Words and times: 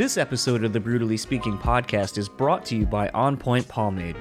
This 0.00 0.16
episode 0.16 0.64
of 0.64 0.72
the 0.72 0.80
Brutally 0.80 1.18
Speaking 1.18 1.58
podcast 1.58 2.16
is 2.16 2.26
brought 2.26 2.64
to 2.64 2.74
you 2.74 2.86
by 2.86 3.10
On 3.10 3.36
Point 3.36 3.68
Pomade. 3.68 4.16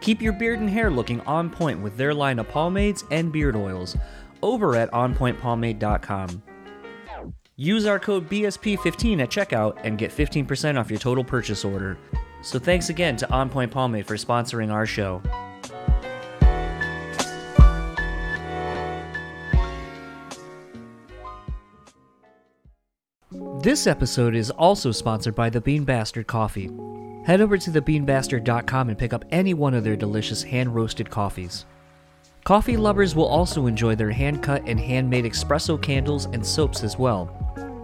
Keep 0.00 0.20
your 0.20 0.32
beard 0.32 0.58
and 0.58 0.68
hair 0.68 0.90
looking 0.90 1.20
on 1.20 1.48
point 1.48 1.80
with 1.80 1.96
their 1.96 2.12
line 2.12 2.40
of 2.40 2.48
pomades 2.48 3.04
and 3.12 3.30
beard 3.30 3.54
oils 3.54 3.96
over 4.42 4.74
at 4.74 4.90
onpointpomade.com. 4.90 6.42
Use 7.54 7.86
our 7.86 8.00
code 8.00 8.28
BSP15 8.28 9.22
at 9.22 9.30
checkout 9.30 9.78
and 9.84 9.96
get 9.96 10.10
15% 10.10 10.76
off 10.76 10.90
your 10.90 10.98
total 10.98 11.22
purchase 11.22 11.64
order. 11.64 11.96
So 12.42 12.58
thanks 12.58 12.88
again 12.88 13.16
to 13.18 13.30
On 13.30 13.48
Point 13.48 13.70
Pomade 13.70 14.08
for 14.08 14.16
sponsoring 14.16 14.72
our 14.72 14.86
show. 14.86 15.22
This 23.62 23.86
episode 23.86 24.34
is 24.34 24.50
also 24.50 24.90
sponsored 24.90 25.34
by 25.34 25.50
the 25.50 25.60
Bean 25.60 25.84
Bastard 25.84 26.26
Coffee. 26.26 26.70
Head 27.26 27.42
over 27.42 27.58
to 27.58 27.70
thebeanbastard.com 27.70 28.88
and 28.88 28.96
pick 28.96 29.12
up 29.12 29.22
any 29.30 29.52
one 29.52 29.74
of 29.74 29.84
their 29.84 29.96
delicious 29.96 30.42
hand 30.42 30.74
roasted 30.74 31.10
coffees. 31.10 31.66
Coffee 32.42 32.78
lovers 32.78 33.14
will 33.14 33.26
also 33.26 33.66
enjoy 33.66 33.94
their 33.94 34.12
hand 34.12 34.42
cut 34.42 34.62
and 34.66 34.80
handmade 34.80 35.26
espresso 35.26 35.80
candles 35.80 36.24
and 36.24 36.44
soaps 36.44 36.82
as 36.82 36.96
well. 36.96 37.28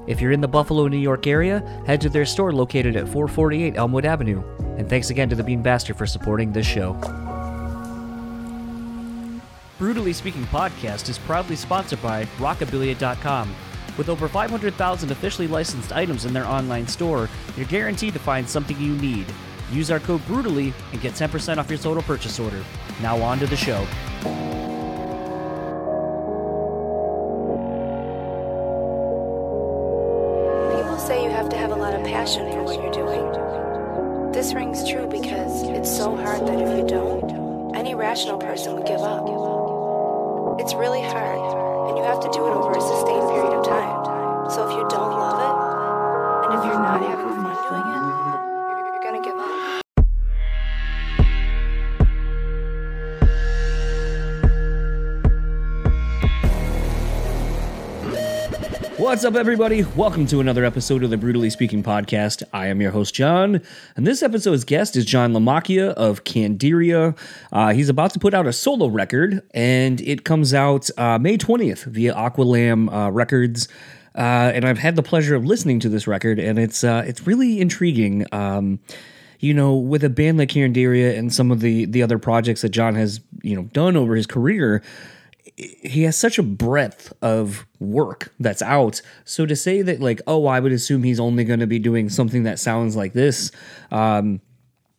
If 0.07 0.19
you're 0.19 0.33
in 0.33 0.41
the 0.41 0.49
Buffalo, 0.49 0.89
New 0.89 0.97
York 0.97 1.27
area, 1.27 1.61
head 1.87 2.01
to 2.01 2.09
their 2.09 2.25
store 2.25 2.55
located 2.55 2.97
at 2.97 3.07
448 3.07 3.77
Elmwood 3.77 4.07
Avenue. 4.07 4.43
And 4.79 4.89
thanks 4.89 5.11
again 5.11 5.29
to 5.29 5.37
the 5.37 5.45
Bean 5.45 5.61
Bastard 5.61 5.99
for 5.99 6.07
supporting 6.07 6.53
this 6.53 6.67
show. 6.67 6.95
Brutally 9.77 10.15
Speaking 10.15 10.45
Podcast 10.45 11.11
is 11.11 11.19
proudly 11.19 11.55
sponsored 11.55 12.01
by 12.03 12.25
Rockabilia.com. 12.39 13.55
With 13.97 14.09
over 14.09 14.29
500,000 14.29 15.11
officially 15.11 15.49
licensed 15.49 15.93
items 15.93 16.25
in 16.27 16.33
their 16.35 16.47
online 16.47 16.87
store, 16.87 17.29
you're 17.57 17.67
guaranteed 17.67 18.13
to 18.13 18.19
find 18.19 18.49
something 18.49 18.79
you 18.79 18.95
need. 18.97 19.27
Use 19.73 19.91
our 19.91 20.01
code 20.01 20.25
BRUTALLY 20.27 20.73
and 20.93 21.01
get 21.01 21.15
10% 21.15 21.57
off 21.59 21.71
your 21.71 21.79
total 21.79 22.03
purchase 22.03 22.39
order. 22.39 22.63
Now 23.01 23.21
on 23.23 23.39
to 23.39 23.47
the 23.47 23.57
show. 23.57 23.87
People 30.77 30.99
say 30.99 31.25
you 31.25 31.31
have 31.31 31.49
to 31.49 31.57
have 31.57 31.71
a 31.73 31.77
lot 31.77 31.95
of 31.95 32.05
passion 32.05 32.51
for 32.53 32.63
what 32.63 32.81
you're 32.81 32.93
doing. 32.93 34.33
This 34.33 34.53
rings 34.53 34.87
true 34.89 35.07
because 35.07 35.63
it's 35.71 35.95
so 35.95 36.15
hard 36.15 36.47
that 36.47 36.61
if 36.61 36.79
you 36.79 36.87
don't, 36.87 37.75
any 37.75 37.95
rational 37.95 38.39
person 38.39 38.75
would 38.75 38.87
give 38.87 39.01
up. 39.01 39.25
It's 40.61 40.75
really 40.75 41.03
hard, 41.03 41.66
have 42.07 42.21
to 42.21 42.31
do 42.31 42.47
it 42.47 42.53
over 42.53 42.71
a 42.71 42.81
sustained 42.81 43.29
period 43.35 43.53
of 43.53 43.67
time. 43.67 44.51
So 44.51 44.63
if 44.63 44.71
you 44.71 44.87
don't 44.89 45.11
love 45.11 45.43
it, 45.43 45.55
and 46.47 46.59
if 46.59 46.65
you're 46.65 46.79
not 46.79 47.03
having 47.03 47.36
What's 59.07 59.25
up, 59.25 59.37
everybody? 59.37 59.85
Welcome 59.85 60.27
to 60.27 60.41
another 60.41 60.65
episode 60.65 61.05
of 61.05 61.11
the 61.11 61.17
Brutally 61.17 61.49
Speaking 61.49 61.81
Podcast. 61.81 62.43
I 62.53 62.67
am 62.67 62.81
your 62.81 62.91
host, 62.91 63.15
John, 63.15 63.63
and 63.95 64.05
this 64.05 64.21
episode's 64.21 64.65
guest 64.65 64.97
is 64.97 65.05
John 65.05 65.33
Lamacchia 65.33 65.91
of 65.93 66.25
Candiria. 66.25 67.17
Uh, 67.53 67.73
he's 67.73 67.89
about 67.89 68.13
to 68.15 68.19
put 68.19 68.35
out 68.35 68.49
a 68.49 68.53
solo 68.53 68.89
record, 68.89 69.43
and 69.55 70.01
it 70.01 70.25
comes 70.25 70.53
out 70.53 70.91
uh, 70.99 71.21
May 71.21 71.39
20th 71.39 71.85
via 71.85 72.15
Aqualam 72.15 72.93
uh, 72.93 73.13
Records. 73.13 73.69
Uh, 74.17 74.51
and 74.53 74.65
I've 74.65 74.79
had 74.79 74.97
the 74.97 75.05
pleasure 75.05 75.37
of 75.37 75.45
listening 75.45 75.79
to 75.81 75.89
this 75.89 76.09
record, 76.09 76.41
and 76.41 76.59
it's 76.59 76.83
uh, 76.83 77.05
it's 77.07 77.29
really 77.29 77.61
intriguing. 77.61 78.27
Um, 78.33 78.81
you 79.39 79.55
know, 79.55 79.77
with 79.77 80.03
a 80.03 80.11
band 80.11 80.39
like 80.39 80.49
Candiria 80.49 81.17
and 81.17 81.33
some 81.33 81.53
of 81.53 81.61
the 81.61 81.85
the 81.85 82.03
other 82.03 82.19
projects 82.19 82.63
that 82.63 82.71
John 82.71 82.97
has 82.97 83.21
you 83.43 83.55
know 83.55 83.63
done 83.73 83.97
over 83.97 84.17
his 84.17 84.27
career, 84.27 84.83
he 85.57 86.03
has 86.03 86.17
such 86.17 86.39
a 86.39 86.43
breadth 86.43 87.13
of 87.23 87.67
work 87.81 88.33
that's 88.39 88.63
out. 88.63 89.01
So 89.25 89.47
to 89.47 89.57
say 89.57 89.83
that 89.83 90.01
like, 90.01 90.21
oh, 90.27 90.47
I 90.47 90.61
would 90.61 90.73
assume 90.73 91.03
he's 91.03 91.21
only 91.21 91.45
going 91.45 91.61
to 91.61 91.67
be 91.67 91.79
doing 91.79 92.11
something 92.11 92.43
that 92.43 92.59
sounds 92.59 92.95
like 92.95 93.15
this, 93.15 93.51
um, 93.91 94.41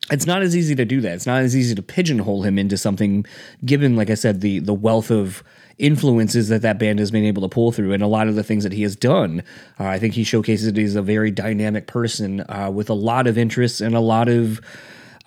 it's 0.09 0.25
not 0.25 0.41
as 0.41 0.56
easy 0.56 0.73
to 0.75 0.85
do 0.85 1.01
that. 1.01 1.13
It's 1.13 1.25
not 1.25 1.41
as 1.41 1.56
easy 1.56 1.75
to 1.75 1.81
pigeonhole 1.84 2.44
him 2.44 2.57
into 2.57 2.78
something, 2.78 3.25
given, 3.66 3.96
like 3.96 4.09
I 4.09 4.16
said, 4.16 4.41
the 4.41 4.59
the 4.59 4.73
wealth 4.73 5.12
of 5.12 5.44
influences 5.78 6.47
that 6.47 6.62
that 6.63 6.79
band 6.79 6.97
has 6.97 7.12
been 7.12 7.25
able 7.25 7.41
to 7.41 7.50
pull 7.50 7.72
through, 7.72 7.91
and 7.91 8.01
a 8.01 8.07
lot 8.07 8.28
of 8.28 8.35
the 8.35 8.44
things 8.44 8.63
that 8.63 8.72
he 8.72 8.84
has 8.84 8.96
done. 8.96 9.44
Uh, 9.79 9.84
I 9.84 10.00
think 10.00 10.13
he 10.13 10.23
showcases 10.23 10.67
that 10.67 10.78
he's 10.78 10.96
a 10.96 11.01
very 11.01 11.29
dynamic 11.29 11.88
person 11.88 12.46
uh, 12.47 12.72
with 12.73 12.90
a 12.90 12.94
lot 12.94 13.28
of 13.28 13.38
interests 13.38 13.81
and 13.81 13.96
a 13.96 14.00
lot 14.00 14.29
of 14.29 14.62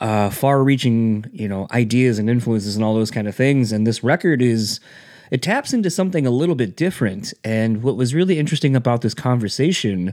uh, 0.01 0.31
far-reaching, 0.31 1.27
you 1.31 1.47
know, 1.47 1.67
ideas 1.73 2.19
and 2.19 2.31
influences 2.31 2.75
and 2.75 2.85
all 2.85 2.95
those 2.95 3.11
kind 3.11 3.29
of 3.29 3.37
things. 3.37 3.73
And 3.73 3.87
this 3.87 4.03
record 4.03 4.41
is 4.41 4.81
it 5.31 5.43
taps 5.43 5.73
into 5.73 5.91
something 5.91 6.27
a 6.27 6.31
little 6.31 6.55
bit 6.55 6.77
different. 6.77 7.33
And 7.45 7.83
what 7.83 7.97
was 7.97 8.15
really 8.15 8.39
interesting 8.39 8.75
about 8.75 9.01
this 9.03 9.15
conversation 9.15 10.13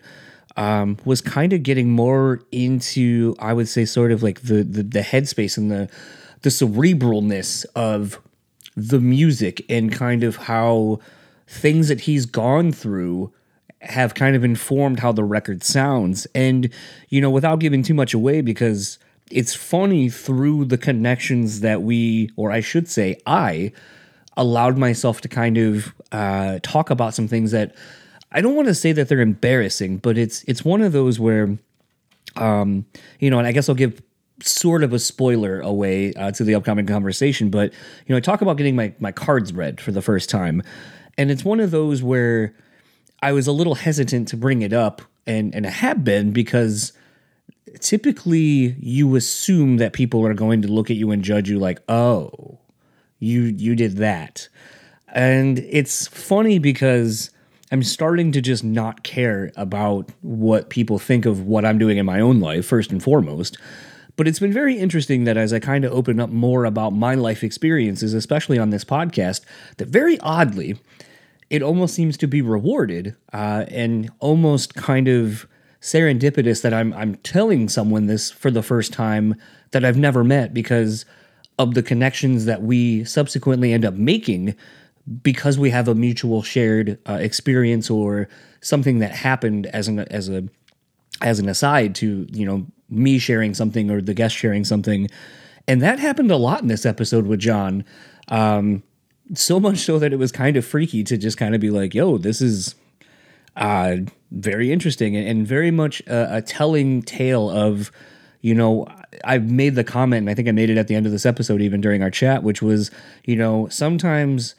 um, 0.55 0.97
was 1.05 1.21
kind 1.21 1.53
of 1.53 1.63
getting 1.63 1.89
more 1.89 2.41
into, 2.51 3.35
I 3.39 3.53
would 3.53 3.67
say, 3.67 3.85
sort 3.85 4.11
of 4.11 4.23
like 4.23 4.41
the 4.41 4.63
the, 4.63 4.83
the 4.83 5.01
headspace 5.01 5.57
and 5.57 5.71
the 5.71 5.89
the 6.41 6.49
cerebralness 6.49 7.65
of 7.75 8.19
the 8.75 8.99
music 8.99 9.65
and 9.69 9.91
kind 9.91 10.23
of 10.23 10.35
how 10.35 10.99
things 11.47 11.87
that 11.87 12.01
he's 12.01 12.25
gone 12.25 12.71
through 12.71 13.33
have 13.81 14.13
kind 14.13 14.35
of 14.35 14.43
informed 14.43 14.99
how 14.99 15.11
the 15.11 15.23
record 15.23 15.63
sounds. 15.63 16.27
And, 16.35 16.69
you 17.09 17.21
know, 17.21 17.29
without 17.29 17.59
giving 17.59 17.83
too 17.83 17.93
much 17.93 18.13
away, 18.13 18.41
because 18.41 18.99
it's 19.31 19.55
funny 19.55 20.09
through 20.09 20.65
the 20.65 20.77
connections 20.77 21.61
that 21.61 21.81
we, 21.81 22.29
or 22.35 22.51
I 22.51 22.59
should 22.59 22.87
say, 22.87 23.19
I 23.25 23.71
allowed 24.37 24.77
myself 24.77 25.19
to 25.21 25.27
kind 25.27 25.57
of 25.57 25.93
uh, 26.11 26.59
talk 26.61 26.89
about 26.89 27.13
some 27.13 27.27
things 27.27 27.51
that 27.51 27.75
I 28.31 28.41
don't 28.41 28.55
want 28.55 28.67
to 28.67 28.75
say 28.75 28.91
that 28.91 29.09
they're 29.09 29.19
embarrassing, 29.19 29.97
but 29.97 30.17
it's 30.17 30.43
it's 30.43 30.63
one 30.63 30.81
of 30.81 30.91
those 30.91 31.19
where, 31.19 31.57
um, 32.35 32.85
you 33.19 33.29
know, 33.29 33.39
and 33.39 33.47
I 33.47 33.51
guess 33.51 33.67
I'll 33.67 33.75
give 33.75 34.01
sort 34.43 34.83
of 34.83 34.93
a 34.93 34.99
spoiler 34.99 35.59
away 35.59 36.13
uh, 36.13 36.31
to 36.31 36.43
the 36.43 36.53
upcoming 36.53 36.85
conversation, 36.85 37.49
but 37.49 37.73
you 38.05 38.13
know, 38.13 38.17
I 38.17 38.19
talk 38.19 38.41
about 38.41 38.57
getting 38.57 38.75
my 38.75 38.93
my 38.99 39.11
cards 39.11 39.53
read 39.53 39.81
for 39.81 39.91
the 39.91 40.01
first 40.01 40.29
time, 40.29 40.61
and 41.17 41.31
it's 41.31 41.43
one 41.43 41.59
of 41.59 41.71
those 41.71 42.03
where 42.03 42.53
I 43.21 43.31
was 43.31 43.47
a 43.47 43.51
little 43.51 43.75
hesitant 43.75 44.27
to 44.29 44.37
bring 44.37 44.61
it 44.61 44.73
up, 44.73 45.01
and 45.25 45.55
and 45.55 45.65
I 45.65 45.71
have 45.71 46.03
been 46.03 46.31
because 46.31 46.93
typically 47.79 48.75
you 48.79 49.15
assume 49.15 49.77
that 49.77 49.93
people 49.93 50.25
are 50.25 50.33
going 50.33 50.61
to 50.61 50.67
look 50.67 50.89
at 50.89 50.97
you 50.97 51.11
and 51.11 51.23
judge 51.23 51.49
you 51.49 51.59
like, 51.59 51.79
oh, 51.89 52.59
you 53.19 53.41
you 53.43 53.75
did 53.75 53.97
that, 53.97 54.47
and 55.13 55.59
it's 55.59 56.07
funny 56.07 56.59
because. 56.59 57.31
I'm 57.69 57.83
starting 57.83 58.31
to 58.31 58.39
just 58.39 58.63
not 58.63 59.03
care 59.03 59.51
about 59.57 60.09
what 60.21 60.69
people 60.69 60.99
think 60.99 61.25
of 61.25 61.41
what 61.41 61.65
I'm 61.65 61.77
doing 61.77 61.97
in 61.97 62.05
my 62.05 62.21
own 62.21 62.39
life, 62.39 62.65
first 62.65 62.93
and 62.93 63.03
foremost. 63.03 63.57
But 64.17 64.27
it's 64.27 64.39
been 64.39 64.51
very 64.51 64.77
interesting 64.77 65.25
that 65.25 65.37
as 65.37 65.53
I 65.53 65.59
kind 65.59 65.85
of 65.85 65.91
open 65.93 66.19
up 66.19 66.29
more 66.29 66.65
about 66.65 66.91
my 66.91 67.13
life 67.13 67.43
experiences, 67.43 68.13
especially 68.13 68.57
on 68.57 68.71
this 68.71 68.83
podcast, 68.83 69.41
that 69.77 69.89
very 69.89 70.19
oddly, 70.21 70.79
it 71.49 71.61
almost 71.61 71.93
seems 71.93 72.17
to 72.17 72.27
be 72.27 72.41
rewarded 72.41 73.15
uh, 73.31 73.65
and 73.69 74.09
almost 74.19 74.73
kind 74.73 75.07
of 75.07 75.47
serendipitous 75.81 76.63
that 76.63 76.73
I'm 76.73 76.91
I'm 76.93 77.15
telling 77.17 77.69
someone 77.69 78.07
this 78.07 78.31
for 78.31 78.49
the 78.49 78.63
first 78.63 78.91
time 78.91 79.35
that 79.71 79.85
I've 79.85 79.97
never 79.97 80.23
met 80.23 80.53
because 80.53 81.05
of 81.59 81.73
the 81.73 81.83
connections 81.83 82.45
that 82.45 82.61
we 82.61 83.03
subsequently 83.03 83.73
end 83.73 83.85
up 83.85 83.95
making 83.95 84.55
because 85.21 85.57
we 85.57 85.69
have 85.69 85.87
a 85.87 85.95
mutual 85.95 86.43
shared 86.43 86.99
uh, 87.07 87.13
experience 87.13 87.89
or 87.89 88.27
something 88.61 88.99
that 88.99 89.11
happened 89.11 89.65
as 89.67 89.87
an 89.87 89.99
as 89.99 90.29
a 90.29 90.47
as 91.21 91.39
an 91.39 91.49
aside 91.49 91.95
to 91.95 92.27
you 92.31 92.45
know 92.45 92.65
me 92.89 93.17
sharing 93.17 93.53
something 93.53 93.89
or 93.89 94.01
the 94.01 94.13
guest 94.13 94.35
sharing 94.35 94.63
something. 94.63 95.09
And 95.67 95.81
that 95.81 95.99
happened 95.99 96.31
a 96.31 96.37
lot 96.37 96.61
in 96.61 96.67
this 96.67 96.85
episode 96.85 97.25
with 97.25 97.39
john. 97.39 97.83
Um, 98.29 98.83
so 99.33 99.59
much 99.59 99.79
so 99.79 99.99
that 99.99 100.13
it 100.13 100.17
was 100.17 100.31
kind 100.31 100.55
of 100.57 100.65
freaky 100.65 101.03
to 101.03 101.17
just 101.17 101.37
kind 101.37 101.53
of 101.53 101.59
be 101.59 101.69
like 101.69 101.93
yo 101.93 102.17
this 102.17 102.41
is 102.41 102.75
uh, 103.57 103.97
very 104.31 104.71
interesting 104.71 105.15
and, 105.15 105.27
and 105.27 105.47
very 105.47 105.71
much 105.71 106.01
a, 106.01 106.37
a 106.37 106.41
telling 106.41 107.01
tale 107.01 107.49
of 107.49 107.91
you 108.47 108.55
know 108.55 108.87
i've 109.25 109.49
made 109.49 109.75
the 109.75 109.83
comment 109.83 110.19
and 110.19 110.29
i 110.29 110.33
think 110.33 110.47
i 110.47 110.51
made 110.51 110.69
it 110.69 110.77
at 110.77 110.87
the 110.87 110.95
end 110.95 111.05
of 111.05 111.11
this 111.11 111.25
episode 111.25 111.61
even 111.61 111.81
during 111.81 112.01
our 112.01 112.11
chat 112.11 112.43
which 112.43 112.61
was 112.61 112.89
you 113.25 113.35
know 113.35 113.67
sometimes 113.69 114.55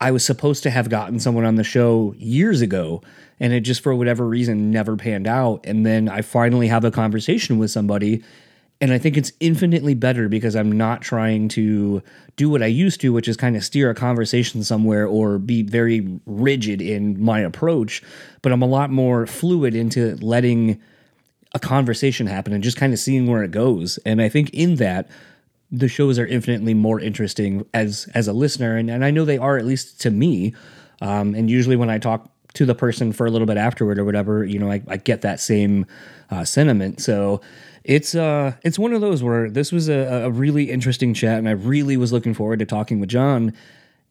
I 0.00 0.10
was 0.12 0.24
supposed 0.24 0.62
to 0.62 0.70
have 0.70 0.88
gotten 0.88 1.18
someone 1.18 1.44
on 1.44 1.56
the 1.56 1.64
show 1.64 2.14
years 2.18 2.60
ago 2.60 3.02
and 3.40 3.52
it 3.52 3.60
just 3.60 3.82
for 3.82 3.94
whatever 3.94 4.26
reason 4.26 4.70
never 4.70 4.96
panned 4.96 5.26
out. 5.26 5.60
And 5.64 5.84
then 5.84 6.08
I 6.08 6.22
finally 6.22 6.68
have 6.68 6.84
a 6.84 6.90
conversation 6.90 7.58
with 7.58 7.70
somebody 7.70 8.22
and 8.80 8.92
I 8.92 8.98
think 8.98 9.16
it's 9.16 9.32
infinitely 9.40 9.94
better 9.94 10.28
because 10.28 10.54
I'm 10.54 10.70
not 10.70 11.02
trying 11.02 11.48
to 11.50 12.00
do 12.36 12.48
what 12.48 12.62
I 12.62 12.66
used 12.66 13.00
to 13.00 13.12
which 13.12 13.26
is 13.26 13.36
kind 13.36 13.56
of 13.56 13.64
steer 13.64 13.90
a 13.90 13.94
conversation 13.94 14.62
somewhere 14.62 15.06
or 15.06 15.38
be 15.38 15.62
very 15.62 16.20
rigid 16.26 16.80
in 16.80 17.20
my 17.20 17.40
approach 17.40 18.02
but 18.42 18.52
I'm 18.52 18.62
a 18.62 18.66
lot 18.66 18.90
more 18.90 19.26
fluid 19.26 19.74
into 19.74 20.14
letting 20.16 20.80
a 21.58 21.66
conversation 21.66 22.26
happen 22.26 22.52
and 22.52 22.62
just 22.62 22.76
kind 22.76 22.92
of 22.92 22.98
seeing 22.98 23.26
where 23.26 23.42
it 23.42 23.50
goes. 23.50 23.98
And 24.06 24.22
I 24.22 24.28
think 24.28 24.50
in 24.50 24.76
that, 24.76 25.08
the 25.70 25.88
shows 25.88 26.18
are 26.18 26.26
infinitely 26.26 26.74
more 26.74 26.98
interesting 26.98 27.66
as 27.74 28.08
as 28.14 28.26
a 28.26 28.32
listener, 28.32 28.76
and, 28.76 28.90
and 28.90 29.04
I 29.04 29.10
know 29.10 29.24
they 29.24 29.38
are 29.38 29.58
at 29.58 29.66
least 29.66 30.00
to 30.00 30.10
me. 30.10 30.54
Um, 31.02 31.34
and 31.34 31.50
usually 31.50 31.76
when 31.76 31.90
I 31.90 31.98
talk 31.98 32.30
to 32.54 32.64
the 32.64 32.74
person 32.74 33.12
for 33.12 33.26
a 33.26 33.30
little 33.30 33.46
bit 33.46 33.58
afterward 33.58 33.98
or 33.98 34.04
whatever, 34.04 34.44
you 34.44 34.58
know, 34.58 34.70
I, 34.70 34.82
I 34.88 34.96
get 34.96 35.20
that 35.20 35.40
same 35.40 35.86
uh, 36.30 36.44
sentiment. 36.44 37.00
So 37.00 37.40
it's 37.84 38.14
uh 38.14 38.52
it's 38.62 38.78
one 38.78 38.92
of 38.92 39.00
those 39.00 39.22
where 39.22 39.50
this 39.50 39.70
was 39.70 39.88
a, 39.88 40.24
a 40.24 40.30
really 40.30 40.70
interesting 40.70 41.12
chat, 41.14 41.38
and 41.38 41.48
I 41.48 41.52
really 41.52 41.96
was 41.96 42.12
looking 42.12 42.34
forward 42.34 42.58
to 42.60 42.64
talking 42.64 43.00
with 43.00 43.10
John. 43.10 43.52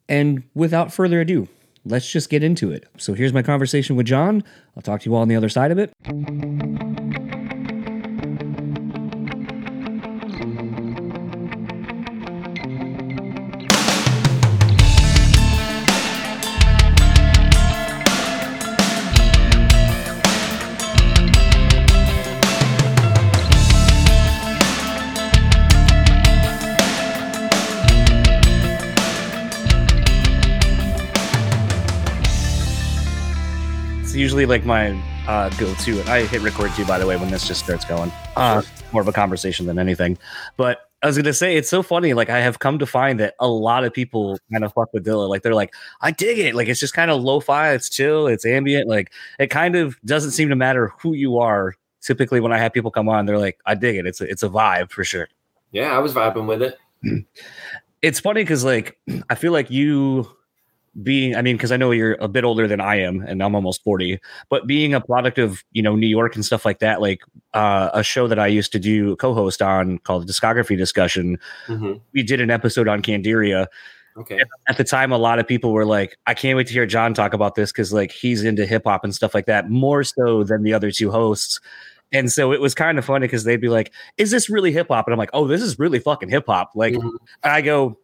And 0.08 0.44
without 0.54 0.92
further 0.92 1.20
ado, 1.20 1.48
let's 1.84 2.10
just 2.10 2.30
get 2.30 2.42
into 2.42 2.70
it. 2.70 2.86
So 2.96 3.14
here's 3.14 3.32
my 3.32 3.42
conversation 3.42 3.96
with 3.96 4.06
John. 4.06 4.44
I'll 4.76 4.82
talk 4.82 5.02
to 5.02 5.10
you 5.10 5.16
all 5.16 5.22
on 5.22 5.28
the 5.28 5.36
other 5.36 5.50
side 5.50 5.70
of 5.70 5.78
it. 5.78 5.92
Usually 34.18 34.46
like 34.46 34.64
my 34.64 34.90
uh, 35.26 35.48
go-to. 35.50 36.02
I 36.10 36.24
hit 36.24 36.42
record 36.42 36.72
too, 36.72 36.84
by 36.84 36.98
the 36.98 37.06
way, 37.06 37.16
when 37.16 37.30
this 37.30 37.46
just 37.46 37.64
starts 37.64 37.84
going. 37.84 38.12
Uh, 38.36 38.62
more 38.92 39.02
of 39.02 39.08
a 39.08 39.12
conversation 39.12 39.66
than 39.66 39.78
anything. 39.78 40.18
But 40.56 40.80
I 41.02 41.06
was 41.06 41.16
gonna 41.16 41.32
say 41.32 41.56
it's 41.56 41.68
so 41.68 41.82
funny. 41.82 42.12
Like 42.12 42.28
I 42.28 42.40
have 42.40 42.58
come 42.58 42.78
to 42.80 42.86
find 42.86 43.20
that 43.20 43.34
a 43.38 43.46
lot 43.46 43.84
of 43.84 43.92
people 43.92 44.38
kind 44.50 44.64
of 44.64 44.72
fuck 44.72 44.92
with 44.92 45.06
Dilla. 45.06 45.28
Like 45.28 45.42
they're 45.42 45.54
like, 45.54 45.74
I 46.00 46.10
dig 46.10 46.38
it. 46.38 46.54
Like 46.54 46.68
it's 46.68 46.80
just 46.80 46.94
kind 46.94 47.10
of 47.10 47.22
lo-fi. 47.22 47.72
It's 47.72 47.88
chill. 47.88 48.26
It's 48.26 48.44
ambient. 48.44 48.88
Like 48.88 49.12
it 49.38 49.48
kind 49.48 49.76
of 49.76 49.96
doesn't 50.04 50.32
seem 50.32 50.48
to 50.48 50.56
matter 50.56 50.92
who 51.00 51.14
you 51.14 51.38
are. 51.38 51.74
Typically, 52.00 52.40
when 52.40 52.52
I 52.52 52.58
have 52.58 52.72
people 52.72 52.90
come 52.90 53.08
on, 53.08 53.26
they're 53.26 53.38
like, 53.38 53.58
I 53.66 53.74
dig 53.74 53.96
it. 53.96 54.06
It's 54.06 54.20
a, 54.20 54.28
it's 54.28 54.42
a 54.42 54.48
vibe 54.48 54.90
for 54.90 55.04
sure. 55.04 55.28
Yeah, 55.72 55.94
I 55.94 55.98
was 55.98 56.12
vibing 56.12 56.46
with 56.46 56.62
it. 56.62 56.78
It's 58.00 58.20
funny 58.20 58.42
because 58.42 58.64
like 58.64 58.96
I 59.30 59.34
feel 59.34 59.50
like 59.50 59.72
you 59.72 60.28
being 61.02 61.36
i 61.36 61.42
mean 61.42 61.56
because 61.56 61.70
i 61.72 61.76
know 61.76 61.90
you're 61.90 62.14
a 62.20 62.28
bit 62.28 62.44
older 62.44 62.66
than 62.66 62.80
i 62.80 62.96
am 62.96 63.20
and 63.22 63.42
i'm 63.42 63.54
almost 63.54 63.82
40 63.84 64.18
but 64.48 64.66
being 64.66 64.94
a 64.94 65.00
product 65.00 65.38
of 65.38 65.62
you 65.72 65.82
know 65.82 65.94
new 65.96 66.06
york 66.06 66.34
and 66.34 66.44
stuff 66.44 66.64
like 66.64 66.78
that 66.80 67.00
like 67.00 67.20
uh, 67.54 67.90
a 67.94 68.02
show 68.02 68.26
that 68.26 68.38
i 68.38 68.46
used 68.46 68.72
to 68.72 68.78
do 68.78 69.14
co-host 69.16 69.62
on 69.62 69.98
called 69.98 70.28
discography 70.28 70.76
discussion 70.76 71.38
hmm 71.66 71.94
we 72.12 72.22
did 72.22 72.40
an 72.40 72.50
episode 72.50 72.88
on 72.88 73.02
candiria 73.02 73.66
Okay. 74.16 74.40
at 74.68 74.76
the 74.76 74.82
time 74.82 75.12
a 75.12 75.18
lot 75.18 75.38
of 75.38 75.46
people 75.46 75.72
were 75.72 75.84
like 75.84 76.16
i 76.26 76.34
can't 76.34 76.56
wait 76.56 76.66
to 76.66 76.72
hear 76.72 76.86
john 76.86 77.14
talk 77.14 77.32
about 77.34 77.54
this 77.54 77.70
because 77.70 77.92
like 77.92 78.10
he's 78.10 78.42
into 78.42 78.66
hip-hop 78.66 79.04
and 79.04 79.14
stuff 79.14 79.32
like 79.32 79.46
that 79.46 79.70
more 79.70 80.02
so 80.02 80.42
than 80.42 80.64
the 80.64 80.72
other 80.74 80.90
two 80.90 81.10
hosts. 81.12 81.60
And 82.10 82.32
so 82.32 82.52
it 82.52 82.60
was 82.60 82.74
kind 82.74 82.98
of 82.98 83.04
funny 83.04 83.26
because 83.26 83.44
they'd 83.44 83.60
be 83.60 83.68
like 83.68 83.92
is 84.16 84.30
this 84.32 84.48
really 84.50 84.72
hip-hop 84.72 85.06
and 85.06 85.12
i'm 85.12 85.18
like 85.18 85.30
oh 85.34 85.46
this 85.46 85.62
is 85.62 85.78
really 85.78 86.00
fucking 86.00 86.30
hip-hop 86.30 86.72
like 86.74 86.94
Mhm. 86.94 87.10
I 87.44 87.60
go, 87.60 87.96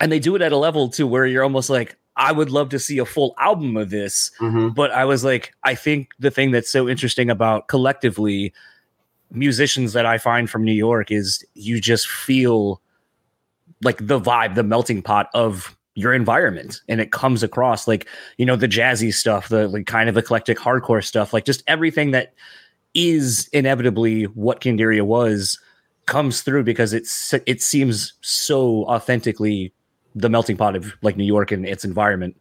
and 0.00 0.10
they 0.10 0.18
do 0.18 0.34
it 0.34 0.42
at 0.42 0.50
a 0.50 0.56
level 0.56 0.88
too 0.88 1.06
where 1.06 1.24
you're 1.24 1.44
almost 1.44 1.70
like, 1.70 1.96
I 2.16 2.32
would 2.32 2.50
love 2.50 2.68
to 2.70 2.78
see 2.78 2.98
a 2.98 3.04
full 3.04 3.34
album 3.38 3.76
of 3.76 3.90
this. 3.90 4.30
Mhm. 4.40 4.74
But 4.74 4.92
I 4.92 5.04
was 5.04 5.24
like, 5.24 5.52
I 5.64 5.74
think 5.74 6.10
the 6.18 6.30
thing 6.30 6.52
that's 6.52 6.70
so 6.70 6.88
interesting 6.88 7.30
about 7.30 7.68
collectively 7.68 8.52
musicians 9.32 9.92
that 9.94 10.06
I 10.06 10.18
find 10.18 10.48
from 10.48 10.64
New 10.64 10.72
York 10.72 11.10
is 11.10 11.44
you 11.54 11.80
just 11.80 12.06
feel 12.08 12.80
like 13.82 14.06
the 14.06 14.20
vibe, 14.20 14.54
the 14.54 14.62
melting 14.62 15.02
pot 15.02 15.28
of 15.34 15.76
your 15.96 16.12
environment 16.12 16.80
and 16.88 17.00
it 17.00 17.12
comes 17.12 17.44
across 17.44 17.86
like 17.86 18.08
you 18.36 18.44
know 18.44 18.56
the 18.56 18.66
jazzy 18.66 19.14
stuff 19.14 19.48
the 19.48 19.68
like 19.68 19.86
kind 19.86 20.08
of 20.08 20.16
eclectic 20.16 20.58
hardcore 20.58 21.04
stuff 21.04 21.32
like 21.32 21.44
just 21.44 21.62
everything 21.68 22.10
that 22.10 22.34
is 22.94 23.48
inevitably 23.52 24.24
what 24.24 24.60
Candiria 24.60 25.02
was 25.02 25.58
comes 26.06 26.42
through 26.42 26.64
because 26.64 26.92
it's 26.92 27.32
it 27.46 27.62
seems 27.62 28.14
so 28.22 28.84
authentically 28.86 29.72
the 30.14 30.28
melting 30.28 30.56
pot 30.56 30.76
of 30.76 30.92
like 31.02 31.16
New 31.16 31.24
York 31.24 31.52
and 31.52 31.66
its 31.66 31.84
environment. 31.84 32.36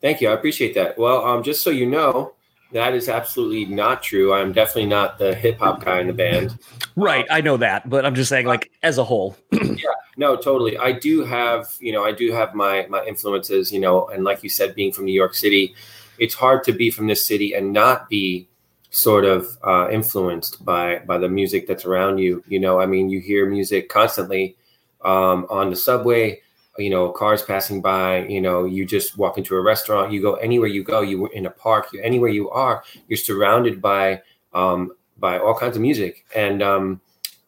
Thank 0.00 0.20
you. 0.20 0.28
I 0.28 0.32
appreciate 0.32 0.74
that. 0.74 0.98
Well, 0.98 1.24
um, 1.24 1.42
just 1.42 1.62
so 1.62 1.70
you 1.70 1.86
know, 1.86 2.34
that 2.72 2.94
is 2.94 3.08
absolutely 3.08 3.64
not 3.64 4.02
true. 4.02 4.32
I'm 4.32 4.52
definitely 4.52 4.86
not 4.86 5.18
the 5.18 5.34
hip 5.34 5.58
hop 5.58 5.84
guy 5.84 6.00
in 6.00 6.06
the 6.06 6.12
band. 6.12 6.58
Right, 6.96 7.26
I 7.30 7.40
know 7.40 7.56
that, 7.56 7.88
but 7.88 8.06
I'm 8.06 8.14
just 8.14 8.28
saying 8.28 8.46
like 8.46 8.70
as 8.82 8.98
a 8.98 9.04
whole. 9.04 9.36
Yeah, 9.80 9.94
no, 10.18 10.36
totally. 10.36 10.76
I 10.76 10.92
do 10.92 11.24
have, 11.24 11.74
you 11.80 11.90
know, 11.90 12.04
I 12.04 12.12
do 12.12 12.32
have 12.32 12.54
my 12.54 12.86
my 12.90 13.02
influences, 13.06 13.72
you 13.72 13.80
know, 13.80 14.08
and 14.08 14.24
like 14.24 14.42
you 14.42 14.50
said, 14.50 14.74
being 14.74 14.92
from 14.92 15.06
New 15.06 15.14
York 15.14 15.34
City, 15.34 15.74
it's 16.18 16.34
hard 16.34 16.64
to 16.64 16.72
be 16.72 16.90
from 16.90 17.06
this 17.06 17.24
city 17.24 17.54
and 17.54 17.72
not 17.72 18.10
be 18.10 18.46
sort 18.90 19.24
of 19.24 19.56
uh, 19.64 19.88
influenced 19.90 20.62
by 20.64 20.98
by 21.06 21.16
the 21.16 21.28
music 21.30 21.66
that's 21.66 21.86
around 21.86 22.18
you. 22.18 22.44
You 22.46 22.60
know, 22.60 22.78
I 22.78 22.84
mean, 22.84 23.08
you 23.08 23.20
hear 23.20 23.48
music 23.48 23.88
constantly 23.88 24.56
um, 25.02 25.46
on 25.48 25.70
the 25.70 25.76
subway. 25.76 26.40
You 26.80 26.90
know, 26.90 27.10
cars 27.10 27.42
passing 27.42 27.82
by. 27.82 28.26
You 28.26 28.40
know, 28.40 28.64
you 28.64 28.86
just 28.86 29.18
walk 29.18 29.38
into 29.38 29.54
a 29.56 29.60
restaurant. 29.60 30.12
You 30.12 30.22
go 30.22 30.34
anywhere 30.34 30.68
you 30.68 30.82
go. 30.82 31.02
You 31.02 31.20
were 31.20 31.32
in 31.32 31.46
a 31.46 31.50
park. 31.50 31.92
You 31.92 32.00
anywhere 32.02 32.30
you 32.30 32.50
are. 32.50 32.82
You're 33.08 33.16
surrounded 33.18 33.80
by 33.82 34.22
um, 34.52 34.92
by 35.18 35.38
all 35.38 35.54
kinds 35.54 35.76
of 35.76 35.82
music, 35.82 36.24
and 36.34 36.62
um, 36.62 37.00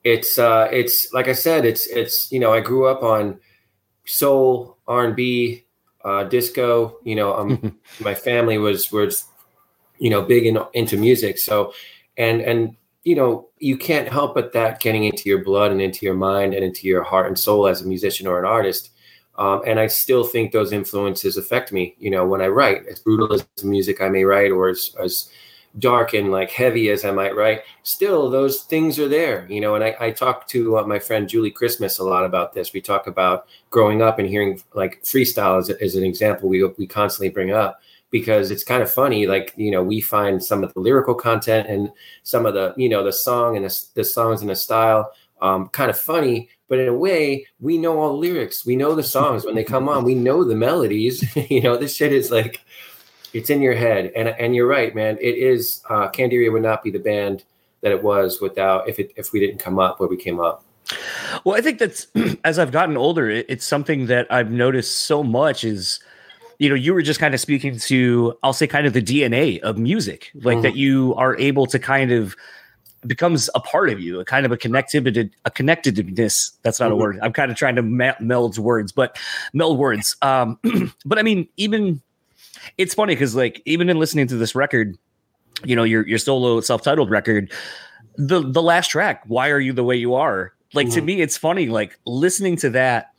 it's 0.05 0.39
uh, 0.39 0.69
it's 0.71 1.13
like 1.13 1.29
I 1.29 1.33
said, 1.33 1.65
it's 1.65 1.87
it's 1.87 2.31
you 2.31 2.41
know, 2.41 2.53
I 2.53 2.61
grew 2.61 2.87
up 2.87 3.03
on 3.03 3.41
soul, 4.07 4.77
R 4.87 5.05
and 5.07 5.17
B, 5.17 5.65
uh, 6.05 6.25
disco. 6.25 6.99
You 7.05 7.17
know, 7.17 7.35
um, 7.35 7.79
my 8.01 8.15
family 8.15 8.59
was 8.59 8.93
was 8.93 9.25
you 9.99 10.11
know 10.11 10.23
big 10.23 10.47
in, 10.47 10.59
into 10.75 10.97
music. 10.97 11.39
So, 11.39 11.73
and 12.17 12.41
and 12.41 12.77
you 13.05 13.17
know, 13.17 13.49
you 13.59 13.77
can't 13.77 14.09
help 14.09 14.35
but 14.35 14.53
that 14.53 14.81
getting 14.81 15.05
into 15.05 15.29
your 15.29 15.43
blood 15.43 15.73
and 15.73 15.81
into 15.81 16.07
your 16.07 16.15
mind 16.15 16.55
and 16.55 16.65
into 16.65 16.87
your 16.87 17.03
heart 17.03 17.27
and 17.27 17.39
soul 17.39 17.67
as 17.67 17.83
a 17.83 17.87
musician 17.87 18.27
or 18.27 18.39
an 18.39 18.45
artist. 18.45 18.91
Um, 19.37 19.63
and 19.67 19.81
I 19.81 19.87
still 19.87 20.25
think 20.25 20.53
those 20.53 20.73
influences 20.73 21.37
affect 21.37 21.73
me. 21.73 21.95
You 21.99 22.11
know, 22.11 22.27
when 22.27 22.43
I 22.43 22.49
write, 22.49 22.87
as 22.87 22.99
brutal 23.01 23.33
as 23.33 23.47
the 23.57 23.67
music 23.67 24.01
I 24.01 24.09
may 24.09 24.25
write, 24.25 24.51
or 24.51 24.69
as, 24.69 24.95
as 25.03 25.31
dark 25.79 26.13
and 26.13 26.31
like 26.31 26.51
heavy 26.51 26.91
as 26.91 27.05
I 27.05 27.13
might 27.13 27.35
write, 27.35 27.63
still 27.83 28.29
those 28.29 28.63
things 28.63 28.99
are 28.99 29.09
there. 29.09 29.47
You 29.49 29.61
know, 29.61 29.75
and 29.75 29.83
I, 29.83 29.97
I 29.99 30.11
talk 30.11 30.47
to 30.49 30.79
uh, 30.79 30.87
my 30.87 30.99
friend 30.99 31.29
Julie 31.29 31.51
Christmas 31.51 31.99
a 31.99 32.05
lot 32.05 32.25
about 32.25 32.53
this. 32.53 32.73
We 32.73 32.81
talk 32.81 33.07
about 33.07 33.47
growing 33.71 34.03
up 34.03 34.19
and 34.19 34.29
hearing 34.29 34.61
like 34.75 35.03
freestyle 35.03 35.59
as, 35.59 35.71
as 35.71 35.95
an 35.95 36.05
example. 36.05 36.49
We 36.49 36.65
we 36.65 36.87
constantly 36.87 37.31
bring 37.31 37.53
up 37.53 37.81
because 38.11 38.51
it's 38.51 38.65
kind 38.65 38.83
of 38.83 38.93
funny. 38.93 39.27
Like 39.27 39.55
you 39.57 39.71
know, 39.71 39.83
we 39.83 40.03
find 40.03 40.45
some 40.45 40.63
of 40.63 40.75
the 40.75 40.81
lyrical 40.81 41.15
content 41.15 41.69
and 41.69 41.91
some 42.23 42.45
of 42.45 42.53
the 42.53 42.75
you 42.77 42.91
know 42.91 43.03
the 43.03 43.13
song 43.13 43.57
and 43.57 43.65
the, 43.65 43.85
the 43.95 44.05
songs 44.05 44.43
and 44.43 44.51
the 44.51 44.57
style 44.57 45.11
um, 45.43 45.69
kind 45.71 45.91
of 45.91 45.99
funny, 45.99 46.49
but 46.73 46.79
in 46.79 46.89
a 46.89 46.95
way, 46.95 47.47
we 47.61 47.77
know 47.77 48.01
all 48.01 48.13
the 48.13 48.17
lyrics. 48.17 48.65
We 48.65 48.77
know 48.77 48.95
the 48.95 49.03
songs 49.03 49.45
when 49.45 49.55
they 49.55 49.63
come 49.63 49.91
on. 49.91 50.05
We 50.05 50.15
know 50.15 50.43
the 50.43 50.55
melodies. 50.55 51.23
you 51.51 51.61
know, 51.61 51.77
this 51.77 51.95
shit 51.95 52.15
is 52.15 52.31
like 52.31 52.63
it's 53.35 53.51
in 53.51 53.61
your 53.61 53.75
head. 53.75 54.11
And 54.17 54.29
and 54.31 54.57
you're 54.57 54.67
right, 54.67 54.95
man. 54.95 55.19
It 55.21 55.35
is. 55.37 55.83
Uh, 55.91 56.09
Candiria 56.09 56.51
would 56.51 56.63
not 56.63 56.83
be 56.83 56.91
the 56.91 56.99
band 56.99 57.45
that 57.83 57.93
it 57.93 58.03
was 58.03 58.41
without 58.41 58.89
if 58.89 58.99
it 58.99 59.13
if 59.17 59.35
we 59.35 59.39
didn't 59.39 59.59
come 59.59 59.79
up 59.79 60.01
where 60.01 60.09
we 60.09 60.17
came 60.17 60.41
up. 60.41 60.65
Well, 61.45 61.59
I 61.59 61.61
think 61.61 61.79
that's 61.79 62.07
as 62.45 62.59
I've 62.59 62.73
gotten 62.73 62.97
older, 62.97 63.29
it, 63.29 63.45
it's 63.51 63.67
something 63.67 64.07
that 64.07 64.27
I've 64.31 64.51
noticed 64.51 65.01
so 65.01 65.23
much 65.23 65.65
is 65.65 66.01
you 66.59 66.71
know, 66.71 66.75
you 66.75 66.95
were 66.95 67.03
just 67.03 67.21
kind 67.21 67.35
of 67.35 67.41
speaking 67.41 67.77
to 67.81 68.39
I'll 68.43 68.55
say 68.55 68.67
kind 68.67 68.87
of 68.87 68.95
the 68.95 69.03
DNA 69.03 69.61
of 69.61 69.77
music, 69.77 70.31
like 70.37 70.57
Mhm. 70.57 70.63
that 70.63 70.77
you 70.77 71.15
are 71.19 71.37
able 71.37 71.67
to 71.67 71.79
kind 71.79 72.13
of 72.13 72.35
becomes 73.07 73.51
a 73.55 73.61
part 73.61 73.91
of 73.91 74.01
you, 74.01 74.21
a 74.21 74.25
kind 74.25 74.47
of 74.47 74.53
a 74.53 74.57
connectivity, 74.57 75.31
a 75.45 75.51
connectedness. 75.51 76.53
That's 76.63 76.79
not 76.81 76.91
Mhm. 76.91 76.95
a 76.95 76.97
word. 76.97 77.19
I'm 77.23 77.33
kind 77.33 77.51
of 77.51 77.57
trying 77.57 77.77
to 77.77 77.83
me- 77.83 78.13
meld 78.21 78.59
words, 78.59 78.93
but 78.93 79.19
meld 79.53 79.79
words. 79.79 80.17
Um, 80.23 80.59
but 81.05 81.19
I 81.19 81.23
mean, 81.23 81.49
even 81.57 82.01
it's 82.79 82.95
funny 82.95 83.15
because 83.15 83.35
like 83.35 83.61
even 83.65 83.89
in 83.91 83.99
listening 83.99 84.27
to 84.29 84.37
this 84.37 84.55
record, 84.55 84.97
you 85.65 85.75
know, 85.77 85.83
your 85.85 86.07
your 86.07 86.19
solo 86.19 86.61
self-titled 86.61 87.11
record, 87.11 87.51
the 88.17 88.41
the 88.41 88.63
last 88.63 88.89
track, 88.89 89.23
"Why 89.27 89.51
Are 89.51 89.59
You 89.61 89.73
the 89.73 89.85
Way 89.85 89.97
You 89.97 90.15
Are," 90.15 90.53
like 90.75 90.91
to 90.91 91.01
Mhm. 91.03 91.05
me, 91.07 91.21
it's 91.21 91.37
funny. 91.37 91.67
Like 91.67 91.99
listening 92.07 92.57
to 92.59 92.71
that, 92.71 93.11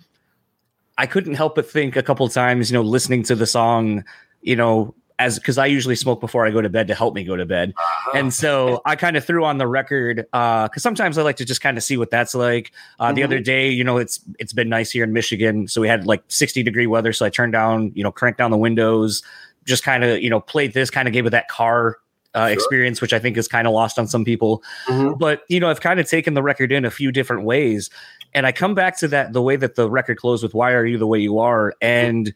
I 0.97 1.07
couldn't 1.07 1.33
help 1.35 1.55
but 1.55 1.69
think 1.69 1.95
a 1.95 2.03
couple 2.03 2.27
times, 2.29 2.71
you 2.71 2.75
know, 2.77 2.83
listening 2.83 3.23
to 3.23 3.35
the 3.35 3.45
song, 3.47 4.03
you 4.41 4.55
know, 4.55 4.93
as 5.19 5.37
because 5.37 5.57
I 5.57 5.67
usually 5.67 5.95
smoke 5.95 6.19
before 6.19 6.45
I 6.45 6.51
go 6.51 6.61
to 6.61 6.69
bed 6.69 6.87
to 6.87 6.95
help 6.95 7.13
me 7.13 7.23
go 7.23 7.35
to 7.35 7.45
bed. 7.45 7.73
And 8.13 8.33
so 8.33 8.81
I 8.85 8.95
kind 8.95 9.15
of 9.15 9.23
threw 9.25 9.45
on 9.45 9.57
the 9.57 9.67
record 9.67 10.25
uh 10.33 10.67
because 10.67 10.83
sometimes 10.83 11.17
I 11.17 11.21
like 11.23 11.37
to 11.37 11.45
just 11.45 11.61
kind 11.61 11.77
of 11.77 11.83
see 11.83 11.97
what 11.97 12.09
that's 12.11 12.33
like. 12.35 12.71
Uh 12.99 13.11
the 13.13 13.21
Mhm. 13.21 13.25
other 13.25 13.39
day, 13.39 13.69
you 13.69 13.83
know, 13.83 13.97
it's 13.97 14.19
it's 14.39 14.53
been 14.53 14.69
nice 14.69 14.91
here 14.91 15.03
in 15.03 15.13
Michigan. 15.13 15.67
So 15.67 15.81
we 15.81 15.87
had 15.87 16.05
like 16.05 16.23
60 16.29 16.63
degree 16.63 16.87
weather. 16.87 17.13
So 17.13 17.25
I 17.25 17.29
turned 17.29 17.53
down, 17.53 17.91
you 17.95 18.03
know, 18.03 18.11
cranked 18.11 18.37
down 18.37 18.51
the 18.51 18.57
windows, 18.57 19.21
just 19.65 19.83
kind 19.83 20.03
of, 20.03 20.21
you 20.21 20.29
know, 20.29 20.39
played 20.39 20.73
this, 20.73 20.89
kind 20.89 21.07
of 21.07 21.13
gave 21.13 21.25
it 21.25 21.31
that 21.31 21.47
car 21.47 21.97
uh, 22.35 22.47
sure. 22.47 22.53
experience, 22.53 22.99
which 23.01 23.13
I 23.13 23.19
think 23.19 23.37
is 23.37 23.47
kind 23.47 23.67
of 23.67 23.73
lost 23.73 23.99
on 23.99 24.07
some 24.07 24.25
people. 24.25 24.63
Mm-hmm. 24.87 25.19
But 25.19 25.41
you 25.49 25.59
know, 25.59 25.69
I've 25.69 25.81
kind 25.81 25.99
of 25.99 26.09
taken 26.09 26.33
the 26.33 26.41
record 26.41 26.71
in 26.71 26.85
a 26.85 26.89
few 26.91 27.11
different 27.11 27.43
ways, 27.43 27.91
and 28.33 28.47
I 28.47 28.51
come 28.51 28.73
back 28.73 28.97
to 28.99 29.07
that 29.09 29.33
the 29.33 29.41
way 29.43 29.55
that 29.57 29.75
the 29.75 29.87
record 29.89 30.17
closed 30.17 30.41
with 30.41 30.55
"Why 30.55 30.71
Are 30.71 30.85
You 30.85 30.97
the 30.97 31.05
Way 31.05 31.19
You 31.19 31.37
Are," 31.37 31.75
and 31.81 32.33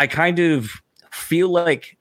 I 0.00 0.08
kind 0.08 0.40
of 0.40 0.72
feel 1.12 1.50
like 1.50 1.96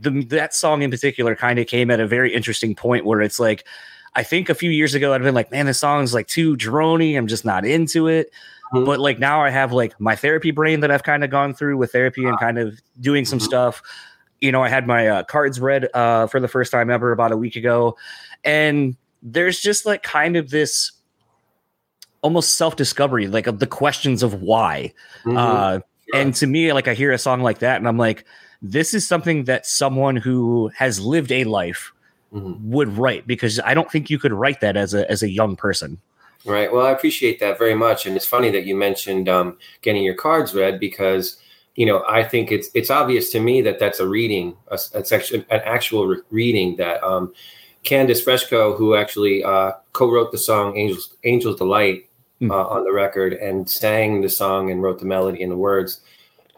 the 0.00 0.24
that 0.24 0.54
song 0.54 0.82
in 0.82 0.90
particular 0.90 1.34
kind 1.34 1.58
of 1.58 1.66
came 1.66 1.90
at 1.90 2.00
a 2.00 2.06
very 2.06 2.34
interesting 2.34 2.74
point 2.74 3.04
where 3.04 3.20
it's 3.20 3.40
like. 3.40 3.66
I 4.12 4.24
think 4.24 4.48
a 4.48 4.56
few 4.56 4.72
years 4.72 4.92
ago 4.92 5.14
I'd 5.14 5.22
been 5.22 5.36
like, 5.36 5.52
man, 5.52 5.66
this 5.66 5.78
song's 5.78 6.12
like 6.12 6.26
too 6.26 6.56
drony. 6.56 7.16
I'm 7.16 7.28
just 7.28 7.44
not 7.44 7.64
into 7.64 8.08
it. 8.08 8.32
Mm-hmm. 8.74 8.84
But 8.84 8.98
like 8.98 9.20
now 9.20 9.40
I 9.40 9.50
have 9.50 9.72
like 9.72 10.00
my 10.00 10.16
therapy 10.16 10.50
brain 10.50 10.80
that 10.80 10.90
I've 10.90 11.04
kind 11.04 11.22
of 11.22 11.30
gone 11.30 11.54
through 11.54 11.76
with 11.76 11.92
therapy 11.92 12.24
and 12.24 12.36
kind 12.36 12.58
of 12.58 12.82
doing 13.00 13.24
some 13.24 13.38
mm-hmm. 13.38 13.46
stuff 13.46 13.82
you 14.40 14.52
know, 14.52 14.62
I 14.62 14.68
had 14.68 14.86
my 14.86 15.06
uh, 15.06 15.22
cards 15.24 15.60
read 15.60 15.88
uh, 15.94 16.26
for 16.26 16.40
the 16.40 16.48
first 16.48 16.72
time 16.72 16.90
ever 16.90 17.12
about 17.12 17.32
a 17.32 17.36
week 17.36 17.56
ago, 17.56 17.96
and 18.44 18.96
there's 19.22 19.60
just 19.60 19.84
like 19.84 20.02
kind 20.02 20.36
of 20.36 20.50
this 20.50 20.92
almost 22.22 22.56
self 22.56 22.76
discovery, 22.76 23.28
like 23.28 23.46
of 23.46 23.58
the 23.58 23.66
questions 23.66 24.22
of 24.22 24.42
why. 24.42 24.92
Mm-hmm. 25.24 25.36
Uh, 25.36 25.72
sure. 25.72 25.82
And 26.14 26.34
to 26.36 26.46
me, 26.46 26.72
like 26.72 26.88
I 26.88 26.94
hear 26.94 27.12
a 27.12 27.18
song 27.18 27.42
like 27.42 27.58
that, 27.58 27.76
and 27.76 27.86
I'm 27.86 27.98
like, 27.98 28.24
this 28.62 28.94
is 28.94 29.06
something 29.06 29.44
that 29.44 29.66
someone 29.66 30.16
who 30.16 30.68
has 30.76 31.00
lived 31.00 31.32
a 31.32 31.44
life 31.44 31.92
mm-hmm. 32.32 32.70
would 32.70 32.96
write 32.96 33.26
because 33.26 33.60
I 33.60 33.74
don't 33.74 33.90
think 33.90 34.10
you 34.10 34.18
could 34.18 34.32
write 34.32 34.60
that 34.60 34.76
as 34.76 34.94
a 34.94 35.10
as 35.10 35.22
a 35.22 35.30
young 35.30 35.56
person. 35.56 35.98
Right. 36.44 36.72
Well, 36.72 36.86
I 36.86 36.90
appreciate 36.90 37.38
that 37.40 37.58
very 37.58 37.74
much, 37.74 38.06
and 38.06 38.16
it's 38.16 38.26
funny 38.26 38.50
that 38.50 38.64
you 38.64 38.74
mentioned 38.74 39.28
um, 39.28 39.58
getting 39.82 40.02
your 40.02 40.14
cards 40.14 40.54
read 40.54 40.80
because 40.80 41.36
you 41.76 41.86
know, 41.86 42.04
I 42.08 42.24
think 42.24 42.50
it's 42.50 42.68
it's 42.74 42.90
obvious 42.90 43.30
to 43.30 43.40
me 43.40 43.62
that 43.62 43.78
that's 43.78 44.00
a 44.00 44.08
reading, 44.08 44.56
a, 44.68 44.78
section, 44.78 45.46
an 45.50 45.60
actual 45.64 46.06
re- 46.06 46.20
reading 46.30 46.76
that 46.76 47.02
um, 47.02 47.32
Candace 47.84 48.20
Fresco, 48.20 48.76
who 48.76 48.94
actually 48.94 49.44
uh, 49.44 49.72
co-wrote 49.92 50.32
the 50.32 50.38
song 50.38 50.76
"Angels 50.76 51.16
Angels 51.24 51.56
Delight" 51.56 52.08
mm. 52.40 52.50
uh, 52.50 52.66
on 52.68 52.84
the 52.84 52.92
record 52.92 53.34
and 53.34 53.70
sang 53.70 54.20
the 54.20 54.28
song 54.28 54.70
and 54.70 54.82
wrote 54.82 54.98
the 54.98 55.06
melody 55.06 55.42
and 55.42 55.52
the 55.52 55.56
words. 55.56 56.00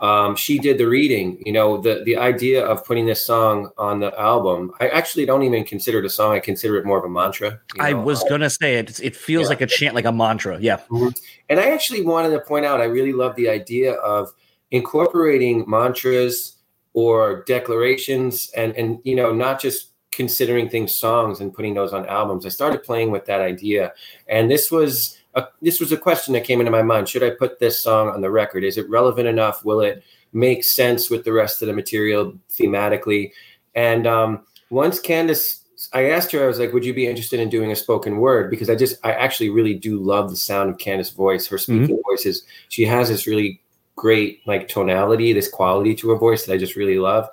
Um, 0.03 0.35
she 0.35 0.59
did 0.59 0.79
the 0.79 0.89
reading. 0.89 1.41
You 1.47 1.53
know, 1.53 1.81
the 1.81 2.03
the 2.05 2.17
idea 2.17 2.67
of 2.67 2.85
putting 2.85 3.07
this 3.07 3.25
song 3.25 3.71
on 3.79 4.01
the 4.01 4.13
album. 4.21 4.73
I 4.81 4.89
actually 4.89 5.25
don't 5.25 5.45
even 5.45 5.65
consider 5.65 6.01
it 6.01 6.05
a 6.05 6.11
song. 6.11 6.35
I 6.35 6.41
consider 6.41 6.77
it 6.77 6.85
more 6.85 6.99
of 6.99 7.05
a 7.05 7.09
mantra. 7.09 7.61
You 7.75 7.83
know? 7.83 7.89
I 7.89 7.93
was 7.95 8.23
gonna 8.25 8.51
say 8.51 8.75
it. 8.75 9.01
It 9.01 9.15
feels 9.15 9.45
yeah. 9.45 9.49
like 9.51 9.61
a 9.61 9.67
chant, 9.67 9.95
like 9.95 10.05
a 10.05 10.13
mantra. 10.13 10.59
Yeah. 10.61 10.79
Mm-hmm. 10.91 11.09
And 11.49 11.61
I 11.61 11.71
actually 11.71 12.03
wanted 12.03 12.31
to 12.31 12.41
point 12.41 12.67
out. 12.67 12.81
I 12.81 12.85
really 12.85 13.13
love 13.13 13.37
the 13.37 13.49
idea 13.49 13.93
of 13.95 14.33
incorporating 14.73 15.65
mantras 15.69 16.57
or 16.95 17.45
declarations 17.45 18.51
and 18.57 18.75
and 18.77 18.99
you 19.05 19.15
know 19.15 19.33
not 19.33 19.61
just 19.61 19.91
considering 20.11 20.69
things 20.69 20.95
songs 20.95 21.41
and 21.41 21.55
putting 21.55 21.75
those 21.75 21.93
on 21.93 22.05
albums 22.07 22.45
i 22.45 22.49
started 22.49 22.83
playing 22.83 23.11
with 23.11 23.25
that 23.25 23.41
idea 23.41 23.93
and 24.29 24.51
this 24.51 24.71
was 24.71 25.19
a 25.35 25.47
this 25.61 25.81
was 25.81 25.93
a 25.93 25.97
question 25.97 26.35
that 26.35 26.45
came 26.45 26.61
into 26.61 26.71
my 26.71 26.83
mind 26.83 27.09
should 27.09 27.23
i 27.23 27.31
put 27.31 27.59
this 27.59 27.83
song 27.83 28.09
on 28.09 28.21
the 28.21 28.31
record 28.31 28.65
is 28.65 28.79
it 28.79 28.89
relevant 28.89 29.27
enough 29.27 29.65
will 29.65 29.81
it 29.81 30.03
make 30.33 30.65
sense 30.65 31.11
with 31.11 31.25
the 31.25 31.33
rest 31.33 31.63
of 31.63 31.69
the 31.69 31.75
material 31.75 32.33
thematically 32.51 33.33
and 33.75 34.07
um, 34.07 34.45
once 34.71 35.01
candace 35.01 35.63
I 35.93 36.11
asked 36.11 36.31
her, 36.31 36.45
I 36.45 36.47
was 36.47 36.61
like, 36.61 36.73
would 36.73 36.85
you 36.85 36.95
be 36.95 37.09
interested 37.09 37.41
in 37.41 37.49
doing 37.49 37.73
a 37.73 37.77
spoken 37.77 38.19
word? 38.19 38.51
Because 38.51 38.71
I 38.71 38.77
just, 38.77 39.05
I 39.05 39.13
actually 39.13 39.51
really 39.51 39.75
do 39.75 39.99
love 39.99 40.31
the 40.31 40.37
sound 40.37 40.71
of 40.71 40.79
Candace's 40.79 41.13
voice. 41.13 41.49
Her 41.49 41.59
speaking 41.59 41.97
mm-hmm. 41.97 42.09
voice 42.09 42.25
is, 42.25 42.45
she 42.69 42.85
has 42.85 43.09
this 43.09 43.27
really 43.27 43.61
great 43.97 44.41
like 44.47 44.69
tonality, 44.69 45.33
this 45.33 45.49
quality 45.49 45.95
to 45.97 46.11
her 46.11 46.17
voice 46.17 46.47
that 46.47 46.55
I 46.55 46.57
just 46.57 46.77
really 46.77 46.99
love. 46.99 47.29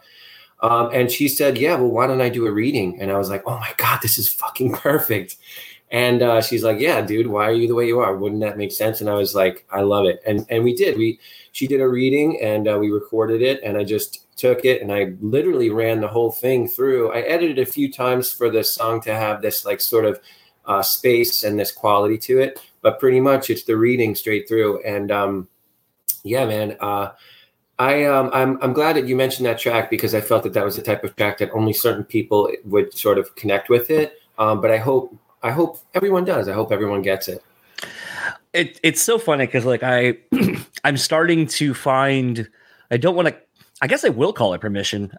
Um, 0.62 0.90
and 0.94 1.10
she 1.10 1.30
said, 1.30 1.58
"Yeah, 1.58 1.76
well, 1.76 1.90
why 1.90 2.06
don't 2.06 2.22
I 2.22 2.28
do 2.30 2.46
a 2.46 2.52
reading?" 2.52 3.00
And 3.00 3.12
I 3.12 3.18
was 3.18 3.30
like, 3.30 3.44
"Oh 3.46 3.58
my 3.60 3.72
god, 3.78 4.00
this 4.02 4.18
is 4.18 4.28
fucking 4.28 4.74
perfect." 4.88 5.38
And 5.92 6.22
uh, 6.22 6.42
she's 6.42 6.64
like, 6.64 6.80
"Yeah, 6.80 7.02
dude, 7.02 7.28
why 7.28 7.46
are 7.46 7.54
you 7.54 7.68
the 7.68 7.76
way 7.76 7.88
you 7.88 8.00
are? 8.00 8.16
Wouldn't 8.16 8.42
that 8.42 8.58
make 8.58 8.72
sense?" 8.72 9.02
And 9.02 9.10
I 9.10 9.16
was 9.16 9.34
like, 9.34 9.66
"I 9.72 9.82
love 9.82 10.06
it." 10.06 10.22
And 10.26 10.46
and 10.50 10.64
we 10.64 10.76
did. 10.76 10.98
We 10.98 11.20
she 11.52 11.68
did 11.68 11.82
a 11.82 11.90
reading 11.90 12.40
and 12.42 12.68
uh, 12.68 12.78
we 12.80 12.92
recorded 12.92 13.42
it, 13.42 13.60
and 13.64 13.78
I 13.78 13.84
just 13.84 14.28
took 14.40 14.64
it 14.64 14.82
and 14.82 14.94
I 14.94 15.14
literally 15.20 15.70
ran 15.70 16.00
the 16.00 16.08
whole 16.08 16.32
thing 16.32 16.68
through. 16.68 17.12
I 17.12 17.20
edited 17.20 17.60
a 17.60 17.66
few 17.66 17.92
times 17.92 18.32
for 18.32 18.50
the 18.50 18.64
song 18.64 19.02
to 19.02 19.14
have 19.14 19.42
this 19.42 19.66
like 19.66 19.82
sort 19.82 20.06
of 20.06 20.22
uh, 20.66 20.82
space 20.82 21.44
and 21.44 21.60
this 21.60 21.74
quality 21.74 22.18
to 22.20 22.40
it, 22.40 22.62
but 22.82 23.00
pretty 23.00 23.20
much 23.20 23.50
it's 23.50 23.64
the 23.64 23.76
reading 23.76 24.16
straight 24.16 24.48
through. 24.48 24.82
And 24.84 25.12
um, 25.12 25.50
yeah, 26.24 26.46
man. 26.46 26.78
Uh, 26.80 27.12
I 27.80 28.06
um, 28.06 28.30
I'm 28.34 28.62
I'm 28.62 28.74
glad 28.74 28.96
that 28.98 29.08
you 29.08 29.16
mentioned 29.16 29.46
that 29.46 29.58
track 29.58 29.90
because 29.90 30.14
I 30.14 30.22
felt 30.22 30.44
that 30.44 30.54
that 30.54 30.66
was 30.66 30.76
the 30.76 30.82
type 30.82 31.04
of 31.04 31.16
track 31.16 31.38
that 31.38 31.52
only 31.52 31.74
certain 31.74 32.04
people 32.04 32.52
would 32.66 32.94
sort 32.94 33.18
of 33.18 33.36
connect 33.36 33.70
with 33.70 33.90
it. 33.90 34.20
Um, 34.38 34.62
but 34.62 34.70
I 34.70 34.78
hope 34.78 35.16
I 35.42 35.52
hope 35.52 35.80
everyone 35.94 36.26
does. 36.26 36.48
I 36.48 36.54
hope 36.54 36.72
everyone 36.72 37.02
gets 37.02 37.28
it. 37.28 37.44
It 38.54 38.80
it's 38.84 39.02
so 39.02 39.18
funny 39.18 39.46
because 39.46 39.66
like 39.66 39.84
I 39.84 40.18
I'm 40.84 40.98
starting 40.98 41.48
to 41.48 41.74
find 41.74 42.50
I 42.92 42.98
don't 42.98 43.16
want 43.16 43.28
to 43.28 43.36
I 43.82 43.88
guess 43.88 44.04
I 44.04 44.10
will 44.10 44.34
call 44.34 44.54
it 44.54 44.62
permission 44.62 45.12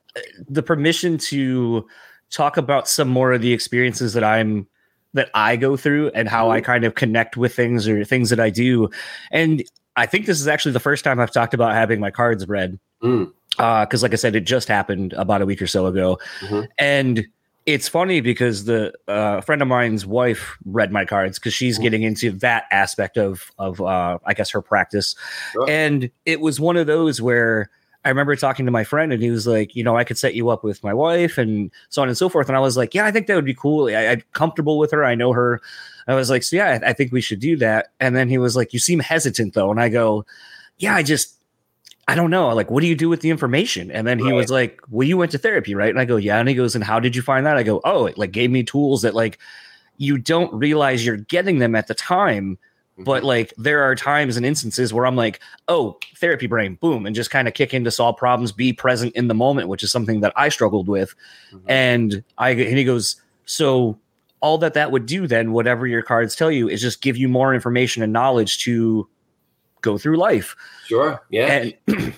the 0.48 0.62
permission 0.62 1.16
to 1.18 1.86
talk 2.30 2.56
about 2.56 2.88
some 2.88 3.08
more 3.08 3.32
of 3.32 3.40
the 3.40 3.52
experiences 3.52 4.12
that 4.14 4.24
I'm 4.24 4.66
that 5.14 5.30
I 5.34 5.56
go 5.56 5.76
through 5.76 6.10
and 6.10 6.28
how 6.28 6.50
I 6.50 6.58
mm-hmm. 6.58 6.66
kind 6.66 6.84
of 6.84 6.94
connect 6.94 7.36
with 7.36 7.54
things 7.54 7.88
or 7.88 8.04
things 8.04 8.30
that 8.30 8.40
I 8.40 8.50
do. 8.50 8.90
And 9.30 9.64
I 9.96 10.06
think 10.06 10.26
this 10.26 10.40
is 10.40 10.46
actually 10.46 10.72
the 10.72 10.80
first 10.80 11.04
time 11.04 11.18
I've 11.18 11.32
talked 11.32 11.54
about 11.54 11.72
having 11.72 11.98
my 11.98 12.10
cards 12.10 12.46
read. 12.46 12.78
Mm. 13.02 13.32
Uh, 13.58 13.84
cause 13.86 14.02
like 14.02 14.12
I 14.12 14.16
said, 14.16 14.36
it 14.36 14.44
just 14.44 14.68
happened 14.68 15.12
about 15.14 15.42
a 15.42 15.46
week 15.46 15.60
or 15.60 15.66
so 15.66 15.86
ago. 15.86 16.18
Mm-hmm. 16.40 16.66
And 16.78 17.26
it's 17.72 17.88
funny 17.88 18.20
because 18.20 18.64
the 18.64 18.92
uh, 19.08 19.40
friend 19.40 19.62
of 19.62 19.68
mine's 19.68 20.06
wife 20.06 20.56
read 20.64 20.92
my 20.92 21.04
cards 21.04 21.38
because 21.38 21.54
she's 21.54 21.78
getting 21.78 22.02
into 22.02 22.32
that 22.32 22.64
aspect 22.70 23.16
of 23.16 23.50
of 23.58 23.80
uh, 23.80 24.18
I 24.24 24.34
guess 24.34 24.50
her 24.50 24.62
practice, 24.62 25.14
sure. 25.52 25.68
and 25.68 26.10
it 26.26 26.40
was 26.40 26.60
one 26.60 26.76
of 26.76 26.86
those 26.86 27.20
where 27.20 27.70
I 28.04 28.08
remember 28.08 28.34
talking 28.34 28.64
to 28.64 28.72
my 28.72 28.84
friend 28.84 29.12
and 29.12 29.22
he 29.22 29.30
was 29.30 29.46
like, 29.46 29.76
you 29.76 29.84
know, 29.84 29.96
I 29.96 30.04
could 30.04 30.16
set 30.16 30.34
you 30.34 30.48
up 30.48 30.64
with 30.64 30.82
my 30.82 30.94
wife 30.94 31.36
and 31.36 31.70
so 31.90 32.00
on 32.00 32.08
and 32.08 32.16
so 32.16 32.30
forth. 32.30 32.48
And 32.48 32.56
I 32.56 32.60
was 32.60 32.76
like, 32.76 32.94
yeah, 32.94 33.04
I 33.04 33.12
think 33.12 33.26
that 33.26 33.34
would 33.34 33.44
be 33.44 33.54
cool. 33.54 33.88
I, 33.88 34.02
am 34.04 34.22
comfortable 34.32 34.78
with 34.78 34.90
her. 34.92 35.04
I 35.04 35.14
know 35.14 35.34
her. 35.34 35.60
I 36.08 36.14
was 36.14 36.30
like, 36.30 36.42
so 36.42 36.56
yeah, 36.56 36.78
I, 36.82 36.90
I 36.90 36.92
think 36.94 37.12
we 37.12 37.20
should 37.20 37.40
do 37.40 37.56
that. 37.58 37.88
And 38.00 38.16
then 38.16 38.30
he 38.30 38.38
was 38.38 38.56
like, 38.56 38.72
you 38.72 38.78
seem 38.78 39.00
hesitant 39.00 39.52
though. 39.52 39.70
And 39.70 39.78
I 39.78 39.90
go, 39.90 40.24
yeah, 40.78 40.94
I 40.94 41.02
just, 41.02 41.36
I 42.08 42.14
don't 42.14 42.30
know. 42.30 42.48
Like, 42.48 42.70
what 42.70 42.80
do 42.80 42.86
you 42.88 42.96
do 42.96 43.08
with 43.08 43.20
the 43.20 43.30
information? 43.30 43.90
And 43.90 44.06
then 44.06 44.18
he 44.18 44.26
right. 44.26 44.34
was 44.34 44.50
like, 44.50 44.80
well, 44.88 45.06
you 45.06 45.16
went 45.16 45.30
to 45.32 45.38
therapy, 45.38 45.74
right? 45.74 45.90
And 45.90 46.00
I 46.00 46.04
go, 46.04 46.16
yeah. 46.16 46.38
And 46.38 46.48
he 46.48 46.54
goes, 46.54 46.74
and 46.74 46.82
how 46.82 46.98
did 46.98 47.14
you 47.14 47.22
find 47.22 47.46
that? 47.46 47.56
I 47.56 47.62
go, 47.62 47.80
oh, 47.84 48.06
it 48.06 48.18
like 48.18 48.32
gave 48.32 48.50
me 48.50 48.64
tools 48.64 49.02
that 49.02 49.14
like 49.14 49.38
you 49.96 50.18
don't 50.18 50.52
realize 50.52 51.04
you're 51.06 51.16
getting 51.16 51.58
them 51.58 51.74
at 51.76 51.86
the 51.86 51.94
time 51.94 52.58
but 53.04 53.18
mm-hmm. 53.18 53.26
like 53.26 53.54
there 53.56 53.82
are 53.82 53.94
times 53.94 54.36
and 54.36 54.44
instances 54.44 54.92
where 54.92 55.06
I'm 55.06 55.16
like, 55.16 55.40
oh, 55.68 55.98
therapy 56.16 56.46
brain, 56.46 56.76
boom, 56.76 57.06
and 57.06 57.14
just 57.14 57.30
kind 57.30 57.48
of 57.48 57.54
kick 57.54 57.72
in 57.72 57.84
to 57.84 57.90
solve 57.90 58.16
problems, 58.16 58.52
be 58.52 58.72
present 58.72 59.14
in 59.14 59.28
the 59.28 59.34
moment, 59.34 59.68
which 59.68 59.82
is 59.82 59.90
something 59.90 60.20
that 60.20 60.32
I 60.36 60.48
struggled 60.48 60.88
with. 60.88 61.14
Mm-hmm. 61.52 61.70
And 61.70 62.24
I 62.38 62.50
and 62.50 62.78
he 62.78 62.84
goes, 62.84 63.16
so 63.46 63.98
all 64.40 64.58
that 64.58 64.74
that 64.74 64.92
would 64.92 65.06
do 65.06 65.26
then, 65.26 65.52
whatever 65.52 65.86
your 65.86 66.02
cards 66.02 66.36
tell 66.36 66.50
you, 66.50 66.68
is 66.68 66.80
just 66.80 67.00
give 67.00 67.16
you 67.16 67.28
more 67.28 67.54
information 67.54 68.02
and 68.02 68.12
knowledge 68.12 68.62
to 68.64 69.08
go 69.82 69.98
through 69.98 70.16
life. 70.16 70.56
Sure. 70.86 71.22
Yeah. 71.30 71.70
And, 71.88 72.14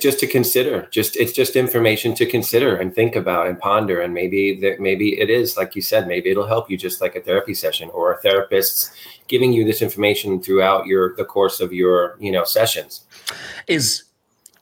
just 0.00 0.20
to 0.20 0.26
consider, 0.26 0.86
just 0.90 1.16
it's 1.16 1.32
just 1.32 1.56
information 1.56 2.14
to 2.14 2.26
consider 2.26 2.76
and 2.76 2.94
think 2.94 3.16
about 3.16 3.46
and 3.46 3.58
ponder. 3.58 4.00
And 4.00 4.14
maybe 4.14 4.58
that 4.60 4.80
maybe 4.80 5.20
it 5.20 5.30
is 5.30 5.56
like 5.56 5.74
you 5.74 5.82
said, 5.82 6.06
maybe 6.06 6.30
it'll 6.30 6.46
help 6.46 6.70
you 6.70 6.76
just 6.76 7.00
like 7.00 7.16
a 7.16 7.20
therapy 7.20 7.54
session 7.54 7.90
or 7.90 8.12
a 8.12 8.18
therapist's 8.18 8.92
giving 9.28 9.52
you 9.52 9.64
this 9.64 9.82
information 9.82 10.40
throughout 10.40 10.86
your 10.86 11.14
the 11.16 11.24
course 11.24 11.60
of 11.60 11.72
your 11.72 12.16
you 12.20 12.30
know 12.30 12.44
sessions. 12.44 13.02
Is 13.66 14.04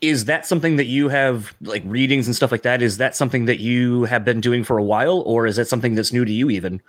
is 0.01 0.25
that 0.25 0.45
something 0.47 0.77
that 0.77 0.87
you 0.87 1.09
have 1.09 1.55
like 1.63 1.83
readings 1.87 2.27
and 2.27 2.35
stuff 2.35 2.51
like 2.51 2.63
that? 2.63 2.83
Is 2.83 2.97
that 2.97 3.15
something 3.15 3.45
that 3.45 3.61
you 3.61 4.05
have 4.05 4.25
been 4.25 4.41
doing 4.41 4.65
for 4.65 4.77
a 4.77 4.83
while, 4.83 5.21
or 5.21 5.47
is 5.47 5.57
that 5.57 5.69
something 5.69 5.95
that's 5.95 6.13
new 6.13 6.25
to 6.25 6.33
you 6.33 6.51
even? 6.51 6.83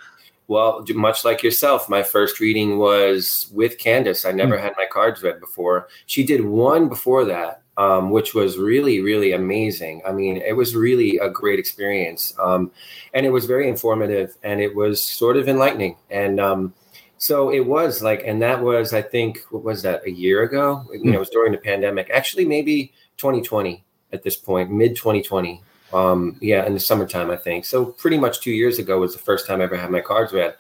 Well, 0.54 0.86
much 0.94 1.26
like 1.26 1.42
yourself, 1.42 1.90
my 1.90 2.04
first 2.04 2.40
reading 2.40 2.78
was 2.78 3.50
with 3.52 3.80
Candace. 3.80 4.24
I 4.24 4.32
never 4.34 4.56
mm. 4.56 4.62
had 4.62 4.74
my 4.78 4.86
cards 4.86 5.24
read 5.24 5.40
before. 5.40 5.88
She 6.06 6.24
did 6.24 6.46
one 6.46 6.90
before 6.90 7.26
that, 7.26 7.64
um, 7.78 8.12
which 8.12 8.36
was 8.36 8.60
really, 8.60 9.00
really 9.00 9.32
amazing. 9.32 10.04
I 10.08 10.12
mean, 10.12 10.38
it 10.38 10.56
was 10.56 10.76
really 10.76 11.18
a 11.18 11.28
great 11.28 11.58
experience. 11.58 12.36
Um, 12.40 12.70
and 13.16 13.26
it 13.26 13.32
was 13.32 13.48
very 13.48 13.68
informative 13.68 14.38
and 14.44 14.62
it 14.62 14.76
was 14.76 15.02
sort 15.02 15.38
of 15.38 15.50
enlightening. 15.50 15.98
And 16.12 16.40
um, 16.40 16.76
so 17.18 17.50
it 17.52 17.66
was 17.66 18.04
like, 18.04 18.22
and 18.24 18.40
that 18.44 18.62
was, 18.62 18.94
I 18.94 19.02
think, 19.02 19.40
what 19.50 19.64
was 19.64 19.82
that, 19.82 20.06
a 20.06 20.12
year 20.12 20.44
ago? 20.44 20.86
Mm. 20.88 21.04
You 21.04 21.12
know, 21.14 21.16
it 21.16 21.20
was 21.20 21.32
during 21.32 21.52
the 21.52 21.58
pandemic, 21.58 22.12
actually, 22.14 22.46
maybe 22.46 22.94
2020 23.18 23.84
at 24.12 24.22
this 24.22 24.36
point, 24.36 24.70
mid 24.70 24.96
2020. 24.96 25.64
Um, 25.94 26.38
yeah, 26.42 26.66
in 26.66 26.74
the 26.74 26.80
summertime, 26.80 27.30
I 27.30 27.38
think. 27.38 27.66
So 27.66 27.86
pretty 27.86 28.18
much 28.18 28.42
two 28.42 28.52
years 28.52 28.80
ago 28.80 29.00
was 29.00 29.14
the 29.14 29.20
first 29.20 29.46
time 29.46 29.62
I 29.62 29.66
ever 29.66 29.78
had 29.78 29.92
my 29.92 30.02
cards 30.02 30.34
read. 30.34 30.56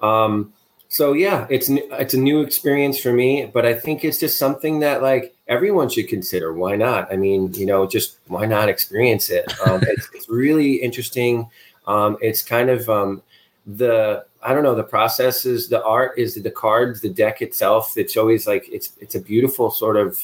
Um, 0.00 0.52
so 0.88 1.12
yeah, 1.12 1.46
it's 1.50 1.68
it's 1.70 2.14
a 2.14 2.18
new 2.18 2.40
experience 2.40 3.00
for 3.00 3.12
me, 3.12 3.46
but 3.46 3.66
I 3.66 3.74
think 3.74 4.04
it's 4.04 4.18
just 4.18 4.38
something 4.38 4.78
that 4.80 5.02
like 5.02 5.34
everyone 5.48 5.88
should 5.88 6.08
consider. 6.08 6.52
Why 6.52 6.76
not? 6.76 7.12
I 7.12 7.16
mean, 7.16 7.52
you 7.54 7.66
know, 7.66 7.86
just 7.86 8.18
why 8.28 8.46
not 8.46 8.68
experience 8.68 9.30
it? 9.30 9.44
Um, 9.66 9.80
it's, 9.88 10.08
it's, 10.14 10.28
really 10.28 10.74
interesting. 10.74 11.48
Um, 11.86 12.16
it's 12.20 12.42
kind 12.42 12.70
of 12.70 12.88
um, 12.88 13.22
the 13.66 14.24
I 14.42 14.54
don't 14.54 14.62
know 14.62 14.74
the 14.74 14.84
process 14.84 15.44
is 15.44 15.68
the 15.68 15.82
art 15.82 16.18
is 16.18 16.34
the 16.34 16.50
cards 16.50 17.00
the 17.00 17.08
deck 17.08 17.42
itself. 17.42 17.96
It's 17.96 18.16
always 18.16 18.46
like 18.46 18.68
it's 18.70 18.92
it's 19.00 19.14
a 19.14 19.20
beautiful 19.20 19.70
sort 19.70 19.96
of 19.96 20.18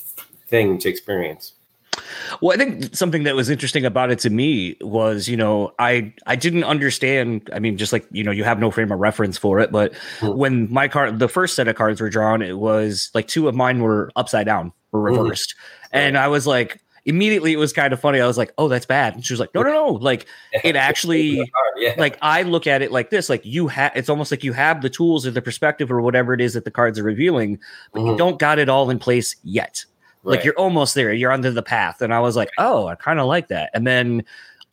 thing 0.46 0.78
to 0.78 0.88
experience. 0.88 1.54
Well, 2.40 2.54
I 2.54 2.56
think 2.56 2.94
something 2.94 3.24
that 3.24 3.34
was 3.34 3.50
interesting 3.50 3.84
about 3.84 4.10
it 4.10 4.18
to 4.20 4.30
me 4.30 4.76
was, 4.80 5.28
you 5.28 5.36
know, 5.36 5.72
I 5.78 6.12
I 6.26 6.36
didn't 6.36 6.64
understand. 6.64 7.50
I 7.52 7.58
mean, 7.58 7.76
just 7.76 7.92
like 7.92 8.06
you 8.10 8.24
know, 8.24 8.30
you 8.30 8.44
have 8.44 8.58
no 8.58 8.70
frame 8.70 8.92
of 8.92 8.98
reference 8.98 9.36
for 9.36 9.58
it, 9.58 9.72
but 9.72 9.92
mm. 10.20 10.34
when 10.36 10.72
my 10.72 10.88
card, 10.88 11.18
the 11.18 11.28
first 11.28 11.56
set 11.56 11.68
of 11.68 11.76
cards 11.76 12.00
were 12.00 12.10
drawn, 12.10 12.42
it 12.42 12.58
was 12.58 13.10
like 13.14 13.28
two 13.28 13.48
of 13.48 13.54
mine 13.54 13.80
were 13.80 14.10
upside 14.16 14.46
down, 14.46 14.72
were 14.92 15.10
hmm. 15.10 15.18
reversed, 15.18 15.54
mm. 15.56 15.88
and 15.92 16.16
I 16.16 16.28
was 16.28 16.46
like, 16.46 16.80
immediately 17.04 17.52
it 17.52 17.56
was 17.56 17.72
kind 17.72 17.92
of 17.92 18.00
funny. 18.00 18.20
I 18.20 18.26
was 18.26 18.38
like, 18.38 18.52
"Oh, 18.58 18.68
that's 18.68 18.86
bad." 18.86 19.14
And 19.14 19.24
she 19.24 19.32
was 19.32 19.40
like, 19.40 19.54
"No, 19.54 19.62
no, 19.62 19.72
no! 19.72 19.86
Like 19.92 20.26
it 20.64 20.76
actually, 20.76 21.50
yeah. 21.76 21.94
like 21.98 22.18
I 22.22 22.42
look 22.42 22.66
at 22.66 22.82
it 22.82 22.92
like 22.92 23.10
this: 23.10 23.28
like 23.28 23.44
you 23.44 23.68
have, 23.68 23.92
it's 23.94 24.08
almost 24.08 24.30
like 24.30 24.44
you 24.44 24.52
have 24.52 24.82
the 24.82 24.90
tools 24.90 25.26
or 25.26 25.30
the 25.30 25.42
perspective 25.42 25.90
or 25.90 26.00
whatever 26.00 26.32
it 26.34 26.40
is 26.40 26.54
that 26.54 26.64
the 26.64 26.70
cards 26.70 26.98
are 26.98 27.04
revealing, 27.04 27.58
but 27.92 28.00
mm-hmm. 28.00 28.10
you 28.12 28.16
don't 28.16 28.38
got 28.38 28.58
it 28.58 28.68
all 28.68 28.90
in 28.90 28.98
place 28.98 29.36
yet. 29.42 29.84
Right. 30.22 30.36
Like 30.36 30.44
you're 30.44 30.58
almost 30.58 30.94
there. 30.94 31.12
You're 31.12 31.32
under 31.32 31.50
the 31.50 31.62
path." 31.62 32.02
And 32.02 32.12
I 32.12 32.20
was 32.20 32.36
like, 32.36 32.50
"Oh, 32.58 32.86
I 32.86 32.94
kind 32.94 33.20
of 33.20 33.26
like 33.26 33.48
that." 33.48 33.70
And 33.74 33.86
then 33.86 34.24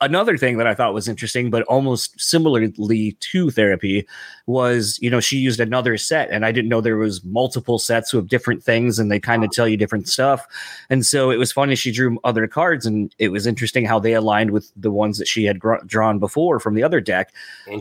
another 0.02 0.38
thing 0.38 0.58
that 0.58 0.68
I 0.68 0.74
thought 0.74 0.94
was 0.94 1.08
interesting, 1.08 1.50
but 1.50 1.64
almost 1.64 2.20
similarly 2.20 3.12
to 3.20 3.52
therapy, 3.52 4.08
was 4.46 4.98
you 5.02 5.10
know 5.10 5.20
she 5.20 5.38
used 5.38 5.60
another 5.60 5.98
set, 5.98 6.30
and 6.32 6.46
I 6.46 6.52
didn't 6.52 6.70
know 6.70 6.82
there 6.82 6.98
was 6.98 7.24
multiple 7.24 7.80
sets 7.80 8.14
of 8.14 8.28
different 8.28 8.64
things, 8.64 9.00
and 9.00 9.12
they 9.12 9.20
kind 9.20 9.44
of 9.44 9.52
tell 9.52 9.68
you 9.68 9.78
different 9.78 10.08
stuff. 10.08 10.46
And 10.90 11.06
so 11.06 11.32
it 11.32 11.38
was 11.38 11.52
funny. 11.52 11.76
She 11.76 11.92
drew 11.92 12.20
other 12.24 12.48
cards, 12.48 12.86
and 12.86 13.14
it 13.20 13.30
was 13.30 13.48
interesting 13.48 13.86
how 13.86 14.00
they 14.00 14.14
aligned 14.14 14.52
with 14.52 14.72
the 14.76 14.92
ones 14.92 15.18
that 15.18 15.28
she 15.28 15.46
had 15.46 15.60
gr- 15.60 15.84
drawn 15.86 16.20
before 16.20 16.60
from 16.60 16.76
the 16.76 16.84
other 16.84 17.02
deck. 17.02 17.34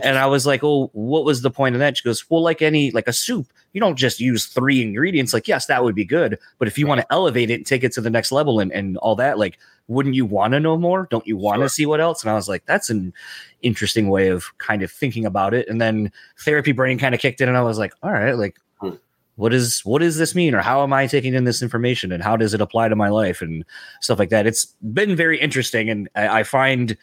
And 0.03 0.17
I 0.17 0.25
was 0.25 0.45
like, 0.45 0.63
"Oh, 0.63 0.89
what 0.93 1.25
was 1.25 1.41
the 1.41 1.51
point 1.51 1.75
of 1.75 1.79
that?" 1.79 1.97
She 1.97 2.03
goes, 2.03 2.29
"Well, 2.29 2.41
like 2.41 2.61
any 2.61 2.91
like 2.91 3.07
a 3.07 3.13
soup, 3.13 3.47
you 3.73 3.81
don't 3.81 3.95
just 3.95 4.19
use 4.19 4.45
three 4.45 4.81
ingredients. 4.81 5.33
Like, 5.33 5.47
yes, 5.47 5.67
that 5.67 5.83
would 5.83 5.95
be 5.95 6.05
good, 6.05 6.37
but 6.59 6.67
if 6.67 6.77
you 6.77 6.87
want 6.87 7.01
to 7.01 7.07
elevate 7.11 7.49
it 7.49 7.55
and 7.55 7.65
take 7.65 7.83
it 7.83 7.91
to 7.93 8.01
the 8.01 8.09
next 8.09 8.31
level 8.31 8.59
and 8.59 8.71
and 8.71 8.97
all 8.97 9.15
that, 9.15 9.37
like." 9.37 9.57
Wouldn't 9.87 10.15
you 10.15 10.25
want 10.25 10.53
to 10.53 10.59
know 10.59 10.77
more? 10.77 11.07
Don't 11.09 11.25
you 11.25 11.37
want 11.37 11.57
to 11.57 11.63
sure. 11.63 11.69
see 11.69 11.85
what 11.85 12.01
else? 12.01 12.21
And 12.21 12.31
I 12.31 12.35
was 12.35 12.49
like, 12.49 12.65
that's 12.65 12.89
an 12.89 13.13
interesting 13.61 14.09
way 14.09 14.27
of 14.27 14.57
kind 14.57 14.83
of 14.83 14.91
thinking 14.91 15.25
about 15.25 15.53
it. 15.53 15.67
And 15.69 15.79
then 15.79 16.11
therapy 16.39 16.71
brain 16.71 16.99
kind 16.99 17.15
of 17.15 17.21
kicked 17.21 17.41
in, 17.41 17.47
and 17.47 17.57
I 17.57 17.63
was 17.63 17.77
like, 17.77 17.93
all 18.03 18.11
right, 18.11 18.37
like, 18.37 18.57
hmm. 18.79 18.95
what 19.35 19.53
is 19.53 19.81
what 19.85 19.99
does 19.99 20.17
this 20.17 20.35
mean, 20.35 20.53
or 20.53 20.61
how 20.61 20.83
am 20.83 20.93
I 20.93 21.07
taking 21.07 21.33
in 21.33 21.45
this 21.45 21.61
information, 21.61 22.11
and 22.11 22.23
how 22.23 22.35
does 22.35 22.53
it 22.53 22.61
apply 22.61 22.89
to 22.89 22.95
my 22.95 23.09
life 23.09 23.41
and 23.41 23.63
stuff 24.01 24.19
like 24.19 24.29
that? 24.29 24.45
It's 24.45 24.65
been 24.93 25.15
very 25.15 25.39
interesting, 25.39 25.89
and 25.89 26.09
I, 26.15 26.39
I 26.39 26.43
find. 26.43 26.97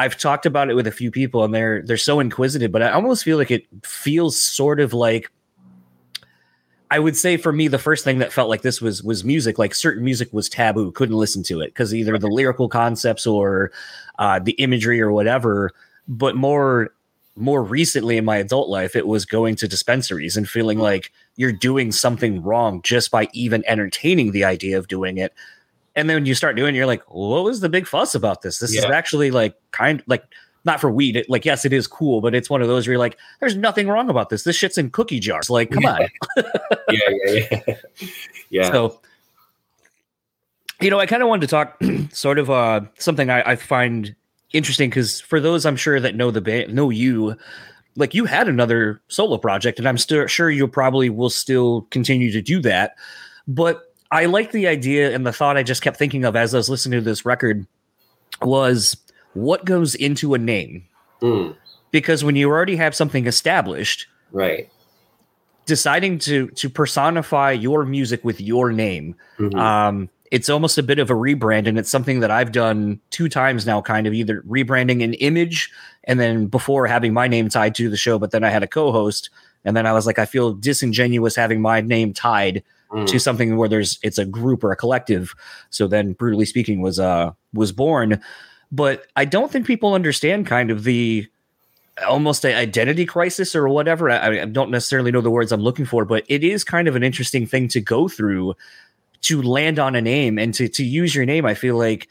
I've 0.00 0.16
talked 0.16 0.46
about 0.46 0.70
it 0.70 0.74
with 0.74 0.86
a 0.86 0.92
few 0.92 1.10
people 1.10 1.42
and 1.42 1.52
they're 1.52 1.82
they're 1.82 1.96
so 1.96 2.20
inquisitive, 2.20 2.70
but 2.70 2.82
I 2.82 2.92
almost 2.92 3.24
feel 3.24 3.36
like 3.36 3.50
it 3.50 3.66
feels 3.82 4.40
sort 4.40 4.78
of 4.78 4.94
like 4.94 5.28
I 6.90 6.98
would 6.98 7.16
say 7.16 7.36
for 7.36 7.52
me, 7.52 7.68
the 7.68 7.78
first 7.78 8.04
thing 8.04 8.18
that 8.18 8.32
felt 8.32 8.48
like 8.48 8.62
this 8.62 8.80
was 8.80 9.02
was 9.02 9.24
music. 9.24 9.58
Like 9.58 9.74
certain 9.74 10.04
music 10.04 10.32
was 10.32 10.48
taboo, 10.48 10.90
couldn't 10.92 11.16
listen 11.16 11.42
to 11.44 11.60
it 11.60 11.68
because 11.68 11.94
either 11.94 12.18
the 12.18 12.28
lyrical 12.28 12.68
concepts 12.68 13.26
or 13.26 13.72
uh, 14.18 14.38
the 14.38 14.52
imagery 14.52 15.00
or 15.00 15.12
whatever. 15.12 15.72
But 16.06 16.36
more 16.36 16.90
more 17.36 17.62
recently 17.62 18.16
in 18.16 18.24
my 18.24 18.36
adult 18.36 18.68
life, 18.68 18.96
it 18.96 19.06
was 19.06 19.24
going 19.24 19.54
to 19.56 19.68
dispensaries 19.68 20.36
and 20.36 20.48
feeling 20.48 20.78
like 20.78 21.12
you're 21.36 21.52
doing 21.52 21.92
something 21.92 22.42
wrong 22.42 22.82
just 22.82 23.10
by 23.10 23.28
even 23.32 23.62
entertaining 23.66 24.32
the 24.32 24.44
idea 24.44 24.76
of 24.76 24.88
doing 24.88 25.18
it. 25.18 25.32
And 25.94 26.08
then 26.08 26.16
when 26.16 26.26
you 26.26 26.34
start 26.34 26.56
doing, 26.56 26.74
it, 26.74 26.78
you're 26.78 26.86
like, 26.86 27.02
what 27.08 27.44
was 27.44 27.60
the 27.60 27.68
big 27.68 27.86
fuss 27.86 28.14
about 28.14 28.42
this? 28.42 28.58
This 28.58 28.74
yeah. 28.74 28.80
is 28.80 28.90
actually 28.90 29.30
like 29.30 29.54
kind 29.70 30.02
like 30.06 30.24
not 30.68 30.80
for 30.80 30.90
weed. 30.90 31.16
It, 31.16 31.28
like, 31.28 31.44
yes, 31.44 31.64
it 31.64 31.72
is 31.72 31.88
cool, 31.88 32.20
but 32.20 32.34
it's 32.34 32.48
one 32.48 32.62
of 32.62 32.68
those 32.68 32.86
where 32.86 32.92
you're 32.92 33.00
like, 33.00 33.18
there's 33.40 33.56
nothing 33.56 33.88
wrong 33.88 34.08
about 34.08 34.28
this. 34.28 34.44
This 34.44 34.54
shit's 34.54 34.78
in 34.78 34.90
cookie 34.90 35.18
jars. 35.18 35.50
Like, 35.50 35.70
come 35.70 35.84
on. 35.86 36.02
yeah, 36.90 36.98
yeah, 37.24 37.60
yeah. 37.66 37.74
Yeah. 38.50 38.70
So, 38.70 39.00
you 40.80 40.88
know, 40.88 40.98
I 40.98 41.04
kind 41.06 41.22
of 41.22 41.28
wanted 41.28 41.42
to 41.42 41.46
talk 41.48 41.78
sort 42.12 42.38
of 42.38 42.48
uh, 42.48 42.82
something 42.98 43.28
I, 43.28 43.42
I 43.50 43.56
find 43.56 44.14
interesting 44.52 44.88
because 44.88 45.20
for 45.20 45.38
those 45.38 45.66
I'm 45.66 45.76
sure 45.76 46.00
that 46.00 46.14
know 46.14 46.30
the 46.30 46.40
band, 46.40 46.74
know 46.74 46.88
you, 46.88 47.36
like 47.96 48.14
you 48.14 48.24
had 48.24 48.48
another 48.48 49.02
solo 49.08 49.36
project, 49.36 49.78
and 49.78 49.86
I'm 49.86 49.98
still 49.98 50.26
sure 50.28 50.50
you 50.50 50.66
probably 50.66 51.10
will 51.10 51.30
still 51.30 51.82
continue 51.90 52.30
to 52.32 52.40
do 52.40 52.60
that. 52.62 52.94
But 53.46 53.92
I 54.10 54.24
like 54.24 54.52
the 54.52 54.66
idea 54.66 55.14
and 55.14 55.26
the 55.26 55.32
thought 55.32 55.58
I 55.58 55.62
just 55.62 55.82
kept 55.82 55.98
thinking 55.98 56.24
of 56.24 56.36
as 56.36 56.54
I 56.54 56.58
was 56.58 56.70
listening 56.70 57.00
to 57.00 57.04
this 57.04 57.26
record 57.26 57.66
was 58.40 58.96
what 59.42 59.64
goes 59.64 59.94
into 59.94 60.34
a 60.34 60.38
name. 60.38 60.84
Mm. 61.22 61.56
Because 61.90 62.22
when 62.22 62.36
you 62.36 62.48
already 62.48 62.76
have 62.76 62.94
something 62.94 63.26
established, 63.26 64.06
right, 64.30 64.70
deciding 65.66 66.18
to 66.20 66.48
to 66.48 66.68
personify 66.68 67.52
your 67.52 67.84
music 67.84 68.24
with 68.24 68.40
your 68.40 68.72
name, 68.72 69.14
mm-hmm. 69.38 69.58
um, 69.58 70.10
it's 70.30 70.48
almost 70.48 70.76
a 70.76 70.82
bit 70.82 70.98
of 70.98 71.10
a 71.10 71.14
rebrand, 71.14 71.66
and 71.66 71.78
it's 71.78 71.90
something 71.90 72.20
that 72.20 72.30
I've 72.30 72.52
done 72.52 73.00
two 73.10 73.28
times 73.28 73.66
now, 73.66 73.80
kind 73.80 74.06
of 74.06 74.12
either 74.12 74.42
rebranding 74.42 75.02
an 75.02 75.14
image, 75.14 75.70
and 76.04 76.20
then 76.20 76.46
before 76.46 76.86
having 76.86 77.14
my 77.14 77.26
name 77.26 77.48
tied 77.48 77.74
to 77.76 77.88
the 77.88 77.96
show, 77.96 78.18
but 78.18 78.30
then 78.32 78.44
I 78.44 78.50
had 78.50 78.62
a 78.62 78.68
co-host, 78.68 79.30
and 79.64 79.76
then 79.76 79.86
I 79.86 79.92
was 79.92 80.06
like, 80.06 80.18
I 80.18 80.26
feel 80.26 80.52
disingenuous 80.52 81.36
having 81.36 81.62
my 81.62 81.80
name 81.80 82.12
tied 82.12 82.62
mm. 82.90 83.06
to 83.06 83.18
something 83.18 83.56
where 83.56 83.68
there's 83.68 83.98
it's 84.02 84.18
a 84.18 84.26
group 84.26 84.62
or 84.62 84.72
a 84.72 84.76
collective. 84.76 85.34
So 85.70 85.86
then, 85.86 86.12
brutally 86.12 86.46
speaking, 86.46 86.82
was 86.82 87.00
uh 87.00 87.32
was 87.54 87.72
born 87.72 88.20
but 88.70 89.06
I 89.16 89.24
don't 89.24 89.50
think 89.50 89.66
people 89.66 89.94
understand 89.94 90.46
kind 90.46 90.70
of 90.70 90.84
the 90.84 91.26
almost 92.06 92.44
an 92.44 92.54
identity 92.54 93.06
crisis 93.06 93.56
or 93.56 93.68
whatever. 93.68 94.10
I, 94.10 94.42
I, 94.42 94.44
don't 94.44 94.70
necessarily 94.70 95.10
know 95.10 95.20
the 95.20 95.30
words 95.30 95.50
I'm 95.50 95.62
looking 95.62 95.84
for, 95.84 96.04
but 96.04 96.24
it 96.28 96.44
is 96.44 96.62
kind 96.62 96.86
of 96.86 96.94
an 96.94 97.02
interesting 97.02 97.46
thing 97.46 97.66
to 97.68 97.80
go 97.80 98.08
through 98.08 98.54
to 99.22 99.42
land 99.42 99.78
on 99.78 99.96
a 99.96 100.00
name 100.00 100.38
and 100.38 100.54
to 100.54 100.68
to 100.68 100.84
use 100.84 101.14
your 101.14 101.24
name. 101.24 101.44
I 101.44 101.54
feel 101.54 101.76
like 101.76 102.08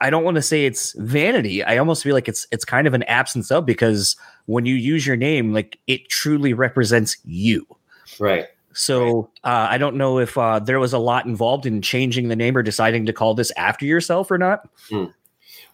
I 0.00 0.10
don't 0.10 0.24
want 0.24 0.34
to 0.34 0.42
say 0.42 0.64
it's 0.64 0.92
vanity. 0.94 1.62
I 1.62 1.78
almost 1.78 2.02
feel 2.02 2.14
like 2.14 2.28
it's 2.28 2.46
it's 2.50 2.64
kind 2.64 2.86
of 2.86 2.94
an 2.94 3.04
absence 3.04 3.50
of 3.50 3.64
because 3.64 4.16
when 4.46 4.66
you 4.66 4.74
use 4.74 5.06
your 5.06 5.16
name, 5.16 5.52
like 5.52 5.78
it 5.86 6.08
truly 6.08 6.52
represents 6.52 7.16
you. 7.24 7.66
Right. 8.18 8.48
So 8.74 9.30
uh, 9.44 9.66
I 9.70 9.78
don't 9.78 9.96
know 9.96 10.18
if 10.18 10.36
uh, 10.36 10.58
there 10.58 10.80
was 10.80 10.92
a 10.92 10.98
lot 10.98 11.26
involved 11.26 11.66
in 11.66 11.82
changing 11.82 12.28
the 12.28 12.36
name 12.36 12.56
or 12.56 12.62
deciding 12.62 13.06
to 13.06 13.12
call 13.12 13.34
this 13.34 13.52
after 13.56 13.84
yourself 13.84 14.30
or 14.30 14.38
not. 14.38 14.68
Hmm. 14.90 15.06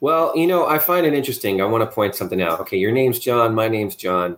Well, 0.00 0.36
you 0.36 0.46
know, 0.46 0.66
I 0.66 0.78
find 0.78 1.06
it 1.06 1.14
interesting. 1.14 1.60
I 1.60 1.66
want 1.66 1.82
to 1.82 1.94
point 1.94 2.14
something 2.14 2.40
out. 2.40 2.60
Okay, 2.60 2.76
your 2.76 2.92
name's 2.92 3.18
John. 3.18 3.54
My 3.54 3.68
name's 3.68 3.96
John. 3.96 4.36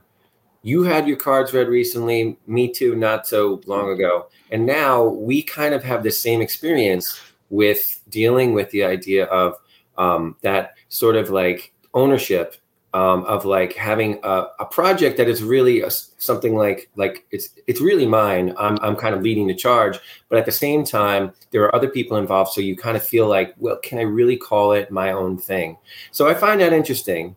You 0.63 0.83
had 0.83 1.07
your 1.07 1.17
cards 1.17 1.53
read 1.53 1.69
recently. 1.69 2.39
Me 2.47 2.71
too, 2.73 2.95
not 2.95 3.27
so 3.27 3.61
long 3.67 3.91
ago. 3.91 4.29
And 4.51 4.67
now 4.67 5.05
we 5.05 5.43
kind 5.43 5.75
of 5.75 5.83
have 5.85 6.03
the 6.03 6.11
same 6.11 6.41
experience 6.41 7.19
with 7.51 8.01
dealing 8.09 8.55
with 8.55 8.71
the 8.71 8.85
idea 8.85 9.25
of 9.27 9.57
um, 9.99 10.37
that 10.43 10.75
sort 10.89 11.17
of 11.17 11.31
like 11.31 11.73
ownership 11.95 12.57
um, 12.93 13.25
of 13.25 13.45
like 13.45 13.75
having 13.75 14.19
a, 14.25 14.47
a, 14.59 14.65
project 14.65 15.17
that 15.17 15.29
is 15.29 15.45
really 15.45 15.81
a, 15.81 15.91
something 15.91 16.57
like 16.57 16.91
like 16.97 17.25
it's 17.31 17.51
it's 17.69 17.81
really 17.81 18.07
mine. 18.07 18.53
I'm 18.59 18.79
I'm 18.83 18.97
kind 18.97 19.15
of 19.15 19.23
leading 19.23 19.47
the 19.47 19.55
charge, 19.55 19.99
but 20.29 20.39
at 20.39 20.47
the 20.47 20.53
same 20.53 20.85
time, 20.85 21.33
there 21.53 21.63
are 21.63 21.75
other 21.75 21.89
people 21.89 22.17
involved. 22.17 22.53
So 22.53 22.61
you 22.61 22.77
kind 22.77 22.97
of 22.97 23.05
feel 23.05 23.29
like, 23.29 23.55
well, 23.59 23.79
can 23.83 23.99
I 23.99 24.03
really 24.03 24.37
call 24.37 24.73
it 24.73 24.91
my 24.91 25.13
own 25.13 25.39
thing? 25.39 25.77
So 26.11 26.29
I 26.29 26.35
find 26.35 26.61
that 26.61 26.73
interesting. 26.73 27.37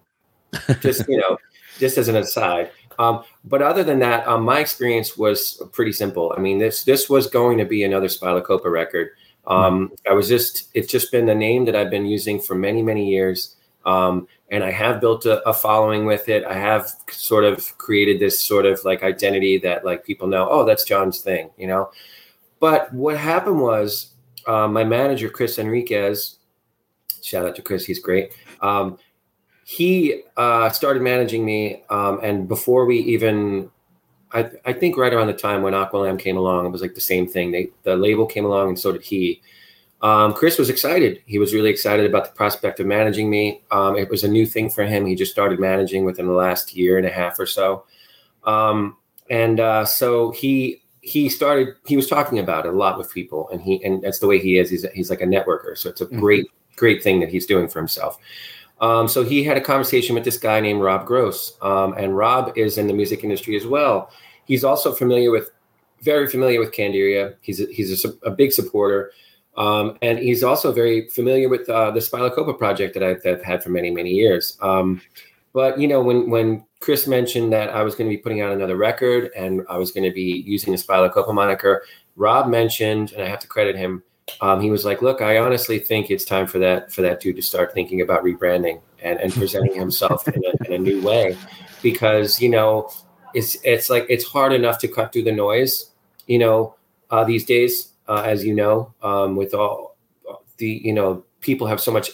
Just 0.80 1.08
you 1.08 1.18
know, 1.18 1.38
just 1.80 1.98
as 2.00 2.08
an 2.08 2.16
aside. 2.16 2.72
Um, 2.98 3.24
but 3.44 3.62
other 3.62 3.84
than 3.84 4.00
that, 4.00 4.28
um, 4.28 4.44
my 4.44 4.60
experience 4.60 5.18
was 5.18 5.62
pretty 5.72 5.92
simple. 5.92 6.34
I 6.36 6.39
mean, 6.39 6.58
this 6.58 6.84
this 6.84 7.10
was 7.10 7.28
going 7.28 7.60
to 7.60 7.66
be 7.66 7.84
another 7.84 8.08
Spylacopa 8.08 8.72
record. 8.72 9.12
Um, 9.46 9.92
I 10.10 10.13
was 10.13 10.28
just 10.28 10.70
it's 10.74 10.92
just 10.92 11.12
been 11.12 11.26
the 11.26 11.36
name 11.36 11.66
that 11.66 11.76
I've 11.76 11.92
been 11.92 12.06
using 12.08 12.39
for 12.39 12.56
many 12.56 12.82
many 12.82 13.08
years. 13.08 13.56
Um, 13.86 14.28
and 14.54 14.63
I 14.63 14.70
have 14.70 15.02
built 15.02 15.26
a, 15.26 15.42
a, 15.50 15.54
following 15.54 16.06
with 16.06 16.30
it. 16.30 16.46
I 16.46 16.54
have 16.54 16.88
sort 17.10 17.44
of 17.44 17.76
created 17.80 18.20
this 18.20 18.39
sort 18.39 18.68
of 18.68 18.80
like 18.86 19.02
identity 19.02 19.58
that 19.58 19.84
like 19.84 20.06
people 20.06 20.28
know, 20.28 20.48
oh, 20.48 20.63
that's 20.63 20.84
John's 20.84 21.22
thing, 21.22 21.50
you 21.58 21.66
know. 21.66 21.89
But 22.60 22.94
what 22.94 23.18
happened 23.18 23.60
was 23.60 24.12
uh, 24.46 24.68
my 24.68 24.84
manager 24.84 25.28
Chris 25.28 25.58
Enriquez, 25.58 26.38
shout 27.24 27.48
out 27.48 27.56
to 27.56 27.63
Chris, 27.63 27.84
he's 27.84 27.98
great. 27.98 28.32
Um, 28.62 29.00
he 29.66 30.22
uh, 30.38 30.70
started 30.70 31.02
managing 31.02 31.44
me, 31.44 31.82
um, 31.89 32.20
and 32.22 32.48
before 32.48 32.86
we 32.86 33.00
even, 33.00 33.72
I, 34.34 34.52
I 34.66 34.74
think 34.74 34.98
right 34.98 35.13
around 35.13 35.28
the 35.28 35.34
time 35.34 35.63
when 35.63 35.74
Aqualam 35.74 36.20
came 36.20 36.38
along, 36.38 36.68
it 36.68 36.70
was 36.70 36.82
like 36.82 36.94
the 36.94 37.02
same 37.02 37.28
thing. 37.28 37.50
They 37.50 37.70
the 37.82 37.96
label 37.96 38.28
came 38.28 38.46
along, 38.46 38.70
and 38.70 38.80
so 38.80 38.92
did 38.92 39.02
he. 39.02 39.42
Um, 40.04 40.34
Chris 40.34 40.60
was 40.60 40.70
excited. 40.70 41.24
He 41.26 41.39
was 41.39 41.54
really 41.54 41.70
excited 41.70 42.06
about 42.06 42.26
the 42.26 42.36
prospect 42.36 42.80
of 42.82 42.86
managing 42.86 43.30
me. 43.30 43.63
Um, 43.72 43.96
it 43.96 44.10
was 44.10 44.24
a 44.24 44.28
new 44.28 44.46
thing 44.46 44.70
for 44.70 44.84
him. 44.84 45.06
He 45.06 45.16
just 45.16 45.32
started 45.32 45.60
managing 45.60 46.04
within 46.04 46.28
the 46.28 46.34
last 46.34 46.76
year 46.76 46.98
and 46.98 47.08
a 47.08 47.10
half 47.10 47.39
or 47.39 47.46
so, 47.46 47.86
um, 48.44 48.98
and 49.30 49.60
uh, 49.60 49.86
so 49.86 50.32
he 50.32 50.84
he 51.02 51.30
started. 51.30 51.76
He 51.88 51.96
was 51.96 52.08
talking 52.08 52.38
about 52.38 52.66
it 52.66 52.74
a 52.74 52.78
lot 52.78 52.98
with 52.98 53.13
people, 53.13 53.50
and 53.50 53.62
he 53.62 53.84
and 53.84 54.02
that's 54.02 54.20
the 54.20 54.28
way 54.28 54.39
he 54.39 54.58
is. 54.58 54.70
He's 54.70 54.86
he's 54.94 55.10
like 55.10 55.22
a 55.22 55.26
networker. 55.26 55.78
So 55.78 55.89
it's 55.89 56.02
a 56.02 56.06
mm-hmm. 56.06 56.20
great 56.20 56.48
great 56.76 57.02
thing 57.02 57.20
that 57.22 57.30
he's 57.30 57.46
doing 57.46 57.68
for 57.70 57.80
himself. 57.80 58.18
Um, 58.82 59.08
so 59.08 59.24
he 59.24 59.44
had 59.44 59.56
a 59.56 59.62
conversation 59.62 60.16
with 60.16 60.26
this 60.26 60.38
guy 60.38 60.60
named 60.60 60.82
Rob 60.82 61.06
Gross, 61.06 61.58
um, 61.62 61.94
and 61.94 62.18
Rob 62.18 62.58
is 62.58 62.78
in 62.78 62.88
the 62.88 62.94
music 62.94 63.24
industry 63.24 63.56
as 63.56 63.66
well. 63.66 64.12
He's 64.46 64.66
also 64.66 64.92
familiar 64.92 65.32
with, 65.32 65.52
very 66.02 66.28
familiar 66.28 66.60
with 66.60 66.74
Candiria. 66.74 67.36
He's 67.39 67.62
a, 67.62 67.68
he's 67.68 68.04
a, 68.04 68.10
a 68.24 68.32
big 68.32 68.52
supporter, 68.52 69.12
um, 69.58 69.98
and 70.02 70.20
he's 70.20 70.44
also 70.44 70.72
very 70.72 71.08
familiar 71.10 71.50
with 71.50 71.70
uh, 71.70 71.92
the 71.92 72.00
Spylacopa 72.00 72.58
project 72.58 72.94
that 72.96 73.04
I've, 73.04 73.22
that 73.24 73.39
I've, 73.39 73.44
had 73.44 73.63
for 73.63 73.70
many 73.70 73.92
many 73.92 74.12
years. 74.12 74.58
Um, 74.62 75.02
but 75.54 75.80
you 75.80 75.88
know, 75.88 76.02
when 76.02 76.30
when 76.30 76.66
Chris 76.80 77.08
mentioned 77.08 77.54
that 77.54 77.70
I 77.70 77.84
was 77.84 77.96
going 77.96 78.10
to 78.10 78.16
be 78.16 78.22
putting 78.22 78.42
out 78.42 78.52
another 78.52 78.76
record 78.76 79.32
and 79.36 79.62
I 79.70 79.78
was 79.78 79.92
going 79.92 80.04
to 80.04 80.13
be 80.13 80.44
using 80.46 80.74
the 80.74 80.80
Spylacopa 80.80 81.34
moniker, 81.34 81.84
Rob 82.16 82.48
mentioned, 82.48 83.13
and 83.13 83.22
I 83.22 83.28
have 83.28 83.39
to 83.39 83.48
credit 83.48 83.76
him 83.76 84.04
um, 84.42 84.62
he 84.62 84.70
was 84.70 84.86
like, 84.86 85.02
"Look, 85.02 85.22
I 85.22 85.38
honestly 85.38 85.80
think 85.80 86.10
it's 86.10 86.26
time 86.26 86.48
for 86.48 86.60
that 86.60 86.92
for 86.92 87.02
that 87.02 87.20
dude 87.20 87.36
to 87.36 87.42
start 87.42 87.74
thinking 87.74 88.02
about 88.02 88.24
rebranding 88.24 88.82
and, 89.02 89.20
and 89.20 89.34
presenting 89.34 89.78
himself 89.78 90.28
in, 90.28 90.42
a, 90.46 90.66
in 90.66 90.74
a 90.74 90.78
new 90.78 91.02
way, 91.02 91.38
because 91.82 92.42
you 92.42 92.50
know, 92.50 92.89
it's 93.34 93.58
it's 93.63 93.89
like 93.89 94.06
it's 94.10 94.26
hard 94.26 94.54
enough 94.54 94.80
to 94.80 94.88
cut 94.88 95.12
through 95.12 95.24
the 95.24 95.32
noise, 95.32 95.92
you 96.28 96.39
know, 96.39 96.76
uh, 97.12 97.24
these 97.24 97.46
days, 97.46 97.93
uh, 98.08 98.24
as 98.26 98.44
you 98.44 98.54
know, 98.54 98.94
um, 99.02 99.36
with 99.36 99.54
all 99.54 99.96
the 100.58 100.82
you 100.84 100.94
know, 100.94 101.24
people 101.42 101.68
have 101.68 101.82
so 101.82 101.92
much. 101.92 102.12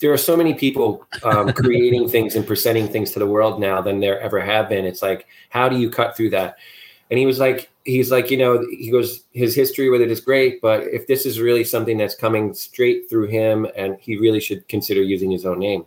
There 0.00 0.12
are 0.12 0.18
so 0.18 0.36
many 0.36 0.54
people 0.54 1.06
um, 1.22 1.52
creating 1.52 2.08
things 2.08 2.34
and 2.34 2.46
presenting 2.46 2.88
things 2.88 3.12
to 3.12 3.18
the 3.18 3.26
world 3.26 3.60
now 3.60 3.80
than 3.80 4.00
there 4.00 4.20
ever 4.20 4.40
have 4.40 4.68
been. 4.68 4.84
It's 4.84 5.02
like, 5.02 5.26
how 5.50 5.68
do 5.68 5.78
you 5.78 5.90
cut 5.90 6.16
through 6.16 6.30
that? 6.30 6.56
And 7.10 7.18
he 7.18 7.26
was 7.26 7.38
like, 7.38 7.70
he's 7.84 8.10
like, 8.10 8.30
you 8.30 8.36
know, 8.36 8.64
he 8.70 8.90
goes, 8.90 9.24
his 9.32 9.54
history 9.54 9.90
with 9.90 10.00
it 10.00 10.10
is 10.10 10.20
great, 10.20 10.60
but 10.60 10.84
if 10.84 11.06
this 11.06 11.26
is 11.26 11.40
really 11.40 11.64
something 11.64 11.98
that's 11.98 12.14
coming 12.14 12.54
straight 12.54 13.08
through 13.08 13.26
him, 13.26 13.66
and 13.76 13.96
he 14.00 14.16
really 14.16 14.40
should 14.40 14.66
consider 14.68 15.02
using 15.02 15.30
his 15.30 15.44
own 15.44 15.58
name. 15.58 15.84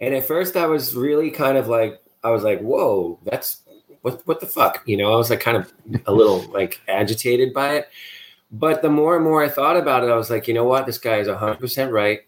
And 0.00 0.14
at 0.14 0.26
first, 0.26 0.56
I 0.56 0.66
was 0.66 0.94
really 0.94 1.30
kind 1.30 1.58
of 1.58 1.68
like, 1.68 2.00
I 2.24 2.30
was 2.30 2.42
like, 2.42 2.60
whoa, 2.60 3.18
that's 3.24 3.62
what, 4.02 4.26
what 4.26 4.40
the 4.40 4.46
fuck, 4.46 4.82
you 4.86 4.96
know? 4.96 5.12
I 5.12 5.16
was 5.16 5.30
like, 5.30 5.40
kind 5.40 5.56
of 5.56 5.72
a 6.06 6.12
little 6.12 6.42
like 6.50 6.80
agitated 6.88 7.52
by 7.52 7.74
it. 7.74 7.88
But 8.52 8.82
the 8.82 8.90
more 8.90 9.16
and 9.16 9.24
more 9.24 9.44
I 9.44 9.48
thought 9.48 9.76
about 9.76 10.02
it, 10.02 10.10
I 10.10 10.16
was 10.16 10.30
like, 10.30 10.48
you 10.48 10.54
know 10.54 10.64
what, 10.64 10.86
this 10.86 10.98
guy 10.98 11.16
is 11.16 11.28
hundred 11.28 11.60
percent 11.60 11.92
right. 11.92 12.20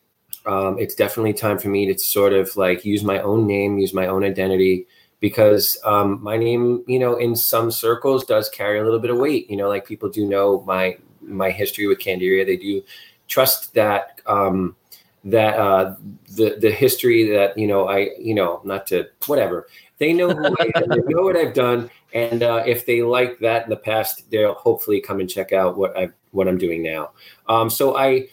Um, 0.46 0.78
it's 0.78 0.94
definitely 0.94 1.34
time 1.34 1.58
for 1.58 1.68
me 1.68 1.92
to 1.92 1.98
sort 1.98 2.32
of 2.32 2.56
like 2.56 2.84
use 2.84 3.02
my 3.02 3.20
own 3.20 3.46
name, 3.46 3.78
use 3.78 3.94
my 3.94 4.06
own 4.06 4.24
identity 4.24 4.86
because 5.20 5.78
um, 5.84 6.22
my 6.22 6.36
name, 6.36 6.82
you 6.86 6.98
know, 6.98 7.16
in 7.16 7.36
some 7.36 7.70
circles 7.70 8.24
does 8.24 8.48
carry 8.48 8.80
a 8.80 8.84
little 8.84 8.98
bit 8.98 9.10
of 9.10 9.18
weight. 9.18 9.48
You 9.48 9.56
know, 9.56 9.68
like 9.68 9.86
people 9.86 10.08
do 10.08 10.26
know 10.26 10.62
my 10.66 10.96
my 11.20 11.50
history 11.50 11.86
with 11.86 11.98
Candiria. 11.98 12.44
They 12.44 12.56
do 12.56 12.82
trust 13.28 13.74
that 13.74 14.20
um, 14.26 14.76
that 15.24 15.56
uh, 15.56 15.94
the 16.36 16.56
the 16.60 16.70
history 16.70 17.30
that 17.30 17.56
you 17.56 17.66
know 17.66 17.88
I 17.88 18.10
you 18.18 18.34
know 18.34 18.60
not 18.64 18.86
to 18.88 19.08
whatever 19.26 19.68
they 19.98 20.12
know 20.12 20.30
who 20.30 20.44
I 20.44 20.70
am, 20.74 20.88
they 20.88 20.96
know 20.96 21.22
what 21.22 21.36
I've 21.36 21.54
done, 21.54 21.88
and 22.12 22.42
uh, 22.42 22.62
if 22.66 22.86
they 22.86 23.02
like 23.02 23.38
that 23.38 23.64
in 23.64 23.70
the 23.70 23.76
past, 23.76 24.30
they'll 24.30 24.54
hopefully 24.54 25.00
come 25.00 25.20
and 25.20 25.28
check 25.28 25.52
out 25.52 25.76
what 25.76 25.96
I 25.96 26.10
what 26.30 26.48
I'm 26.48 26.58
doing 26.58 26.82
now. 26.82 27.12
Um, 27.48 27.70
so 27.70 27.96
I 27.96 28.28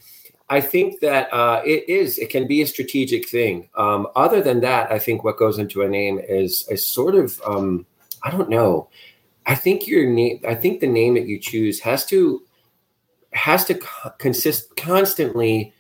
I 0.50 0.62
think 0.62 1.00
that 1.02 1.32
uh, 1.34 1.62
it 1.66 1.88
is. 1.88 2.18
It 2.18 2.30
can 2.30 2.48
be 2.48 2.62
a 2.62 2.68
strategic 2.68 3.30
thing. 3.30 3.70
Um, 3.76 4.08
other 4.16 4.42
than 4.42 4.62
that, 4.62 4.92
I 4.92 5.00
think 5.00 5.24
what 5.24 5.38
goes 5.38 5.60
into 5.60 5.82
a 5.84 5.90
name 5.90 6.20
is 6.20 6.68
a 6.70 6.78
sort 6.78 7.16
of 7.16 7.42
um, 7.46 7.86
I 8.24 8.32
don't 8.32 8.50
know. 8.50 8.90
I 9.46 9.56
think 9.56 9.88
your 9.88 10.10
name. 10.10 10.42
I 10.48 10.56
think 10.56 10.82
the 10.82 10.88
name 10.88 11.14
that 11.14 11.28
you 11.28 11.40
choose 11.40 11.80
has 11.82 12.06
to 12.08 12.42
has 13.32 13.66
to 13.66 13.76
co- 13.76 14.12
consist 14.18 14.76
constantly. 14.76 15.74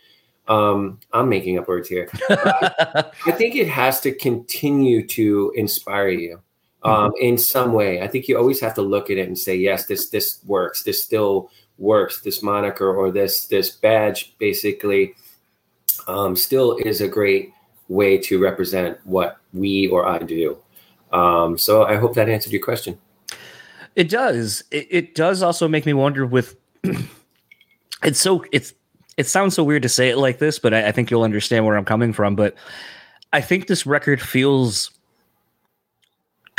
Um, 0.47 0.99
I'm 1.13 1.29
making 1.29 1.59
up 1.59 1.67
words 1.67 1.87
here. 1.89 2.09
I 2.29 3.31
think 3.31 3.55
it 3.55 3.67
has 3.67 3.99
to 4.01 4.11
continue 4.11 5.05
to 5.07 5.53
inspire 5.55 6.09
you 6.09 6.41
um, 6.83 7.11
mm-hmm. 7.11 7.23
in 7.23 7.37
some 7.37 7.73
way. 7.73 8.01
I 8.01 8.07
think 8.07 8.27
you 8.27 8.37
always 8.37 8.59
have 8.61 8.73
to 8.75 8.81
look 8.81 9.09
at 9.09 9.17
it 9.17 9.27
and 9.27 9.37
say, 9.37 9.55
yes, 9.55 9.85
this 9.85 10.09
this 10.09 10.39
works. 10.45 10.83
This 10.83 11.03
still 11.03 11.51
works, 11.77 12.21
this 12.21 12.43
moniker 12.43 12.93
or 12.93 13.11
this 13.11 13.47
this 13.47 13.71
badge 13.71 14.35
basically 14.37 15.15
um, 16.07 16.35
still 16.35 16.77
is 16.77 17.01
a 17.01 17.07
great 17.07 17.53
way 17.87 18.17
to 18.17 18.39
represent 18.39 18.97
what 19.03 19.37
we 19.53 19.87
or 19.87 20.07
I 20.07 20.19
do. 20.19 20.57
Um, 21.11 21.57
so 21.57 21.83
I 21.83 21.95
hope 21.95 22.13
that 22.15 22.29
answered 22.29 22.53
your 22.53 22.61
question. 22.61 22.99
It 23.95 24.09
does. 24.09 24.63
It, 24.71 24.87
it 24.89 25.15
does 25.15 25.41
also 25.41 25.67
make 25.67 25.85
me 25.85 25.93
wonder 25.93 26.25
with 26.25 26.55
it's 28.03 28.19
so 28.19 28.45
it's 28.51 28.73
it 29.17 29.27
sounds 29.27 29.55
so 29.55 29.63
weird 29.63 29.83
to 29.83 29.89
say 29.89 30.09
it 30.09 30.17
like 30.17 30.39
this, 30.39 30.59
but 30.59 30.73
I, 30.73 30.87
I 30.87 30.91
think 30.91 31.11
you'll 31.11 31.23
understand 31.23 31.65
where 31.65 31.75
I'm 31.75 31.85
coming 31.85 32.13
from. 32.13 32.35
But 32.35 32.55
I 33.33 33.41
think 33.41 33.67
this 33.67 33.85
record 33.85 34.21
feels 34.21 34.91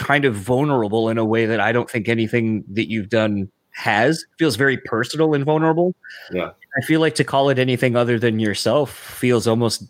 kind 0.01 0.25
of 0.25 0.35
vulnerable 0.35 1.11
in 1.11 1.19
a 1.19 1.25
way 1.25 1.45
that 1.45 1.61
I 1.61 1.73
don't 1.73 1.89
think 1.89 2.09
anything 2.09 2.65
that 2.73 2.91
you've 2.91 3.11
done 3.11 3.51
has 3.73 4.25
feels 4.39 4.57
very 4.57 4.79
personal 4.79 5.35
and 5.35 5.45
vulnerable. 5.45 5.95
Yeah. 6.33 6.51
I 6.77 6.85
feel 6.87 7.01
like 7.01 7.15
to 7.17 7.25
call 7.25 7.51
it 7.51 7.59
anything 7.59 7.97
other 7.97 8.19
than 8.19 8.41
yourself 8.41 8.91
feels 8.91 9.47
almost 9.47 9.85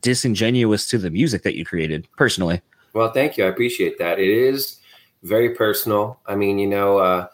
disingenuous 0.00 0.88
to 0.88 0.98
the 0.98 1.10
music 1.10 1.42
that 1.42 1.54
you 1.54 1.66
created 1.66 2.08
personally. 2.16 2.62
Well, 2.94 3.12
thank 3.12 3.36
you. 3.36 3.44
I 3.44 3.48
appreciate 3.48 3.98
that. 3.98 4.18
It 4.18 4.28
is 4.28 4.78
very 5.22 5.54
personal. 5.54 6.18
I 6.26 6.34
mean, 6.34 6.58
you 6.58 6.66
know, 6.66 6.98
uh, 6.98 7.26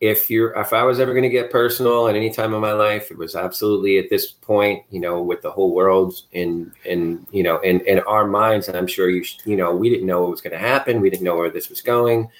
if 0.00 0.30
you're 0.30 0.52
if 0.58 0.72
I 0.72 0.82
was 0.82 0.98
ever 0.98 1.12
going 1.12 1.24
to 1.24 1.28
get 1.28 1.50
personal 1.50 2.08
at 2.08 2.16
any 2.16 2.30
time 2.30 2.54
in 2.54 2.60
my 2.60 2.72
life, 2.72 3.10
it 3.10 3.18
was 3.18 3.36
absolutely 3.36 3.98
at 3.98 4.10
this 4.10 4.30
point, 4.30 4.84
you 4.90 5.00
know, 5.00 5.22
with 5.22 5.42
the 5.42 5.50
whole 5.50 5.74
world 5.74 6.22
in 6.32 6.72
in 6.84 7.26
you 7.30 7.42
know 7.42 7.58
in 7.60 7.80
in 7.80 8.00
our 8.00 8.26
minds, 8.26 8.68
and 8.68 8.76
I'm 8.76 8.86
sure 8.86 9.10
you 9.10 9.24
you 9.44 9.56
know 9.56 9.74
we 9.74 9.90
didn't 9.90 10.06
know 10.06 10.22
what 10.22 10.30
was 10.30 10.40
going 10.40 10.52
to 10.52 10.58
happen. 10.58 11.00
We 11.00 11.10
didn't 11.10 11.24
know 11.24 11.36
where 11.36 11.50
this 11.50 11.68
was 11.68 11.80
going 11.80 12.30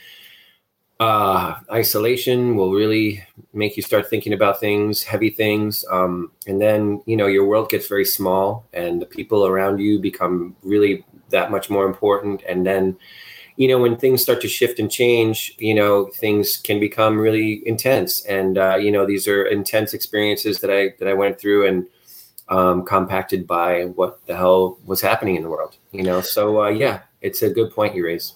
uh, 1.01 1.59
isolation 1.73 2.57
will 2.57 2.75
really 2.75 3.25
make 3.55 3.75
you 3.75 3.83
start 3.83 4.09
thinking 4.09 4.35
about 4.35 4.61
things, 4.61 5.03
heavy 5.03 5.31
things. 5.31 5.83
Um, 5.91 6.31
and 6.47 6.61
then, 6.61 7.03
you 7.07 7.17
know, 7.17 7.27
your 7.27 7.47
world 7.47 7.71
gets 7.71 7.89
very 7.89 8.05
small 8.05 8.67
and 8.75 9.01
the 9.01 9.07
people 9.07 9.47
around 9.47 9.79
you 9.79 9.99
become 9.99 10.55
really 10.63 11.05
that 11.31 11.51
much 11.51 11.71
more 11.71 11.87
important. 11.87 12.43
And 12.47 12.67
then, 12.67 12.99
you 13.61 13.69
know, 13.69 13.79
when 13.79 13.95
things 13.95 14.23
start 14.23 14.41
to 14.41 14.49
shift 14.49 14.79
and 14.79 14.91
change, 14.91 15.55
you 15.59 15.75
know, 15.75 16.07
things 16.15 16.57
can 16.57 16.81
become 16.81 17.19
really 17.19 17.63
intense. 17.69 18.25
And, 18.25 18.57
uh, 18.57 18.77
you 18.77 18.91
know, 18.91 19.05
these 19.05 19.29
are 19.29 19.45
intense 19.45 19.93
experiences 19.93 20.61
that 20.61 20.71
I, 20.71 20.95
that 20.99 21.07
I 21.07 21.13
went 21.13 21.39
through 21.39 21.67
and, 21.67 21.87
um, 22.49 22.87
compacted 22.87 23.47
by 23.47 23.83
what 23.85 24.25
the 24.27 24.35
hell 24.35 24.79
was 24.87 25.03
happening 25.03 25.37
in 25.37 25.43
the 25.43 25.51
world, 25.51 25.77
you 25.93 26.03
know? 26.03 26.23
So, 26.23 26.63
uh, 26.63 26.69
yeah, 26.69 27.01
it's 27.21 27.43
a 27.43 27.51
good 27.51 27.71
point 27.71 27.95
you 27.95 28.07
raise. 28.07 28.33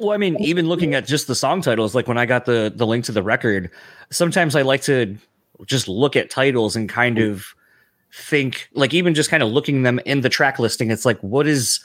Well, 0.00 0.10
I 0.10 0.16
mean, 0.16 0.36
even 0.40 0.68
looking 0.68 0.96
at 0.96 1.06
just 1.06 1.28
the 1.28 1.36
song 1.36 1.60
titles, 1.62 1.94
like 1.94 2.08
when 2.08 2.18
I 2.18 2.26
got 2.26 2.44
the 2.44 2.72
the 2.74 2.88
link 2.88 3.04
to 3.04 3.12
the 3.12 3.22
record, 3.22 3.70
sometimes 4.10 4.56
I 4.56 4.62
like 4.62 4.82
to 4.82 5.16
just 5.64 5.86
look 5.86 6.16
at 6.16 6.28
titles 6.28 6.74
and 6.74 6.88
kind 6.88 7.18
of 7.20 7.46
think, 8.12 8.68
like 8.74 8.92
even 8.92 9.14
just 9.14 9.30
kind 9.30 9.44
of 9.44 9.48
looking 9.48 9.84
them 9.84 10.00
in 10.04 10.22
the 10.22 10.28
track 10.28 10.58
listing, 10.58 10.90
it's 10.90 11.04
like 11.04 11.20
what 11.20 11.46
is 11.46 11.78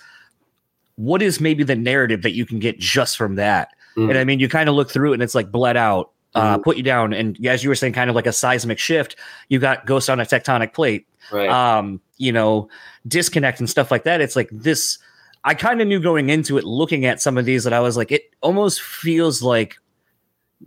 what 0.96 1.22
is 1.22 1.40
maybe 1.40 1.64
the 1.64 1.76
narrative 1.76 2.22
that 2.22 2.32
you 2.32 2.46
can 2.46 2.60
get 2.60 2.80
just 2.80 3.18
from 3.18 3.36
that? 3.36 3.70
Mm. 3.98 4.10
And 4.10 4.18
I 4.18 4.24
mean, 4.24 4.40
you 4.40 4.48
kind 4.48 4.70
of 4.70 4.76
look 4.76 4.90
through 4.90 5.12
it 5.12 5.16
and 5.16 5.24
it's 5.24 5.36
like 5.36 5.52
bled 5.52 5.78
out, 5.78 6.12
uh, 6.36 6.58
mm. 6.58 6.64
put 6.64 6.78
you 6.78 6.84
down, 6.84 7.14
and 7.14 7.38
as 7.46 7.64
you 7.64 7.70
were 7.70 7.76
saying, 7.76 7.94
kind 7.94 8.10
of 8.10 8.16
like 8.16 8.28
a 8.28 8.34
seismic 8.34 8.80
shift. 8.80 9.16
You 9.50 9.60
got 9.60 9.86
Ghost 9.86 10.10
on 10.10 10.20
a 10.20 10.24
Tectonic 10.24 10.74
Plate, 10.74 11.08
right. 11.32 11.50
um, 11.50 12.02
you 12.18 12.32
know, 12.32 12.70
disconnect 13.08 13.60
and 13.60 13.70
stuff 13.70 13.92
like 13.92 14.04
that. 14.04 14.22
It's 14.22 14.36
like 14.36 14.50
this 14.52 14.98
I 15.44 15.54
kind 15.56 15.82
of 15.82 15.88
knew 15.88 16.00
going 16.00 16.30
into 16.30 16.58
it, 16.58 16.64
looking 16.64 17.06
at 17.06 17.22
some 17.22 17.38
of 17.38 17.46
these, 17.46 17.64
that 17.64 17.74
I 17.74 17.80
was 17.80 17.98
like, 17.98 18.12
it 18.12 18.30
almost 18.42 18.82
feels 18.82 19.42
like 19.42 19.78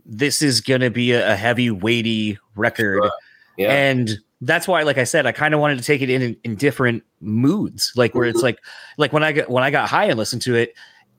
this 0.04 0.42
is 0.42 0.60
going 0.60 0.80
to 0.80 0.90
be 0.90 1.12
a, 1.12 1.36
heavy, 1.36 1.70
weighty 1.70 2.38
record. 2.56 3.02
Sure. 3.02 3.12
Yeah. 3.56 3.72
And 3.72 4.18
that's 4.40 4.68
why, 4.68 4.82
like 4.82 4.98
I 4.98 5.04
said, 5.04 5.26
I 5.26 5.32
kind 5.32 5.54
of 5.54 5.60
wanted 5.60 5.78
to 5.78 5.84
take 5.84 6.02
it 6.02 6.10
in, 6.10 6.22
in, 6.22 6.36
in 6.44 6.54
different 6.56 7.02
moods, 7.20 7.92
like 7.96 8.14
where 8.14 8.26
mm-hmm. 8.26 8.36
it's 8.36 8.42
like, 8.42 8.58
like 8.98 9.12
when 9.12 9.22
I 9.22 9.32
got 9.32 9.48
when 9.48 9.64
I 9.64 9.70
got 9.70 9.88
high 9.88 10.04
and 10.04 10.18
listened 10.18 10.42
to 10.42 10.54
it, 10.54 10.74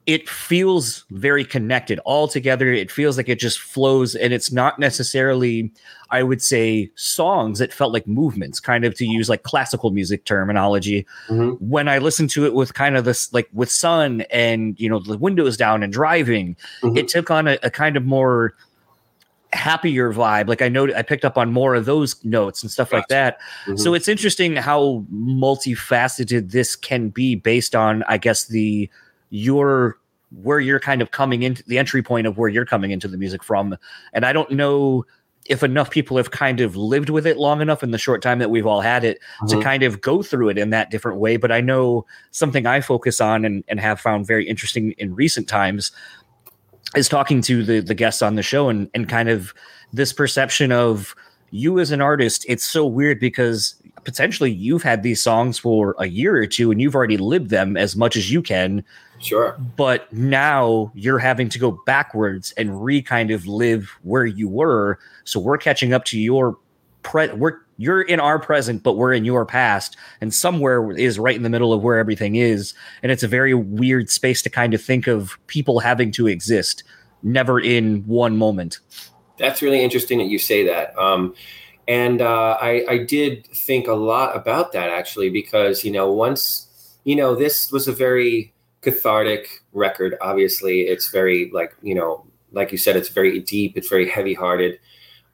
it 0.06 0.28
feels 0.28 1.04
very 1.10 1.44
connected 1.44 1.98
all 2.04 2.28
together. 2.28 2.72
It 2.72 2.92
feels 2.92 3.16
like 3.16 3.28
it 3.28 3.40
just 3.40 3.58
flows, 3.58 4.14
and 4.14 4.32
it's 4.32 4.52
not 4.52 4.78
necessarily, 4.78 5.72
I 6.10 6.22
would 6.22 6.40
say, 6.40 6.92
songs. 6.94 7.60
It 7.60 7.72
felt 7.72 7.92
like 7.92 8.06
movements, 8.06 8.60
kind 8.60 8.84
of 8.84 8.94
to 8.96 9.04
use 9.04 9.28
like 9.28 9.42
classical 9.42 9.90
music 9.90 10.24
terminology. 10.24 11.04
Mm-hmm. 11.28 11.54
When 11.54 11.88
I 11.88 11.98
listened 11.98 12.30
to 12.30 12.46
it 12.46 12.54
with 12.54 12.74
kind 12.74 12.96
of 12.96 13.04
this, 13.04 13.32
like 13.32 13.48
with 13.52 13.70
sun 13.70 14.20
and 14.30 14.78
you 14.78 14.88
know 14.88 15.00
the 15.00 15.18
windows 15.18 15.56
down 15.56 15.82
and 15.82 15.92
driving, 15.92 16.56
mm-hmm. 16.82 16.96
it 16.96 17.08
took 17.08 17.32
on 17.32 17.48
a, 17.48 17.58
a, 17.64 17.70
kind 17.70 17.96
of 17.96 18.04
more 18.04 18.54
happier 19.56 20.12
vibe. 20.12 20.48
Like 20.48 20.62
I 20.62 20.68
know 20.68 20.92
I 20.94 21.02
picked 21.02 21.24
up 21.24 21.36
on 21.36 21.52
more 21.52 21.74
of 21.74 21.84
those 21.84 22.24
notes 22.24 22.62
and 22.62 22.70
stuff 22.70 22.90
gotcha. 22.90 22.96
like 22.98 23.08
that. 23.08 23.40
Mm-hmm. 23.64 23.76
So 23.76 23.94
it's 23.94 24.08
interesting 24.08 24.56
how 24.56 25.04
multifaceted 25.12 26.52
this 26.52 26.76
can 26.76 27.08
be 27.08 27.34
based 27.34 27.74
on, 27.74 28.02
I 28.04 28.18
guess 28.18 28.46
the 28.46 28.88
your 29.30 29.98
where 30.42 30.60
you're 30.60 30.80
kind 30.80 31.02
of 31.02 31.10
coming 31.10 31.42
into 31.42 31.62
the 31.64 31.78
entry 31.78 32.02
point 32.02 32.26
of 32.26 32.36
where 32.36 32.48
you're 32.48 32.66
coming 32.66 32.90
into 32.90 33.08
the 33.08 33.16
music 33.16 33.42
from. 33.42 33.76
And 34.12 34.24
I 34.24 34.32
don't 34.32 34.50
know 34.50 35.04
if 35.48 35.62
enough 35.62 35.90
people 35.90 36.16
have 36.16 36.32
kind 36.32 36.60
of 36.60 36.76
lived 36.76 37.08
with 37.08 37.26
it 37.26 37.36
long 37.36 37.60
enough 37.60 37.82
in 37.82 37.92
the 37.92 37.98
short 37.98 38.20
time 38.20 38.40
that 38.40 38.50
we've 38.50 38.66
all 38.66 38.80
had 38.80 39.04
it 39.04 39.20
mm-hmm. 39.40 39.56
to 39.56 39.62
kind 39.62 39.82
of 39.84 40.00
go 40.00 40.22
through 40.22 40.48
it 40.48 40.58
in 40.58 40.70
that 40.70 40.90
different 40.90 41.18
way. 41.18 41.36
But 41.36 41.52
I 41.52 41.60
know 41.60 42.04
something 42.32 42.66
I 42.66 42.80
focus 42.80 43.20
on 43.20 43.44
and, 43.44 43.62
and 43.68 43.78
have 43.78 44.00
found 44.00 44.26
very 44.26 44.48
interesting 44.48 44.92
in 44.98 45.14
recent 45.14 45.48
times 45.48 45.92
is 46.94 47.08
talking 47.08 47.42
to 47.42 47.64
the 47.64 47.80
the 47.80 47.94
guests 47.94 48.22
on 48.22 48.36
the 48.36 48.42
show 48.42 48.68
and 48.68 48.88
and 48.94 49.08
kind 49.08 49.28
of 49.28 49.54
this 49.92 50.12
perception 50.12 50.72
of 50.72 51.14
you 51.50 51.78
as 51.78 51.90
an 51.90 52.00
artist. 52.00 52.44
It's 52.48 52.64
so 52.64 52.86
weird 52.86 53.20
because 53.20 53.74
potentially 54.04 54.52
you've 54.52 54.82
had 54.82 55.02
these 55.02 55.20
songs 55.20 55.58
for 55.58 55.96
a 55.98 56.06
year 56.06 56.36
or 56.36 56.46
two 56.46 56.70
and 56.70 56.80
you've 56.80 56.94
already 56.94 57.16
lived 57.16 57.50
them 57.50 57.76
as 57.76 57.96
much 57.96 58.16
as 58.16 58.30
you 58.30 58.40
can. 58.40 58.84
Sure. 59.18 59.58
But 59.76 60.12
now 60.12 60.92
you're 60.94 61.18
having 61.18 61.48
to 61.48 61.58
go 61.58 61.72
backwards 61.86 62.52
and 62.52 62.84
re 62.84 63.02
kind 63.02 63.30
of 63.30 63.46
live 63.46 63.90
where 64.02 64.26
you 64.26 64.48
were. 64.48 64.98
So 65.24 65.40
we're 65.40 65.58
catching 65.58 65.92
up 65.92 66.04
to 66.06 66.20
your 66.20 66.56
pre 67.02 67.32
we're 67.32 67.58
you're 67.76 68.02
in 68.02 68.20
our 68.20 68.38
present, 68.38 68.82
but 68.82 68.96
we're 68.96 69.12
in 69.12 69.24
your 69.24 69.44
past, 69.44 69.96
and 70.20 70.32
somewhere 70.32 70.92
is 70.92 71.18
right 71.18 71.36
in 71.36 71.42
the 71.42 71.50
middle 71.50 71.72
of 71.72 71.82
where 71.82 71.98
everything 71.98 72.36
is. 72.36 72.74
And 73.02 73.12
it's 73.12 73.22
a 73.22 73.28
very 73.28 73.54
weird 73.54 74.10
space 74.10 74.42
to 74.42 74.50
kind 74.50 74.74
of 74.74 74.82
think 74.82 75.06
of 75.06 75.38
people 75.46 75.80
having 75.80 76.10
to 76.12 76.26
exist, 76.26 76.82
never 77.22 77.60
in 77.60 78.02
one 78.06 78.36
moment. 78.36 78.78
That's 79.38 79.60
really 79.60 79.82
interesting 79.82 80.18
that 80.18 80.28
you 80.28 80.38
say 80.38 80.66
that. 80.66 80.98
Um, 80.98 81.34
and 81.86 82.22
uh, 82.22 82.56
I, 82.60 82.84
I 82.88 82.98
did 82.98 83.46
think 83.48 83.86
a 83.86 83.94
lot 83.94 84.34
about 84.34 84.72
that 84.72 84.88
actually, 84.88 85.30
because, 85.30 85.84
you 85.84 85.92
know, 85.92 86.10
once, 86.10 86.98
you 87.04 87.14
know, 87.14 87.34
this 87.34 87.70
was 87.70 87.86
a 87.86 87.92
very 87.92 88.54
cathartic 88.80 89.62
record. 89.72 90.16
Obviously, 90.20 90.80
it's 90.82 91.10
very, 91.10 91.50
like, 91.52 91.76
you 91.82 91.94
know, 91.94 92.24
like 92.52 92.72
you 92.72 92.78
said, 92.78 92.96
it's 92.96 93.10
very 93.10 93.38
deep, 93.40 93.76
it's 93.76 93.88
very 93.88 94.08
heavy 94.08 94.32
hearted. 94.32 94.78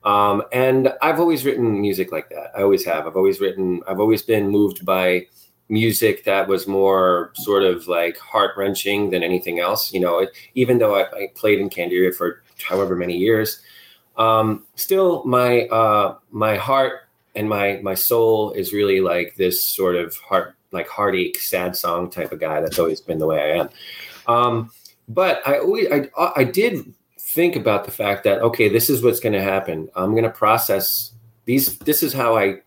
Um, 0.03 0.43
and 0.51 0.93
I've 1.01 1.19
always 1.19 1.45
written 1.45 1.79
music 1.79 2.11
like 2.11 2.29
that. 2.29 2.51
I 2.57 2.61
always 2.61 2.85
have. 2.85 3.07
I've 3.07 3.15
always 3.15 3.39
written, 3.39 3.81
I've 3.87 3.99
always 3.99 4.21
been 4.21 4.49
moved 4.49 4.85
by 4.85 5.27
music 5.69 6.23
that 6.25 6.47
was 6.47 6.67
more 6.67 7.31
sort 7.35 7.63
of 7.63 7.87
like 7.87 8.17
heart 8.17 8.51
wrenching 8.57 9.09
than 9.09 9.23
anything 9.23 9.59
else. 9.59 9.93
You 9.93 10.01
know, 10.01 10.19
it, 10.19 10.29
even 10.55 10.77
though 10.77 10.95
I, 10.95 11.09
I, 11.11 11.31
played 11.35 11.59
in 11.59 11.69
Candiria 11.69 12.13
for 12.13 12.43
however 12.61 12.95
many 12.95 13.17
years, 13.17 13.61
um, 14.17 14.65
still 14.75 15.23
my 15.25 15.67
uh, 15.67 16.17
my 16.31 16.55
heart 16.57 17.01
and 17.35 17.49
my 17.49 17.79
my 17.81 17.95
soul 17.95 18.51
is 18.51 18.73
really 18.73 19.01
like 19.01 19.35
this 19.35 19.63
sort 19.63 19.95
of 19.95 20.15
heart 20.17 20.55
like 20.71 20.87
heartache 20.87 21.39
sad 21.39 21.75
song 21.75 22.09
type 22.09 22.31
of 22.31 22.39
guy. 22.39 22.59
That's 22.61 22.79
always 22.79 23.01
been 23.01 23.19
the 23.19 23.27
way 23.27 23.41
I 23.41 23.57
am. 23.59 23.69
Um, 24.27 24.71
but 25.07 25.41
I 25.47 25.59
always 25.59 25.87
I 25.91 26.09
I 26.35 26.43
did 26.43 26.93
think 27.33 27.55
about 27.55 27.85
the 27.85 27.91
fact 27.91 28.23
that 28.23 28.41
okay, 28.41 28.69
this 28.69 28.89
is 28.89 29.01
what's 29.01 29.19
going 29.19 29.33
to 29.33 29.41
happen. 29.41 29.89
I'm 29.95 30.11
going 30.11 30.23
to 30.23 30.29
process 30.29 31.13
these. 31.45 31.77
This 31.79 32.03
is 32.03 32.13
how 32.13 32.37
I 32.37 32.61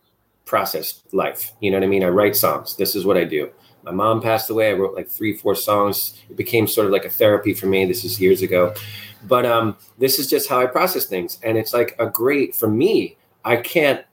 process 0.44 1.02
life. 1.12 1.52
You 1.60 1.70
know 1.70 1.78
what 1.78 1.84
I 1.84 1.88
mean? 1.88 2.04
I 2.04 2.08
write 2.08 2.36
songs. 2.36 2.76
This 2.76 2.96
is 2.96 3.04
what 3.04 3.16
I 3.16 3.24
do. 3.24 3.50
My 3.84 3.92
mom 3.92 4.20
passed 4.20 4.50
away. 4.50 4.70
I 4.70 4.72
wrote 4.72 4.96
like 4.96 5.08
three, 5.08 5.36
four 5.36 5.54
songs. 5.54 6.20
It 6.28 6.36
became 6.36 6.66
sort 6.66 6.86
of 6.86 6.92
like 6.92 7.04
a 7.04 7.10
therapy 7.10 7.54
for 7.54 7.66
me. 7.66 7.84
This 7.84 8.04
is 8.04 8.20
years 8.20 8.42
ago, 8.42 8.74
but 9.28 9.46
um, 9.46 9.76
this 9.98 10.18
is 10.18 10.28
just 10.28 10.48
how 10.48 10.60
I 10.60 10.66
process 10.66 11.06
things, 11.06 11.38
and 11.42 11.56
it's 11.56 11.72
like 11.72 11.94
a 11.98 12.06
great 12.06 12.54
for 12.54 12.68
me. 12.68 13.16
I 13.44 13.56
can't. 13.56 14.04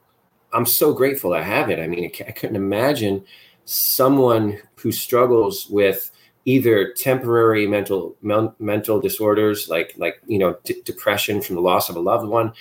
I'm 0.53 0.67
so 0.67 0.93
grateful 0.93 1.33
I 1.33 1.41
have 1.41 1.71
it. 1.71 1.79
I 1.79 1.87
mean, 1.87 2.05
I 2.05 2.31
couldn't 2.31 2.55
imagine 2.55 3.25
someone 3.65 4.59
who 4.75 4.91
struggles 4.91 5.67
with 5.67 6.11
either 6.45 6.91
temporary 6.93 7.65
mental 7.67 8.15
mental 8.60 8.99
disorders 8.99 9.69
like 9.69 9.93
like 9.97 10.21
you 10.27 10.38
know 10.38 10.58
d- 10.63 10.82
depression 10.84 11.41
from 11.41 11.56
the 11.56 11.62
loss 11.62 11.89
of 11.89 11.95
a 11.95 11.99
loved 11.99 12.27
one 12.27 12.51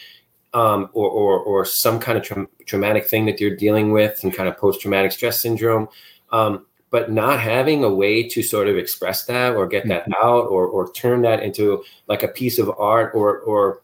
um, 0.55 0.90
or, 0.92 1.09
or, 1.09 1.40
or 1.40 1.64
some 1.64 1.99
kind 1.99 2.18
of 2.18 2.25
tra- 2.25 2.47
traumatic 2.66 3.07
thing 3.07 3.25
that 3.25 3.40
you're 3.40 3.57
dealing 3.57 3.90
with 3.90 4.18
some 4.18 4.31
kind 4.31 4.49
of 4.49 4.57
post-traumatic 4.59 5.11
stress 5.11 5.40
syndrome 5.40 5.88
um, 6.31 6.66
but 6.90 7.11
not 7.11 7.40
having 7.40 7.83
a 7.83 7.92
way 7.92 8.29
to 8.29 8.42
sort 8.42 8.68
of 8.68 8.77
express 8.77 9.25
that 9.25 9.55
or 9.55 9.66
get 9.66 9.88
that 9.88 10.03
mm-hmm. 10.03 10.27
out 10.27 10.45
or, 10.45 10.66
or 10.66 10.92
turn 10.92 11.23
that 11.23 11.42
into 11.42 11.83
like 12.07 12.23
a 12.23 12.29
piece 12.29 12.59
of 12.59 12.71
art 12.79 13.12
or 13.14 13.40
or 13.40 13.83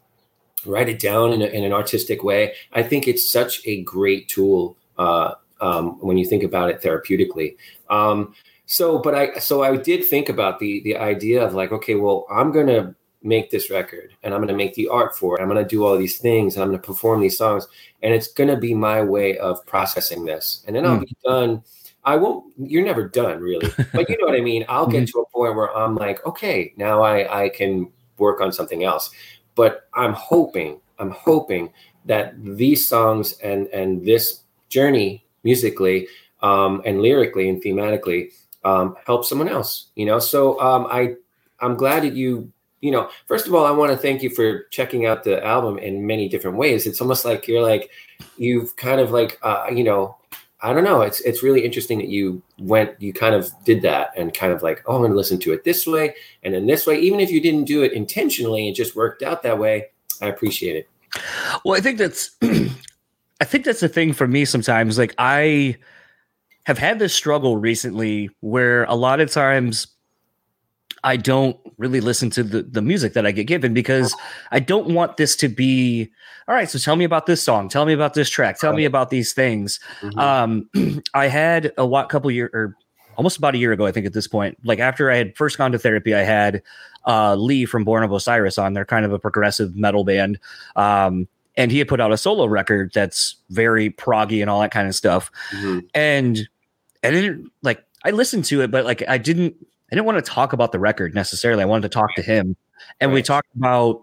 write 0.67 0.89
it 0.89 1.01
down 1.01 1.33
in, 1.33 1.41
a, 1.41 1.47
in 1.47 1.65
an 1.65 1.73
artistic 1.73 2.23
way 2.23 2.53
i 2.73 2.83
think 2.83 3.09
it's 3.09 3.31
such 3.31 3.61
a 3.67 3.83
great 3.83 4.29
tool 4.29 4.77
uh, 4.99 5.35
um, 5.61 5.99
when 6.01 6.19
you 6.19 6.27
think 6.27 6.43
about 6.43 6.69
it 6.69 6.81
therapeutically 6.83 7.57
um, 7.91 8.35
so 8.71 8.99
but 8.99 9.15
i 9.15 9.33
so 9.39 9.63
i 9.63 9.75
did 9.75 10.05
think 10.05 10.29
about 10.29 10.59
the 10.59 10.81
the 10.83 10.95
idea 10.95 11.43
of 11.43 11.55
like 11.55 11.73
okay 11.73 11.95
well 11.95 12.27
i'm 12.31 12.53
gonna 12.53 12.95
make 13.23 13.51
this 13.51 13.71
record 13.71 14.13
and 14.23 14.35
i'm 14.35 14.43
gonna 14.43 14.55
make 14.55 14.75
the 14.75 14.87
art 14.89 15.17
for 15.17 15.37
it. 15.37 15.43
I'm 15.43 15.49
gonna 15.49 15.65
do 15.67 15.85
all 15.85 15.97
these 15.97 16.19
things 16.19 16.55
and 16.55 16.63
i'm 16.63 16.69
gonna 16.69 16.83
perform 16.83 17.21
these 17.21 17.39
songs 17.39 17.67
and 18.03 18.13
it's 18.13 18.29
gonna 18.29 18.59
be 18.59 18.75
my 18.75 19.03
way 19.03 19.39
of 19.39 19.65
processing 19.67 20.25
this. 20.25 20.65
And 20.67 20.77
then 20.77 20.85
i'll 20.85 20.97
hmm. 20.97 21.05
be 21.05 21.17
done. 21.25 21.63
I 22.05 22.17
won't 22.17 22.53
you're 22.59 22.85
never 22.85 23.09
done 23.09 23.41
really. 23.41 23.73
But 23.93 24.09
you 24.09 24.19
know 24.19 24.27
what 24.27 24.37
i 24.37 24.43
mean? 24.43 24.67
I'll 24.69 24.87
get 24.87 25.05
mm-hmm. 25.05 25.19
to 25.19 25.23
a 25.23 25.31
point 25.31 25.57
where 25.57 25.75
i'm 25.75 25.97
like 25.97 26.25
okay 26.27 26.75
now 26.77 27.03
i 27.03 27.45
i 27.45 27.49
can 27.49 27.91
work 28.19 28.43
on 28.43 28.53
something 28.53 28.85
else. 28.85 29.11
But 29.55 29.89
i'm 29.95 30.13
hoping 30.13 30.81
i'm 30.99 31.11
hoping 31.11 31.73
that 32.05 32.35
these 32.45 32.87
songs 32.87 33.39
and 33.43 33.67
and 33.69 34.05
this 34.05 34.43
journey 34.69 35.25
musically 35.43 36.07
um, 36.41 36.83
and 36.85 37.01
lyrically 37.01 37.49
and 37.49 37.63
thematically 37.63 38.31
um, 38.65 38.97
help 39.07 39.25
someone 39.25 39.49
else. 39.49 39.91
You 39.95 40.07
know, 40.07 40.19
so 40.19 40.61
um, 40.61 40.87
I 40.91 41.15
I'm 41.61 41.77
glad 41.77 42.03
that 42.03 42.15
you 42.15 42.53
you 42.81 42.91
know 42.91 43.11
first 43.27 43.47
of 43.47 43.55
all 43.55 43.65
I 43.65 43.71
want 43.71 43.93
to 43.93 43.99
thank 43.99 44.23
you 44.23 44.31
for 44.31 44.65
checking 44.71 45.07
out 45.07 45.25
the 45.25 45.45
album 45.45 45.79
in 45.79 46.07
many 46.07 46.29
different 46.29 46.57
ways. 46.57 46.87
It's 46.87 47.01
almost 47.01 47.25
like 47.25 47.49
you're 47.49 47.63
like 47.63 47.91
you've 48.37 48.77
kind 48.77 49.01
of 49.01 49.11
like 49.11 49.39
uh, 49.43 49.67
you 49.73 49.85
know 49.85 50.19
I 50.61 50.73
don't 50.73 50.85
know. 50.85 51.03
It's 51.03 51.21
it's 51.21 51.43
really 51.43 51.65
interesting 51.65 51.99
that 51.99 52.09
you 52.09 52.43
went, 52.59 53.01
you 53.01 53.13
kind 53.13 53.35
of 53.35 53.53
did 53.65 53.83
that, 53.83 54.11
and 54.17 54.35
kind 54.35 54.53
of 54.53 54.63
like, 54.63 54.83
oh, 54.87 54.97
I'm 54.97 55.03
going 55.03 55.13
to 55.13 55.17
listen 55.17 55.39
to 55.41 55.53
it 55.53 55.63
this 55.63 55.87
way 55.87 56.17
and 56.43 56.53
then 56.53 56.67
this 56.67 56.85
way. 56.85 56.99
Even 56.99 57.21
if 57.21 57.31
you 57.31 57.41
didn't 57.41 57.65
do 57.65 57.83
it 57.83 57.93
intentionally, 57.93 58.69
it 58.69 58.75
just 58.75 58.97
worked 58.97 59.23
out 59.23 59.45
that 59.45 59.59
way. 59.59 59.87
I 60.21 60.27
appreciate 60.27 60.75
it. 60.75 60.89
Well, 61.65 61.77
I 61.77 61.81
think 61.81 61.99
that's, 61.99 62.37
I 62.43 63.45
think 63.45 63.65
that's 63.65 63.81
the 63.81 63.89
thing 63.89 64.13
for 64.13 64.27
me. 64.27 64.45
Sometimes, 64.45 64.99
like 64.99 65.15
I, 65.17 65.77
have 66.69 66.77
had 66.77 66.99
this 66.99 67.15
struggle 67.15 67.57
recently 67.57 68.29
where 68.41 68.85
a 68.85 68.95
lot 68.95 69.21
of 69.21 69.31
times 69.31 69.87
I 71.03 71.17
don't 71.17 71.59
really 71.79 72.03
listen 72.03 72.29
to 72.29 72.43
the, 72.43 72.63
the 72.63 72.83
music 72.83 73.15
that 73.15 73.25
I 73.25 73.33
get 73.33 73.45
given 73.45 73.73
because 73.73 74.15
I 74.53 74.61
don't 74.61 74.89
want 74.89 75.17
this 75.17 75.35
to 75.37 75.49
be 75.49 76.13
all 76.47 76.55
right. 76.55 76.69
So 76.69 76.79
tell 76.79 76.97
me 76.97 77.07
about 77.07 77.25
this 77.25 77.43
song. 77.43 77.71
Tell 77.71 77.87
me 77.87 77.95
about 77.95 78.13
this 78.13 78.29
track. 78.29 78.59
Tell 78.59 78.75
me 78.75 78.85
about 78.85 79.09
these 79.09 79.33
things. 79.33 79.81
Mm-hmm. 80.03 80.19
Um, 80.19 81.03
I 81.15 81.29
had 81.29 81.73
a 81.79 81.87
what 81.87 82.11
couple 82.11 82.31
year 82.31 82.51
or 82.53 82.77
almost 83.17 83.39
about 83.39 83.55
a 83.55 83.59
year 83.59 83.73
ago, 83.73 83.87
I 83.87 83.93
think 83.93 84.05
at 84.05 84.13
this 84.13 84.29
point, 84.29 84.59
like 84.63 84.79
after 84.79 85.11
I 85.11 85.17
had 85.17 85.35
first 85.39 85.57
gone 85.57 85.73
to 85.73 85.79
therapy, 85.79 86.15
I 86.15 86.23
had 86.23 86.63
uh, 87.07 87.35
Lee 87.35 87.65
from 87.65 87.83
Born 87.83 88.03
of 88.03 88.13
Osiris 88.13 88.59
on. 88.59 88.75
They're 88.75 88.85
kind 88.85 89.07
of 89.07 89.13
a 89.15 89.19
progressive 89.19 89.75
metal 89.75 90.05
band. 90.05 90.39
Um, 90.77 91.29
and 91.57 91.73
he 91.73 91.79
had 91.79 91.89
put 91.89 92.01
out 92.01 92.13
a 92.13 92.19
solo 92.19 92.45
record 92.45 92.93
that's 92.95 93.37
very 93.49 93.89
proggy 93.89 94.43
and 94.43 94.51
all 94.51 94.61
that 94.61 94.71
kind 94.71 94.87
of 94.87 94.95
stuff. 94.95 95.31
Mm-hmm. 95.51 95.79
And 95.95 96.49
I 97.03 97.11
didn't 97.11 97.51
like 97.63 97.85
I 98.05 98.11
listened 98.11 98.45
to 98.47 98.63
it, 98.63 98.71
but 98.71 98.85
like 98.85 99.03
I 99.09 99.19
didn't 99.19 99.55
I 99.91 99.95
didn't 99.95 100.07
want 100.07 100.25
to 100.25 100.31
talk 100.31 100.53
about 100.53 100.73
the 100.73 100.79
record 100.79 101.15
necessarily. 101.15 101.63
I 101.63 101.67
wanted 101.67 101.83
to 101.83 101.89
talk 101.89 102.15
to 102.17 102.23
him. 102.23 102.57
And 103.01 103.11
right. 103.11 103.15
we 103.15 103.23
talked 103.23 103.55
about 103.57 104.03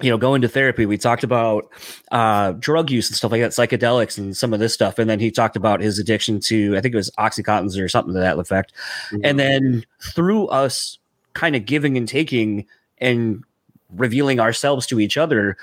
you 0.00 0.10
know 0.10 0.18
going 0.18 0.42
to 0.42 0.48
therapy 0.48 0.86
we 0.86 0.98
talked 0.98 1.22
about 1.22 1.70
uh 2.10 2.50
drug 2.52 2.90
use 2.90 3.08
and 3.08 3.16
stuff 3.16 3.30
like 3.30 3.40
that 3.40 3.52
psychedelics 3.52 4.18
and 4.18 4.36
some 4.36 4.52
of 4.52 4.58
this 4.58 4.74
stuff 4.74 4.98
and 4.98 5.08
then 5.08 5.20
he 5.20 5.30
talked 5.30 5.54
about 5.54 5.80
his 5.80 6.00
addiction 6.00 6.40
to 6.40 6.76
i 6.76 6.80
think 6.80 6.92
it 6.92 6.96
was 6.96 7.12
oxycontins 7.16 7.80
or 7.80 7.88
something 7.88 8.12
to 8.12 8.18
that 8.18 8.36
effect 8.36 8.72
mm-hmm. 9.10 9.20
and 9.22 9.38
then 9.38 9.84
through 10.02 10.48
us 10.48 10.98
kind 11.34 11.54
of 11.54 11.64
giving 11.64 11.96
and 11.96 12.08
taking 12.08 12.66
and 12.98 13.44
revealing 13.92 14.40
ourselves 14.40 14.84
to 14.84 14.98
each 14.98 15.16
other 15.16 15.56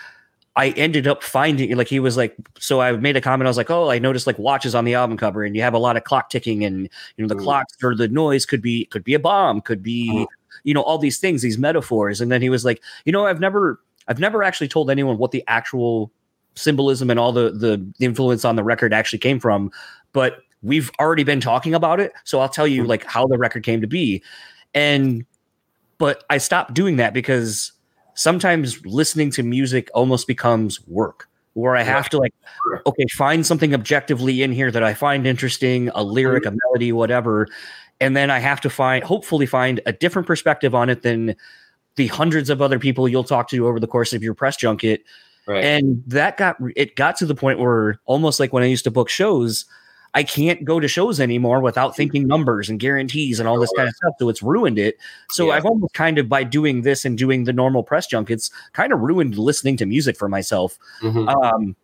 I 0.56 0.70
ended 0.72 1.08
up 1.08 1.24
finding 1.24 1.76
like 1.78 1.88
he 1.88 2.00
was 2.00 2.18
like 2.18 2.36
so 2.60 2.82
I 2.82 2.92
made 2.94 3.16
a 3.16 3.22
comment 3.22 3.48
I 3.48 3.50
was 3.50 3.58
like 3.58 3.70
oh 3.70 3.90
I 3.90 4.00
noticed 4.00 4.28
like 4.28 4.38
watches 4.38 4.76
on 4.76 4.84
the 4.84 4.96
album 4.96 5.18
cover 5.18 5.44
and 5.44 5.56
you 5.56 5.62
have 5.62 5.74
a 5.74 5.80
lot 5.80 5.96
of 5.96 6.04
clock 6.04 6.30
ticking 6.30 6.66
and 6.66 6.90
you 7.16 7.24
know 7.24 7.28
the 7.28 7.36
mm. 7.36 7.44
clocks 7.44 7.76
or 7.84 7.96
the 7.96 8.10
noise 8.10 8.46
could 8.46 8.62
be 8.62 8.86
could 8.86 9.04
be 9.04 9.14
a 9.14 9.20
bomb 9.20 9.62
could 9.62 9.82
be 9.82 10.10
mm. 10.12 10.28
you 10.64 10.74
know 10.74 10.82
all 10.82 10.98
these 10.98 11.20
things 11.20 11.42
these 11.42 11.58
metaphors 11.58 12.20
and 12.20 12.32
then 12.32 12.42
he 12.42 12.50
was 12.50 12.66
like 12.66 12.82
you 13.06 13.14
know 13.14 13.26
I've 13.26 13.40
never 13.40 13.80
I've 14.08 14.20
never 14.20 14.44
actually 14.44 14.68
told 14.68 14.90
anyone 14.90 15.18
what 15.18 15.32
the 15.32 15.44
actual 15.48 16.12
symbolism 16.56 17.10
and 17.10 17.20
all 17.20 17.32
the 17.32 17.52
the 17.52 18.06
influence 18.06 18.44
on 18.44 18.58
the 18.58 18.64
record 18.64 18.94
actually 18.94 19.20
came 19.20 19.40
from 19.40 19.72
but 20.12 20.40
we've 20.64 20.92
already 21.00 21.24
been 21.24 21.40
talking 21.40 21.74
about 21.74 22.02
it 22.02 22.12
so 22.26 22.42
I'll 22.42 22.50
tell 22.50 22.68
you 22.68 22.84
mm. 22.84 22.88
like 22.88 23.06
how 23.06 23.26
the 23.26 23.38
record 23.38 23.64
came 23.64 23.80
to 23.80 23.88
be 23.88 24.22
and 24.74 25.26
but 25.98 26.26
I 26.30 26.40
stopped 26.40 26.74
doing 26.74 26.98
that 26.98 27.14
because 27.14 27.72
sometimes 28.14 28.86
listening 28.86 29.32
to 29.32 29.44
music 29.44 29.90
almost 29.94 30.28
becomes 30.28 30.86
work 30.88 31.28
where 31.54 31.76
I 31.76 31.84
have 31.84 32.10
to 32.10 32.18
like, 32.18 32.34
okay, 32.86 33.06
find 33.12 33.46
something 33.46 33.74
objectively 33.74 34.42
in 34.42 34.52
here 34.52 34.72
that 34.72 34.84
I 34.84 34.94
find 34.94 35.28
interesting, 35.28 35.90
a 35.90 36.04
lyric, 36.04 36.46
a 36.46 36.50
mm-hmm. 36.50 36.58
melody, 36.66 36.92
whatever. 36.92 37.48
And 38.00 38.16
then 38.16 38.32
I 38.32 38.40
have 38.40 38.62
to 38.62 38.70
find, 38.70 39.04
hopefully, 39.04 39.46
find 39.46 39.82
a 39.86 39.92
different 39.92 40.28
perspective 40.28 40.74
on 40.74 40.90
it 40.90 41.02
than 41.02 41.36
the 41.98 42.08
hundreds 42.08 42.50
of 42.50 42.62
other 42.62 42.80
people 42.80 43.08
you'll 43.08 43.24
talk 43.24 43.50
to 43.50 43.68
over 43.68 43.80
the 43.80 43.88
course 43.88 44.14
of 44.14 44.24
your 44.24 44.34
press 44.34 44.56
junket. 44.56 45.04
Right. 45.46 45.64
And 45.64 46.04
that 46.08 46.38
got 46.38 46.56
it 46.76 46.96
got 46.96 47.18
to 47.18 47.26
the 47.26 47.36
point 47.36 47.60
where 47.60 48.00
almost 48.06 48.40
like 48.40 48.54
when 48.54 48.64
I 48.64 48.68
used 48.68 48.86
to 48.86 48.92
book 48.92 49.10
shows, 49.10 49.66
I 50.14 50.24
can't 50.24 50.66
go 50.66 50.80
to 50.80 50.88
shows 50.88 51.20
anymore 51.20 51.62
without 51.62 51.96
thinking 51.96 52.28
numbers 52.28 52.70
and 52.70 52.80
guarantees 52.80 53.40
and 53.40 53.48
all 53.48 53.60
this 53.60 53.72
kind 53.78 53.88
of 53.88 53.96
stuff. 53.96 54.14
So 54.20 54.28
it's 54.28 54.44
ruined 54.44 54.78
it. 54.78 54.98
So 55.30 55.48
Yeah. 55.48 55.54
I've 55.54 55.66
almost 55.66 55.94
kind 55.94 56.18
of 56.18 56.28
by 56.28 56.44
doing 56.44 56.82
this 56.82 57.06
and 57.06 57.18
doing 57.18 57.46
the 57.46 57.54
normal 57.54 57.82
press 57.84 58.08
junkets, 58.08 58.52
kind 58.74 58.92
of 58.92 59.00
ruined 59.00 59.38
listening 59.38 59.78
to 59.78 59.86
music 59.86 60.18
for 60.18 60.28
myself. 60.28 60.78
Mhm. 61.02 61.34
Um, 61.34 61.76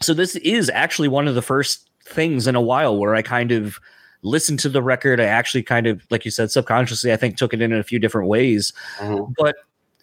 so 0.00 0.14
this 0.14 0.36
is 0.36 0.70
actually 0.70 1.08
one 1.08 1.28
of 1.28 1.34
the 1.34 1.42
first 1.42 1.88
things 2.04 2.46
in 2.46 2.54
a 2.54 2.60
while 2.62 2.96
where 2.96 3.14
I 3.14 3.20
kind 3.22 3.52
of 3.52 3.78
listened 4.22 4.58
to 4.60 4.68
the 4.70 4.82
record. 4.82 5.20
I 5.20 5.24
actually 5.24 5.62
kind 5.62 5.86
of, 5.86 6.02
like 6.10 6.24
you 6.24 6.30
said, 6.30 6.50
subconsciously, 6.50 7.12
I 7.12 7.16
think 7.16 7.36
took 7.36 7.52
it 7.52 7.60
in 7.60 7.72
a 7.72 7.82
few 7.82 7.98
different 7.98 8.28
ways. 8.28 8.72
Mhm. 9.00 9.34
But 9.36 9.54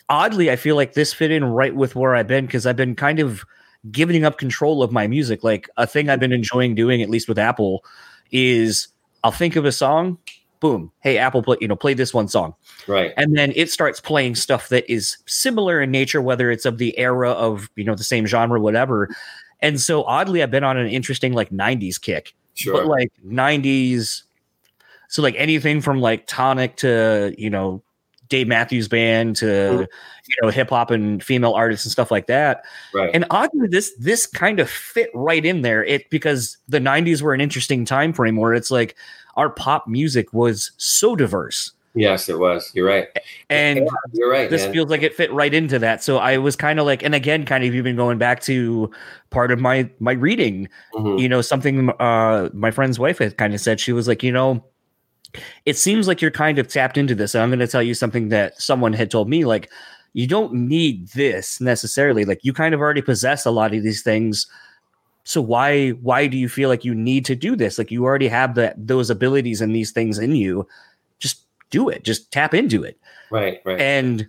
oddly, 0.09 0.51
I 0.51 0.55
feel 0.57 0.75
like 0.75 0.93
this 0.93 1.11
fit 1.11 1.31
in 1.31 1.43
right 1.43 1.75
with 1.75 1.95
where 1.95 2.15
I've 2.15 2.27
been 2.27 2.45
because 2.45 2.67
I've 2.67 2.75
been 2.75 2.95
kind 2.95 3.19
of 3.19 3.43
giving 3.91 4.23
up 4.25 4.37
control 4.37 4.81
of 4.83 4.91
my 4.91 5.07
music. 5.07 5.43
Like 5.43 5.69
a 5.77 5.85
thing 5.87 6.09
I've 6.09 6.19
been 6.19 6.31
enjoying 6.33 6.75
doing, 6.75 7.01
at 7.01 7.09
least 7.09 7.27
with 7.27 7.37
Apple, 7.39 7.83
is 8.31 8.87
I'll 9.23 9.31
think 9.31 9.55
of 9.55 9.65
a 9.65 9.71
song, 9.71 10.17
boom, 10.59 10.91
hey 11.01 11.17
Apple, 11.17 11.43
play 11.43 11.57
you 11.61 11.67
know 11.67 11.75
play 11.75 11.93
this 11.93 12.13
one 12.13 12.27
song, 12.27 12.55
Right. 12.87 13.13
and 13.17 13.37
then 13.37 13.51
it 13.55 13.69
starts 13.71 13.99
playing 13.99 14.35
stuff 14.35 14.69
that 14.69 14.89
is 14.91 15.17
similar 15.25 15.81
in 15.81 15.91
nature, 15.91 16.21
whether 16.21 16.49
it's 16.51 16.65
of 16.65 16.77
the 16.77 16.97
era 16.97 17.31
of 17.31 17.69
you 17.75 17.83
know 17.83 17.95
the 17.95 18.03
same 18.03 18.25
genre, 18.25 18.59
whatever. 18.59 19.09
And 19.61 19.79
so 19.79 20.03
oddly, 20.03 20.43
I've 20.43 20.51
been 20.51 20.63
on 20.63 20.77
an 20.77 20.87
interesting 20.87 21.33
like 21.33 21.49
'90s 21.51 21.99
kick, 22.01 22.33
Sure. 22.55 22.73
but 22.73 22.87
like 22.87 23.11
'90s, 23.25 24.23
so 25.09 25.21
like 25.21 25.35
anything 25.37 25.81
from 25.81 25.99
like 26.01 26.25
Tonic 26.27 26.75
to 26.77 27.33
you 27.37 27.49
know 27.49 27.81
Dave 28.33 28.47
Matthews 28.47 28.87
Band 28.87 29.35
to 29.37 29.45
Mhm. 29.45 29.87
you 30.27 30.35
know 30.41 30.49
hip 30.49 30.69
hop 30.71 30.89
and 30.91 31.23
female 31.23 31.53
artists 31.53 31.85
and 31.85 31.91
stuff 31.91 32.09
like 32.11 32.27
that. 32.27 32.63
right. 32.93 33.11
And 33.13 33.25
oddly, 33.29 33.67
this 33.69 33.93
this 33.99 34.25
kind 34.25 34.59
of 34.59 34.69
fit 34.69 35.09
right 35.13 35.45
in 35.45 35.61
there. 35.61 35.83
It 35.83 36.09
because 36.09 36.57
the 36.67 36.79
'90s 36.79 37.21
were 37.21 37.33
an 37.33 37.41
interesting 37.41 37.85
time 37.85 38.11
frame 38.13 38.35
where 38.37 38.53
it's 38.55 38.71
like 38.71 38.95
our 39.35 39.49
pop 39.49 39.87
music 39.87 40.33
was 40.33 40.71
so 40.77 41.15
diverse, 41.15 41.71
yes, 41.95 42.29
it 42.29 42.37
was. 42.39 42.71
You're 42.73 42.87
right. 42.87 43.07
and 43.49 43.79
Yeah, 43.79 43.85
you're 44.13 44.31
right. 44.31 44.49
this 44.49 44.63
man. 44.63 44.73
feels 44.73 44.89
like 44.89 45.01
it 45.03 45.13
fit 45.15 45.31
right 45.31 45.53
into 45.53 45.77
that. 45.79 46.03
So 46.03 46.17
I 46.17 46.37
was 46.37 46.55
kind 46.55 46.79
of 46.79 46.85
like, 46.87 47.03
and 47.03 47.13
again, 47.15 47.45
kind 47.45 47.63
of 47.63 47.73
even 47.75 47.95
going 47.95 48.17
back 48.17 48.41
to 48.49 48.89
part 49.29 49.51
of 49.51 49.59
my 49.59 49.89
my 49.99 50.13
reading. 50.13 50.67
Mhm. 50.95 51.19
You 51.19 51.29
know, 51.29 51.41
something 51.41 51.89
uh 51.99 52.49
my 52.53 52.71
friend's 52.71 52.97
wife 52.99 53.17
had 53.19 53.37
kind 53.37 53.53
of 53.53 53.59
said. 53.59 53.79
She 53.79 53.93
was 53.93 54.07
like, 54.07 54.23
you 54.23 54.31
know. 54.31 54.63
It 55.65 55.77
seems 55.77 56.07
like 56.07 56.21
you're 56.21 56.31
kind 56.31 56.59
of 56.59 56.67
tapped 56.67 56.97
into 56.97 57.15
this. 57.15 57.33
And 57.35 57.41
I'm 57.41 57.49
going 57.49 57.59
to 57.59 57.67
tell 57.67 57.83
you 57.83 57.93
something 57.93 58.29
that 58.29 58.61
someone 58.61 58.93
had 58.93 59.11
told 59.11 59.29
me. 59.29 59.45
Like, 59.45 59.69
you 60.13 60.27
don't 60.27 60.53
need 60.53 61.07
this 61.09 61.59
necessarily. 61.59 62.25
Like, 62.25 62.39
you 62.43 62.53
kind 62.53 62.73
of 62.73 62.79
already 62.81 63.01
possess 63.01 63.45
a 63.45 63.51
lot 63.51 63.73
of 63.73 63.83
these 63.83 64.03
things 64.03 64.47
so 65.23 65.41
why 65.41 65.91
why 65.91 66.27
do 66.27 66.37
you 66.37 66.49
feel 66.49 66.69
like 66.69 66.83
you 66.83 66.93
need 66.93 67.25
to 67.25 67.35
do 67.35 67.55
this 67.55 67.77
like 67.77 67.91
you 67.91 68.03
already 68.03 68.27
have 68.27 68.55
that 68.55 68.75
those 68.77 69.09
abilities 69.09 69.61
and 69.61 69.73
these 69.73 69.91
things 69.91 70.19
in 70.19 70.35
you 70.35 70.67
just 71.19 71.45
do 71.69 71.89
it 71.89 72.03
just 72.03 72.31
tap 72.31 72.53
into 72.53 72.83
it 72.83 72.99
Right. 73.31 73.61
Right. 73.65 73.79
and 73.79 74.27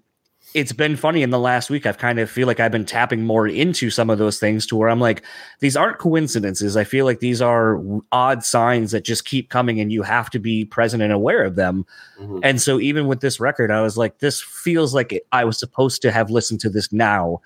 it's 0.55 0.73
been 0.73 0.95
funny 0.97 1.23
in 1.23 1.31
the 1.31 1.38
last 1.38 1.69
week 1.69 1.85
i've 1.85 1.99
kind 1.99 2.19
of 2.21 2.31
feel 2.31 2.47
like 2.47 2.61
i've 2.61 2.71
been 2.71 2.85
tapping 2.85 3.25
more 3.25 3.47
into 3.49 3.90
some 3.90 4.09
of 4.09 4.19
those 4.19 4.38
things 4.38 4.64
to 4.67 4.77
where 4.77 4.88
i'm 4.88 5.01
like 5.01 5.23
these 5.61 5.77
aren't 5.77 5.99
coincidences. 5.99 6.77
I 6.77 6.85
feel 6.85 7.05
like 7.05 7.19
these 7.19 7.43
are 7.43 7.83
odd 8.12 8.45
signs 8.45 8.93
that 8.93 9.05
just 9.05 9.25
keep 9.25 9.51
coming 9.51 9.81
and 9.81 9.93
you 9.93 10.03
have 10.03 10.31
to 10.31 10.38
be 10.38 10.64
present 10.64 11.03
and 11.03 11.12
aware 11.12 11.43
of 11.43 11.57
them. 11.57 11.85
Mhm. 12.21 12.40
and 12.43 12.62
so 12.62 12.79
even 12.81 13.07
with 13.07 13.21
this 13.21 13.40
record 13.40 13.71
i 13.71 13.83
was 13.83 13.99
like 13.99 14.19
this 14.19 14.40
feels 14.40 14.95
like 14.95 15.12
it, 15.12 15.27
i 15.33 15.45
was 15.45 15.59
supposed 15.59 16.01
to 16.03 16.12
have 16.12 16.31
listened 16.31 16.61
to 16.61 16.71
this 16.71 16.93
now. 16.93 17.40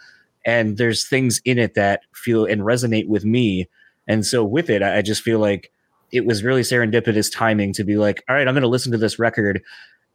And 0.45 0.77
there's 0.79 1.07
things 1.07 1.41
in 1.45 1.59
it 1.59 1.75
that 1.75 2.03
feel 2.15 2.47
and 2.47 2.63
resonate 2.63 3.07
with 3.09 3.25
me. 3.25 3.69
And 4.07 4.25
so 4.25 4.45
with 4.45 4.71
it 4.71 4.83
i 4.83 4.99
I 4.99 5.03
just 5.03 5.23
feel 5.23 5.39
like 5.39 5.71
it 6.13 6.25
was 6.25 6.43
really 6.43 6.63
serendipitous 6.63 7.31
timing 7.31 7.73
to 7.75 7.85
be 7.85 7.97
like 7.97 8.23
all 8.29 8.35
right 8.35 8.47
i'm 8.49 8.55
going 8.55 8.63
to 8.63 8.69
listen 8.69 8.93
to 8.93 8.99
this 8.99 9.19
record. 9.19 9.63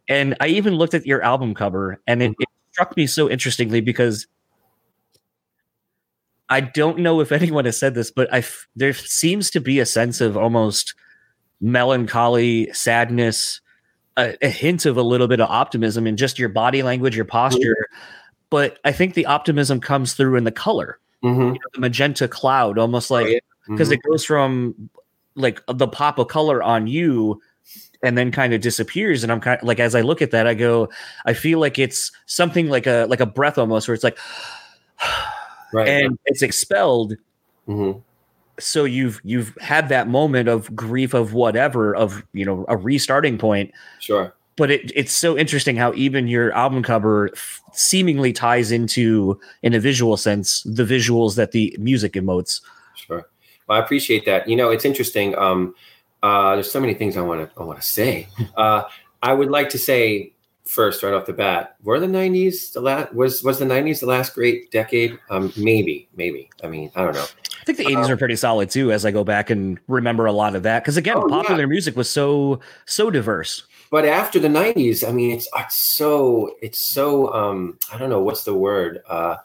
And 0.08 0.36
i 0.40 0.46
even 0.48 0.74
looked 0.74 0.94
at 0.94 1.06
your 1.06 1.22
album 1.22 1.54
cover 1.54 2.00
and 2.06 2.22
it, 2.22 2.32
it 2.38 2.48
struck 2.74 2.96
me 2.96 3.06
so 3.06 3.30
interestingly 3.30 3.80
because 3.80 4.26
i 6.48 6.60
don't 6.60 6.98
know 6.98 7.20
if 7.20 7.30
anyone 7.40 7.64
has 7.64 7.78
said 7.78 7.94
this 7.94 8.10
but 8.10 8.32
i 8.34 8.38
f- 8.38 8.66
there 8.74 8.92
seems 8.92 9.48
to 9.50 9.60
be 9.60 9.78
a 9.78 9.86
sense 9.86 10.20
of 10.20 10.36
almost 10.36 10.94
melancholy 11.60 12.68
sadness 12.72 13.60
a, 14.16 14.36
a 14.44 14.48
hint 14.48 14.86
of 14.86 14.96
a 14.96 15.02
little 15.02 15.28
bit 15.28 15.40
of 15.40 15.48
optimism 15.48 16.04
in 16.06 16.16
just 16.16 16.36
your 16.38 16.48
body 16.48 16.82
language 16.82 17.14
your 17.14 17.24
posture 17.24 17.86
but 18.50 18.78
i 18.84 18.90
think 18.90 19.14
the 19.14 19.26
optimism 19.26 19.80
comes 19.80 20.14
through 20.14 20.36
in 20.36 20.42
the 20.44 20.52
color 20.52 20.98
Mhm. 21.22 21.38
you 21.38 21.52
know, 21.52 21.58
the 21.72 21.80
magenta 21.80 22.26
cloud 22.28 22.76
almost 22.76 23.10
like 23.10 23.26
Oh, 23.26 23.30
yeah. 23.30 23.38
because 23.68 23.88
Mhm. 23.88 23.92
it 23.94 24.00
goes 24.02 24.24
from 24.24 24.90
like 25.36 25.62
the 25.68 25.86
pop 25.88 26.18
of 26.18 26.26
color 26.28 26.62
on 26.62 26.86
you 26.88 27.40
and 28.04 28.16
then 28.18 28.30
kind 28.30 28.52
of 28.54 28.60
disappears 28.60 29.22
and 29.22 29.32
i'm 29.32 29.40
kind 29.40 29.60
of 29.60 29.66
like 29.66 29.80
as 29.80 29.94
i 29.94 30.00
look 30.00 30.20
at 30.22 30.30
that 30.30 30.46
i 30.46 30.54
go 30.54 30.88
i 31.26 31.32
feel 31.32 31.58
like 31.58 31.78
it's 31.78 32.12
something 32.26 32.68
like 32.68 32.86
a 32.86 33.06
like 33.08 33.20
a 33.20 33.26
breath 33.26 33.58
almost 33.58 33.88
where 33.88 33.94
it's 33.94 34.04
like 34.04 34.18
right. 35.72 35.88
and 35.88 36.18
it's 36.26 36.42
expelled 36.42 37.14
Mhm. 37.68 38.02
so 38.60 38.84
you've 38.84 39.20
you've 39.24 39.56
had 39.60 39.88
that 39.88 40.06
moment 40.08 40.48
of 40.48 40.74
grief 40.76 41.14
of 41.14 41.32
whatever 41.32 41.96
of 41.96 42.22
you 42.32 42.44
know 42.44 42.64
a 42.68 42.76
restarting 42.76 43.38
point 43.38 43.72
Sure. 44.00 44.34
but 44.56 44.70
it, 44.70 44.92
it's 44.94 45.12
so 45.12 45.36
interesting 45.38 45.76
how 45.76 45.92
even 45.94 46.28
your 46.28 46.52
album 46.52 46.82
cover 46.82 47.30
f- 47.32 47.62
seemingly 47.72 48.32
ties 48.34 48.70
into 48.70 49.40
in 49.62 49.72
a 49.74 49.80
visual 49.80 50.16
sense 50.18 50.62
the 50.64 50.84
visuals 50.84 51.36
that 51.36 51.52
the 51.52 51.74
music 51.80 52.12
emotes 52.12 52.60
Sure. 52.94 53.26
Well, 53.66 53.80
I 53.80 53.82
appreciate 53.82 54.24
that. 54.26 54.46
You 54.48 54.56
know, 54.56 54.70
it's 54.70 54.84
interesting. 54.84 55.34
Um, 55.36 55.74
uh, 56.24 56.54
there's 56.56 56.70
so 56.72 56.80
many 56.80 56.94
things 56.94 57.16
I 57.16 57.20
want 57.20 57.40
to 57.44 57.60
I 57.60 57.64
want 57.64 57.80
to 57.80 57.86
say. 57.86 58.28
Uh, 58.56 58.82
I 59.22 59.32
would 59.32 59.50
like 59.50 59.68
to 59.70 59.78
say 59.78 60.32
first, 60.64 61.02
right 61.02 61.12
off 61.12 61.26
the 61.26 61.32
bat, 61.32 61.76
were 61.82 62.00
the 62.00 62.06
'90s 62.06 62.72
the 62.72 62.80
last 62.80 63.12
was 63.14 63.42
was 63.42 63.58
the 63.58 63.64
'90s 63.66 64.00
the 64.00 64.06
last 64.06 64.34
great 64.34 64.70
decade? 64.70 65.18
Um, 65.30 65.52
maybe, 65.56 66.08
maybe. 66.16 66.48
I 66.62 66.66
mean, 66.68 66.90
I 66.96 67.04
don't 67.04 67.14
know. 67.14 67.26
I 67.60 67.64
think 67.64 67.78
the 67.78 67.84
80s 67.84 68.10
are 68.10 68.16
pretty 68.18 68.36
solid 68.36 68.68
too, 68.68 68.92
as 68.92 69.06
I 69.06 69.10
go 69.10 69.24
back 69.24 69.48
and 69.48 69.78
remember 69.88 70.26
a 70.26 70.32
lot 70.32 70.54
of 70.54 70.62
that. 70.64 70.82
Because 70.82 70.98
again, 70.98 71.16
Oh, 71.16 71.26
yeah. 71.28 71.36
popular 71.42 71.66
music 71.66 71.96
was 71.96 72.10
so 72.10 72.60
so 72.86 73.10
diverse. 73.10 73.62
But 73.90 74.04
after 74.04 74.38
the 74.38 74.48
'90s, 74.48 75.06
I 75.08 75.12
mean, 75.12 75.30
it's 75.32 75.48
it's 75.56 75.96
so 75.96 76.54
it's 76.60 76.80
so 76.94 77.32
um, 77.32 77.78
I 77.92 77.98
don't 77.98 78.10
know 78.10 78.22
what's 78.22 78.44
the 78.44 78.54
word. 78.54 79.02
Uh, 79.08 79.36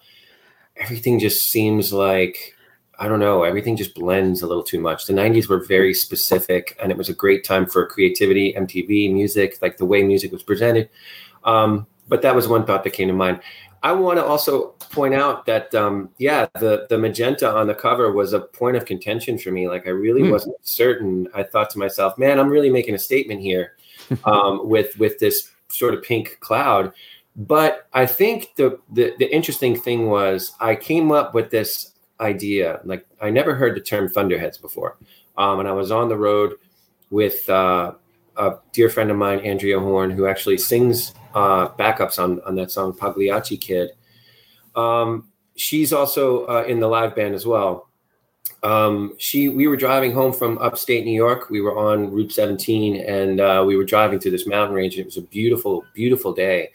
everything 0.75 1.19
just 1.19 1.49
seems 1.49 1.91
like 1.93 2.55
I 2.99 3.07
don't 3.07 3.19
know. 3.19 3.43
Everything 3.43 3.77
just 3.77 3.95
blends 3.95 4.41
a 4.41 4.47
little 4.47 4.63
too 4.63 4.79
much. 4.79 5.05
The 5.07 5.13
'90s 5.13 5.47
were 5.47 5.63
very 5.63 5.93
specific, 5.93 6.77
and 6.81 6.91
it 6.91 6.97
was 6.97 7.09
a 7.09 7.13
great 7.13 7.43
time 7.45 7.65
for 7.65 7.85
creativity, 7.85 8.53
MTV, 8.53 9.11
music, 9.13 9.57
like 9.61 9.77
the 9.77 9.85
way 9.85 10.03
music 10.03 10.31
was 10.31 10.43
presented. 10.43 10.89
Um, 11.45 11.87
but 12.07 12.21
that 12.23 12.35
was 12.35 12.47
one 12.47 12.65
thought 12.65 12.83
that 12.83 12.91
came 12.93 13.07
to 13.07 13.13
mind. 13.13 13.39
I 13.81 13.93
want 13.93 14.17
to 14.19 14.25
also 14.25 14.71
point 14.91 15.13
out 15.13 15.45
that 15.45 15.73
um, 15.73 16.09
yeah, 16.17 16.47
the 16.59 16.85
the 16.89 16.97
magenta 16.97 17.49
on 17.49 17.67
the 17.67 17.75
cover 17.75 18.11
was 18.11 18.33
a 18.33 18.41
point 18.41 18.75
of 18.75 18.85
contention 18.85 19.37
for 19.37 19.51
me. 19.51 19.69
Like 19.69 19.87
I 19.87 19.91
really 19.91 20.23
Hmm. 20.23 20.31
wasn't 20.31 20.57
certain. 20.61 21.27
I 21.33 21.43
thought 21.43 21.69
to 21.71 21.79
myself, 21.79 22.17
man, 22.17 22.39
I'm 22.39 22.49
really 22.49 22.69
making 22.69 22.95
a 22.95 22.99
statement 22.99 23.39
here 23.41 23.77
um, 24.25 24.67
with 24.67 24.97
with 24.99 25.19
this 25.19 25.49
sort 25.69 25.93
of 25.93 26.03
pink 26.03 26.37
cloud. 26.41 26.91
But 27.37 27.87
I 27.93 28.05
think 28.05 28.55
the, 28.57 28.77
the 28.91 29.13
the 29.17 29.33
interesting 29.33 29.79
thing 29.79 30.07
was 30.09 30.51
I 30.59 30.75
came 30.75 31.13
up 31.13 31.33
with 31.33 31.49
this 31.51 31.88
idea. 32.19 32.81
Like 32.83 33.05
I 33.21 33.29
never 33.29 33.55
heard 33.55 33.75
the 33.75 33.81
term 33.81 34.09
thunderheads 34.09 34.57
before, 34.57 34.97
um, 35.37 35.59
and 35.59 35.67
I 35.67 35.71
was 35.71 35.91
on 35.91 36.09
the 36.09 36.17
road 36.17 36.53
with 37.09 37.49
uh, 37.49 37.93
a 38.37 38.55
dear 38.73 38.89
friend 38.89 39.11
of 39.11 39.17
mine, 39.17 39.39
Andrea 39.39 39.79
Horn, 39.79 40.11
who 40.11 40.27
actually 40.27 40.57
sings 40.57 41.13
uh, 41.33 41.69
backups 41.69 42.21
on 42.21 42.41
on 42.41 42.55
that 42.55 42.71
song 42.71 42.93
Pagliacci 42.93 43.57
Kid. 43.57 43.91
Um, 44.75 45.29
she's 45.55 45.93
also 45.93 46.45
uh, 46.45 46.63
in 46.67 46.79
the 46.79 46.87
live 46.87 47.15
band 47.15 47.35
as 47.35 47.45
well. 47.45 47.89
Um, 48.63 49.15
she 49.17 49.47
we 49.49 49.67
were 49.67 49.77
driving 49.77 50.11
home 50.11 50.33
from 50.33 50.57
upstate 50.57 51.05
New 51.05 51.15
York. 51.15 51.49
We 51.49 51.61
were 51.61 51.77
on 51.77 52.11
Route 52.11 52.31
17, 52.31 52.97
and 52.97 53.39
uh, 53.39 53.63
we 53.65 53.77
were 53.77 53.85
driving 53.85 54.19
through 54.19 54.31
this 54.31 54.47
mountain 54.47 54.75
range. 54.75 54.97
It 54.97 55.05
was 55.05 55.17
a 55.17 55.21
beautiful, 55.21 55.85
beautiful 55.93 56.33
day. 56.33 56.71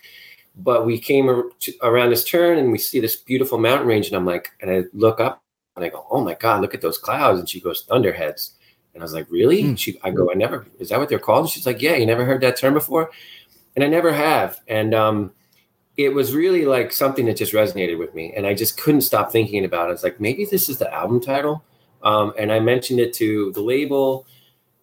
But 0.57 0.87
we 0.87 0.99
came 0.99 1.51
to, 1.61 1.73
around 1.83 2.11
this 2.11 2.25
turn, 2.25 2.59
and 2.59 2.71
we 2.71 2.79
see 2.79 3.01
this 3.01 3.17
beautiful 3.17 3.59
mountain 3.59 3.89
range, 3.89 4.07
and 4.07 4.17
I'm 4.17 4.27
like, 4.27 4.51
and 4.61 4.71
I 4.71 4.85
look 4.93 5.21
up, 5.21 5.43
and 5.77 5.85
I 5.85 5.89
go, 5.89 6.07
"Oh 6.11 6.23
my 6.23 6.35
God, 6.35 6.61
look 6.61 6.75
at 6.75 6.81
those 6.81 6.99
clouds!" 6.99 7.41
And 7.41 7.49
she 7.49 7.61
goes, 7.61 7.85
"Thunderheads." 7.89 8.53
And 8.93 9.03
I 9.03 9.05
was 9.05 9.13
like, 9.13 9.27
"Really?" 9.31 9.63
Hmm. 9.63 9.75
She, 9.75 9.99
I 10.05 10.11
go, 10.11 10.31
"I 10.31 10.35
never. 10.35 10.67
Is 10.79 10.91
that 10.91 10.99
what 10.99 11.09
they're 11.09 11.19
called?" 11.19 11.47
And 11.47 11.51
she's 11.51 11.67
like, 11.67 11.83
"Yeah, 11.83 11.97
you 11.97 12.07
never 12.07 12.25
heard 12.25 12.41
that 12.43 12.57
term 12.57 12.75
before." 12.75 13.11
And 13.75 13.85
I 13.85 13.89
never 13.89 14.13
have. 14.13 14.61
And 14.69 14.95
um, 14.95 15.33
it 15.97 16.11
was 16.11 16.35
really 16.35 16.65
like 16.65 16.93
something 16.93 17.27
that 17.27 17.37
just 17.37 17.53
resonated 17.53 17.99
with 17.99 18.15
me, 18.15 18.33
and 18.37 18.47
I 18.47 18.55
just 18.55 18.77
couldn't 18.79 19.01
stop 19.03 19.33
thinking 19.33 19.65
about 19.65 19.91
it. 19.91 19.95
It's 19.95 20.05
like 20.05 20.21
maybe 20.21 20.45
this 20.45 20.69
is 20.69 20.79
the 20.79 20.93
album 20.93 21.21
title. 21.21 21.65
Um, 22.05 22.35
and 22.39 22.53
I 22.53 22.61
mentioned 22.61 23.01
it 23.01 23.15
to 23.15 23.51
the 23.53 23.63
label, 23.63 24.27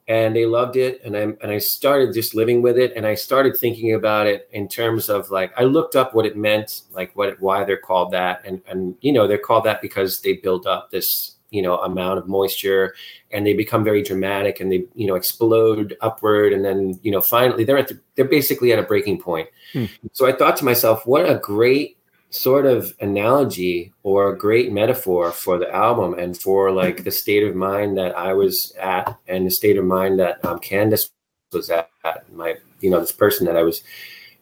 and 0.07 0.35
they 0.35 0.45
loved 0.45 0.75
it 0.75 1.01
and 1.05 1.15
I 1.15 1.21
and 1.21 1.45
I 1.51 1.57
started 1.57 2.13
just 2.13 2.35
living 2.35 2.61
with 2.61 2.77
it 2.77 2.93
and 2.95 3.05
I 3.05 3.15
started 3.15 3.55
thinking 3.55 3.93
about 3.93 4.27
it 4.27 4.49
in 4.51 4.67
terms 4.67 5.09
of 5.09 5.29
like 5.29 5.53
I 5.57 5.63
looked 5.63 5.95
up 5.95 6.13
what 6.13 6.25
it 6.25 6.35
meant 6.35 6.81
like 6.91 7.15
what 7.15 7.39
why 7.39 7.63
they're 7.63 7.77
called 7.77 8.11
that 8.11 8.41
and 8.45 8.61
and 8.67 8.95
you 9.01 9.13
know 9.13 9.27
they're 9.27 9.37
called 9.37 9.63
that 9.65 9.81
because 9.81 10.21
they 10.21 10.33
build 10.33 10.65
up 10.65 10.91
this 10.91 11.35
you 11.51 11.61
know 11.61 11.77
amount 11.79 12.17
of 12.17 12.27
moisture 12.27 12.95
and 13.31 13.45
they 13.45 13.53
become 13.53 13.83
very 13.83 14.01
dramatic 14.01 14.59
and 14.59 14.71
they 14.71 14.85
you 14.95 15.05
know 15.05 15.15
explode 15.15 15.95
upward 16.01 16.53
and 16.53 16.65
then 16.65 16.99
you 17.03 17.11
know 17.11 17.21
finally 17.21 17.63
they're 17.63 17.77
at 17.77 17.87
the, 17.89 17.99
they're 18.15 18.25
basically 18.25 18.71
at 18.71 18.79
a 18.79 18.83
breaking 18.83 19.21
point 19.21 19.47
hmm. 19.73 19.85
so 20.13 20.27
i 20.27 20.31
thought 20.31 20.57
to 20.57 20.65
myself 20.65 21.05
what 21.05 21.29
a 21.29 21.35
great 21.35 21.97
sort 22.31 22.65
of 22.65 22.95
analogy 23.01 23.91
or 24.03 24.29
a 24.29 24.37
great 24.37 24.71
metaphor 24.71 25.31
for 25.31 25.59
the 25.59 25.69
album 25.75 26.17
and 26.17 26.37
for 26.37 26.71
like 26.71 27.03
the 27.03 27.11
state 27.11 27.43
of 27.43 27.55
mind 27.55 27.97
that 27.97 28.17
I 28.17 28.31
was 28.33 28.71
at 28.79 29.19
and 29.27 29.45
the 29.45 29.51
state 29.51 29.77
of 29.77 29.83
mind 29.83 30.17
that 30.19 30.43
um, 30.45 30.57
Candace 30.59 31.11
was 31.51 31.69
at, 31.69 31.89
at 32.05 32.31
my 32.31 32.55
you 32.79 32.89
know 32.89 33.01
this 33.01 33.11
person 33.11 33.45
that 33.47 33.57
I 33.57 33.63
was 33.63 33.83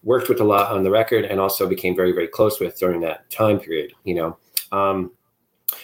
worked 0.03 0.29
with 0.29 0.39
a 0.39 0.43
lot 0.43 0.71
on 0.71 0.83
the 0.83 0.91
record 0.91 1.25
and 1.25 1.39
also 1.39 1.67
became 1.67 1.95
very 1.95 2.11
very 2.11 2.27
close 2.27 2.59
with 2.59 2.77
during 2.77 3.01
that 3.01 3.27
time 3.31 3.59
period 3.59 3.91
you 4.03 4.13
know? 4.13 4.37
Um, 4.71 5.11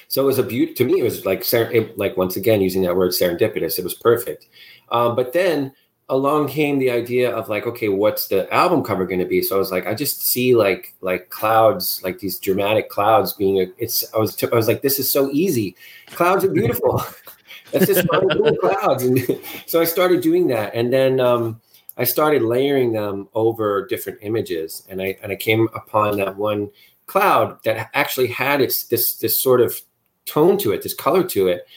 so 0.07 0.21
it 0.21 0.27
was 0.27 0.37
a 0.37 0.43
beauty 0.43 0.75
to 0.75 0.85
me 0.85 0.99
it 0.99 1.03
was 1.03 1.25
like 1.25 1.43
it, 1.51 1.97
like 1.97 2.17
once 2.17 2.35
again 2.35 2.61
using 2.61 2.83
that 2.83 2.95
word 2.95 3.11
serendipitous 3.13 3.79
it 3.79 3.83
was 3.83 3.95
perfect. 3.95 4.47
Um, 4.91 5.15
but 5.15 5.33
then 5.33 5.73
along 6.09 6.47
came 6.47 6.77
the 6.77 6.91
idea 6.91 7.35
of 7.35 7.49
like 7.49 7.65
okay 7.65 7.89
what's 7.89 8.27
the 8.27 8.51
album 8.53 8.83
cover 8.83 9.05
going 9.05 9.19
to 9.19 9.25
be? 9.25 9.41
So 9.41 9.55
i 9.55 9.59
was 9.59 9.71
like 9.71 9.87
i 9.87 9.93
just 9.95 10.25
see 10.25 10.55
like 10.55 10.93
like 11.01 11.29
clouds 11.29 12.01
like 12.03 12.19
these 12.19 12.37
dramatic 12.39 12.89
clouds 12.89 13.33
being 13.33 13.59
a, 13.59 13.67
it's 13.77 14.03
i 14.13 14.17
was 14.17 14.35
t- 14.35 14.47
I 14.51 14.55
was 14.55 14.67
like 14.67 14.81
this 14.81 14.99
is 14.99 15.11
so 15.11 15.31
easy. 15.31 15.75
Clouds 16.07 16.43
are 16.43 16.51
beautiful. 16.51 17.03
Let's 17.73 17.87
just 17.87 18.07
clouds. 18.07 19.03
And 19.03 19.41
so 19.65 19.81
i 19.81 19.85
started 19.85 20.21
doing 20.21 20.47
that. 20.47 20.75
And 20.75 20.93
then 20.93 21.19
um 21.19 21.59
i 21.97 22.03
started 22.03 22.43
layering 22.43 22.91
them 22.91 23.27
over 23.33 23.87
different 23.87 24.19
images. 24.21 24.83
And 24.89 25.01
i 25.01 25.17
and 25.23 25.31
i 25.31 25.35
came 25.35 25.67
upon 25.73 26.17
that 26.17 26.37
one 26.37 26.69
cloud 27.07 27.63
that 27.63 27.89
actually 27.93 28.27
had 28.27 28.61
its 28.61 28.85
this 28.85 29.15
this 29.17 29.41
sort 29.41 29.61
of 29.61 29.79
tone 30.25 30.57
to 30.57 30.71
it 30.71 30.83
this 30.83 30.93
color 30.93 31.23
to 31.23 31.47
it. 31.47 31.67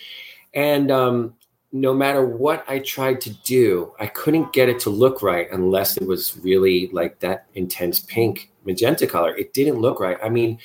And 0.52 0.90
um 0.90 1.34
no 1.72 1.92
matter 1.92 2.24
what 2.24 2.64
I 2.66 2.78
tried 2.78 3.20
to 3.22 3.30
do, 3.44 3.92
I 4.00 4.06
couldn't 4.06 4.52
get 4.52 4.68
it 4.68 4.80
to 4.80 4.90
look 4.90 5.22
right 5.22 5.48
unless 5.52 5.96
it 5.96 6.06
was 6.06 6.38
really 6.42 6.88
like 6.92 7.20
that 7.20 7.46
intense 7.54 8.00
pink 8.00 8.50
magenta 8.64 9.06
color. 9.06 9.36
It 9.36 9.52
didn't 9.52 9.78
look 9.78 10.00
right. 10.00 10.16
I 10.22 10.28
mean, 10.30 10.58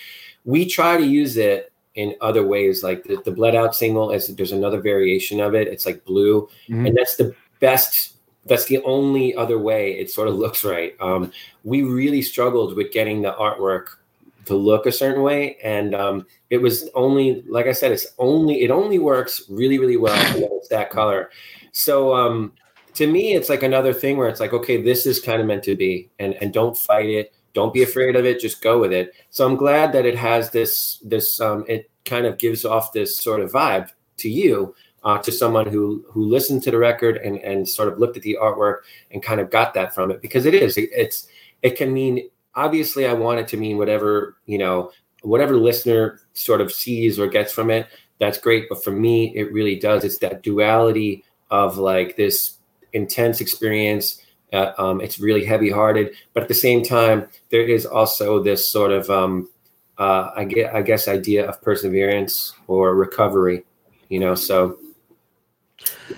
we 0.46 0.66
try 0.66 0.98
to 0.98 1.06
use 1.06 1.38
it 1.38 1.74
in 1.96 2.16
other 2.22 2.46
ways, 2.46 2.84
like 2.84 3.04
the, 3.04 3.22
the 3.24 3.32
bled 3.32 3.56
out 3.56 3.76
single 3.76 4.12
is 4.12 4.28
there's 4.28 4.52
another 4.52 4.82
variation 4.82 5.40
of 5.40 5.54
it. 5.54 5.68
It's 5.68 5.86
like 5.86 6.04
blue, 6.06 6.48
mm-hmm. 6.68 6.88
and 6.88 6.98
that's 6.98 7.18
the 7.18 7.36
best. 7.60 8.16
That's 8.46 8.66
the 8.66 8.82
only 8.84 9.36
other 9.36 9.58
way 9.58 9.98
it 9.98 10.10
sort 10.10 10.28
of 10.28 10.36
looks 10.36 10.64
right. 10.64 10.96
Um, 11.00 11.32
we 11.64 11.84
really 11.84 12.22
struggled 12.22 12.76
with 12.76 12.92
getting 12.92 13.22
the 13.22 13.34
artwork 13.34 13.98
to 14.46 14.56
look 14.56 14.86
a 14.86 14.92
certain 14.92 15.24
way. 15.24 15.58
And 15.64 15.96
um, 15.96 16.26
it 16.50 16.58
was 16.58 16.90
only 16.96 17.44
like 17.48 17.66
i 17.68 17.72
said 17.72 17.92
it's 17.92 18.08
only 18.20 18.62
it 18.64 18.72
only 18.72 19.00
works 19.00 19.44
really 19.50 19.80
really 19.80 19.98
well 19.98 20.18
when 20.34 20.50
it's 20.54 20.70
that 20.70 20.90
color. 20.90 21.30
So 21.72 22.14
um, 22.16 22.54
to 22.94 23.08
me 23.08 23.34
it's 23.34 23.50
like 23.50 23.64
another 23.64 23.94
thing 23.94 24.18
where 24.18 24.30
it's 24.30 24.40
like 24.40 24.54
okay 24.54 24.82
this 24.82 25.06
is 25.06 25.20
kind 25.20 25.42
of 25.42 25.48
meant 25.48 25.64
to 25.64 25.76
be 25.76 26.10
and 26.20 26.36
and 26.36 26.54
don't 26.54 26.78
fight 26.78 27.10
it. 27.10 27.34
Don't 27.54 27.74
be 27.74 27.84
afraid 27.84 28.16
of 28.16 28.26
it. 28.26 28.40
Just 28.40 28.62
go 28.62 28.80
with 28.80 28.94
it. 28.94 29.14
So 29.30 29.46
i'm 29.46 29.56
glad 29.56 29.92
that 29.94 30.06
it 30.06 30.16
has 30.16 30.52
this 30.52 31.00
this 31.04 31.40
um, 31.40 31.66
it 31.68 31.90
kind 32.06 32.26
of 32.26 32.38
gives 32.38 32.66
off 32.66 32.94
this 32.94 33.18
sort 33.18 33.40
of 33.40 33.52
vibe 33.52 33.90
to 34.18 34.30
you 34.30 34.76
uh, 35.04 35.18
to 35.20 35.32
someone 35.32 35.68
who 35.68 36.06
who 36.10 36.26
listened 36.26 36.64
to 36.64 36.72
the 36.72 36.78
record 36.78 37.18
and 37.18 37.38
and 37.40 37.68
sort 37.68 37.92
of 37.92 38.00
looked 38.00 38.18
at 38.18 38.24
the 38.24 38.38
artwork 38.42 38.78
and 39.12 39.22
kind 39.22 39.42
of 39.42 39.50
got 39.50 39.74
that 39.74 39.94
from 39.94 40.12
it 40.12 40.22
because 40.22 40.46
it 40.46 40.54
is 40.54 40.78
it, 40.78 40.90
it's 40.94 41.28
it 41.62 41.76
can 41.76 41.94
mean 41.94 42.30
obviously 42.56 43.06
I 43.06 43.14
want 43.14 43.40
it 43.40 43.48
to 43.50 43.58
mean 43.58 43.78
whatever, 43.78 44.38
you 44.46 44.58
know, 44.58 44.92
whatever 45.22 45.56
listener 45.56 46.20
sort 46.34 46.62
of 46.62 46.72
sees 46.72 47.20
or 47.20 47.28
gets 47.28 47.52
from 47.52 47.70
it, 47.70 47.88
that's 48.20 48.38
great. 48.38 48.68
But 48.70 48.84
for 48.84 48.92
me, 48.92 49.36
it 49.36 49.52
really 49.52 49.78
does. 49.78 50.04
It's 50.04 50.20
that 50.20 50.44
duality 50.44 51.24
of 51.50 51.78
like 51.78 52.16
this 52.16 52.58
intense 52.94 53.42
experience. 53.42 54.22
Uh, 54.52 54.72
um, 54.78 55.02
it's 55.02 55.20
really 55.20 55.44
heavy 55.44 55.72
hearted, 55.72 56.14
but 56.34 56.44
at 56.44 56.50
the 56.50 56.54
same 56.54 56.84
time, 56.84 57.28
there 57.50 57.66
is 57.66 57.88
also 57.88 58.42
this 58.42 58.68
sort 58.68 58.92
of, 58.92 59.10
um, 59.10 59.50
uh, 59.98 60.30
I, 60.36 60.44
get, 60.44 60.76
I 60.76 60.84
guess, 60.84 61.08
idea 61.08 61.48
of 61.48 61.60
perseverance 61.62 62.54
or 62.68 62.96
recovery, 62.96 63.64
you 64.10 64.20
know, 64.20 64.36
so 64.36 64.78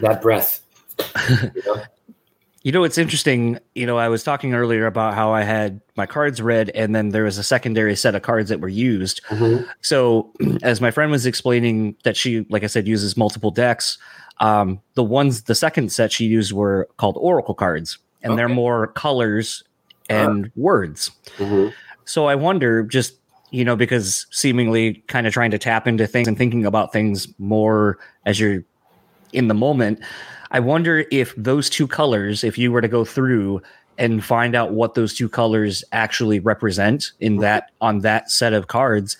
that 0.01 0.21
breath. 0.21 0.61
You 1.15 1.61
know? 1.65 1.83
You 2.65 2.71
know, 2.71 2.83
it's 2.83 2.97
interesting. 2.97 3.59
You 3.75 3.85
know, 3.85 3.99
I 3.99 4.09
was 4.09 4.23
talking 4.23 4.55
earlier 4.55 4.87
about 4.87 5.13
how 5.13 5.31
I 5.31 5.43
had 5.43 5.81
my 5.95 6.07
cards 6.07 6.41
read, 6.41 6.71
and 6.71 6.95
then 6.95 7.09
there 7.09 7.25
was 7.25 7.37
a 7.37 7.43
secondary 7.43 7.95
set 7.95 8.15
of 8.15 8.23
cards 8.23 8.49
that 8.49 8.59
were 8.59 8.67
used. 8.67 9.23
Mm-hmm. 9.25 9.69
So, 9.81 10.31
as 10.63 10.81
my 10.81 10.89
friend 10.89 11.11
was 11.11 11.27
explaining 11.27 11.95
that 12.05 12.17
she, 12.17 12.43
like 12.49 12.63
I 12.63 12.67
said, 12.67 12.87
uses 12.87 13.15
multiple 13.15 13.51
decks, 13.51 13.99
um, 14.39 14.81
the 14.95 15.03
ones, 15.03 15.43
the 15.43 15.53
second 15.53 15.91
set 15.91 16.11
she 16.11 16.25
used 16.25 16.53
were 16.53 16.89
called 16.97 17.17
oracle 17.19 17.53
cards, 17.53 17.99
and 18.23 18.33
okay. 18.33 18.37
they're 18.37 18.49
more 18.49 18.87
colors 18.87 19.63
and 20.09 20.47
uh 20.47 20.49
words. 20.55 21.11
Mm-hmm. 21.37 21.69
So, 22.05 22.25
I 22.25 22.33
wonder 22.33 22.81
just, 22.81 23.13
you 23.51 23.63
know, 23.63 23.75
because 23.75 24.25
seemingly 24.31 25.03
kind 25.05 25.27
of 25.27 25.33
trying 25.33 25.51
to 25.51 25.59
tap 25.59 25.85
into 25.85 26.07
things 26.07 26.27
and 26.27 26.35
thinking 26.35 26.65
about 26.65 26.91
things 26.91 27.27
more 27.37 27.99
as 28.25 28.39
you're 28.39 28.63
in 29.33 29.49
the 29.49 29.53
moment 29.53 30.01
I 30.51 30.59
wonder 30.59 31.05
if 31.11 31.33
those 31.35 31.69
two 31.69 31.87
colors, 31.87 32.43
if 32.43 32.57
you 32.57 32.71
were 32.71 32.81
to 32.81 32.87
go 32.87 33.05
through 33.05 33.61
and 33.97 34.23
find 34.23 34.55
out 34.55 34.73
what 34.73 34.93
those 34.93 35.13
two 35.13 35.29
colors 35.29 35.83
actually 35.91 36.39
represent 36.39 37.11
in 37.19 37.37
that 37.37 37.71
on 37.81 37.99
that 37.99 38.29
set 38.29 38.53
of 38.53 38.67
cards, 38.67 39.17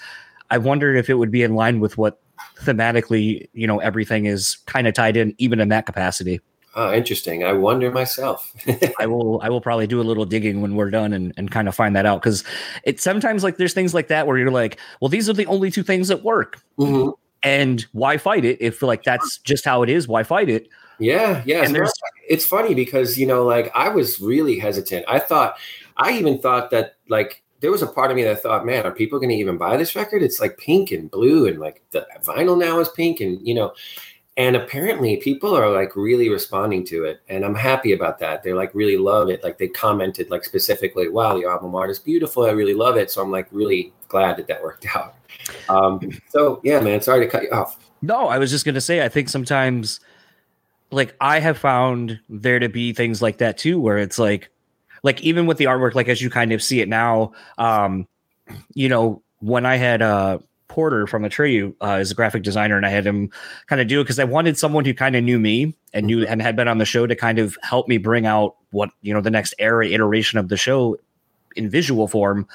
I 0.50 0.58
wonder 0.58 0.96
if 0.96 1.10
it 1.10 1.16
would 1.16 1.32
be 1.32 1.44
in 1.44 1.56
line 1.56 1.80
with 1.80 1.98
what 1.98 2.20
thematically, 2.60 3.50
you 3.54 3.68
know, 3.68 3.80
everything 3.80 4.26
is 4.26 4.58
kind 4.66 4.88
of 4.88 4.94
tied 4.94 5.18
in, 5.18 5.34
even 5.38 5.60
in 5.60 5.70
that 5.70 5.86
capacity. 5.86 6.42
Oh, 6.78 6.94
interesting. 6.94 7.46
I 7.46 7.54
wonder 7.54 7.90
myself. 7.90 8.54
I 9.00 9.08
will 9.08 9.40
I 9.42 9.50
will 9.50 9.62
probably 9.62 9.88
do 9.88 10.02
a 10.02 10.04
little 10.04 10.26
digging 10.26 10.62
when 10.62 10.76
we're 10.76 10.90
done 10.90 11.14
and, 11.14 11.34
and 11.38 11.50
kind 11.50 11.70
of 11.70 11.76
find 11.76 11.96
that 11.96 12.06
out. 12.06 12.22
Cause 12.22 12.44
it's 12.84 13.02
sometimes 13.02 13.44
like 13.44 13.56
there's 13.56 13.74
things 13.74 13.94
like 13.94 14.10
that 14.10 14.28
where 14.28 14.38
you're 14.38 14.52
like, 14.52 14.78
well, 15.00 15.08
these 15.08 15.30
are 15.30 15.34
the 15.34 15.46
only 15.46 15.72
two 15.72 15.84
things 15.84 16.10
that 16.10 16.24
work. 16.24 16.62
Mm-hmm. 16.78 17.12
And 17.46 17.82
why 17.92 18.18
fight 18.18 18.44
it? 18.44 18.58
If 18.60 18.82
like 18.82 19.04
that's 19.04 19.38
just 19.40 19.66
how 19.66 19.84
it 19.84 19.90
is, 19.90 20.08
why 20.08 20.24
fight 20.24 20.50
it? 20.50 20.68
Yeah, 21.00 21.44
yeah. 21.46 21.64
And 21.64 21.76
there's, 21.76 21.92
it's 22.28 22.46
funny 22.46 22.74
because 22.74 23.18
you 23.18 23.28
know, 23.28 23.46
like 23.46 23.72
I 23.76 23.90
was 23.90 24.20
really 24.20 24.58
hesitant. 24.60 25.06
I 25.08 25.20
thought, 25.20 25.58
I 25.98 26.18
even 26.18 26.40
thought 26.40 26.72
that 26.72 26.96
like 27.10 27.44
there 27.62 27.72
was 27.72 27.82
a 27.82 27.88
part 27.88 28.12
of 28.12 28.18
me 28.18 28.24
that 28.24 28.42
thought, 28.42 28.66
man, 28.66 28.86
are 28.86 28.92
people 28.92 29.20
going 29.20 29.30
to 29.30 29.36
even 29.36 29.58
buy 29.58 29.78
this 29.78 29.96
record? 29.96 30.22
It's 30.22 30.40
like 30.40 30.58
pink 30.58 30.92
and 30.92 31.10
blue, 31.10 31.48
and 31.48 31.60
like 31.60 31.84
the 31.92 32.06
vinyl 32.24 32.58
now 32.58 32.80
is 32.80 32.90
pink, 32.90 33.20
and 33.22 33.46
you 33.46 33.54
know, 33.54 33.74
and 34.38 34.56
apparently 34.56 35.18
people 35.18 35.56
are 35.56 35.70
like 35.70 35.96
really 35.96 36.30
responding 36.30 36.84
to 36.86 37.06
it, 37.06 37.22
and 37.30 37.46
I'm 37.46 37.56
happy 37.56 37.94
about 37.94 38.20
that. 38.20 38.44
they're 38.44 38.56
like 38.56 38.74
really 38.74 38.98
love 38.98 39.30
it. 39.30 39.44
Like 39.44 39.58
they 39.58 39.68
commented 39.68 40.30
like 40.30 40.44
specifically, 40.44 41.10
"Wow, 41.10 41.38
the 41.38 41.46
album 41.46 41.76
art 41.76 41.90
is 41.90 42.00
beautiful. 42.00 42.44
I 42.44 42.52
really 42.52 42.74
love 42.74 42.98
it." 42.98 43.12
So 43.12 43.22
I'm 43.22 43.32
like 43.32 43.48
really 43.52 43.94
glad 44.08 44.38
that 44.38 44.48
that 44.48 44.64
worked 44.64 44.86
out. 44.96 45.16
Um, 45.70 46.00
so 46.30 46.60
yeah, 46.64 46.80
man, 46.80 47.02
sorry 47.02 47.26
to 47.26 47.32
cut 47.32 47.44
you 47.44 47.52
off. 47.52 47.78
No, 48.02 48.28
I 48.28 48.38
was 48.38 48.52
just 48.52 48.66
going 48.66 48.76
to 48.76 48.82
say, 48.82 49.04
I 49.04 49.10
think 49.10 49.30
sometimes 49.30 50.00
like 50.92 51.16
I 51.20 51.40
have 51.40 51.58
found 51.58 52.20
there 52.30 52.60
to 52.60 52.70
be 52.70 52.94
things 52.94 53.22
like 53.22 53.38
that 53.40 53.58
too, 53.58 53.80
where 53.80 53.98
it's 53.98 54.20
like, 54.20 54.50
like 55.04 55.22
even 55.22 55.46
with 55.46 55.58
the 55.58 55.66
artwork, 55.66 55.96
like 55.96 56.10
as 56.10 56.22
you 56.22 56.30
kind 56.30 56.52
of 56.52 56.62
see 56.62 56.82
it 56.82 56.90
now, 56.90 57.34
um, 57.58 58.08
you 58.74 58.90
know, 58.90 59.22
when 59.40 59.66
I 59.66 59.76
had 59.76 60.02
uh 60.02 60.40
Porter 60.76 61.08
from 61.08 61.24
Atreyu 61.24 61.74
uh, 61.80 61.94
as 61.94 62.12
a 62.12 62.16
graphic 62.16 62.44
designer, 62.44 62.76
and 62.76 62.86
I 62.86 62.90
had 62.90 63.06
him 63.06 63.32
kind 63.68 63.80
of 63.80 63.88
do 63.88 64.02
it 64.02 64.04
because 64.04 64.20
I 64.20 64.26
wanted 64.26 64.58
someone 64.58 64.84
who 64.84 64.94
kind 64.94 65.16
of 65.16 65.24
knew 65.24 65.40
me 65.40 65.74
and 65.94 66.06
knew 66.06 66.26
and 66.26 66.42
had 66.42 66.58
been 66.58 66.68
on 66.68 66.80
the 66.80 66.86
show 66.86 67.08
to 67.08 67.16
kind 67.16 67.40
of 67.40 67.58
help 67.64 67.88
me 67.88 67.98
bring 67.98 68.26
out 68.26 68.56
what 68.72 68.90
you 69.02 69.14
know 69.14 69.22
the 69.22 69.32
next 69.32 69.54
era 69.58 69.88
iteration 69.88 70.38
of 70.38 70.50
the 70.50 70.58
show 70.58 70.98
in 71.56 71.70
visual 71.70 72.10
form. 72.10 72.46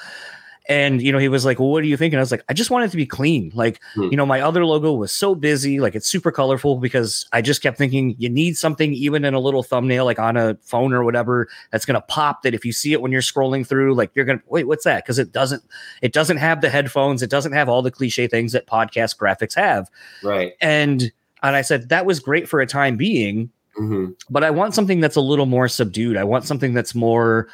And 0.69 1.01
you 1.01 1.11
know, 1.11 1.17
he 1.17 1.27
was 1.27 1.43
like, 1.43 1.59
"Well, 1.59 1.69
what 1.69 1.81
do 1.81 1.87
you 1.87 1.97
think?" 1.97 2.13
And 2.13 2.19
I 2.19 2.21
was 2.21 2.31
like, 2.31 2.43
"I 2.47 2.53
just 2.53 2.69
want 2.69 2.85
it 2.85 2.91
to 2.91 2.97
be 2.97 3.05
clean. 3.05 3.51
Like, 3.55 3.81
hmm. 3.95 4.03
you 4.03 4.15
know, 4.15 4.25
my 4.25 4.41
other 4.41 4.63
logo 4.63 4.93
was 4.93 5.11
so 5.11 5.33
busy, 5.33 5.79
like 5.79 5.95
it's 5.95 6.07
super 6.07 6.31
colorful 6.31 6.77
because 6.77 7.25
I 7.31 7.41
just 7.41 7.63
kept 7.63 7.77
thinking 7.77 8.15
you 8.19 8.29
need 8.29 8.57
something 8.57 8.93
even 8.93 9.25
in 9.25 9.33
a 9.33 9.39
little 9.39 9.63
thumbnail, 9.63 10.05
like 10.05 10.19
on 10.19 10.37
a 10.37 10.55
phone 10.61 10.93
or 10.93 11.03
whatever, 11.03 11.47
that's 11.71 11.85
gonna 11.85 12.01
pop. 12.01 12.43
That 12.43 12.53
if 12.53 12.63
you 12.63 12.73
see 12.73 12.93
it 12.93 13.01
when 13.01 13.11
you're 13.11 13.21
scrolling 13.21 13.65
through, 13.65 13.95
like 13.95 14.11
you're 14.13 14.25
gonna 14.25 14.41
wait, 14.47 14.67
what's 14.67 14.83
that? 14.83 15.03
Because 15.03 15.17
it 15.17 15.31
doesn't, 15.31 15.63
it 16.03 16.13
doesn't 16.13 16.37
have 16.37 16.61
the 16.61 16.69
headphones, 16.69 17.23
it 17.23 17.29
doesn't 17.29 17.53
have 17.53 17.67
all 17.67 17.81
the 17.81 17.91
cliche 17.91 18.27
things 18.27 18.51
that 18.51 18.67
podcast 18.67 19.17
graphics 19.17 19.55
have. 19.55 19.89
Right. 20.23 20.53
And 20.61 21.11
and 21.43 21.55
I 21.55 21.61
said 21.61 21.89
that 21.89 22.05
was 22.05 22.19
great 22.19 22.47
for 22.47 22.61
a 22.61 22.67
time 22.67 22.97
being, 22.97 23.49
mm-hmm. 23.79 24.11
but 24.29 24.43
I 24.43 24.51
want 24.51 24.75
something 24.75 24.99
that's 24.99 25.15
a 25.15 25.21
little 25.21 25.47
more 25.47 25.67
subdued. 25.67 26.17
I 26.17 26.23
want 26.23 26.45
something 26.45 26.73
that's 26.73 26.93
more, 26.93 27.47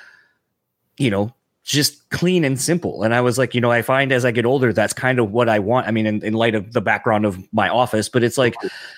you 0.98 1.10
know, 1.10 1.34
just 1.68 2.10
clean 2.12 2.46
and 2.46 2.60
simple. 2.62 3.04
And 3.04 3.14
I 3.14 3.20
was 3.20 3.38
like, 3.38 3.54
you 3.54 3.60
know, 3.60 3.70
I 3.72 3.82
find 3.82 4.14
as 4.14 4.24
I 4.24 4.32
get 4.32 4.46
older, 4.46 4.72
that's 4.72 4.94
kind 4.94 5.20
of 5.20 5.32
what 5.32 5.50
I 5.50 5.60
want. 5.60 5.86
I 5.86 5.92
mean, 5.92 6.06
in, 6.06 6.24
in 6.24 6.34
light 6.34 6.56
of 6.56 6.72
the 6.72 6.80
background 6.80 7.26
of 7.26 7.38
my 7.54 7.68
office, 7.68 8.08
but 8.08 8.24
it's 8.24 8.38
like, 8.38 8.56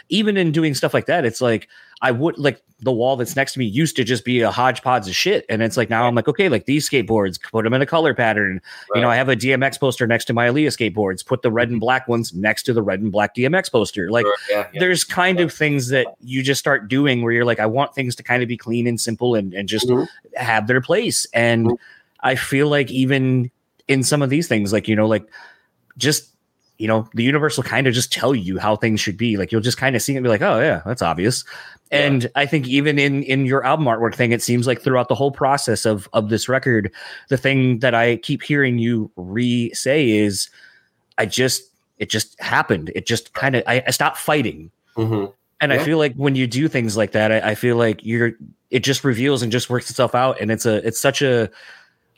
even 0.10 0.38
in 0.38 0.52
doing 0.52 0.76
stuff 0.76 0.94
like 0.94 1.08
that, 1.08 1.26
it's 1.26 1.42
like, 1.42 1.68
I 2.04 2.12
would 2.12 2.38
like 2.38 2.62
the 2.80 2.92
wall 2.92 3.16
that's 3.16 3.36
next 3.36 3.54
to 3.54 3.60
me 3.60 3.66
used 3.66 3.96
to 3.96 4.04
just 4.04 4.24
be 4.24 4.42
a 4.42 4.52
hodgepodge 4.52 5.08
of 5.08 5.16
shit. 5.16 5.46
And 5.50 5.64
it's 5.64 5.78
like, 5.78 5.90
now 5.90 6.08
I'm 6.08 6.14
like, 6.14 6.28
okay, 6.28 6.48
like 6.48 6.66
these 6.66 6.88
skateboards, 6.88 7.42
put 7.42 7.64
them 7.64 7.74
in 7.74 7.82
a 7.82 7.88
color 7.88 8.14
pattern. 8.14 8.62
You 8.94 9.02
know, 9.02 9.10
I 9.10 9.16
have 9.16 9.30
a 9.30 9.36
DMX 9.36 9.80
poster 9.80 10.06
next 10.06 10.26
to 10.26 10.34
my 10.34 10.48
Aaliyah 10.48 10.68
skateboards, 10.94 11.26
put 11.26 11.42
the 11.42 11.52
red 11.52 11.72
and 11.72 11.80
black 11.80 12.08
ones 12.08 12.36
next 12.36 12.64
to 12.64 12.74
the 12.74 12.84
red 12.84 13.02
and 13.02 13.12
black 13.12 13.36
DMX 13.36 13.72
poster. 13.72 14.12
Like, 14.12 14.28
Sure, 14.28 14.36
yeah, 14.52 14.68
yeah. 14.72 14.80
there's 14.80 15.04
kind 15.04 15.40
of 15.40 15.52
things 15.52 15.88
that 15.90 16.06
you 16.22 16.44
just 16.44 16.60
start 16.60 16.88
doing 16.88 17.24
where 17.24 17.34
you're 17.34 17.46
like, 17.46 17.60
I 17.60 17.66
want 17.66 17.96
things 17.96 18.16
to 18.18 18.24
kind 18.24 18.44
of 18.44 18.48
be 18.48 18.58
clean 18.58 18.86
and 18.86 19.02
simple 19.02 19.34
and, 19.34 19.54
and 19.56 19.68
just 19.68 19.88
Mhm. 19.90 20.08
have 20.36 20.68
their 20.68 20.82
place. 20.82 21.26
And 21.34 21.72
I 22.22 22.36
feel 22.36 22.68
like 22.68 22.92
even 22.92 23.52
in 23.88 24.04
some 24.04 24.22
of 24.22 24.30
these 24.30 24.48
things, 24.48 24.72
like, 24.74 24.88
you 24.88 24.96
know, 24.96 25.08
like 25.08 25.28
just, 25.98 26.30
you 26.78 26.88
know, 26.88 27.10
the 27.14 27.24
universe 27.24 27.58
will 27.58 27.64
kind 27.64 27.88
of 27.88 27.94
just 27.94 28.12
tell 28.12 28.34
you 28.34 28.58
how 28.58 28.76
things 28.76 29.02
should 29.02 29.18
be. 29.18 29.36
Like 29.36 29.52
you'll 29.52 29.62
just 29.62 29.78
kind 29.78 29.96
of 29.96 30.02
see 30.02 30.14
it 30.14 30.18
and 30.18 30.24
be 30.24 30.30
like, 30.30 30.42
oh 30.42 30.60
yeah, 30.60 30.82
that's 30.86 31.02
obvious. 31.02 31.44
Yeah. 31.92 32.06
And 32.06 32.32
I 32.36 32.46
think 32.46 32.68
even 32.68 33.00
in 33.00 33.24
in 33.24 33.46
your 33.46 33.66
album 33.66 33.88
artwork 33.88 34.16
thing, 34.16 34.32
it 34.32 34.42
seems 34.42 34.68
like 34.68 34.82
throughout 34.82 35.10
the 35.10 35.16
whole 35.16 35.32
process 35.32 35.86
of 35.86 36.08
of 36.14 36.30
this 36.30 36.48
record, 36.48 36.92
the 37.30 37.38
thing 37.38 37.80
that 37.80 37.96
I 37.96 38.18
keep 38.18 38.44
hearing 38.44 38.78
you 38.78 39.12
re 39.16 39.74
say 39.74 40.10
is, 40.12 40.50
I 41.18 41.26
just 41.26 41.64
it 41.98 42.10
just 42.10 42.40
happened. 42.40 42.92
It 42.96 43.06
just 43.06 43.34
kind 43.34 43.56
of 43.56 43.64
I, 43.68 43.84
I 43.88 43.92
stopped 43.92 44.18
fighting. 44.18 44.72
Mhm. 44.96 45.34
And 45.62 45.74
I 45.74 45.80
feel 45.80 45.98
like 45.98 46.16
when 46.16 46.36
you 46.36 46.48
do 46.48 46.70
things 46.70 46.96
like 46.96 47.12
that, 47.12 47.34
I, 47.34 47.50
I 47.52 47.56
feel 47.56 47.76
like 47.76 48.06
you're 48.06 48.32
it 48.70 48.80
just 48.84 49.04
reveals 49.04 49.42
and 49.42 49.52
just 49.52 49.70
works 49.70 49.90
itself 49.90 50.16
out. 50.16 50.40
And 50.40 50.52
it's 50.52 50.66
a 50.66 50.86
it's 50.88 51.00
such 51.00 51.22
a 51.22 51.50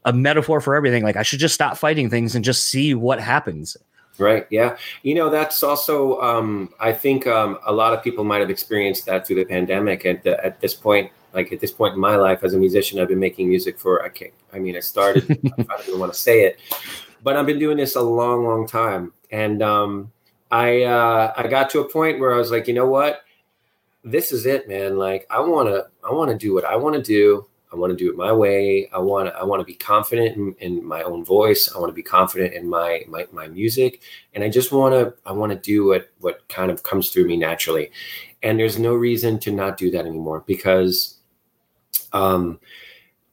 a 0.06 0.14
metaphor 0.14 0.62
for 0.62 0.76
everything. 0.76 1.04
Like 1.04 1.16
I 1.16 1.24
should 1.24 1.39
just 1.39 1.54
stop 1.54 1.78
fighting 1.78 2.10
things 2.10 2.36
and 2.36 2.43
just 2.43 2.70
see 2.70 2.93
what 2.93 3.20
happens. 3.20 3.78
Right. 4.18 4.45
Yeah. 4.49 4.78
You 5.04 5.16
know, 5.16 5.30
that's 5.30 5.64
also, 5.64 6.20
um, 6.22 6.74
I 6.80 6.93
think 6.93 7.26
um, 7.28 7.58
a 7.66 7.74
lot 7.74 7.93
of 7.93 8.04
people 8.04 8.24
might 8.24 8.39
have 8.39 8.49
experienced 8.49 9.06
that 9.08 9.26
through 9.26 9.38
the 9.38 9.45
pandemic. 9.45 10.06
At, 10.06 10.24
the, 10.24 10.43
at 10.45 10.60
this 10.60 10.74
point, 10.74 11.12
like 11.34 11.52
at 11.52 11.60
this 11.60 11.72
point 11.72 11.95
in 11.95 11.99
my 11.99 12.18
life 12.18 12.43
as 12.43 12.54
a 12.54 12.58
musician, 12.58 12.99
I've 12.99 13.08
been 13.08 13.20
making 13.20 13.49
music 13.49 13.80
for, 13.80 14.04
I 14.04 14.10
can't, 14.10 14.34
I 14.54 14.60
mean, 14.60 14.76
I 14.76 14.82
started, 14.82 15.24
I 15.58 15.64
don't 15.64 15.88
even 15.88 15.99
want 15.99 16.14
to 16.14 16.20
say 16.20 16.43
it, 16.43 16.60
but 17.24 17.36
I've 17.36 17.45
been 17.45 17.60
doing 17.60 17.78
this 17.78 17.95
a 17.95 18.02
long, 18.02 18.45
long 18.45 18.68
time. 18.68 19.14
And 19.32 19.64
um, 19.64 20.12
I, 20.52 20.84
uh, 20.84 21.34
I 21.38 21.47
got 21.47 21.70
to 21.72 21.80
a 21.80 21.89
point 21.89 22.20
where 22.20 22.34
I 22.34 22.38
was 22.38 22.52
like, 22.52 22.68
you 22.68 22.74
know 22.74 22.88
what? 22.88 23.22
This 24.04 24.32
is 24.32 24.45
it, 24.45 24.68
man. 24.68 24.97
Like, 24.97 25.26
I 25.30 25.39
want 25.39 25.70
to, 25.70 25.88
I 26.08 26.12
want 26.12 26.32
to 26.32 26.38
do 26.38 26.54
what 26.54 26.66
I 26.66 26.76
want 26.76 26.95
to 26.95 27.02
do. 27.02 27.47
I 27.72 27.78
want 27.78 27.91
to 27.91 27.97
do 27.97 28.09
it 28.11 28.17
my 28.17 28.32
way. 28.34 28.89
I 28.91 28.99
want 28.99 29.30
to, 29.30 29.36
I 29.36 29.43
want 29.43 29.61
to 29.61 29.65
be 29.65 29.74
confident 29.74 30.36
in, 30.36 30.55
in 30.59 30.86
my 30.86 31.03
own 31.03 31.24
voice. 31.24 31.74
I 31.74 31.80
want 31.80 31.89
to 31.89 31.95
be 31.95 32.03
confident 32.03 32.53
in 32.53 32.69
my, 32.69 33.03
my, 33.07 33.28
my 33.32 33.47
music. 33.47 34.01
And 34.34 34.43
I 34.43 34.49
just 34.49 34.72
want 34.72 34.93
to, 34.93 35.13
I 35.26 35.32
want 35.32 35.53
to 35.53 35.57
do 35.57 35.86
what, 35.88 36.09
what 36.19 36.47
kind 36.49 36.69
of 36.69 36.84
comes 36.84 37.09
through 37.09 37.28
me 37.28 37.38
naturally. 37.38 37.91
And 38.43 38.59
there's 38.59 38.78
no 38.78 38.93
reason 38.93 39.39
to 39.39 39.51
not 39.51 39.78
do 39.78 39.89
that 39.91 40.05
anymore 40.05 40.43
because, 40.45 41.17
um, 42.11 42.59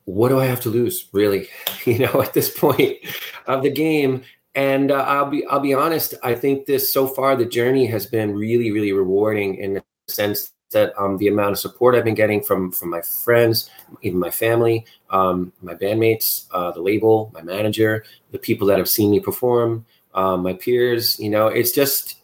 what 0.05 0.28
do 0.28 0.39
I 0.39 0.47
have 0.47 0.61
to 0.62 0.70
lose 0.70 1.09
really? 1.12 1.49
You 1.84 2.01
know, 2.01 2.20
at 2.20 2.34
this 2.34 2.51
point 2.51 2.99
of 3.47 3.62
the 3.62 3.70
game. 3.70 4.22
And 4.55 4.91
uh, 4.91 4.97
I'll 4.97 5.30
be, 5.30 5.47
I'll 5.47 5.61
be 5.61 5.72
honest. 5.72 6.12
I 6.22 6.34
think 6.34 6.66
this 6.66 6.93
so 6.93 7.07
far, 7.07 7.34
the 7.34 7.47
journey 7.47 7.86
has 7.86 8.05
been 8.05 8.34
really, 8.34 8.70
really 8.72 8.93
rewarding 8.93 9.55
in 9.55 9.74
the 9.74 9.84
sense 10.07 10.51
that 10.71 10.93
um, 10.99 11.16
the 11.19 11.29
amount 11.29 11.53
of 11.53 11.59
support 11.59 11.95
I've 11.95 12.05
been 12.05 12.14
getting 12.14 12.43
from 12.43 12.71
from 12.73 12.91
my 12.91 13.01
friends, 13.01 13.71
even 14.03 14.19
my 14.19 14.31
family, 14.31 14.85
um, 15.11 15.53
my 15.62 15.75
bandmates, 15.75 16.47
uh, 16.53 16.71
the 16.73 16.83
label, 16.83 17.31
my 17.35 17.43
manager, 17.43 18.05
the 18.33 18.39
people 18.39 18.66
that 18.69 18.79
have 18.79 18.89
seen 18.89 19.11
me 19.11 19.21
perform, 19.21 19.87
um, 20.14 20.43
my 20.43 20.53
peers. 20.53 21.19
You 21.19 21.31
know, 21.31 21.49
it's 21.49 21.73
just 21.73 22.16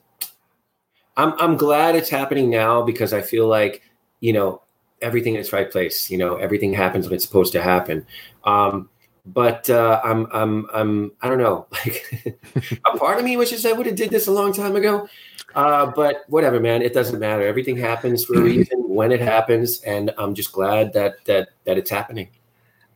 I'm 1.16 1.34
I'm 1.38 1.56
glad 1.56 1.94
it's 1.96 2.10
happening 2.10 2.50
now 2.50 2.82
because 2.82 3.12
I 3.12 3.22
feel 3.22 3.46
like 3.46 3.82
you 4.20 4.32
know 4.32 4.62
everything 5.00 5.34
in 5.34 5.40
its 5.40 5.52
right 5.52 5.70
place. 5.70 6.10
You 6.10 6.18
know, 6.18 6.36
everything 6.36 6.72
happens 6.72 7.06
when 7.06 7.14
it's 7.14 7.24
supposed 7.24 7.52
to 7.52 7.62
happen. 7.62 8.06
Um, 8.44 8.88
but 9.26 9.70
uh, 9.70 10.00
I'm 10.04 10.26
I'm 10.32 10.66
I'm 10.72 11.12
I 11.22 11.28
don't 11.28 11.38
know. 11.38 11.66
Like 11.72 12.38
a 12.84 12.98
part 12.98 13.18
of 13.18 13.24
me 13.24 13.36
wishes 13.36 13.64
I 13.66 13.72
would 13.72 13.86
have 13.86 13.96
did 13.96 14.10
this 14.10 14.26
a 14.26 14.32
long 14.32 14.52
time 14.52 14.76
ago. 14.76 15.08
Uh, 15.54 15.86
but 15.86 16.24
whatever, 16.28 16.60
man. 16.60 16.82
It 16.82 16.94
doesn't 16.94 17.18
matter. 17.18 17.46
Everything 17.46 17.76
happens 17.76 18.24
for 18.24 18.34
a 18.34 18.40
reason 18.42 18.78
when 18.88 19.12
it 19.12 19.20
happens, 19.20 19.80
and 19.82 20.12
I'm 20.18 20.34
just 20.34 20.52
glad 20.52 20.92
that 20.94 21.24
that 21.26 21.50
that 21.64 21.78
it's 21.78 21.90
happening. 21.90 22.28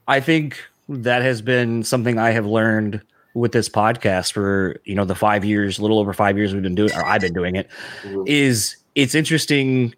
I 0.06 0.20
think 0.20 0.58
that 0.88 1.22
has 1.22 1.42
been 1.42 1.82
something 1.82 2.18
I 2.18 2.30
have 2.30 2.46
learned 2.46 3.02
with 3.34 3.52
this 3.52 3.68
podcast 3.68 4.32
for 4.32 4.80
you 4.84 4.94
know 4.94 5.04
the 5.04 5.14
five 5.14 5.44
years, 5.44 5.78
a 5.78 5.82
little 5.82 5.98
over 5.98 6.12
five 6.12 6.36
years 6.36 6.52
we've 6.52 6.62
been 6.62 6.74
doing, 6.74 6.92
or 6.94 7.04
I've 7.04 7.20
been 7.20 7.34
doing 7.34 7.56
it. 7.56 7.68
Mhm. 8.02 8.26
Is 8.26 8.76
it's 8.94 9.14
interesting. 9.14 9.94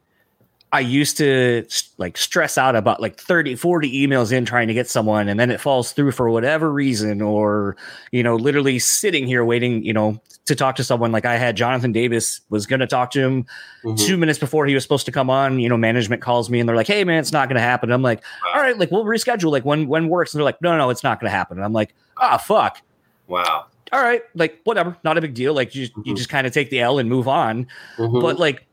I 0.73 0.81
used 0.81 1.17
to 1.17 1.65
like 1.99 2.17
stress 2.17 2.57
out 2.57 2.77
about 2.77 3.01
like 3.01 3.19
30, 3.19 3.57
40 3.57 4.07
emails 4.07 4.31
in 4.31 4.45
trying 4.45 4.69
to 4.69 4.75
get 4.75 4.89
someone, 4.89 5.29
and 5.29 5.39
then 5.41 5.51
it 5.51 5.61
falls 5.61 5.93
through 5.93 6.13
for 6.13 6.31
whatever 6.31 6.73
reason, 6.73 7.21
or 7.21 7.77
you 8.13 8.23
know, 8.23 8.37
literally 8.37 8.79
sitting 8.79 9.27
here 9.27 9.45
waiting, 9.45 9.83
you 9.85 9.93
know, 9.93 10.21
to 10.47 10.55
talk 10.55 10.77
to 10.77 10.85
someone. 10.85 11.11
Like 11.11 11.25
I 11.25 11.37
had 11.37 11.57
Jonathan 11.57 11.91
Davis 11.91 12.41
was 12.51 12.67
going 12.67 12.81
to 12.81 12.87
talk 12.87 13.11
to 13.13 13.21
him 13.21 13.47
Mhm. 13.85 13.99
two 13.99 14.17
minutes 14.17 14.39
before 14.39 14.65
he 14.67 14.75
was 14.75 14.83
supposed 14.85 15.07
to 15.07 15.13
come 15.13 15.29
on. 15.29 15.59
You 15.59 15.69
know, 15.69 15.77
management 15.77 16.23
calls 16.23 16.49
me 16.49 16.61
and 16.61 16.69
they're 16.69 16.77
like, 16.77 16.87
"Hey, 16.87 17.03
man, 17.03 17.19
it's 17.19 17.33
not 17.33 17.49
going 17.49 17.57
to 17.57 17.61
happen." 17.63 17.91
I'm 17.91 18.03
like, 18.03 18.23
"All 18.55 18.61
right, 18.63 18.79
like 18.79 18.93
we'll 18.93 19.05
reschedule. 19.05 19.51
Like 19.51 19.65
when 19.65 19.89
when 19.89 20.09
works?" 20.09 20.33
And 20.33 20.39
they're 20.39 20.45
like, 20.45 20.63
"No, 20.63 20.77
no, 20.77 20.91
it's 20.91 21.03
not 21.03 21.21
going 21.21 21.31
to 21.31 21.37
happen." 21.37 21.59
And 21.59 21.65
I'm 21.65 21.73
like, 21.73 21.95
"Ah, 22.17 22.37
fuck." 22.37 22.81
Wow. 23.27 23.67
All 23.93 24.01
right, 24.01 24.23
like 24.37 24.61
whatever, 24.63 24.97
not 25.03 25.19
a 25.19 25.21
big 25.21 25.35
deal. 25.35 25.53
Like 25.53 25.75
you, 25.75 25.89
you 26.05 26.15
Mhm. 26.15 26.17
just 26.17 26.29
kind 26.29 26.47
of 26.47 26.53
take 26.53 26.71
the 26.71 26.79
L 26.79 27.01
and 27.01 27.09
move 27.09 27.27
on 27.27 27.67
Mhm. 27.99 28.21
but 28.23 28.39
like 28.39 28.65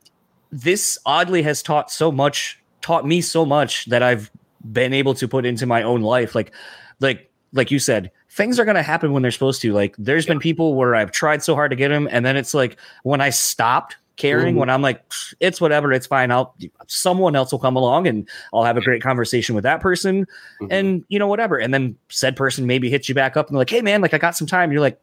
this 0.51 0.97
oddly 1.05 1.41
has 1.43 1.61
taught 1.61 1.91
so 1.91 2.11
much 2.11 2.59
taught 2.81 3.05
me 3.05 3.19
so 3.21 3.45
much 3.45 3.85
that 3.85 4.01
i've 4.03 4.31
been 4.71 4.93
able 4.93 5.13
to 5.13 5.27
put 5.27 5.45
into 5.45 5.65
my 5.65 5.81
own 5.83 6.01
life. 6.01 6.35
Like 6.35 6.51
like 6.99 7.31
like 7.53 7.71
you 7.71 7.79
said 7.79 8.11
things 8.29 8.59
are 8.59 8.65
going 8.65 8.75
to 8.75 8.83
happen 8.83 9.13
when 9.13 9.21
they're 9.23 9.31
supposed 9.31 9.61
to. 9.61 9.71
Like 9.73 9.95
there's 9.97 10.25
been 10.25 10.39
people 10.39 10.75
where 10.75 10.93
i've 10.95 11.11
tried 11.11 11.41
so 11.43 11.55
hard 11.55 11.71
to 11.71 11.75
get 11.77 11.87
them 11.89 12.07
and 12.11 12.25
then 12.25 12.35
it's 12.35 12.53
like 12.53 12.77
when 13.03 13.21
i 13.21 13.29
stopped 13.29 13.95
caring 14.17 14.55
Mhm. 14.55 14.59
when 14.59 14.69
i'm 14.69 14.81
like 14.81 15.01
it's 15.39 15.61
whatever 15.61 15.93
it's 15.93 16.07
fine. 16.07 16.31
I'll 16.31 16.53
someone 16.87 17.35
else 17.35 17.51
will 17.51 17.59
come 17.59 17.75
along 17.77 18.07
and 18.07 18.27
i'll 18.53 18.63
have 18.63 18.75
a 18.77 18.81
great 18.81 19.01
conversation 19.01 19.55
with 19.55 19.63
that 19.63 19.79
person. 19.79 20.25
Mhm. 20.61 20.67
and 20.71 21.05
you 21.07 21.17
know 21.19 21.27
whatever. 21.27 21.57
And 21.57 21.73
then 21.73 21.95
said 22.09 22.35
person 22.35 22.65
maybe 22.65 22.89
hits 22.89 23.07
you 23.07 23.15
back 23.15 23.37
up 23.37 23.47
and 23.47 23.57
like 23.57 23.69
hey 23.69 23.81
man 23.81 24.01
like 24.01 24.13
i 24.13 24.17
got 24.17 24.35
some 24.35 24.47
time. 24.47 24.71
You're 24.71 24.81
like 24.81 24.99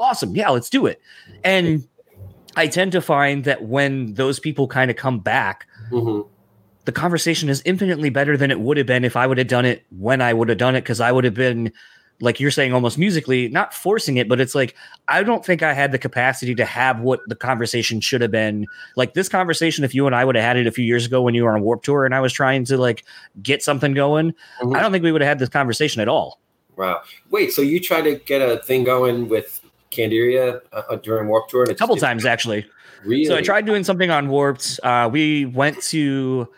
awesome. 0.00 0.34
Yeah 0.34 0.48
let's 0.50 0.70
do 0.70 0.86
it. 0.86 1.00
And 1.44 1.86
i 2.56 2.66
tend 2.66 2.92
to 2.92 3.00
find 3.00 3.44
that 3.44 3.64
when 3.64 4.14
those 4.14 4.38
people 4.40 4.66
kind 4.68 4.90
of 4.90 4.96
come 4.96 5.18
back 5.20 5.66
Mhm. 5.90 6.26
the 6.84 6.92
conversation 6.92 7.48
is 7.48 7.62
infinitely 7.64 8.10
better 8.10 8.36
than 8.36 8.50
it 8.50 8.60
would 8.60 8.76
have 8.76 8.86
been 8.86 9.04
if 9.04 9.16
i 9.16 9.26
would 9.26 9.38
have 9.38 9.48
done 9.48 9.64
it 9.64 9.84
when 9.90 10.20
i 10.22 10.32
would 10.32 10.48
have 10.48 10.58
done 10.58 10.74
it 10.76 10.80
because 10.82 11.00
i 11.00 11.10
would 11.12 11.24
have 11.24 11.34
been 11.34 11.72
like 12.20 12.38
you're 12.38 12.52
saying 12.52 12.72
almost 12.72 12.96
musically 12.96 13.48
not 13.48 13.74
forcing 13.74 14.16
it 14.18 14.28
but 14.28 14.40
it's 14.40 14.54
like 14.54 14.74
i 15.08 15.22
don't 15.22 15.44
think 15.44 15.62
i 15.62 15.72
had 15.74 15.90
the 15.90 15.98
capacity 15.98 16.54
to 16.54 16.64
have 16.64 17.00
what 17.00 17.20
the 17.26 17.34
conversation 17.34 18.00
should 18.00 18.20
have 18.20 18.30
been 18.30 18.66
like 18.96 19.14
this 19.14 19.28
conversation 19.28 19.84
if 19.84 19.94
you 19.94 20.06
and 20.06 20.14
i 20.14 20.24
would 20.24 20.36
have 20.36 20.44
had 20.44 20.56
it 20.56 20.66
a 20.66 20.70
few 20.70 20.84
years 20.84 21.04
ago 21.04 21.20
when 21.22 21.34
you 21.34 21.42
were 21.42 21.52
on 21.54 21.60
warp 21.62 21.82
tour 21.82 22.04
and 22.04 22.14
i 22.14 22.20
was 22.20 22.32
trying 22.32 22.64
to 22.64 22.76
like 22.76 23.04
get 23.42 23.62
something 23.64 23.94
going 23.94 24.32
Mhm. 24.62 24.76
i 24.76 24.80
don't 24.80 24.92
think 24.92 25.02
we 25.02 25.10
would 25.10 25.20
have 25.22 25.28
had 25.28 25.38
this 25.40 25.48
conversation 25.48 26.00
at 26.00 26.08
all 26.08 26.40
Wow. 26.76 27.02
Wait. 27.30 27.52
So 27.52 27.62
you 27.62 27.78
tried 27.78 28.02
to 28.02 28.16
get 28.16 28.42
a 28.42 28.56
thing 28.58 28.82
going 28.82 29.28
with 29.28 29.60
Candiria 29.94 30.60
uh, 30.72 30.82
uh, 30.90 30.96
during 30.96 31.28
Warp 31.28 31.48
Tour? 31.48 31.62
And 31.62 31.70
a 31.70 31.74
couple 31.74 31.96
times 31.96 32.26
actually 32.26 32.66
Really? 33.04 33.26
So 33.26 33.36
I 33.36 33.42
tried 33.42 33.66
doing 33.66 33.84
something 33.84 34.10
on 34.10 34.28
Warped. 34.28 34.80
Uh, 34.82 35.08
we 35.12 35.46
went 35.46 35.80
to. 35.84 36.48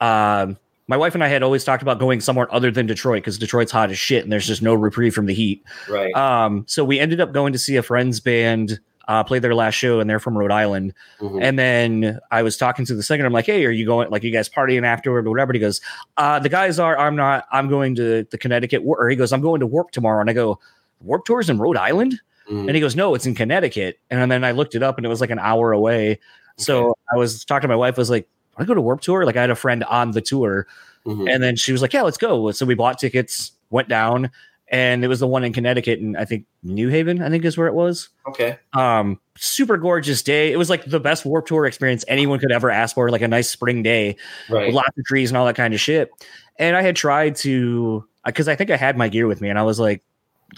Um, 0.00 0.58
my 0.86 0.98
wife 0.98 1.14
and 1.14 1.24
I 1.24 1.28
had 1.28 1.42
always 1.42 1.64
talked 1.64 1.82
about 1.82 1.98
going 1.98 2.20
somewhere 2.20 2.52
other 2.54 2.70
than 2.70 2.84
Detroit 2.84 3.22
because 3.22 3.38
Detroit's 3.38 3.72
hot 3.72 3.90
as 3.90 3.98
shit 3.98 4.22
and 4.22 4.30
there's 4.30 4.46
just 4.46 4.60
no 4.60 4.74
reprieve 4.74 5.14
from 5.14 5.24
the 5.24 5.32
heat. 5.32 5.64
Right. 5.88 6.14
Um, 6.14 6.64
so 6.68 6.84
we 6.84 7.00
ended 7.00 7.22
up 7.22 7.32
going 7.32 7.54
to 7.54 7.58
see 7.58 7.76
a 7.76 7.82
friend's 7.82 8.20
band 8.20 8.80
uh, 9.08 9.24
play 9.24 9.38
their 9.38 9.54
last 9.54 9.74
show 9.76 10.00
and 10.00 10.10
they're 10.10 10.20
from 10.20 10.36
Rhode 10.36 10.50
Island. 10.50 10.92
Mhm. 11.20 11.42
And 11.42 11.58
then 11.58 12.18
I 12.30 12.42
was 12.42 12.58
talking 12.58 12.84
to 12.84 12.94
the 12.94 13.02
singer. 13.02 13.24
I'm 13.24 13.32
like, 13.32 13.46
"Hey, 13.46 13.64
are 13.64 13.70
you 13.70 13.86
going? 13.86 14.10
Like, 14.10 14.24
you 14.24 14.30
guys 14.30 14.50
partying 14.50 14.84
afterward 14.84 15.26
or 15.26 15.30
whatever?" 15.30 15.52
And 15.52 15.56
he 15.56 15.60
goes, 15.60 15.80
uh, 16.18 16.38
"The 16.38 16.50
guys 16.50 16.78
are. 16.78 16.98
I'm 16.98 17.16
not. 17.16 17.46
I'm 17.50 17.68
going 17.68 17.94
to 17.94 18.26
the 18.30 18.36
Connecticut." 18.36 18.82
War-" 18.82 19.00
Or 19.00 19.08
he 19.08 19.16
goes, 19.16 19.32
"I'm 19.32 19.40
going 19.40 19.60
to 19.60 19.66
Warp 19.66 19.90
tomorrow." 19.90 20.20
And 20.20 20.28
I 20.28 20.34
go, 20.34 20.58
"Warp 21.00 21.24
tours 21.24 21.48
in 21.48 21.58
Rhode 21.58 21.78
Island?" 21.78 22.20
Mhm. 22.50 22.66
And 22.66 22.70
he 22.74 22.80
goes, 22.80 22.94
No, 22.96 23.14
it's 23.14 23.26
in 23.26 23.34
Connecticut. 23.34 23.98
And 24.10 24.30
then 24.30 24.44
I 24.44 24.50
looked 24.52 24.74
it 24.74 24.82
up 24.82 24.96
and 24.98 25.06
it 25.06 25.08
was 25.08 25.20
like 25.20 25.30
an 25.30 25.38
hour 25.38 25.72
away. 25.72 26.18
So 26.56 26.94
I 27.12 27.16
was 27.16 27.44
talking 27.44 27.62
to 27.62 27.68
my 27.68 27.76
wife, 27.76 27.94
I 27.98 28.00
was 28.00 28.10
like, 28.10 28.28
I 28.56 28.64
go 28.64 28.74
to 28.74 28.80
Warp 28.80 29.00
Tour? 29.00 29.24
Like 29.26 29.36
I 29.36 29.40
had 29.40 29.50
a 29.50 29.54
friend 29.56 29.82
on 29.84 30.12
the 30.12 30.20
tour. 30.20 30.66
Mhm. 31.06 31.32
And 31.32 31.42
then 31.42 31.56
she 31.56 31.72
was 31.72 31.82
like, 31.82 31.92
Yeah, 31.92 32.02
let's 32.02 32.16
go. 32.18 32.50
So 32.52 32.64
we 32.66 32.74
bought 32.74 32.98
tickets, 32.98 33.52
went 33.70 33.88
down, 33.88 34.30
and 34.68 35.04
it 35.04 35.08
was 35.08 35.20
the 35.20 35.26
one 35.26 35.44
in 35.44 35.52
Connecticut. 35.52 36.00
And 36.00 36.16
I 36.16 36.24
think 36.24 36.46
New 36.62 36.88
Haven, 36.88 37.22
I 37.22 37.28
think 37.30 37.44
is 37.44 37.56
where 37.58 37.66
it 37.66 37.74
was. 37.74 38.08
Okay. 38.28 38.58
Um, 38.72 39.18
super 39.36 39.76
gorgeous 39.76 40.22
day. 40.22 40.52
It 40.52 40.56
was 40.56 40.70
like 40.70 40.84
the 40.84 41.00
best 41.00 41.24
Warp 41.26 41.46
Tour 41.46 41.66
experience 41.66 42.04
anyone 42.08 42.38
could 42.38 42.52
ever 42.52 42.70
ask 42.70 42.94
for, 42.94 43.10
like 43.10 43.22
a 43.22 43.28
nice 43.28 43.50
spring 43.50 43.82
day 43.82 44.16
Right. 44.48 44.66
with 44.66 44.74
lots 44.74 44.96
of 44.96 45.04
trees 45.04 45.30
and 45.30 45.36
all 45.36 45.46
that 45.46 45.56
kind 45.56 45.74
of 45.74 45.80
shit. 45.80 46.10
And 46.58 46.76
I 46.76 46.82
had 46.82 46.94
tried 46.96 47.36
to 47.36 48.04
because 48.24 48.48
I 48.48 48.54
think 48.56 48.70
I 48.70 48.76
had 48.76 48.96
my 48.96 49.08
gear 49.08 49.26
with 49.26 49.40
me, 49.42 49.50
and 49.50 49.58
I 49.58 49.62
was 49.64 49.78
like, 49.78 50.02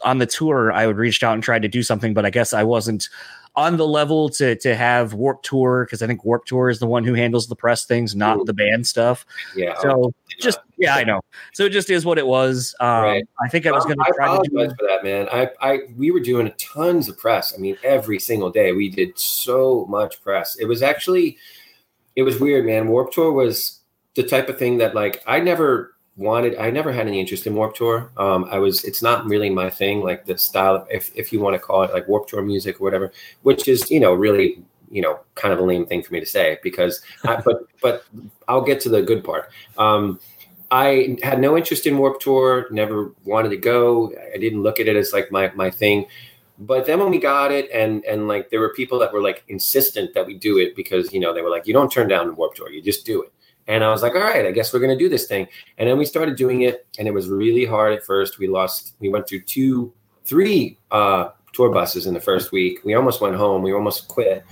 on 0.03 0.19
the 0.19 0.27
tour, 0.27 0.73
I 0.73 0.87
would 0.87 0.97
reach 0.97 1.23
out 1.23 1.35
and 1.35 1.43
try 1.43 1.59
to 1.59 1.69
do 1.69 1.83
something, 1.83 2.15
but 2.15 2.25
I 2.25 2.31
guess 2.31 2.53
I 2.53 2.63
wasn't 2.63 3.09
on 3.57 3.79
the 3.79 3.87
level 3.87 4.29
to 4.29 4.55
to 4.57 4.77
have 4.77 5.15
Warp 5.15 5.43
Tour 5.43 5.87
because 5.87 6.03
I 6.03 6.07
think 6.07 6.25
Warp 6.25 6.45
Tour 6.45 6.69
is 6.69 6.79
the 6.79 6.87
one 6.87 7.05
who 7.05 7.15
handles 7.15 7.47
the 7.47 7.57
press 7.57 7.87
things, 7.87 8.15
not 8.15 8.39
Ooh. 8.39 8.45
the 8.45 8.53
band 8.53 8.87
stuff. 8.87 9.25
Yeah. 9.57 9.75
So 9.81 10.13
just 10.39 10.59
yeah, 10.77 10.95
I 10.95 11.05
know. 11.05 11.23
So 11.55 11.65
it 11.65 11.71
just 11.71 11.89
is 11.89 12.05
what 12.05 12.19
it 12.19 12.27
was. 12.27 12.75
Um, 12.81 13.03
Right. 13.03 13.25
I 13.43 13.49
think 13.49 13.67
I 13.67 13.73
was 13.73 13.85
going 13.85 13.97
I 13.99 14.05
to 14.09 14.13
try 14.13 14.37
to 14.37 14.43
do. 14.49 14.75
for 14.79 14.87
that, 14.87 15.03
man. 15.03 15.27
I, 15.33 15.49
I, 15.63 15.79
we 15.97 16.11
were 16.11 16.21
doing 16.21 16.53
tons 16.59 17.09
of 17.09 17.19
press. 17.19 17.55
I 17.55 17.59
mean, 17.59 17.79
every 17.83 18.19
single 18.19 18.51
day 18.51 18.73
we 18.73 18.91
did 18.91 19.19
so 19.19 19.87
much 19.89 20.23
press. 20.23 20.57
It 20.57 20.67
was 20.67 20.83
actually, 20.83 21.39
it 22.15 22.25
was 22.25 22.39
weird, 22.39 22.67
man. 22.67 22.89
Warp 22.89 23.11
Tour 23.11 23.33
was 23.33 23.81
the 24.17 24.23
type 24.23 24.51
of 24.51 24.59
thing 24.59 24.77
that, 24.79 24.95
like, 24.95 25.23
I 25.27 25.41
never 25.41 25.96
wanted. 26.17 26.57
I 26.57 26.71
never 26.71 26.93
had 26.93 27.07
any 27.07 27.21
interest 27.21 27.47
in 27.47 27.55
Warp 27.55 27.75
Tour. 27.75 28.11
Um, 28.17 28.47
I 28.51 28.59
was. 28.59 28.85
It's 28.85 29.03
not 29.03 29.27
really 29.27 29.51
my 29.51 29.71
thing. 29.71 30.03
Like 30.03 30.25
the 30.25 30.37
style, 30.39 30.87
if 30.91 31.11
if 31.15 31.33
you 31.33 31.41
want 31.41 31.55
to 31.55 31.59
call 31.59 31.83
it 31.83 31.93
like 31.93 32.09
Warp 32.09 32.29
Tour 32.29 32.43
music 32.43 32.81
or 32.81 32.85
whatever, 32.85 33.13
which 33.43 33.69
is 33.69 33.91
you 33.91 34.01
know 34.01 34.15
really 34.15 34.63
you 34.91 35.03
know 35.03 35.21
kind 35.35 35.53
of 35.53 35.61
a 35.61 35.63
lame 35.63 35.87
thing 35.87 36.03
for 36.03 36.13
me 36.13 36.21
to 36.21 36.27
say 36.27 36.59
because. 36.63 37.03
I, 37.25 37.41
but 37.45 37.67
but 37.81 38.05
I'll 38.49 38.63
get 38.63 38.81
to 38.81 38.89
the 38.89 39.03
good 39.03 39.25
part. 39.25 39.51
Um, 39.79 40.19
I 40.71 41.17
had 41.23 41.41
no 41.41 41.57
interest 41.57 41.87
in 41.87 41.97
Warp 41.97 42.21
Tour, 42.21 42.67
never 42.71 43.13
wanted 43.25 43.51
to 43.51 43.57
go. 43.57 44.13
I 44.35 44.39
didn't 44.39 44.63
look 44.63 44.81
at 44.81 44.89
it 44.89 44.97
as 44.97 45.13
like 45.13 45.31
my 45.31 45.53
my 45.55 45.71
thing. 45.71 46.07
But 46.59 46.87
then 46.87 46.99
when 46.99 47.11
we 47.11 47.19
got 47.19 47.53
it, 47.53 47.71
and 47.71 48.05
and 48.05 48.29
like 48.29 48.51
there 48.51 48.61
were 48.61 48.73
people 48.73 48.99
that 49.01 49.13
were 49.13 49.21
like 49.21 49.45
insistent 49.49 50.15
that 50.15 50.27
we 50.27 50.35
do 50.35 50.59
it 50.59 50.75
because 50.75 51.13
you 51.13 51.21
know 51.21 51.35
they 51.35 51.43
were 51.43 51.51
like, 51.51 51.67
you 51.67 51.75
don't 51.75 51.93
turn 51.93 52.09
down 52.09 52.35
Warp 52.35 52.55
Tour, 52.55 52.71
you 52.71 52.83
just 52.83 53.05
do 53.05 53.23
it. 53.23 53.33
And 53.69 53.83
I 53.83 53.91
was 53.91 54.03
like, 54.03 54.15
all 54.15 54.21
right, 54.21 54.47
I 54.47 54.53
guess 54.53 54.73
we're 54.73 54.81
gonna 54.81 54.97
do 54.97 55.09
this 55.09 55.27
thing. 55.27 55.49
And 55.79 55.89
then 55.89 55.99
we 55.99 56.05
started 56.05 56.37
doing 56.37 56.63
it, 56.63 56.87
and 56.99 57.09
it 57.09 57.15
was 57.15 57.29
really 57.29 57.65
hard 57.65 57.93
at 57.93 58.05
first. 58.05 58.39
We 58.39 58.49
lost, 58.49 58.95
we 59.01 59.09
went 59.09 59.29
through 59.29 59.43
two, 59.43 59.93
three 60.25 60.79
uh, 60.91 61.31
tour 61.53 61.71
buses 61.73 62.07
in 62.07 62.15
the 62.15 62.21
first 62.21 62.53
week. 62.53 62.81
We 62.85 62.95
almost 62.95 63.21
went 63.21 63.37
home. 63.37 63.63
We 63.63 63.73
almost 63.73 64.09
quit. 64.09 64.45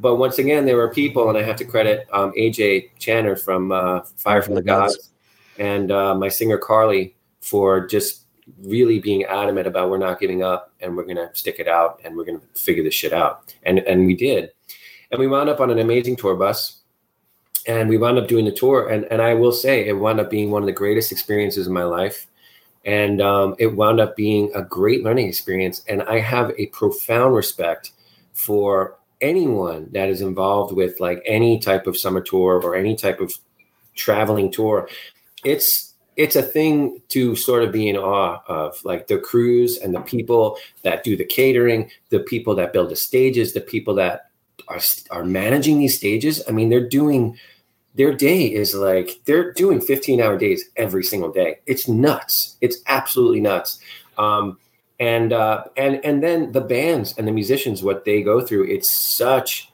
But 0.00 0.16
once 0.16 0.38
again, 0.38 0.66
there 0.66 0.76
were 0.76 0.90
people, 0.90 1.28
and 1.28 1.38
I 1.38 1.42
have 1.42 1.56
to 1.56 1.64
credit 1.64 2.06
um, 2.12 2.32
AJ 2.32 2.90
Channer 2.98 3.40
from 3.40 3.72
uh, 3.72 4.00
Fire 4.16 4.42
from 4.42 4.54
the 4.54 4.62
Gods 4.62 5.10
and 5.58 5.90
uh, 5.90 6.14
my 6.14 6.28
singer 6.28 6.58
Carley 6.58 7.16
for 7.40 7.86
just 7.86 8.26
really 8.62 8.98
being 8.98 9.24
adamant 9.24 9.66
about 9.66 9.90
we're 9.90 9.98
not 9.98 10.20
giving 10.20 10.42
up 10.42 10.72
and 10.80 10.96
we're 10.96 11.04
gonna 11.04 11.30
stick 11.32 11.58
it 11.58 11.68
out 11.68 12.00
and 12.04 12.16
we're 12.16 12.24
gonna 12.24 12.40
figure 12.56 12.82
this 12.82 12.94
shit 12.94 13.12
out. 13.12 13.54
And 13.62 13.78
and 13.80 14.06
we 14.06 14.14
did. 14.14 14.50
And 15.10 15.20
we 15.20 15.26
wound 15.26 15.48
up 15.48 15.60
on 15.60 15.70
an 15.70 15.78
amazing 15.78 16.16
tour 16.16 16.34
bus. 16.34 16.82
And 17.66 17.88
we 17.88 17.96
wound 17.96 18.18
up 18.18 18.28
doing 18.28 18.44
the 18.44 18.52
tour. 18.52 18.88
And 18.88 19.04
and 19.10 19.22
I 19.22 19.34
will 19.34 19.52
say 19.52 19.86
it 19.86 19.94
wound 19.94 20.20
up 20.20 20.30
being 20.30 20.50
one 20.50 20.62
of 20.62 20.66
the 20.66 20.72
greatest 20.72 21.12
experiences 21.12 21.66
in 21.66 21.72
my 21.72 21.84
life. 21.84 22.26
And 22.84 23.22
um, 23.22 23.56
it 23.58 23.68
wound 23.68 24.00
up 24.00 24.14
being 24.14 24.50
a 24.54 24.62
great 24.62 25.02
learning 25.02 25.28
experience. 25.28 25.82
And 25.88 26.02
I 26.02 26.18
have 26.18 26.52
a 26.58 26.66
profound 26.66 27.34
respect 27.34 27.92
for 28.34 28.98
anyone 29.20 29.88
that 29.92 30.10
is 30.10 30.20
involved 30.20 30.74
with 30.74 31.00
like 31.00 31.22
any 31.24 31.58
type 31.58 31.86
of 31.86 31.96
summer 31.96 32.20
tour 32.20 32.60
or 32.62 32.74
any 32.74 32.94
type 32.94 33.20
of 33.20 33.32
traveling 33.94 34.50
tour 34.50 34.88
it's 35.44 35.94
it's 36.16 36.36
a 36.36 36.42
thing 36.42 37.00
to 37.08 37.34
sort 37.34 37.62
of 37.62 37.72
be 37.72 37.88
in 37.88 37.96
awe 37.96 38.40
of 38.46 38.78
like 38.84 39.06
the 39.06 39.18
crews 39.18 39.78
and 39.78 39.94
the 39.94 40.00
people 40.00 40.58
that 40.82 41.04
do 41.04 41.16
the 41.16 41.24
catering 41.24 41.90
the 42.10 42.20
people 42.20 42.54
that 42.54 42.72
build 42.72 42.90
the 42.90 42.96
stages 42.96 43.52
the 43.52 43.60
people 43.60 43.94
that 43.94 44.30
are 44.68 44.80
are 45.10 45.24
managing 45.24 45.78
these 45.78 45.96
stages 45.96 46.42
i 46.48 46.52
mean 46.52 46.68
they're 46.68 46.88
doing 46.88 47.38
their 47.94 48.12
day 48.12 48.46
is 48.46 48.74
like 48.74 49.20
they're 49.24 49.52
doing 49.52 49.80
15 49.80 50.20
hour 50.20 50.36
days 50.36 50.64
every 50.76 51.04
single 51.04 51.30
day. 51.30 51.60
It's 51.66 51.88
nuts. 51.88 52.56
It's 52.60 52.78
absolutely 52.86 53.40
nuts. 53.40 53.78
Um, 54.18 54.58
and 55.00 55.32
uh, 55.32 55.64
and 55.76 56.04
and 56.04 56.22
then 56.22 56.52
the 56.52 56.60
bands 56.60 57.14
and 57.18 57.26
the 57.26 57.32
musicians 57.32 57.82
what 57.82 58.04
they 58.04 58.22
go 58.22 58.40
through 58.40 58.64
it's 58.64 58.92
such 58.92 59.70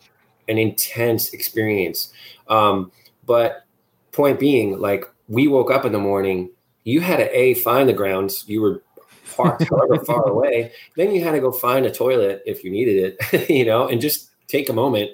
an 0.49 0.59
intense 0.59 1.33
experience. 1.33 2.13
Um, 2.49 2.91
but 3.27 3.65
point 4.13 4.41
being 4.41 4.79
like 4.79 5.05
we 5.29 5.47
woke 5.47 5.71
up 5.71 5.85
in 5.85 5.93
the 5.93 5.99
morning 5.99 6.51
you 6.85 7.01
had 7.01 7.19
to 7.19 7.39
a 7.39 7.55
find 7.55 7.89
the 7.89 7.93
grounds. 7.93 8.45
You 8.49 8.63
were 8.63 8.83
parked 9.37 9.69
however 9.69 9.99
far 10.05 10.27
away. 10.27 10.73
Then 10.97 11.15
you 11.15 11.23
had 11.23 11.33
to 11.33 11.41
go 11.41 11.53
find 11.53 11.87
a 11.87 11.93
toilet 11.93 12.43
if 12.47 12.65
you 12.65 12.71
needed 12.71 13.19
it 13.21 13.49
you 13.51 13.65
know 13.65 13.89
and 13.89 14.01
just 14.01 14.31
take 14.49 14.69
a 14.69 14.73
moment 14.73 15.11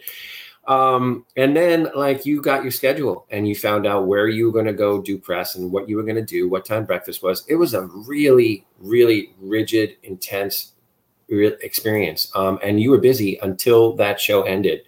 um, 0.66 1.24
and 1.36 1.56
then 1.56 1.88
like 1.94 2.26
you 2.26 2.40
got 2.40 2.62
your 2.62 2.72
schedule 2.72 3.26
and 3.30 3.48
you 3.48 3.54
found 3.54 3.86
out 3.86 4.06
where 4.06 4.28
you 4.28 4.46
were 4.46 4.52
going 4.52 4.66
to 4.66 4.72
go 4.72 5.00
do 5.00 5.18
press 5.18 5.54
and 5.54 5.70
what 5.70 5.88
you 5.88 5.96
were 5.96 6.02
going 6.02 6.16
to 6.16 6.24
do 6.24 6.48
what 6.48 6.64
time 6.64 6.84
breakfast 6.84 7.22
was 7.22 7.44
it 7.48 7.56
was 7.56 7.74
a 7.74 7.82
really 8.06 8.66
really 8.78 9.34
rigid 9.40 9.96
intense 10.02 10.72
real 11.28 11.52
experience 11.62 12.30
um, 12.34 12.58
and 12.62 12.80
you 12.80 12.90
were 12.90 12.98
busy 12.98 13.38
until 13.42 13.94
that 13.94 14.20
show 14.20 14.42
ended 14.42 14.80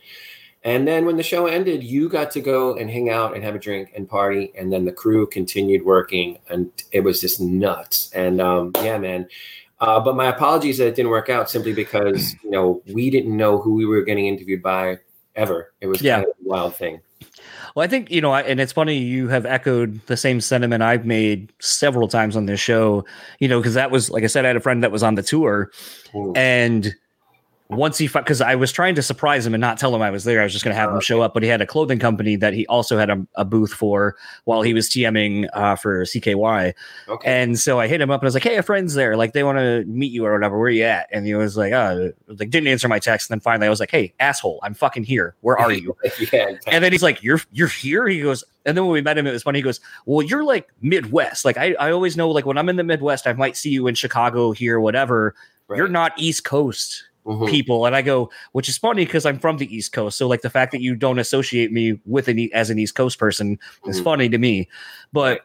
and 0.64 0.88
then 0.88 1.06
when 1.06 1.16
the 1.16 1.22
show 1.22 1.46
ended, 1.46 1.84
you 1.84 2.08
got 2.08 2.32
to 2.32 2.40
go 2.40 2.76
and 2.76 2.90
hang 2.90 3.08
out 3.08 3.34
and 3.34 3.44
have 3.44 3.54
a 3.54 3.58
drink 3.58 3.92
and 3.94 4.08
party. 4.08 4.52
And 4.56 4.72
then 4.72 4.84
the 4.84 4.92
crew 4.92 5.26
continued 5.26 5.84
working, 5.84 6.38
and 6.50 6.70
it 6.90 7.00
was 7.00 7.20
just 7.20 7.40
nuts. 7.40 8.10
And 8.12 8.40
um, 8.40 8.72
yeah, 8.76 8.98
man. 8.98 9.28
Uh, 9.80 10.00
but 10.00 10.16
my 10.16 10.26
apologies 10.26 10.78
that 10.78 10.88
it 10.88 10.96
didn't 10.96 11.12
work 11.12 11.28
out 11.28 11.48
simply 11.48 11.72
because 11.72 12.34
you 12.42 12.50
know 12.50 12.82
we 12.92 13.10
didn't 13.10 13.36
know 13.36 13.58
who 13.60 13.74
we 13.74 13.86
were 13.86 14.02
getting 14.02 14.26
interviewed 14.26 14.62
by 14.62 14.98
ever. 15.38 15.72
It 15.80 15.86
was 15.86 16.02
Yeah. 16.02 16.16
kind 16.16 16.26
of 16.26 16.30
a 16.44 16.48
wild 16.48 16.74
thing. 16.76 17.00
Well, 17.74 17.84
I 17.84 17.86
think 17.88 18.10
you 18.10 18.20
know, 18.20 18.34
and 18.34 18.60
it's 18.60 18.72
funny 18.72 18.96
you 18.98 19.28
have 19.28 19.46
echoed 19.46 20.00
the 20.06 20.16
same 20.16 20.40
sentiment 20.40 20.82
I've 20.82 21.04
made 21.06 21.52
several 21.60 22.08
times 22.08 22.36
on 22.36 22.46
this 22.46 22.60
show. 22.60 23.04
You 23.38 23.48
know, 23.48 23.58
because 23.60 23.74
that 23.74 23.90
was 23.90 24.10
like 24.10 24.24
I 24.24 24.26
said, 24.26 24.44
I 24.44 24.48
had 24.48 24.56
a 24.56 24.60
friend 24.60 24.82
that 24.82 24.90
was 24.92 25.02
on 25.02 25.14
the 25.14 25.22
tour, 25.22 25.70
Mm. 26.14 26.36
and 26.36 26.94
once 27.70 27.98
he 27.98 28.08
because 28.08 28.40
I 28.40 28.54
was 28.54 28.72
trying 28.72 28.94
to 28.94 29.02
surprise 29.02 29.46
him 29.46 29.52
and 29.52 29.60
not 29.60 29.78
tell 29.78 29.94
him 29.94 30.00
I 30.00 30.10
was 30.10 30.24
there. 30.24 30.40
I 30.40 30.44
was 30.44 30.52
just 30.52 30.64
going 30.64 30.74
to 30.74 30.80
have 30.80 30.90
him 30.90 31.00
show 31.00 31.20
up, 31.20 31.34
but 31.34 31.42
he 31.42 31.50
had 31.50 31.60
a 31.60 31.66
clothing 31.66 31.98
company 31.98 32.34
that 32.36 32.54
he 32.54 32.66
also 32.66 32.96
had 32.96 33.10
a, 33.10 33.26
a 33.34 33.44
booth 33.44 33.72
for 33.72 34.16
while 34.44 34.62
he 34.62 34.72
was 34.72 34.88
TMing 34.88 35.48
uh, 35.52 35.76
for 35.76 36.04
CKY. 36.04 36.72
Okay. 37.08 37.42
And 37.42 37.58
so 37.58 37.78
I 37.78 37.86
hit 37.86 38.00
him 38.00 38.10
up 38.10 38.22
and 38.22 38.26
I 38.26 38.28
was 38.28 38.34
like, 38.34 38.44
"Hey, 38.44 38.56
a 38.56 38.62
friend's 38.62 38.94
there. 38.94 39.16
Like, 39.18 39.34
they 39.34 39.42
want 39.44 39.58
to 39.58 39.84
meet 39.84 40.10
you 40.10 40.24
or 40.24 40.32
whatever. 40.32 40.58
Where 40.58 40.70
you 40.70 40.84
at?" 40.84 41.08
And 41.12 41.26
he 41.26 41.34
was 41.34 41.58
like, 41.58 41.72
"Oh, 41.74 42.10
like 42.28 42.48
didn't 42.48 42.68
answer 42.68 42.88
my 42.88 42.98
text." 42.98 43.30
And 43.30 43.38
then 43.38 43.42
finally, 43.42 43.66
I 43.66 43.70
was 43.70 43.80
like, 43.80 43.90
"Hey, 43.90 44.14
asshole, 44.18 44.60
I'm 44.62 44.72
fucking 44.72 45.04
here. 45.04 45.34
Where 45.42 45.58
are 45.58 45.72
you?" 45.72 45.94
yeah. 46.32 46.52
and 46.68 46.82
then 46.82 46.90
he's 46.92 47.02
like, 47.02 47.22
"You're 47.22 47.40
you're 47.52 47.68
here." 47.68 48.08
He 48.08 48.22
goes, 48.22 48.44
and 48.64 48.78
then 48.78 48.84
when 48.84 48.94
we 48.94 49.02
met 49.02 49.18
him, 49.18 49.26
it 49.26 49.32
was 49.32 49.42
funny. 49.42 49.58
He 49.58 49.62
goes, 49.62 49.80
"Well, 50.06 50.26
you're 50.26 50.44
like 50.44 50.70
Midwest. 50.80 51.44
Like 51.44 51.58
I 51.58 51.74
I 51.74 51.90
always 51.90 52.16
know 52.16 52.30
like 52.30 52.46
when 52.46 52.56
I'm 52.56 52.70
in 52.70 52.76
the 52.76 52.84
Midwest, 52.84 53.26
I 53.26 53.34
might 53.34 53.58
see 53.58 53.70
you 53.70 53.88
in 53.88 53.94
Chicago 53.94 54.52
here, 54.52 54.80
whatever. 54.80 55.34
You're 55.68 55.86
not 55.86 56.12
East 56.16 56.44
Coast." 56.44 57.07
Mhm. 57.28 57.48
people 57.50 57.84
and 57.86 57.94
i 57.94 58.00
go 58.02 58.30
which 58.52 58.68
is 58.68 58.78
funny 58.78 59.04
because 59.04 59.26
i'm 59.26 59.38
from 59.38 59.58
the 59.58 59.74
east 59.74 59.92
coast 59.92 60.16
so 60.16 60.26
like 60.26 60.40
the 60.40 60.50
fact 60.50 60.72
that 60.72 60.80
you 60.80 60.94
don't 60.94 61.18
associate 61.18 61.70
me 61.72 61.98
with 62.06 62.26
an 62.28 62.48
as 62.54 62.70
an 62.70 62.78
east 62.78 62.94
coast 62.94 63.18
person 63.18 63.58
is 63.86 64.00
Mhm. 64.00 64.04
funny 64.04 64.28
to 64.30 64.38
me 64.38 64.68
but 65.12 65.42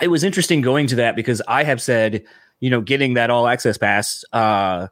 it 0.00 0.08
was 0.08 0.22
interesting 0.24 0.60
going 0.60 0.86
to 0.86 0.94
that 0.96 1.16
because 1.16 1.42
i 1.48 1.64
have 1.64 1.82
said 1.82 2.22
you 2.60 2.70
know 2.70 2.80
getting 2.80 3.14
that 3.14 3.28
all 3.30 3.48
access 3.48 3.76
pass 3.76 4.24
uh 4.32 4.86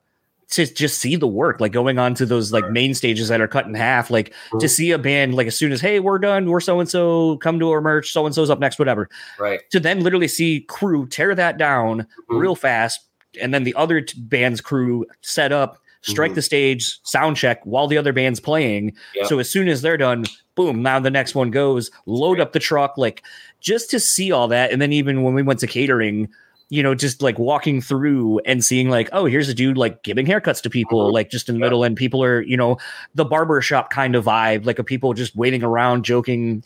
to 0.51 0.64
just 0.64 0.99
see 0.99 1.14
the 1.14 1.27
work 1.27 1.61
like 1.61 1.73
going 1.73 1.99
on 1.99 2.14
to 2.14 2.25
those 2.25 2.53
like 2.53 2.69
main 2.71 2.95
stages 2.95 3.29
that 3.29 3.41
are 3.41 3.47
cut 3.49 3.66
in 3.66 3.75
half 3.75 4.11
like 4.11 4.33
to 4.59 4.66
Mhm. 4.66 4.71
see 4.71 4.91
a 4.93 4.99
band 4.99 5.35
like 5.35 5.47
as 5.47 5.55
soon 5.57 5.73
as 5.73 5.81
hey 5.81 6.01
we're 6.01 6.19
done 6.19 6.49
we're 6.51 6.59
so 6.61 6.81
and 6.81 6.89
so 6.89 7.37
come 7.37 7.61
to 7.61 7.71
our 7.71 7.81
merch 7.83 8.11
so 8.12 8.25
and 8.27 8.35
so's 8.35 8.49
up 8.51 8.59
next 8.59 8.79
whatever 8.79 9.09
Right. 9.39 9.61
to 9.71 9.79
then 9.79 10.01
literally 10.01 10.27
see 10.29 10.61
crew 10.66 11.07
tear 11.07 11.35
that 11.35 11.59
down 11.59 12.07
Mhm. 12.31 12.41
real 12.41 12.55
fast 12.57 13.01
and 13.41 13.53
then 13.53 13.64
the 13.64 13.75
other 13.75 14.01
t- 14.01 14.19
band's 14.19 14.62
crew 14.62 15.05
set 15.21 15.53
up 15.53 15.79
strike 16.03 16.32
Mhm. 16.32 16.36
the 16.36 16.42
stage 16.42 16.99
sound 17.03 17.36
check 17.36 17.61
while 17.64 17.86
the 17.88 17.99
other 17.99 18.12
band's 18.12 18.40
playing 18.40 18.92
Yep. 19.16 19.26
so 19.26 19.38
as 19.38 19.51
soon 19.51 19.68
as 19.68 19.82
they're 19.82 19.96
done 19.96 20.24
boom 20.55 20.82
now 20.82 20.99
the 21.01 21.11
next 21.11 21.34
one 21.34 21.51
goes 21.51 21.90
load 22.07 22.40
up 22.40 22.53
the 22.53 22.59
truck 22.59 22.96
like 22.96 23.22
just 23.61 23.90
to 23.90 24.01
see 24.01 24.30
all 24.32 24.49
that 24.49 24.70
and 24.72 24.80
then 24.80 24.92
even 24.92 25.22
when 25.22 25.34
we 25.34 25.42
went 25.42 25.61
to 25.61 25.66
catering 25.66 26.28
you 26.70 26.82
know 26.82 26.94
just 26.94 27.22
like 27.22 27.38
walking 27.38 27.80
through 27.80 28.38
and 28.44 28.64
seeing 28.64 28.90
like 28.90 29.09
oh 29.12 29.24
here's 29.24 29.49
a 29.49 29.55
dude 29.55 29.78
like 29.78 30.03
giving 30.03 30.26
haircuts 30.26 30.61
to 30.62 30.68
people 30.70 31.09
Mhm. 31.09 31.12
like 31.14 31.30
just 31.30 31.49
in 31.49 31.55
the 31.55 31.59
Yeah. 31.61 31.66
middle 31.66 31.82
and 31.84 31.96
people 31.96 32.22
are 32.22 32.42
you 32.42 32.57
know 32.57 32.76
the 33.14 33.24
barbershop 33.24 33.90
kind 33.90 34.14
of 34.14 34.24
vibe 34.26 34.66
like 34.66 34.78
of 34.78 34.86
people 34.86 35.14
just 35.14 35.34
waiting 35.34 35.62
around 35.64 36.05
joking 36.05 36.62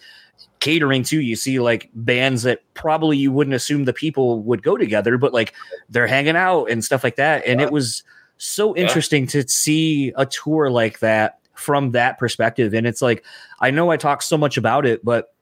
catering 0.60 1.02
too 1.02 1.20
you 1.20 1.36
see 1.36 1.58
like 1.60 1.88
bands 1.94 2.42
that 2.44 2.60
probably 2.74 3.16
you 3.16 3.32
wouldn't 3.32 3.54
assume 3.54 3.84
the 3.84 3.92
people 3.92 4.40
would 4.42 4.62
go 4.62 4.76
together 4.76 5.16
but 5.18 5.32
like 5.32 5.52
they're 5.88 6.06
hanging 6.06 6.36
out 6.36 6.66
and 6.66 6.84
stuff 6.84 7.02
like 7.04 7.16
that 7.16 7.42
and 7.46 7.60
Yeah. 7.60 7.66
it 7.66 7.72
was 7.72 8.02
so 8.44 8.74
Yeah. 8.74 8.82
interesting 8.82 9.26
to 9.28 9.46
see 9.48 10.12
a 10.16 10.26
tour 10.26 10.68
like 10.68 10.98
that 10.98 11.38
from 11.54 11.92
that 11.92 12.18
perspective 12.18 12.74
and 12.74 12.86
it's 12.88 13.00
like 13.00 13.24
i 13.60 13.70
know 13.70 13.90
i 13.90 13.96
talk 13.96 14.20
so 14.20 14.36
much 14.36 14.56
about 14.56 14.84
it 14.84 15.04
but 15.04 15.32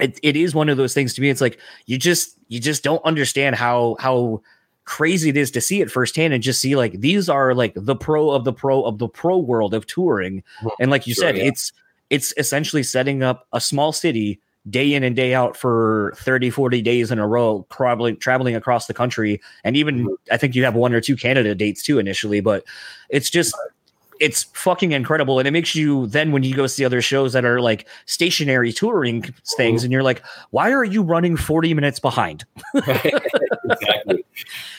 it, 0.00 0.18
it 0.22 0.36
is 0.36 0.54
one 0.54 0.70
of 0.70 0.78
those 0.78 0.94
things 0.94 1.12
to 1.14 1.20
me 1.20 1.28
it's 1.28 1.42
like 1.42 1.58
you 1.84 1.98
just 1.98 2.38
you 2.48 2.58
just 2.58 2.82
don't 2.82 3.04
understand 3.04 3.56
how 3.56 3.96
how 4.00 4.40
crazy 4.86 5.28
it 5.28 5.36
is 5.36 5.50
to 5.50 5.60
see 5.60 5.82
it 5.82 5.90
firsthand 5.90 6.32
and 6.32 6.42
just 6.42 6.60
see 6.62 6.76
like 6.76 6.98
these 7.00 7.28
are 7.28 7.54
like 7.54 7.74
the 7.76 7.94
pro 7.94 8.30
of 8.30 8.44
the 8.44 8.52
pro 8.54 8.82
of 8.84 8.96
the 8.98 9.08
pro 9.08 9.36
world 9.36 9.74
of 9.74 9.86
touring 9.86 10.42
and 10.80 10.90
like 10.90 11.06
you 11.06 11.12
Sure, 11.14 11.24
said 11.24 11.36
yeah. 11.36 11.44
it's 11.44 11.72
it's 12.08 12.32
essentially 12.38 12.82
setting 12.82 13.22
up 13.22 13.46
a 13.52 13.60
small 13.60 13.92
city 13.92 14.40
day 14.68 14.92
in 14.92 15.02
and 15.02 15.16
day 15.16 15.32
out 15.34 15.56
for 15.56 16.12
30 16.16 16.50
40 16.50 16.82
days 16.82 17.10
in 17.10 17.18
a 17.18 17.26
row 17.26 17.64
probably 17.70 18.14
traveling 18.14 18.54
across 18.54 18.86
the 18.86 18.94
country 18.94 19.40
and 19.64 19.74
even 19.76 20.04
Mhm. 20.06 20.14
i 20.30 20.36
think 20.36 20.54
you 20.54 20.64
have 20.64 20.74
one 20.74 20.92
or 20.92 21.00
two 21.00 21.16
canada 21.16 21.54
dates 21.54 21.82
too 21.82 21.98
initially 21.98 22.40
but 22.40 22.62
it's 23.08 23.30
just 23.30 23.56
it's 24.20 24.42
fucking 24.52 24.92
incredible 24.92 25.38
and 25.38 25.48
it 25.48 25.50
makes 25.50 25.74
you 25.74 26.06
then 26.08 26.30
when 26.30 26.42
you 26.42 26.54
go 26.54 26.66
see 26.66 26.84
other 26.84 27.00
shows 27.00 27.32
that 27.32 27.46
are 27.46 27.62
like 27.62 27.88
stationary 28.04 28.70
touring 28.70 29.22
things 29.56 29.82
and 29.82 29.92
you're 29.92 30.02
like 30.02 30.22
why 30.50 30.70
are 30.70 30.84
you 30.84 31.02
running 31.02 31.38
40 31.38 31.72
minutes 31.72 31.98
behind 31.98 32.44
exactly. 32.74 34.24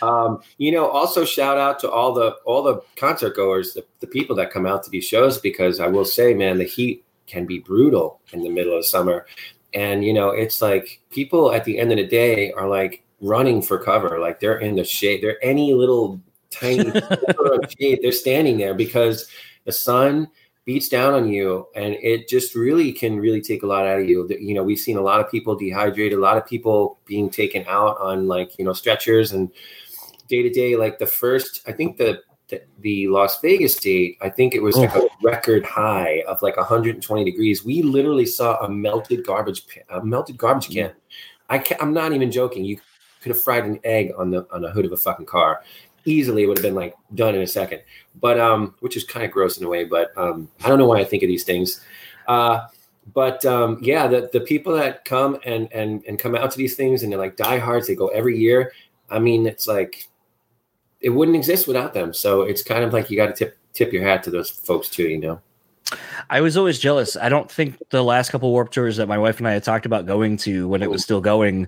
Um, 0.01 0.41
you 0.57 0.71
know, 0.71 0.87
also 0.87 1.25
shout 1.25 1.57
out 1.57 1.79
to 1.79 1.89
all 1.89 2.13
the 2.13 2.31
all 2.45 2.63
the 2.63 2.81
concert 2.95 3.35
goers, 3.35 3.73
the, 3.73 3.85
the 3.99 4.07
people 4.07 4.35
that 4.37 4.51
come 4.51 4.65
out 4.65 4.83
to 4.83 4.89
these 4.89 5.05
shows, 5.05 5.37
because 5.37 5.79
I 5.79 5.87
will 5.87 6.05
say, 6.05 6.33
man, 6.33 6.57
the 6.57 6.63
heat 6.63 7.03
can 7.27 7.45
be 7.45 7.59
brutal 7.59 8.19
in 8.33 8.41
the 8.41 8.49
middle 8.49 8.77
of 8.77 8.85
summer. 8.85 9.25
And 9.73 10.03
you 10.03 10.13
know, 10.13 10.29
it's 10.29 10.61
like 10.61 11.01
people 11.09 11.53
at 11.53 11.65
the 11.65 11.77
end 11.77 11.91
of 11.91 11.97
the 11.97 12.07
day 12.07 12.51
are 12.51 12.67
like 12.67 13.03
running 13.21 13.61
for 13.61 13.77
cover, 13.77 14.19
like 14.19 14.39
they're 14.39 14.59
in 14.59 14.75
the 14.75 14.83
shade. 14.83 15.21
They're 15.21 15.43
any 15.43 15.73
little 15.73 16.19
tiny 16.49 16.89
of 16.89 17.71
shade. 17.79 17.99
They're 18.01 18.11
standing 18.11 18.57
there 18.57 18.73
because 18.73 19.27
the 19.65 19.71
sun 19.71 20.27
beats 20.65 20.89
down 20.89 21.13
on 21.13 21.27
you 21.27 21.67
and 21.75 21.95
it 21.95 22.27
just 22.27 22.53
really 22.53 22.91
can 22.91 23.19
really 23.19 23.41
take 23.41 23.63
a 23.63 23.65
lot 23.65 23.85
out 23.85 23.99
of 23.99 24.07
you 24.07 24.27
you 24.39 24.53
know 24.53 24.61
we've 24.61 24.79
seen 24.79 24.95
a 24.95 25.01
lot 25.01 25.19
of 25.19 25.29
people 25.29 25.55
dehydrated 25.55 26.17
a 26.17 26.21
lot 26.21 26.37
of 26.37 26.45
people 26.45 26.99
being 27.05 27.29
taken 27.29 27.65
out 27.67 27.99
on 27.99 28.27
like 28.27 28.57
you 28.59 28.65
know 28.65 28.71
stretchers 28.71 29.31
and 29.31 29.51
day 30.27 30.43
to 30.43 30.49
day 30.51 30.75
like 30.75 30.99
the 30.99 31.05
first 31.05 31.61
i 31.67 31.71
think 31.71 31.97
the 31.97 32.21
the, 32.51 32.61
the 32.81 33.07
las 33.07 33.41
vegas 33.41 33.75
date 33.77 34.17
i 34.21 34.29
think 34.29 34.53
it 34.53 34.61
was 34.61 34.75
like 34.77 34.93
a 34.95 35.07
record 35.23 35.65
high 35.65 36.23
of 36.27 36.41
like 36.41 36.57
120 36.57 37.23
degrees. 37.23 37.63
We 37.63 37.81
literally 37.81 38.25
saw 38.25 38.57
a 38.63 38.69
melted 38.69 39.25
garbage 39.25 39.63
a 39.89 40.03
melted 40.03 40.37
garbage 40.37 40.69
can. 40.69 40.91
I 41.49 41.57
can 41.59 41.77
i'm 41.79 41.93
not 41.93 42.13
even 42.13 42.31
joking. 42.31 42.65
You 42.65 42.79
could 43.21 43.31
have 43.31 43.41
fried 43.41 43.65
an 43.65 43.79
egg 43.83 44.11
on 44.17 44.31
the 44.31 44.47
on 44.51 44.61
the 44.61 44.71
hood 44.71 44.85
of 44.85 44.91
a 44.91 44.97
fucking 44.97 45.25
car. 45.25 45.63
Easily 46.05 46.43
it 46.43 46.47
would 46.47 46.57
have 46.57 46.63
been 46.63 46.75
like 46.75 46.95
done 47.15 47.35
in 47.35 47.41
a 47.41 47.47
second. 47.47 47.81
But 48.19 48.39
um 48.39 48.75
which 48.79 48.97
is 48.97 49.03
kind 49.03 49.25
of 49.25 49.31
gross 49.31 49.57
in 49.57 49.65
a 49.65 49.69
way 49.69 49.85
but 49.85 50.15
um 50.17 50.49
i 50.63 50.67
don't 50.67 50.79
know 50.79 50.87
why 50.87 50.99
i 50.99 51.03
think 51.03 51.23
of 51.23 51.29
these 51.29 51.43
things. 51.43 51.81
Uh 52.27 52.67
but 53.13 53.43
um 53.45 53.79
yeah 53.81 54.07
the 54.07 54.29
the 54.33 54.41
people 54.41 54.73
that 54.73 55.05
come 55.05 55.39
and 55.45 55.71
and 55.71 56.03
and 56.07 56.19
come 56.19 56.35
out 56.35 56.51
to 56.51 56.57
these 56.57 56.75
things 56.75 57.03
and 57.03 57.11
they're 57.11 57.19
like 57.19 57.35
diehards 57.35 57.87
they 57.87 57.95
go 57.95 58.07
every 58.09 58.37
year. 58.37 58.73
I 59.09 59.19
mean 59.19 59.45
it's 59.45 59.67
like 59.67 60.07
it 61.01 61.09
wouldn't 61.09 61.35
exist 61.35 61.67
without 61.67 61.93
them 61.93 62.13
so 62.13 62.41
it's 62.43 62.63
kind 62.63 62.83
of 62.83 62.93
like 62.93 63.09
you 63.09 63.17
got 63.17 63.27
to 63.27 63.33
tip 63.33 63.57
tip 63.73 63.91
your 63.91 64.03
hat 64.03 64.23
to 64.23 64.29
those 64.29 64.49
folks 64.49 64.89
too 64.89 65.07
you 65.07 65.19
know 65.19 65.39
I 66.29 66.39
was 66.39 66.55
always 66.55 66.79
jealous. 66.79 67.17
I 67.17 67.27
don't 67.27 67.51
think 67.51 67.77
the 67.89 68.03
last 68.03 68.29
couple 68.29 68.49
warp 68.51 68.71
tours 68.71 68.95
that 68.97 69.07
my 69.07 69.17
wife 69.17 69.39
and 69.39 69.47
I 69.47 69.51
had 69.51 69.63
talked 69.63 69.85
about 69.85 70.05
going 70.05 70.37
to 70.37 70.67
when 70.69 70.81
it 70.81 70.89
was 70.89 71.03
still 71.03 71.19
going 71.19 71.67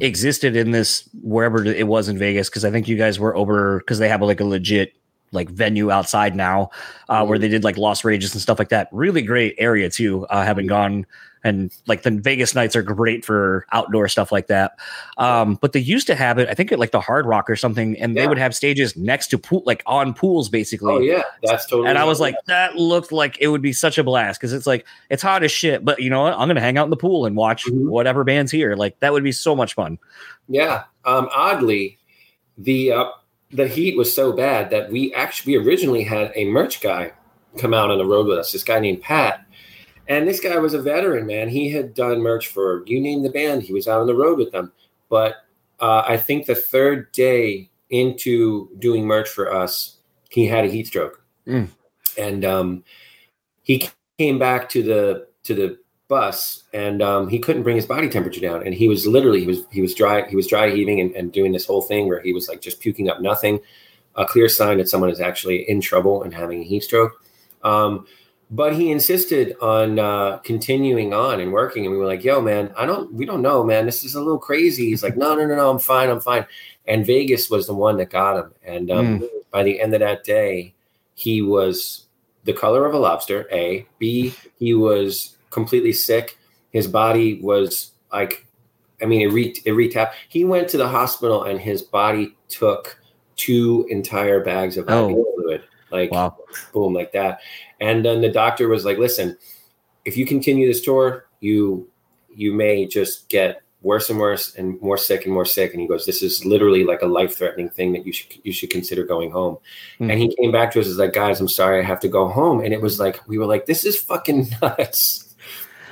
existed 0.00 0.56
in 0.56 0.70
this 0.70 1.08
wherever 1.22 1.64
it 1.64 1.86
was 1.86 2.08
in 2.08 2.18
Vegas 2.18 2.48
because 2.48 2.64
I 2.64 2.70
think 2.70 2.88
you 2.88 2.96
guys 2.96 3.18
were 3.18 3.36
over 3.36 3.78
because 3.78 3.98
they 3.98 4.08
have 4.08 4.22
like 4.22 4.40
a 4.40 4.44
legit 4.44 4.94
like 5.32 5.48
venue 5.48 5.90
outside 5.90 6.36
now 6.36 6.70
uh, 7.08 7.24
where 7.24 7.38
they 7.38 7.48
did 7.48 7.64
like 7.64 7.78
Las 7.78 8.02
Rageous 8.02 8.32
and 8.32 8.42
stuff 8.42 8.58
like 8.58 8.68
that. 8.68 8.88
Really 8.92 9.22
great 9.22 9.54
area 9.58 9.88
too. 9.88 10.26
Uh, 10.26 10.44
having 10.44 10.66
gone 10.66 11.06
and 11.44 11.72
like 11.86 12.02
the 12.02 12.10
Vegas 12.10 12.54
nights 12.54 12.76
are 12.76 12.82
great 12.82 13.24
for 13.24 13.66
outdoor 13.72 14.08
stuff 14.08 14.30
like 14.30 14.46
that. 14.46 14.78
Um, 15.18 15.56
but 15.60 15.72
they 15.72 15.80
used 15.80 16.06
to 16.06 16.14
have 16.14 16.38
it, 16.38 16.48
I 16.48 16.54
think 16.54 16.70
at 16.72 16.78
like 16.78 16.92
the 16.92 17.00
Hard 17.00 17.26
Rock 17.26 17.50
or 17.50 17.56
something, 17.56 17.98
and 18.00 18.16
they 18.16 18.26
would 18.26 18.38
have 18.38 18.54
stages 18.54 18.96
next 18.96 19.28
to 19.28 19.38
pool, 19.38 19.62
like 19.66 19.82
on 19.86 20.14
pools 20.14 20.48
basically 20.48 20.92
oh 20.94 20.98
yeah 21.00 21.22
that's 21.42 21.66
totally 21.66 21.88
and 21.88 21.98
I 21.98 22.04
was 22.04 22.20
like, 22.20 22.34
that 22.46 22.76
looked 22.76 23.12
like 23.12 23.36
it 23.40 23.48
would 23.48 23.62
be 23.62 23.72
such 23.72 23.98
a 23.98 24.04
blast 24.04 24.40
because 24.40 24.52
it's 24.52 24.66
like 24.66 24.86
it's 25.10 25.22
hot 25.22 25.42
as 25.42 25.50
shit, 25.52 25.84
but 25.84 26.00
you 26.00 26.10
know 26.10 26.22
what? 26.22 26.34
I'm 26.34 26.48
gonna 26.48 26.60
hang 26.60 26.78
out 26.78 26.84
in 26.84 26.90
the 26.90 26.96
pool 26.96 27.26
and 27.26 27.36
watch 27.36 27.64
Mhm. 27.66 27.88
whatever 27.88 28.24
band's 28.24 28.52
here. 28.52 28.76
Like 28.76 28.98
that 29.00 29.12
would 29.12 29.24
be 29.24 29.32
so 29.32 29.56
much 29.56 29.74
fun. 29.74 29.98
Yeah. 30.48 30.84
Um, 31.04 31.28
oddly, 31.34 31.98
the 32.58 32.92
uh, 32.92 33.04
the 33.50 33.66
heat 33.68 33.96
was 33.96 34.14
so 34.14 34.32
bad 34.32 34.70
that 34.70 34.90
we 34.90 35.12
actually 35.14 35.58
we 35.58 35.64
originally 35.66 36.04
had 36.04 36.32
a 36.34 36.44
merch 36.46 36.80
guy 36.80 37.12
come 37.58 37.74
out 37.74 37.90
on 37.90 37.98
the 37.98 38.06
road 38.06 38.26
with 38.26 38.38
us. 38.38 38.52
This 38.52 38.64
guy 38.64 38.78
named 38.80 39.02
Pat, 39.02 39.44
and 40.08 40.26
this 40.26 40.40
guy 40.40 40.58
was 40.58 40.74
a 40.74 40.82
veteran 40.82 41.26
man. 41.26 41.48
He 41.48 41.70
had 41.70 41.94
done 41.94 42.20
merch 42.20 42.48
for 42.48 42.84
you 42.86 43.00
name 43.00 43.22
the 43.22 43.30
band. 43.30 43.62
He 43.62 43.72
was 43.72 43.88
out 43.88 44.00
on 44.00 44.06
the 44.06 44.14
road 44.14 44.38
with 44.38 44.52
them. 44.52 44.72
But 45.08 45.36
uh, 45.80 46.02
I 46.06 46.16
think 46.16 46.46
the 46.46 46.54
third 46.54 47.12
day 47.12 47.70
into 47.90 48.68
doing 48.78 49.04
merch 49.06 49.28
for 49.28 49.52
us, 49.52 49.98
he 50.30 50.46
had 50.46 50.64
a 50.64 50.68
heat 50.68 50.86
stroke, 50.86 51.22
Mm. 51.46 51.68
and 52.16 52.44
um, 52.44 52.84
he 53.62 53.88
came 54.18 54.38
back 54.38 54.68
to 54.70 54.82
the 54.82 55.26
to 55.44 55.54
the 55.54 55.78
bus 56.08 56.64
and 56.74 57.00
um, 57.00 57.28
he 57.28 57.38
couldn't 57.38 57.62
bring 57.62 57.74
his 57.76 57.86
body 57.86 58.06
temperature 58.08 58.40
down 58.40 58.62
and 58.66 58.74
he 58.74 58.86
was 58.86 59.06
literally 59.06 59.40
he 59.40 59.46
was 59.46 59.64
he 59.70 59.80
was 59.80 59.94
dry 59.94 60.28
he 60.28 60.36
was 60.36 60.46
dry 60.46 60.68
heaving 60.70 61.00
and, 61.00 61.14
and 61.16 61.32
doing 61.32 61.52
this 61.52 61.64
whole 61.64 61.80
thing 61.80 62.06
where 62.06 62.20
he 62.20 62.34
was 62.34 62.48
like 62.48 62.60
just 62.60 62.80
puking 62.80 63.08
up 63.08 63.22
nothing 63.22 63.58
a 64.16 64.26
clear 64.26 64.46
sign 64.46 64.76
that 64.76 64.90
someone 64.90 65.08
is 65.08 65.20
actually 65.20 65.66
in 65.70 65.80
trouble 65.80 66.22
and 66.22 66.34
having 66.34 66.60
a 66.60 66.64
heat 66.64 66.82
stroke 66.82 67.24
um, 67.64 68.06
but 68.52 68.74
he 68.74 68.90
insisted 68.92 69.56
on 69.62 69.98
uh, 69.98 70.36
continuing 70.44 71.14
on 71.14 71.40
and 71.40 71.52
working. 71.52 71.86
And 71.86 71.92
we 71.92 71.98
were 71.98 72.06
like 72.06 72.22
yo 72.22 72.40
man 72.40 72.70
i 72.76 72.84
don't 72.86 73.12
we 73.12 73.24
don't 73.24 73.42
know 73.42 73.64
man. 73.64 73.86
This 73.86 74.04
is 74.04 74.14
a 74.14 74.20
little 74.20 74.38
crazy. 74.38 74.86
He's 74.90 75.02
like 75.02 75.16
no 75.16 75.34
no 75.34 75.46
no 75.46 75.56
no 75.56 75.70
i'm 75.70 75.78
fine 75.78 76.10
i'm 76.10 76.20
fine. 76.20 76.46
And 76.86 77.06
vegas 77.06 77.48
was 77.48 77.66
the 77.66 77.74
one 77.74 77.96
that 77.96 78.10
got 78.10 78.36
him. 78.38 78.52
And 78.64 78.90
um, 78.90 79.28
by 79.50 79.62
the 79.62 79.80
end 79.80 79.94
of 79.94 80.00
that 80.00 80.22
day 80.22 80.74
he 81.14 81.40
was 81.42 82.06
the 82.44 82.52
color 82.52 82.84
of 82.86 82.94
a 82.94 82.98
lobster 82.98 83.48
a. 83.50 83.86
B 83.98 84.34
he 84.58 84.74
was 84.74 85.36
completely 85.50 85.92
sick. 85.92 86.38
His 86.70 86.86
body 86.86 87.40
was 87.42 87.92
like 88.12 88.46
i 89.00 89.06
mean 89.06 89.22
it 89.22 89.32
re- 89.32 89.62
it 89.64 89.72
retapped. 89.72 90.12
He 90.28 90.44
went 90.44 90.68
to 90.68 90.76
the 90.76 90.88
hospital 90.88 91.44
and 91.44 91.58
his 91.58 91.80
body 91.82 92.36
took 92.48 92.98
two 93.36 93.86
entire 93.88 94.44
bags 94.44 94.76
of 94.76 94.84
Oh. 94.88 95.08
Fluid 95.08 95.62
like 95.92 96.10
Wow. 96.10 96.36
boom 96.72 96.94
like 96.94 97.12
that. 97.12 97.40
And 97.80 98.04
then 98.04 98.20
the 98.20 98.30
doctor 98.30 98.68
was 98.68 98.84
like 98.84 98.98
listen 98.98 99.36
if 100.04 100.16
you 100.16 100.26
continue 100.26 100.66
this 100.66 100.80
tour 100.80 101.26
you 101.40 101.88
you 102.34 102.52
may 102.52 102.86
just 102.86 103.28
get 103.28 103.62
worse 103.82 104.10
and 104.10 104.18
worse 104.18 104.54
and 104.54 104.80
more 104.80 104.96
sick 104.96 105.24
and 105.24 105.34
more 105.34 105.44
sick. 105.44 105.72
And 105.72 105.80
he 105.80 105.88
goes 105.88 106.06
this 106.06 106.22
is 106.22 106.44
literally 106.44 106.84
like 106.84 107.02
a 107.02 107.06
life 107.06 107.36
threatening 107.36 107.68
thing 107.68 107.92
that 107.92 108.06
you 108.06 108.12
should 108.12 108.32
you 108.44 108.52
should 108.52 108.70
consider 108.70 109.04
going 109.04 109.30
home. 109.30 109.58
Hmm. 109.98 110.10
and 110.10 110.18
he 110.20 110.34
came 110.36 110.52
back 110.52 110.70
to 110.72 110.80
us 110.80 110.86
as 110.86 110.98
like 110.98 111.12
guys 111.12 111.40
i'm 111.40 111.48
sorry 111.48 111.80
i 111.80 111.82
have 111.82 112.00
to 112.00 112.08
go 112.08 112.28
home. 112.28 112.60
And 112.60 112.72
it 112.72 112.80
was 112.80 112.98
like 112.98 113.20
we 113.28 113.38
were 113.38 113.46
like 113.46 113.66
this 113.66 113.84
is 113.84 114.00
fucking 114.00 114.48
nuts. 114.62 115.34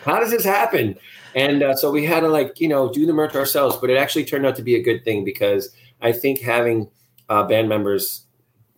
How 0.04 0.18
does 0.18 0.30
this 0.30 0.44
happen? 0.44 0.96
And 1.34 1.62
uh, 1.62 1.76
so 1.76 1.90
we 1.92 2.04
had 2.06 2.20
to 2.20 2.28
like 2.28 2.58
you 2.60 2.68
know 2.68 2.90
do 2.92 3.06
the 3.06 3.12
merch 3.12 3.34
ourselves 3.36 3.76
but 3.76 3.90
it 3.90 3.96
actually 3.96 4.24
turned 4.24 4.46
out 4.46 4.56
to 4.56 4.62
be 4.62 4.74
a 4.74 4.82
good 4.82 5.04
thing 5.04 5.24
because 5.24 5.70
i 6.02 6.10
think 6.10 6.40
having 6.40 6.88
uh, 7.28 7.44
band 7.44 7.68
members 7.68 8.26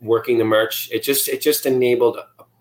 working 0.03 0.39
the 0.39 0.45
merch 0.45 0.91
it 0.93 1.03
just 1.03 1.29
it 1.29 1.41
just 1.41 1.65
enabled 1.65 2.19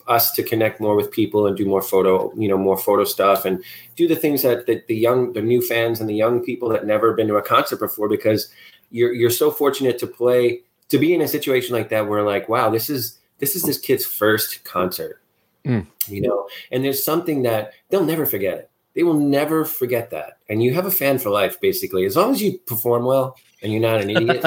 us 0.07 0.31
to 0.31 0.43
connect 0.43 0.79
more 0.79 0.95
with 0.95 1.11
people 1.11 1.47
and 1.47 1.57
do 1.57 1.65
more 1.65 1.81
photo 1.81 2.31
you 2.35 2.47
know 2.47 2.57
more 2.57 2.77
photo 2.77 3.03
stuff 3.03 3.45
and 3.45 3.63
do 3.95 4.07
the 4.07 4.15
things 4.15 4.41
that, 4.43 4.65
that 4.67 4.87
the 4.87 4.95
young 4.95 5.33
the 5.33 5.41
new 5.41 5.61
fans 5.61 5.99
and 5.99 6.09
the 6.09 6.15
young 6.15 6.43
people 6.43 6.69
that 6.69 6.85
never 6.85 7.13
been 7.13 7.27
to 7.27 7.35
a 7.35 7.41
concert 7.41 7.77
before 7.77 8.07
because 8.07 8.51
you're 8.89 9.13
you're 9.13 9.29
so 9.29 9.51
fortunate 9.51 9.97
to 9.97 10.07
play 10.07 10.61
to 10.89 10.97
be 10.97 11.13
in 11.13 11.21
a 11.21 11.27
situation 11.27 11.75
like 11.75 11.89
that 11.89 12.07
where 12.07 12.23
like 12.23 12.49
wow 12.49 12.69
this 12.69 12.89
is 12.89 13.19
this 13.39 13.55
is 13.55 13.63
this 13.63 13.79
kid's 13.79 14.05
first 14.05 14.63
concert. 14.63 15.17
Mm. 15.63 15.85
you 16.07 16.21
know 16.21 16.47
and 16.71 16.83
there's 16.83 17.05
something 17.05 17.43
that 17.43 17.73
they'll 17.89 18.03
never 18.03 18.25
forget 18.25 18.57
it. 18.57 18.71
They 18.95 19.03
will 19.03 19.13
never 19.13 19.63
forget 19.63 20.09
that. 20.09 20.39
And 20.49 20.61
you 20.61 20.73
have 20.73 20.87
a 20.87 20.91
fan 20.91 21.19
for 21.19 21.29
life 21.29 21.61
basically. 21.61 22.03
As 22.05 22.17
long 22.17 22.31
as 22.31 22.41
you 22.41 22.57
perform 22.65 23.05
well 23.05 23.37
and 23.61 23.71
you're 23.71 23.81
not 23.81 24.01
an 24.01 24.09
idiot 24.09 24.45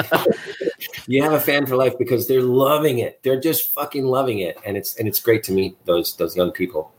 you 1.07 1.21
have 1.21 1.33
a 1.33 1.39
fan 1.39 1.65
for 1.65 1.75
life 1.75 1.93
because 1.97 2.27
they're 2.27 2.41
loving 2.41 2.99
it 2.99 3.21
they're 3.23 3.39
just 3.39 3.73
fucking 3.73 4.05
loving 4.05 4.39
it 4.39 4.57
and 4.65 4.77
it's 4.77 4.95
and 4.97 5.07
it's 5.07 5.19
great 5.19 5.43
to 5.43 5.51
meet 5.51 5.77
those 5.85 6.15
those 6.17 6.35
young 6.35 6.51
people 6.51 6.91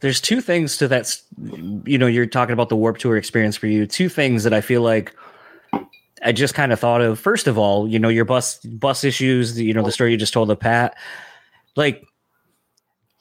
There's 0.00 0.20
two 0.20 0.40
things 0.40 0.76
to 0.78 0.88
that. 0.88 1.20
You 1.86 1.98
know, 1.98 2.06
you're 2.06 2.26
talking 2.26 2.52
about 2.52 2.68
the 2.68 2.76
Warp 2.76 2.98
Tour 2.98 3.16
experience 3.16 3.56
for 3.56 3.66
you. 3.66 3.86
Two 3.86 4.08
things 4.08 4.44
that 4.44 4.52
I 4.52 4.60
feel 4.60 4.82
like 4.82 5.14
I 6.22 6.32
just 6.32 6.54
kind 6.54 6.72
of 6.72 6.80
thought 6.80 7.00
of. 7.00 7.18
First 7.18 7.46
of 7.46 7.58
all, 7.58 7.88
you 7.88 7.98
know, 7.98 8.08
your 8.08 8.24
bus 8.24 8.58
bus 8.58 9.04
issues. 9.04 9.58
You 9.60 9.72
know, 9.74 9.82
the 9.82 9.92
story 9.92 10.12
you 10.12 10.16
just 10.16 10.32
told 10.32 10.50
of 10.50 10.60
Pat. 10.60 10.96
Like, 11.76 12.04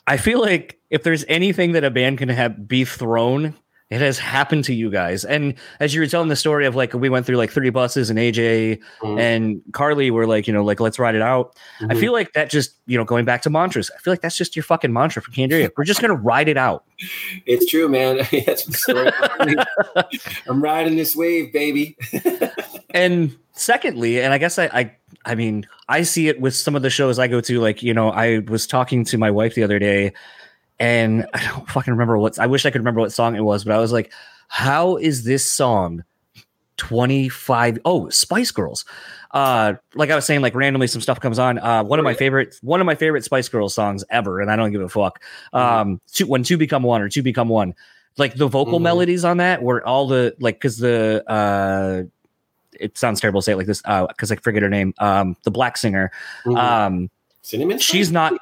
I 0.08 0.18
feel 0.18 0.42
like 0.42 0.80
if 0.90 1.04
there's 1.04 1.26
anything 1.28 1.74
that 1.74 1.84
a 1.84 1.92
band 1.92 2.18
can 2.18 2.30
have 2.30 2.68
be 2.68 2.86
thrown, 2.86 3.54
it 3.92 4.02
has 4.02 4.18
happened 4.18 4.64
to 4.66 4.74
you 4.74 4.90
guys. 4.90 5.24
And 5.24 5.54
as 5.80 5.94
you 5.94 6.02
were 6.02 6.08
telling 6.08 6.28
the 6.30 6.36
story 6.36 6.66
of 6.66 6.76
like 6.76 6.94
we 6.94 7.08
went 7.08 7.26
through 7.28 7.38
like 7.38 7.52
three 7.52 7.70
buses 7.70 8.10
and 8.10 8.18
AJ 8.18 8.80
Mhm. 9.02 9.20
and 9.20 9.62
Carley 9.74 10.10
were 10.10 10.26
like, 10.26 10.48
you 10.48 10.54
know, 10.54 10.64
like 10.64 10.80
let's 10.80 10.98
ride 10.98 11.14
it 11.16 11.22
out. 11.22 11.56
I 11.82 11.94
Mhm. 11.94 12.00
feel 12.00 12.12
like 12.12 12.34
that 12.34 12.50
just, 12.50 12.72
you 12.88 12.98
know, 12.98 13.04
going 13.04 13.26
back 13.26 13.44
to 13.44 13.50
mantras, 13.52 13.92
I 13.96 14.00
feel 14.00 14.12
like 14.12 14.22
that's 14.22 14.38
just 14.38 14.56
your 14.56 14.64
fucking 14.64 14.92
mantra 14.92 15.22
for 15.22 15.30
Candiria. 15.32 15.70
We're 15.78 15.84
just 15.84 16.02
gonna 16.02 16.16
ride 16.16 16.50
it 16.50 16.58
out. 16.58 16.84
it's 17.46 17.66
true 17.70 17.88
man 17.90 18.18
That's 18.46 18.66
the 18.66 18.74
story. 18.74 19.12
i'm 20.50 20.62
riding 20.64 20.96
this 20.96 21.16
wave 21.16 21.52
baby 21.54 21.98
And 22.92 23.36
secondly, 23.52 24.22
and 24.22 24.34
I 24.34 24.38
guess 24.38 24.58
I, 24.58 24.66
I 24.68 24.92
I 25.26 25.36
mean, 25.36 25.68
I 25.90 26.04
see 26.04 26.28
it 26.30 26.40
with 26.40 26.56
some 26.56 26.76
of 26.78 26.82
the 26.82 26.90
shows 26.90 27.20
I 27.20 27.28
go 27.28 27.42
to. 27.42 27.60
Like, 27.60 27.84
you 27.84 27.94
know, 27.94 28.10
I 28.10 28.40
was 28.48 28.66
talking 28.68 29.04
to 29.06 29.18
my 29.18 29.32
wife 29.32 29.56
the 29.56 29.64
other 29.64 29.80
day, 29.80 30.14
and 30.80 31.26
I 31.34 31.44
don't 31.44 31.70
fucking 31.70 31.92
remember 31.94 32.18
what 32.18 32.38
I 32.40 32.48
wish 32.48 32.66
I 32.66 32.70
could 32.72 32.82
remember 32.82 33.02
what 33.02 33.12
song 33.12 33.36
it 33.36 33.42
was, 33.44 33.64
but 33.64 33.74
I 33.74 33.80
was 33.80 33.92
like, 33.92 34.12
how 34.48 34.98
is 34.98 35.24
this 35.24 35.46
song 35.46 36.04
25 36.78 37.80
oh 37.86 38.10
spice 38.10 38.52
girls. 38.52 38.84
Uh 39.32 39.74
like 39.96 40.10
i 40.10 40.16
was 40.16 40.26
saying 40.26 40.42
like 40.42 40.54
randomly 40.56 40.88
some 40.88 41.02
stuff 41.02 41.20
comes 41.20 41.40
on. 41.40 41.58
Uh 41.58 41.84
one 41.84 42.00
of 42.00 42.04
my 42.06 42.14
favorite 42.14 42.56
one 42.62 42.82
of 42.82 42.86
my 42.86 42.96
favorite 42.96 43.24
spice 43.24 43.48
girls 43.48 43.74
songs 43.74 44.04
ever 44.10 44.42
and 44.42 44.52
i 44.52 44.56
don't 44.58 44.72
give 44.72 44.82
a 44.82 44.90
fuck. 44.90 45.22
Um 45.54 46.02
two, 46.12 46.26
when 46.28 46.44
two 46.44 46.58
become 46.58 46.84
one 46.84 47.02
or 47.02 47.10
two 47.10 47.24
become 47.24 47.48
one. 47.50 47.74
Like 48.18 48.36
the 48.36 48.48
vocal 48.48 48.80
Mhm. 48.80 48.84
melodies 48.84 49.24
on 49.26 49.38
that 49.38 49.62
were 49.64 49.86
all 49.86 50.08
the 50.08 50.36
like 50.40 50.56
because 50.56 50.78
the 50.78 51.24
uh 51.30 52.04
it 52.78 52.98
sounds 52.98 53.22
terrible 53.22 53.40
to 53.40 53.46
say 53.46 53.54
it 53.54 53.58
like 53.58 53.68
this 53.68 53.82
uh 53.86 54.08
because 54.08 54.32
i 54.32 54.36
forget 54.36 54.62
her 54.62 54.70
name 54.70 54.94
um 55.00 55.38
the 55.44 55.52
black 55.52 55.78
singer. 55.78 56.12
Mhm. 56.46 56.58
um 56.58 57.10
Cinnamon. 57.42 57.78
she's 57.80 58.12
not 58.12 58.34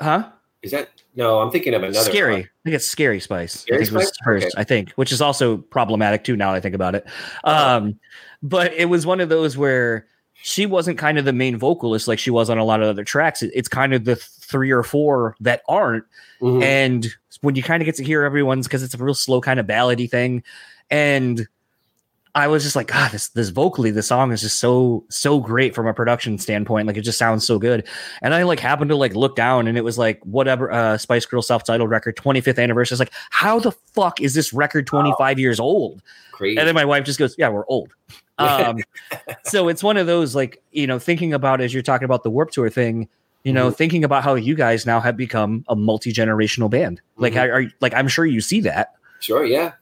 huh? 0.00 0.28
Is 0.62 0.70
that 0.72 0.88
no? 1.16 1.40
I'm 1.40 1.50
thinking 1.50 1.74
of 1.74 1.82
another. 1.82 1.98
scary. 1.98 2.32
one. 2.32 2.40
I 2.42 2.48
think 2.64 2.76
it's 2.76 2.86
Scary 2.86 3.20
Spice. 3.20 3.60
Scary 3.60 3.78
I 3.80 3.84
think 3.84 3.92
it 3.92 3.96
was 3.96 4.12
first, 4.24 4.46
Okay. 4.46 4.54
I 4.56 4.64
think, 4.64 4.92
which 4.92 5.10
is 5.12 5.20
also 5.20 5.56
problematic 5.58 6.22
too. 6.24 6.36
Now 6.36 6.52
I 6.52 6.60
think 6.60 6.74
about 6.74 6.94
it. 6.94 7.06
Um, 7.44 7.98
but 8.42 8.72
it 8.74 8.86
was 8.86 9.06
one 9.06 9.20
of 9.20 9.28
those 9.28 9.56
where 9.56 10.06
she 10.34 10.66
wasn't 10.66 10.98
kind 10.98 11.18
of 11.18 11.24
the 11.24 11.32
main 11.32 11.56
vocalist 11.56 12.06
like 12.06 12.18
she 12.18 12.30
was 12.30 12.50
on 12.50 12.58
a 12.58 12.64
lot 12.64 12.80
of 12.82 12.88
other 12.88 13.02
tracks. 13.04 13.42
It's 13.42 13.68
kind 13.68 13.92
of 13.94 14.04
the 14.04 14.16
three 14.16 14.70
or 14.70 14.82
four 14.82 15.34
that 15.40 15.62
aren't. 15.68 16.04
Mhm. 16.40 16.62
And 16.62 17.06
when 17.40 17.54
you 17.56 17.62
kind 17.62 17.82
of 17.82 17.84
get 17.86 17.96
to 17.96 18.04
hear 18.04 18.22
everyone's 18.22 18.66
because 18.68 18.82
it's 18.82 18.94
a 18.94 18.98
real 18.98 19.14
slow 19.14 19.40
kind 19.40 19.58
of 19.58 19.66
ballady 19.66 20.08
thing. 20.08 20.42
And 20.90 21.48
I 22.36 22.46
was 22.48 22.62
just 22.62 22.76
like, 22.76 22.86
God, 22.88 23.10
this 23.12 23.28
this 23.30 23.48
vocally, 23.48 23.90
the 23.90 24.02
song 24.02 24.30
is 24.30 24.42
just 24.42 24.60
so 24.60 25.04
so 25.08 25.40
great 25.40 25.74
from 25.74 25.86
a 25.86 25.94
production 25.94 26.38
standpoint. 26.38 26.86
Like 26.86 26.96
it 26.98 27.00
just 27.00 27.18
sounds 27.18 27.46
so 27.46 27.58
good. 27.58 27.88
And 28.20 28.34
I 28.34 28.42
like 28.44 28.60
happened 28.60 28.90
to 28.90 28.96
like 28.96 29.16
look 29.16 29.34
down 29.34 29.66
and 29.66 29.78
it 29.78 29.80
was 29.82 29.96
like 29.96 30.20
whatever 30.22 30.70
uh 30.70 30.98
Spice 30.98 31.24
Girl 31.26 31.40
self-titled 31.40 31.88
record 31.90 32.14
25th 32.16 32.62
anniversary. 32.62 32.94
It's 32.94 33.00
like, 33.00 33.12
how 33.30 33.58
the 33.58 33.72
fuck 33.72 34.20
is 34.20 34.34
this 34.34 34.52
record 34.52 34.86
25 34.86 35.38
years 35.38 35.58
old? 35.58 36.02
Crazy. 36.30 36.58
And 36.58 36.68
then 36.68 36.74
my 36.74 36.84
wife 36.84 37.04
just 37.04 37.18
goes, 37.18 37.34
Yeah, 37.38 37.48
we're 37.48 37.66
old. 37.66 37.92
Um 38.38 38.80
so 39.44 39.68
it's 39.68 39.82
one 39.82 39.96
of 39.96 40.06
those 40.06 40.34
like, 40.34 40.62
you 40.72 40.86
know, 40.86 40.98
thinking 40.98 41.32
about 41.32 41.62
as 41.62 41.72
you're 41.72 41.82
talking 41.82 42.04
about 42.04 42.22
the 42.22 42.28
warp 42.28 42.50
tour 42.50 42.68
thing, 42.68 43.08
you 43.44 43.52
know, 43.54 43.70
Mhm. 43.70 43.76
thinking 43.76 44.04
about 44.04 44.24
how 44.24 44.34
you 44.34 44.54
guys 44.54 44.84
now 44.84 45.00
have 45.00 45.16
become 45.16 45.64
a 45.68 45.74
multi-generational 45.74 46.68
band. 46.68 47.00
Like 47.16 47.32
Mhm. 47.32 47.48
are, 47.48 47.52
are 47.62 47.64
like 47.80 47.94
I'm 47.94 48.08
sure 48.08 48.26
you 48.26 48.42
see 48.42 48.60
that. 48.60 48.92
Sure, 49.20 49.42
yeah. 49.42 49.72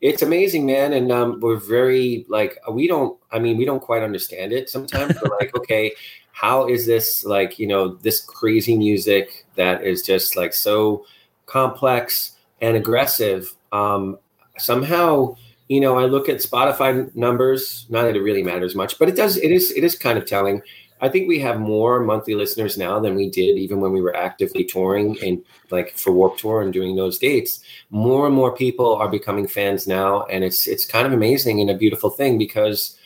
It's 0.00 0.22
amazing, 0.22 0.66
man. 0.66 0.92
And 0.92 1.10
um, 1.10 1.40
we're 1.40 1.56
very 1.56 2.24
like 2.28 2.58
we 2.70 2.86
don't 2.86 3.18
I 3.30 3.38
mean, 3.38 3.56
we 3.56 3.64
don't 3.64 3.80
quite 3.80 4.02
understand 4.02 4.52
it 4.52 4.68
sometimes. 4.68 5.14
We're 5.20 5.36
like, 5.38 5.56
okay, 5.58 5.92
how 6.32 6.68
is 6.68 6.86
this 6.86 7.24
like, 7.24 7.58
you 7.58 7.66
know, 7.66 7.94
this 7.96 8.20
crazy 8.20 8.76
music 8.76 9.46
that 9.56 9.84
is 9.84 10.02
just 10.02 10.36
like 10.36 10.52
so 10.52 11.06
complex 11.46 12.32
and 12.60 12.76
aggressive. 12.76 13.54
Um 13.72 14.18
somehow, 14.58 15.36
you 15.68 15.80
know, 15.80 15.98
I 15.98 16.04
look 16.04 16.28
at 16.28 16.36
Spotify 16.36 17.14
numbers, 17.14 17.86
not 17.88 18.02
that 18.02 18.16
it 18.16 18.20
really 18.20 18.42
matters 18.42 18.74
much, 18.74 18.98
but 18.98 19.08
it 19.08 19.16
does 19.16 19.36
it 19.36 19.50
is 19.50 19.70
it 19.72 19.84
is 19.84 19.96
kind 19.96 20.18
of 20.18 20.26
telling. 20.26 20.62
I 21.04 21.08
think 21.08 21.28
we 21.28 21.38
have 21.40 21.60
more 21.60 22.00
monthly 22.00 22.34
listeners 22.34 22.78
now 22.78 22.98
than 22.98 23.14
we 23.14 23.28
did 23.28 23.58
even 23.58 23.80
when 23.80 23.92
we 23.92 24.00
were 24.00 24.16
actively 24.16 24.64
touring 24.64 25.16
and 25.22 25.44
like 25.70 25.90
for 25.96 26.12
Warp 26.12 26.38
Tour 26.38 26.62
and 26.62 26.72
doing 26.72 26.96
those 26.96 27.18
dates. 27.18 27.60
More 27.90 28.26
and 28.26 28.34
more 28.34 28.54
people 28.54 28.94
are 28.94 29.08
becoming 29.08 29.46
fans 29.46 29.86
now 29.86 30.24
and 30.24 30.42
it's 30.42 30.66
it's 30.66 30.86
kind 30.86 31.06
of 31.06 31.12
amazing 31.12 31.60
and 31.60 31.70
a 31.70 31.76
beautiful 31.76 32.10
thing 32.10 32.38
because 32.38 32.98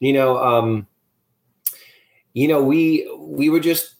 you 0.00 0.12
know 0.12 0.36
um 0.38 0.86
you 2.34 2.48
know 2.48 2.62
we 2.62 3.10
we 3.18 3.48
were 3.48 3.60
just 3.60 3.94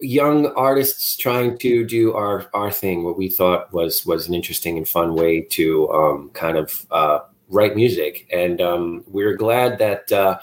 young 0.00 0.46
artists 0.54 1.16
trying 1.16 1.56
to 1.58 1.84
do 1.84 2.12
our 2.14 2.48
our 2.52 2.70
thing 2.70 3.04
what 3.04 3.16
we 3.16 3.28
thought 3.28 3.72
was 3.72 4.04
was 4.04 4.26
an 4.28 4.34
interesting 4.34 4.76
and 4.76 4.88
fun 4.88 5.14
way 5.14 5.40
to 5.40 5.88
um 5.90 6.30
kind 6.34 6.56
of 6.56 6.86
uh 6.90 7.20
write 7.48 7.76
music. 7.76 8.26
And 8.32 8.60
um 8.60 9.04
we're 9.06 9.36
glad 9.36 9.78
that 9.78 10.10
uh 10.12 10.38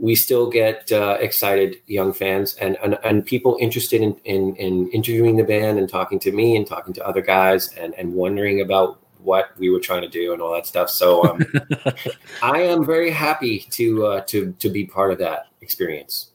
we 0.00 0.14
still 0.14 0.48
get 0.48 0.90
uh, 0.90 1.18
excited 1.20 1.76
young 1.86 2.12
fans 2.12 2.54
and, 2.54 2.78
and 2.82 2.98
and 3.04 3.24
people 3.24 3.58
interested 3.60 4.00
in, 4.00 4.14
in 4.24 4.56
in 4.56 4.88
interviewing 4.88 5.36
the 5.36 5.44
band 5.44 5.78
and 5.78 5.88
talking 5.88 6.18
to 6.18 6.32
me 6.32 6.56
and 6.56 6.66
talking 6.66 6.94
to 6.94 7.06
other 7.06 7.20
guys 7.20 7.68
and 7.74 7.94
and 7.94 8.14
wondering 8.14 8.62
about 8.62 8.98
what 9.18 9.50
we 9.58 9.68
were 9.68 9.78
trying 9.78 10.00
to 10.00 10.08
do 10.08 10.32
and 10.32 10.40
all 10.40 10.54
that 10.54 10.66
stuff. 10.66 10.88
So 10.88 11.22
um, 11.28 11.44
I 12.42 12.62
am 12.62 12.86
very 12.86 13.10
happy 13.10 13.66
to 13.72 14.06
uh, 14.06 14.20
to 14.22 14.52
to 14.58 14.70
be 14.70 14.86
part 14.86 15.12
of 15.12 15.18
that 15.18 15.48
experience. 15.60 16.30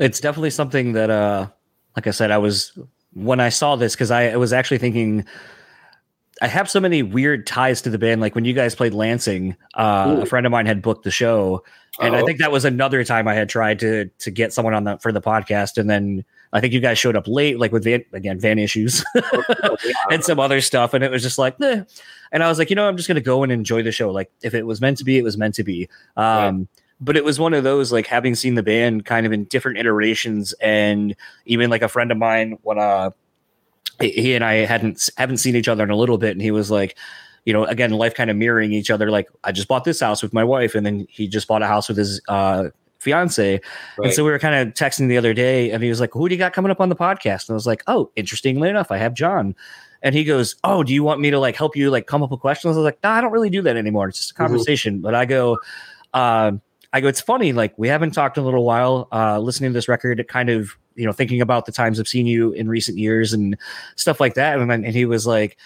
It's 0.00 0.18
definitely 0.18 0.50
something 0.50 0.92
that 0.94 1.10
uh 1.10 1.48
like 1.96 2.08
I 2.08 2.10
said, 2.10 2.32
I 2.32 2.38
was 2.38 2.76
when 3.12 3.38
I 3.38 3.50
saw 3.50 3.76
this 3.76 3.94
because 3.94 4.10
I, 4.10 4.30
I 4.30 4.36
was 4.36 4.52
actually 4.52 4.78
thinking 4.78 5.24
I 6.42 6.48
have 6.48 6.68
so 6.68 6.80
many 6.80 7.02
weird 7.02 7.46
ties 7.46 7.80
to 7.82 7.90
the 7.90 7.98
band. 7.98 8.20
Like 8.20 8.34
when 8.34 8.44
you 8.44 8.52
guys 8.54 8.74
played 8.74 8.92
Lansing, 8.94 9.56
uh, 9.74 10.18
a 10.22 10.26
friend 10.26 10.44
of 10.46 10.52
mine 10.52 10.66
had 10.66 10.82
booked 10.82 11.04
the 11.04 11.10
show, 11.10 11.62
and 12.00 12.16
I 12.16 12.20
Oh. 12.22 12.26
think 12.26 12.40
that 12.40 12.50
was 12.50 12.64
another 12.64 13.04
time 13.04 13.28
I 13.28 13.34
had 13.34 13.48
tried 13.48 13.78
to 13.80 14.06
to 14.06 14.30
get 14.30 14.52
someone 14.52 14.74
on 14.74 14.84
the 14.84 14.98
for 14.98 15.12
the 15.12 15.20
podcast, 15.20 15.78
and 15.78 15.88
then 15.88 16.24
I 16.52 16.60
think 16.60 16.72
you 16.72 16.80
guys 16.80 16.98
showed 16.98 17.16
up 17.16 17.28
late, 17.28 17.58
like 17.60 17.70
with 17.72 17.84
van, 17.84 18.04
again 18.12 18.38
van 18.40 18.58
issues 18.58 19.04
and 20.10 20.24
some 20.24 20.40
other 20.40 20.60
stuff, 20.60 20.92
and 20.94 21.04
it 21.04 21.10
was 21.10 21.22
just 21.22 21.38
like, 21.38 21.54
eh. 21.60 21.82
and 22.32 22.42
I 22.42 22.48
was 22.48 22.58
like, 22.58 22.70
you 22.70 22.76
know, 22.76 22.88
I'm 22.88 22.96
just 22.96 23.06
gonna 23.08 23.20
go 23.20 23.42
and 23.42 23.52
enjoy 23.52 23.82
the 23.82 23.92
show. 23.92 24.10
Like 24.10 24.30
if 24.42 24.54
it 24.54 24.66
was 24.66 24.80
meant 24.80 24.98
to 24.98 25.04
be, 25.04 25.18
it 25.18 25.22
was 25.24 25.36
meant 25.38 25.54
to 25.56 25.64
be. 25.64 25.88
Um, 26.16 26.68
But 27.00 27.16
it 27.16 27.24
was 27.24 27.38
one 27.40 27.54
of 27.54 27.64
those 27.64 27.92
like 27.92 28.06
having 28.06 28.34
seen 28.36 28.54
the 28.54 28.62
band 28.62 29.04
kind 29.04 29.26
of 29.26 29.32
in 29.32 29.44
different 29.44 29.78
iterations, 29.78 30.52
and 30.54 31.14
even 31.44 31.70
like 31.70 31.82
a 31.82 31.88
friend 31.88 32.10
of 32.12 32.18
mine 32.18 32.58
when 32.62 32.78
uh 32.78 33.10
he- 34.00 34.34
and 34.34 34.44
I 34.44 34.54
hadn't 34.66 35.08
haven't 35.16 35.38
seen 35.38 35.56
each 35.56 35.68
other 35.68 35.84
in 35.84 35.90
a 35.90 35.96
little 35.96 36.18
bit, 36.18 36.32
and 36.32 36.42
he 36.42 36.50
was 36.50 36.70
like, 36.70 36.96
you 37.44 37.52
know, 37.52 37.64
again, 37.64 37.90
life 37.90 38.14
kind 38.14 38.30
of 38.30 38.36
mirroring 38.36 38.72
each 38.72 38.90
other. 38.90 39.10
Like, 39.10 39.28
I 39.44 39.52
just 39.52 39.68
bought 39.68 39.84
this 39.84 40.00
house 40.00 40.22
with 40.22 40.32
my 40.32 40.44
wife, 40.44 40.74
and 40.74 40.84
then 40.86 41.06
he 41.10 41.28
just 41.28 41.46
bought 41.46 41.62
a 41.62 41.66
house 41.66 41.88
with 41.88 41.98
his 41.98 42.20
uh, 42.28 42.64
fiance. 42.98 43.60
And 44.02 44.12
so 44.14 44.24
we 44.24 44.30
were 44.30 44.38
kind 44.38 44.54
of 44.68 44.74
texting 44.74 45.08
the 45.08 45.18
other 45.18 45.34
day, 45.34 45.70
and 45.70 45.82
he 45.82 45.88
was 45.90 46.00
like, 46.00 46.10
"Who 46.14 46.28
do 46.28 46.34
you 46.34 46.38
got 46.38 46.52
coming 46.54 46.70
up 46.70 46.80
on 46.80 46.88
the 46.88 46.96
podcast?" 46.96 47.48
And 47.48 47.50
I 47.50 47.54
was 47.54 47.66
like, 47.66 47.82
"Oh, 47.86 48.10
interestingly 48.16 48.68
enough, 48.70 48.90
I 48.90 48.96
have 48.98 49.14
John." 49.14 49.54
And 50.02 50.14
he 50.14 50.24
goes, 50.24 50.56
"Oh, 50.64 50.82
do 50.82 50.92
you 50.94 51.02
want 51.02 51.20
me 51.20 51.30
to 51.30 51.38
like 51.38 51.56
help 51.56 51.76
you 51.76 51.90
like 51.90 52.06
come 52.06 52.22
up 52.22 52.30
with 52.30 52.40
questions?" 52.40 52.76
I 52.76 52.80
was 52.80 52.84
like, 52.84 52.98
"No, 53.04 53.10
I 53.10 53.20
don't 53.20 53.32
really 53.32 53.50
do 53.50 53.62
that 53.62 53.76
anymore. 53.76 54.08
It's 54.08 54.18
just 54.18 54.30
a 54.30 54.34
Mhm. 54.34 54.38
conversation." 54.38 55.00
But 55.00 55.14
I 55.14 55.24
go, 55.26 55.58
um, 56.14 56.60
I 56.94 57.00
go, 57.00 57.08
it's 57.08 57.20
funny. 57.20 57.52
Like 57.52 57.74
we 57.76 57.88
haven't 57.88 58.12
talked 58.12 58.38
in 58.38 58.42
a 58.42 58.46
little 58.46 58.64
while. 58.64 59.08
Uh, 59.12 59.40
listening 59.40 59.70
to 59.70 59.74
this 59.74 59.88
record, 59.88 60.24
kind 60.28 60.48
of 60.48 60.70
you 60.94 61.04
know 61.04 61.12
thinking 61.12 61.40
about 61.40 61.66
the 61.66 61.72
times 61.72 61.98
I've 61.98 62.06
seen 62.06 62.26
you 62.26 62.52
in 62.52 62.68
recent 62.68 62.98
years 62.98 63.32
and 63.32 63.58
stuff 63.96 64.20
like 64.20 64.34
that. 64.34 64.60
And 64.60 64.70
then 64.70 64.84
and 64.84 64.94
he 64.94 65.04
was 65.04 65.26
like, 65.26 65.58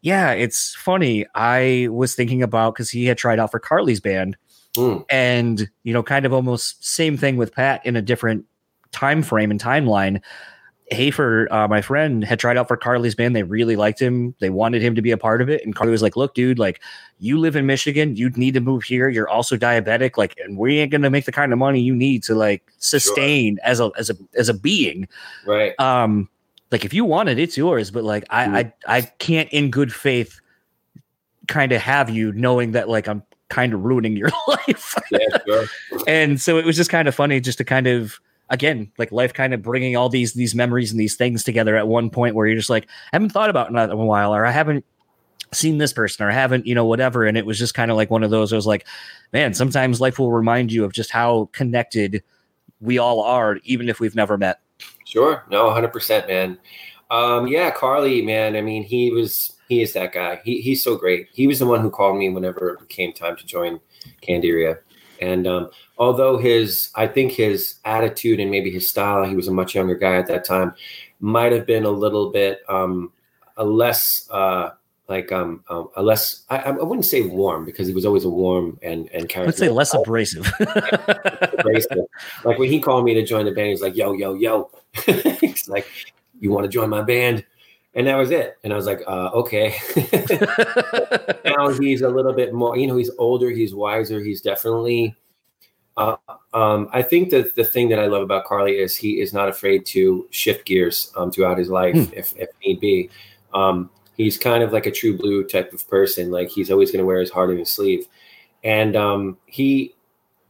"Yeah, 0.00 0.32
it's 0.32 0.74
funny. 0.74 1.24
I 1.36 1.86
was 1.92 2.16
thinking 2.16 2.42
about 2.42 2.74
because 2.74 2.90
he 2.90 3.06
had 3.06 3.16
tried 3.16 3.38
out 3.38 3.52
for 3.52 3.60
Carley's 3.60 4.00
band." 4.00 4.36
Mm, 4.76 5.04
and 5.08 5.70
you 5.84 5.92
know 5.92 6.02
kind 6.02 6.26
of 6.26 6.32
almost 6.32 6.84
same 6.84 7.16
thing 7.16 7.36
with 7.36 7.54
pat 7.54 7.86
in 7.86 7.94
a 7.94 8.02
different 8.02 8.44
time 8.90 9.22
frame 9.22 9.52
and 9.52 9.62
timeline 9.62 10.20
Hafer, 10.90 11.48
uh, 11.50 11.68
my 11.68 11.80
friend, 11.80 12.22
had 12.22 12.38
tried 12.38 12.56
out 12.56 12.68
for 12.68 12.76
Carley's 12.76 13.14
band. 13.14 13.34
They 13.34 13.42
really 13.44 13.76
liked 13.76 14.00
him. 14.00 14.34
They 14.40 14.50
wanted 14.50 14.82
him 14.82 14.94
to 14.94 15.02
be 15.02 15.10
a 15.10 15.16
part 15.16 15.40
of 15.40 15.48
it. 15.48 15.64
And 15.64 15.74
Carly 15.74 15.90
was 15.90 16.02
like, 16.02 16.16
"Look, 16.16 16.34
dude, 16.34 16.58
like 16.58 16.80
you 17.18 17.38
live 17.38 17.56
in 17.56 17.66
Michigan. 17.66 18.16
You 18.16 18.30
need 18.30 18.54
to 18.54 18.60
move 18.60 18.82
here. 18.82 19.08
You're 19.08 19.28
also 19.28 19.56
diabetic. 19.56 20.16
Like, 20.18 20.36
and 20.38 20.58
we 20.58 20.78
ain't 20.80 20.90
gonna 20.92 21.08
make 21.10 21.24
the 21.24 21.32
kind 21.32 21.52
of 21.52 21.58
money 21.58 21.80
you 21.80 21.94
need 21.94 22.22
to 22.24 22.34
like 22.34 22.70
sustain 22.78 23.58
as 23.62 23.80
a 23.80 23.90
as 23.96 24.10
a 24.10 24.16
as 24.34 24.48
a 24.48 24.54
being. 24.54 25.08
right. 25.46 25.78
Um, 25.80 26.28
like 26.70 26.84
if 26.84 26.92
you 26.92 27.04
want 27.04 27.28
it, 27.28 27.38
it's 27.38 27.56
yours. 27.56 27.90
But 27.90 28.04
like, 28.04 28.24
I 28.30 28.60
I 28.60 28.72
I 28.86 29.00
can't 29.02 29.48
in 29.50 29.70
good 29.70 29.92
faith 29.92 30.40
kind 31.48 31.72
of 31.72 31.80
have 31.80 32.10
you 32.10 32.32
knowing 32.32 32.72
that 32.72 32.88
like 32.88 33.08
I'm 33.08 33.22
kind 33.48 33.72
of 33.74 33.84
ruining 33.84 34.16
your 34.16 34.30
life." 34.48 34.94
Yeah, 35.10 35.38
sure. 35.46 35.64
and 36.06 36.40
so 36.40 36.58
it 36.58 36.64
was 36.64 36.76
just 36.76 36.90
kind 36.90 37.08
of 37.08 37.14
funny 37.14 37.40
just 37.40 37.58
to 37.58 37.64
kind 37.64 37.86
of 37.86 38.20
again 38.52 38.90
like 38.98 39.10
life 39.10 39.32
kind 39.32 39.52
of 39.52 39.62
bringing 39.62 39.96
all 39.96 40.08
these 40.08 40.34
these 40.34 40.54
memories 40.54 40.92
and 40.92 41.00
these 41.00 41.16
things 41.16 41.42
together 41.42 41.76
at 41.76 41.88
one 41.88 42.08
point 42.08 42.36
where 42.36 42.46
you're 42.46 42.56
just 42.56 42.70
like 42.70 42.84
I 43.12 43.16
haven't 43.16 43.30
thought 43.30 43.50
about 43.50 43.68
in 43.68 43.76
a 43.76 43.96
while 43.96 44.32
or 44.34 44.46
i 44.46 44.50
haven't 44.50 44.84
seen 45.52 45.78
this 45.78 45.92
person 45.92 46.24
or 46.24 46.30
i 46.30 46.34
haven't 46.34 46.66
you 46.66 46.74
know 46.74 46.84
whatever 46.84 47.24
and 47.24 47.36
it 47.36 47.44
was 47.44 47.58
just 47.58 47.74
kind 47.74 47.90
of 47.90 47.96
like 47.96 48.10
one 48.10 48.22
of 48.22 48.30
those 48.30 48.52
i 48.52 48.56
was 48.56 48.66
like 48.66 48.86
man 49.32 49.52
sometimes 49.52 50.00
life 50.00 50.18
will 50.18 50.32
remind 50.32 50.70
you 50.70 50.84
of 50.84 50.92
just 50.92 51.10
how 51.10 51.48
connected 51.52 52.22
we 52.80 52.98
all 52.98 53.20
are 53.20 53.58
even 53.64 53.88
if 53.88 54.00
we've 54.00 54.14
never 54.14 54.38
met 54.38 54.60
Sure. 55.12 55.44
No, 55.50 55.66
100%, 55.66 56.26
man. 56.26 56.58
Um, 57.10 57.46
yeah, 57.46 57.70
Carley, 57.70 58.22
man. 58.22 58.56
I 58.56 58.62
mean, 58.62 58.82
he 58.82 59.10
was, 59.10 59.52
he 59.68 59.82
is 59.82 59.92
that 59.92 60.12
guy. 60.12 60.40
He, 60.42 60.62
he's 60.62 60.82
so 60.82 60.96
great. 60.96 61.28
He 61.32 61.46
was 61.46 61.58
the 61.58 61.66
one 61.66 61.80
who 61.80 61.90
called 61.90 62.16
me 62.16 62.30
whenever 62.30 62.70
it 62.70 62.88
came 62.88 63.12
time 63.12 63.36
to 63.36 63.44
join 63.44 63.78
Candiria. 64.26 64.78
And 65.22 65.46
um, 65.46 65.70
although 65.98 66.36
his, 66.36 66.90
I 66.96 67.06
think 67.06 67.32
his 67.32 67.76
attitude 67.84 68.40
and 68.40 68.50
maybe 68.50 68.70
his 68.70 68.88
style, 68.88 69.24
he 69.24 69.36
was 69.36 69.46
a 69.46 69.52
much 69.52 69.74
younger 69.74 69.94
guy 69.94 70.16
at 70.16 70.26
that 70.26 70.44
time, 70.44 70.74
might 71.20 71.52
have 71.52 71.64
been 71.64 71.84
a 71.84 71.90
little 71.90 72.30
bit, 72.30 72.60
um, 72.68 73.12
a 73.56 73.64
less, 73.64 74.28
uh, 74.30 74.70
like 75.08 75.30
um, 75.30 75.62
um 75.68 75.88
a 75.96 76.02
less 76.02 76.44
I, 76.48 76.58
I 76.58 76.70
wouldn't 76.70 77.04
say 77.04 77.22
warm 77.22 77.66
because 77.66 77.86
he 77.86 77.92
was 77.92 78.06
always 78.06 78.24
a 78.24 78.30
warm 78.30 78.78
and 78.82 79.10
and 79.12 79.30
let's 79.36 79.58
say 79.58 79.66
charismatic 79.66 79.74
less 79.74 79.94
abrasive 79.94 80.50
abrasive. 81.58 81.98
like 82.44 82.58
when 82.58 82.70
he 82.70 82.80
called 82.80 83.04
me 83.04 83.12
to 83.14 83.24
join 83.24 83.44
the 83.44 83.52
band, 83.52 83.70
he's 83.70 83.82
like, 83.82 83.96
"Yo, 83.96 84.12
yo, 84.14 84.34
yo." 84.34 84.70
he's 85.40 85.68
like, 85.68 85.86
"You 86.40 86.50
want 86.50 86.64
to 86.64 86.68
join 86.68 86.88
my 86.88 87.02
band?" 87.02 87.44
And 87.94 88.06
that 88.06 88.16
was 88.16 88.30
it. 88.30 88.58
And 88.64 88.72
I 88.72 88.76
was 88.76 88.86
like, 88.86 89.02
uh, 89.06 89.30
okay. 89.34 89.74
now 91.44 91.68
he's 91.68 92.00
a 92.00 92.08
little 92.08 92.32
bit 92.32 92.54
more, 92.54 92.76
you 92.76 92.86
know, 92.86 92.96
he's 92.96 93.10
older, 93.18 93.50
he's 93.50 93.74
wiser, 93.74 94.20
he's 94.20 94.40
definitely. 94.40 95.14
Uh, 95.94 96.16
um, 96.54 96.88
I 96.90 97.02
think 97.02 97.28
that 97.30 97.54
the 97.54 97.64
thing 97.64 97.90
that 97.90 97.98
I 97.98 98.06
love 98.06 98.22
about 98.22 98.46
Carley 98.46 98.78
is 98.78 98.96
he 98.96 99.20
is 99.20 99.34
not 99.34 99.50
afraid 99.50 99.84
to 99.86 100.26
shift 100.30 100.64
gears 100.64 101.12
um, 101.16 101.30
throughout 101.30 101.58
his 101.58 101.68
life 101.68 101.94
hmm. 101.94 102.14
if, 102.14 102.34
if 102.38 102.48
need 102.64 102.80
be. 102.80 103.10
Um, 103.52 103.90
he's 104.16 104.38
kind 104.38 104.62
of 104.62 104.72
like 104.72 104.86
a 104.86 104.90
true 104.90 105.16
blue 105.16 105.44
type 105.44 105.72
of 105.74 105.86
person. 105.88 106.30
Like 106.30 106.48
he's 106.48 106.70
always 106.70 106.90
going 106.90 107.02
to 107.02 107.06
wear 107.06 107.20
his 107.20 107.30
heart 107.30 107.50
on 107.50 107.58
his 107.58 107.70
sleeve. 107.70 108.06
And 108.64 108.96
um, 108.96 109.36
he, 109.44 109.94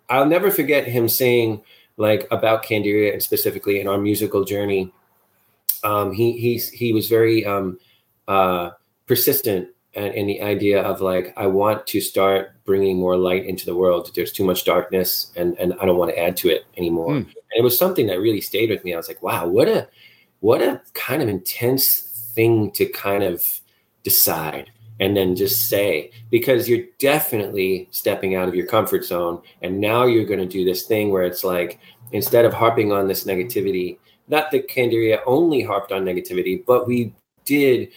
I'll 0.08 0.26
never 0.26 0.50
forget 0.50 0.86
him 0.86 1.08
saying 1.08 1.62
like 1.96 2.28
about 2.30 2.64
Candiria 2.64 3.12
and 3.12 3.22
specifically 3.22 3.80
in 3.80 3.88
our 3.88 3.98
musical 3.98 4.44
journey 4.44 4.92
um, 5.84 6.12
he 6.12 6.32
he's 6.32 6.68
he 6.70 6.92
was 6.92 7.08
very 7.08 7.44
um, 7.44 7.78
uh, 8.28 8.70
persistent 9.06 9.68
in 9.94 10.26
the 10.26 10.40
idea 10.40 10.82
of 10.82 11.00
like 11.00 11.34
I 11.36 11.46
want 11.46 11.86
to 11.88 12.00
start 12.00 12.52
bringing 12.64 12.96
more 12.96 13.16
light 13.16 13.44
into 13.44 13.66
the 13.66 13.76
world. 13.76 14.10
There's 14.14 14.32
too 14.32 14.44
much 14.44 14.64
darkness, 14.64 15.32
and 15.36 15.58
and 15.58 15.74
I 15.80 15.84
don't 15.84 15.98
want 15.98 16.10
to 16.10 16.18
add 16.18 16.36
to 16.38 16.48
it 16.48 16.64
anymore. 16.76 17.10
Mm. 17.10 17.26
And 17.26 17.58
it 17.58 17.62
was 17.62 17.78
something 17.78 18.06
that 18.06 18.20
really 18.20 18.40
stayed 18.40 18.70
with 18.70 18.84
me. 18.84 18.94
I 18.94 18.96
was 18.96 19.08
like, 19.08 19.22
wow, 19.22 19.46
what 19.46 19.68
a 19.68 19.88
what 20.40 20.62
a 20.62 20.80
kind 20.94 21.22
of 21.22 21.28
intense 21.28 22.00
thing 22.34 22.70
to 22.72 22.86
kind 22.86 23.22
of 23.22 23.44
decide 24.02 24.70
and 24.98 25.16
then 25.16 25.36
just 25.36 25.68
say 25.68 26.10
because 26.30 26.68
you're 26.68 26.86
definitely 26.98 27.88
stepping 27.90 28.34
out 28.34 28.48
of 28.48 28.54
your 28.54 28.66
comfort 28.66 29.04
zone 29.04 29.40
and 29.60 29.80
now 29.80 30.06
you're 30.06 30.24
going 30.24 30.40
to 30.40 30.46
do 30.46 30.64
this 30.64 30.84
thing 30.84 31.10
where 31.10 31.22
it's 31.22 31.44
like 31.44 31.78
instead 32.12 32.44
of 32.44 32.52
harping 32.52 32.92
on 32.92 33.08
this 33.08 33.24
negativity 33.24 33.98
not 34.32 34.50
that 34.50 34.66
Candiria 34.66 35.20
only 35.26 35.62
harped 35.62 35.92
on 35.92 36.04
negativity, 36.04 36.64
but 36.66 36.88
we 36.88 37.12
did 37.44 37.90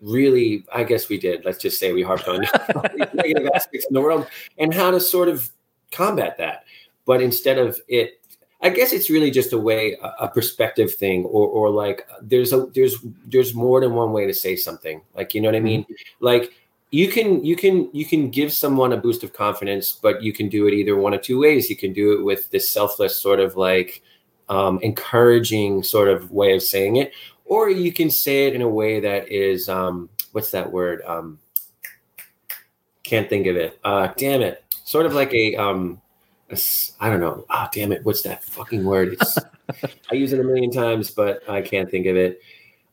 really, 0.00 0.64
I 0.74 0.84
guess 0.84 1.10
we 1.10 1.18
did. 1.18 1.44
Let's 1.44 1.58
just 1.58 1.78
say 1.78 1.92
we 1.92 2.02
harped 2.02 2.26
on 2.26 2.40
negative 3.14 3.48
aspects 3.54 3.86
in 3.86 3.94
the 3.94 4.00
world 4.00 4.26
and 4.56 4.72
how 4.72 4.90
to 4.90 4.98
sort 4.98 5.28
of 5.28 5.50
combat 5.92 6.38
that. 6.38 6.64
But 7.04 7.20
instead 7.20 7.58
of 7.58 7.78
it, 7.88 8.22
I 8.62 8.70
guess 8.70 8.94
it's 8.94 9.10
really 9.10 9.30
just 9.30 9.52
a 9.52 9.58
way, 9.58 9.98
a, 10.18 10.28
perspective 10.28 10.94
thing, 10.94 11.24
or 11.24 11.48
or 11.48 11.70
like 11.70 12.06
there's 12.20 12.52
a 12.52 12.66
there's 12.74 12.96
there's 13.26 13.54
more 13.54 13.80
than 13.80 13.94
one 13.94 14.12
way 14.12 14.26
to 14.26 14.34
say 14.34 14.54
something. 14.54 15.00
Like 15.14 15.34
you 15.34 15.40
know 15.40 15.48
what 15.48 15.56
I 15.56 15.60
mean? 15.60 15.82
Mm-hmm. 15.84 16.24
Like 16.24 16.52
you 16.90 17.08
can 17.08 17.42
you 17.42 17.56
can 17.56 17.88
you 17.94 18.04
can 18.04 18.30
give 18.30 18.52
someone 18.52 18.92
a 18.92 18.98
boost 18.98 19.24
of 19.24 19.32
confidence, 19.32 19.98
but 20.02 20.22
you 20.22 20.34
can 20.34 20.50
do 20.50 20.66
it 20.66 20.74
either 20.74 20.96
one 20.96 21.14
of 21.14 21.22
two 21.22 21.40
ways. 21.40 21.70
You 21.70 21.76
can 21.76 21.94
do 21.94 22.12
it 22.12 22.22
with 22.22 22.50
this 22.50 22.68
selfless 22.68 23.16
sort 23.16 23.40
of 23.40 23.56
like 23.56 24.02
um, 24.50 24.80
encouraging 24.82 25.82
sort 25.82 26.08
of 26.08 26.30
way 26.32 26.54
of 26.54 26.62
saying 26.62 26.96
it, 26.96 27.12
or 27.46 27.70
you 27.70 27.92
can 27.92 28.10
say 28.10 28.48
it 28.48 28.54
in 28.54 28.62
a 28.62 28.68
way 28.68 29.00
that 29.00 29.28
is 29.28 29.68
um, 29.68 30.10
what's 30.32 30.50
that 30.50 30.70
word? 30.70 31.02
Um, 31.06 31.38
can't 33.04 33.28
think 33.28 33.46
of 33.46 33.56
it. 33.56 33.78
Uh, 33.82 34.08
damn 34.16 34.42
it! 34.42 34.64
Sort 34.84 35.06
of 35.06 35.14
like 35.14 35.32
a 35.32 35.56
um, 35.56 36.02
I 37.00 37.08
don't 37.08 37.20
know. 37.20 37.46
Ah, 37.48 37.66
oh, 37.66 37.70
damn 37.72 37.92
it! 37.92 38.04
What's 38.04 38.22
that 38.22 38.44
fucking 38.44 38.84
word? 38.84 39.14
It's, 39.14 39.38
I 40.10 40.14
use 40.14 40.32
it 40.32 40.40
a 40.40 40.44
million 40.44 40.70
times, 40.70 41.10
but 41.10 41.48
I 41.48 41.62
can't 41.62 41.88
think 41.88 42.06
of 42.06 42.16
it. 42.16 42.42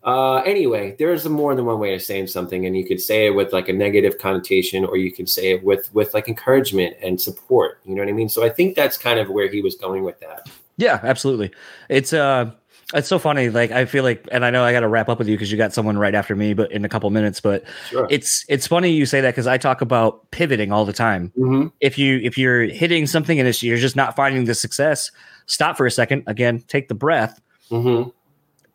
Uh, 0.04 0.38
anyway, 0.44 0.96
there's 1.00 1.28
more 1.28 1.56
than 1.56 1.66
one 1.66 1.80
way 1.80 1.96
of 1.96 2.02
saying 2.02 2.28
something, 2.28 2.68
and 2.68 2.78
you 2.78 2.86
could 2.86 3.02
say 3.02 3.26
it 3.26 3.32
with 3.32 3.52
like 3.52 3.68
a 3.68 3.74
negative 3.74 4.20
connotation, 4.20 4.86
or 4.86 4.96
you 4.96 5.12
can 5.12 5.26
say 5.26 5.54
it 5.54 5.64
with 5.64 5.94
with 5.94 6.14
like 6.14 6.28
encouragement 6.28 6.96
and 7.02 7.20
support. 7.20 7.80
You 7.84 7.96
know 7.96 8.04
what 8.04 8.10
I 8.10 8.14
mean? 8.14 8.30
So 8.30 8.46
I 8.46 8.50
think 8.50 8.76
that's 8.76 8.98
kind 8.98 9.20
of 9.20 9.30
where 9.30 9.50
he 9.50 9.62
was 9.62 9.76
going 9.76 10.04
with 10.04 10.20
that. 10.20 10.48
Yeah, 10.78 11.00
absolutely. 11.04 11.52
It's 11.90 12.14
uh 12.14 12.52
it's 12.94 13.10
so 13.10 13.20
funny. 13.20 13.50
Like 13.50 13.72
I 13.72 13.86
feel 13.86 14.04
like, 14.04 14.26
and 14.32 14.46
I 14.46 14.50
know 14.50 14.64
I 14.64 14.72
got 14.72 14.80
to 14.80 14.88
wrap 14.88 15.10
up 15.10 15.20
with 15.20 15.28
you 15.28 15.36
because 15.36 15.52
you 15.52 15.58
got 15.58 15.74
someone 15.74 15.98
right 15.98 16.16
after 16.16 16.36
me, 16.36 16.54
but 16.54 16.72
in 16.72 16.86
a 16.86 16.90
couple 16.90 17.10
minutes. 17.10 17.42
But 17.42 17.66
sure. 17.90 18.08
it's 18.10 18.46
it's 18.48 18.66
funny 18.66 18.92
you 18.92 19.06
say 19.06 19.20
that 19.20 19.32
because 19.32 19.48
I 19.48 19.58
talk 19.58 19.82
about 19.82 20.30
pivoting 20.32 20.72
all 20.72 20.86
the 20.86 20.94
time. 20.94 21.34
Mm-hmm. 21.38 21.68
If 21.82 21.98
you 21.98 22.20
if 22.24 22.38
you're 22.38 22.64
hitting 22.64 23.06
something 23.06 23.40
and 23.40 23.62
you're 23.62 23.78
just 23.78 23.98
not 23.98 24.16
finding 24.16 24.46
the 24.46 24.56
success, 24.56 25.12
stop 25.48 25.76
for 25.76 25.86
a 25.86 25.92
second. 25.92 26.24
Again, 26.28 26.64
take 26.68 26.88
the 26.88 26.96
breath, 26.96 27.42
mm-hmm. 27.70 28.10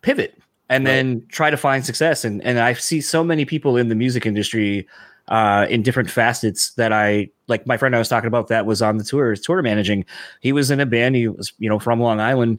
pivot, 0.03 0.38
and 0.68 0.84
right. 0.84 0.92
then 0.92 1.26
try 1.28 1.48
to 1.48 1.57
find 1.57 1.86
success. 1.86 2.22
And 2.22 2.42
and 2.44 2.61
I 2.61 2.74
see 2.74 3.00
so 3.00 3.24
many 3.24 3.46
people 3.46 3.78
in 3.78 3.88
the 3.88 3.94
music 3.94 4.26
industry 4.26 4.86
uh, 5.28 5.66
in 5.70 5.82
different 5.82 6.10
facets 6.10 6.72
that 6.74 6.92
I 6.92 7.28
like. 7.48 7.66
My 7.66 7.76
friend 7.76 7.94
I 7.94 7.98
was 7.98 8.08
talking 8.08 8.28
about 8.28 8.48
that 8.48 8.66
was 8.66 8.82
on 8.82 8.98
the 8.98 9.04
tour, 9.04 9.34
tour 9.36 9.62
managing. 9.62 10.04
He 10.40 10.52
was 10.52 10.70
in 10.70 10.80
a 10.80 10.86
band. 10.86 11.16
He 11.16 11.28
was, 11.28 11.52
you 11.58 11.68
know, 11.68 11.78
from 11.78 12.00
Long 12.00 12.20
Island. 12.20 12.58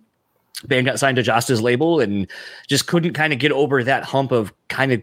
Band 0.65 0.85
got 0.85 0.99
signed 0.99 1.17
to 1.17 1.23
Jasta's 1.23 1.61
label 1.61 1.99
and 1.99 2.27
just 2.67 2.87
couldn't 2.87 3.13
kind 3.13 3.33
of 3.33 3.39
get 3.39 3.51
over 3.51 3.83
that 3.83 4.03
hump 4.03 4.31
of 4.31 4.53
kind 4.69 4.91
of 4.91 5.01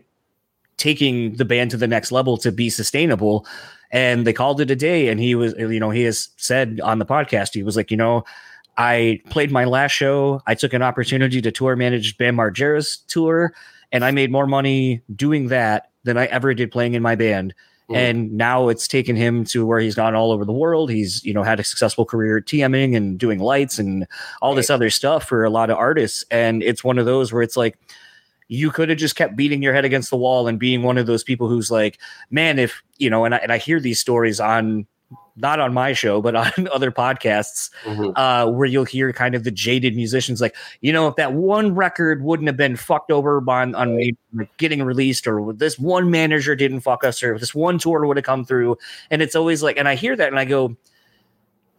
taking 0.77 1.35
the 1.35 1.45
band 1.45 1.71
to 1.73 1.77
the 1.77 1.87
next 1.87 2.11
level 2.11 2.39
to 2.39 2.51
be 2.51 2.71
sustainable. 2.71 3.47
And 3.91 4.27
they 4.27 4.33
called 4.33 4.61
it 4.61 4.71
a 4.71 4.77
day. 4.77 5.09
And 5.09 5.21
he 5.21 5.35
was, 5.35 5.55
you 5.59 5.81
know, 5.81 5.91
he 5.91 6.05
has 6.05 6.31
said 6.37 6.81
on 6.83 6.99
the 6.99 7.05
podcast, 7.05 7.53
he 7.53 7.63
was 7.63 7.77
like, 7.77 7.91
you 7.91 7.97
know, 7.97 8.25
I 8.79 9.21
played 9.29 9.51
my 9.51 9.65
last 9.65 9.93
show. 9.93 10.41
I 10.47 10.55
took 10.55 10.73
an 10.73 10.81
opportunity 10.81 11.43
to 11.43 11.51
tour 11.53 11.77
manage 11.77 12.17
Bam 12.17 12.37
Margera's 12.37 12.99
tour, 13.09 13.53
and 13.93 14.05
I 14.05 14.11
made 14.11 14.31
more 14.31 14.47
money 14.47 15.03
doing 15.15 15.49
that 15.49 15.91
than 16.05 16.17
I 16.17 16.27
ever 16.27 16.55
did 16.55 16.71
playing 16.71 16.95
in 16.95 17.03
my 17.03 17.15
band. 17.15 17.55
Mm. 17.91 17.97
And 17.97 18.33
now 18.33 18.69
it's 18.69 18.87
taken 18.87 19.17
him 19.17 19.45
to 19.47 19.67
where 19.67 19.81
he's 19.81 19.97
gone 19.97 20.15
all 20.15 20.31
over 20.31 20.45
the 20.45 20.53
world. 20.53 20.91
He's, 20.91 21.25
you 21.25 21.35
know, 21.35 21.43
had 21.43 21.59
a 21.59 21.65
successful 21.65 22.05
career 22.05 22.41
TMing 22.41 22.97
and 22.97 23.19
doing 23.19 23.41
lights 23.41 23.79
and 23.79 24.07
all 24.41 24.53
right. 24.53 24.57
this 24.57 24.71
other 24.71 24.91
stuff 24.91 25.25
for 25.25 25.45
a 25.45 25.51
lot 25.51 25.71
of 25.71 25.77
artists. 25.77 26.25
And 26.31 26.63
it's 26.63 26.85
one 26.85 26.99
of 26.99 27.07
those 27.07 27.33
where 27.33 27.43
it's 27.43 27.57
like, 27.57 27.77
you 28.47 28.71
could 28.71 28.89
have 28.89 28.99
just 28.99 29.15
kept 29.15 29.37
beating 29.37 29.63
your 29.63 29.73
head 29.73 29.85
against 29.85 30.11
the 30.11 30.17
wall 30.17 30.49
and 30.49 30.59
being 30.59 30.83
one 30.83 30.99
of 30.99 31.07
those 31.07 31.23
people 31.23 31.49
who's 31.49 31.71
like, 31.71 31.99
man, 32.31 32.59
if, 32.59 32.83
you 32.97 33.09
know, 33.09 33.25
and 33.25 33.35
I, 33.35 33.39
and 33.39 33.53
I 33.53 33.59
hear 33.59 33.79
these 33.79 34.01
stories 34.01 34.41
on 34.41 34.87
not 35.37 35.61
on 35.61 35.73
my 35.73 35.93
show, 35.93 36.21
but 36.21 36.35
on 36.35 36.69
other 36.73 36.91
podcasts, 36.91 37.71
mm-hmm. 37.85 38.11
uh, 38.17 38.51
where 38.51 38.67
you'll 38.67 38.85
hear 38.85 39.13
kind 39.13 39.35
of 39.35 39.45
the 39.45 39.51
jaded 39.51 39.97
musicians 39.97 40.41
like, 40.41 40.55
you 40.81 40.93
know, 40.93 41.09
if 41.09 41.17
that 41.17 41.33
one 41.33 41.75
record 41.75 42.23
wouldn't 42.23 42.47
have 42.47 42.57
been 42.57 42.77
fucked 42.77 43.11
over 43.11 43.43
on, 43.49 43.75
on 43.75 44.01
getting 44.59 44.83
released, 44.83 45.27
or 45.27 45.53
this 45.53 45.79
one 45.79 46.11
manager 46.11 46.55
didn't 46.55 46.81
fuck 46.81 47.05
us, 47.05 47.23
or 47.23 47.39
this 47.39 47.55
one 47.55 47.79
tour 47.79 48.07
would 48.07 48.17
have 48.17 48.25
come 48.25 48.45
through. 48.45 48.77
And 49.11 49.23
it's 49.23 49.35
always 49.35 49.63
like, 49.63 49.77
and 49.77 49.89
I 49.89 49.95
hear 49.95 50.17
that 50.17 50.29
and 50.29 50.39
I 50.39 50.45
go, 50.45 50.77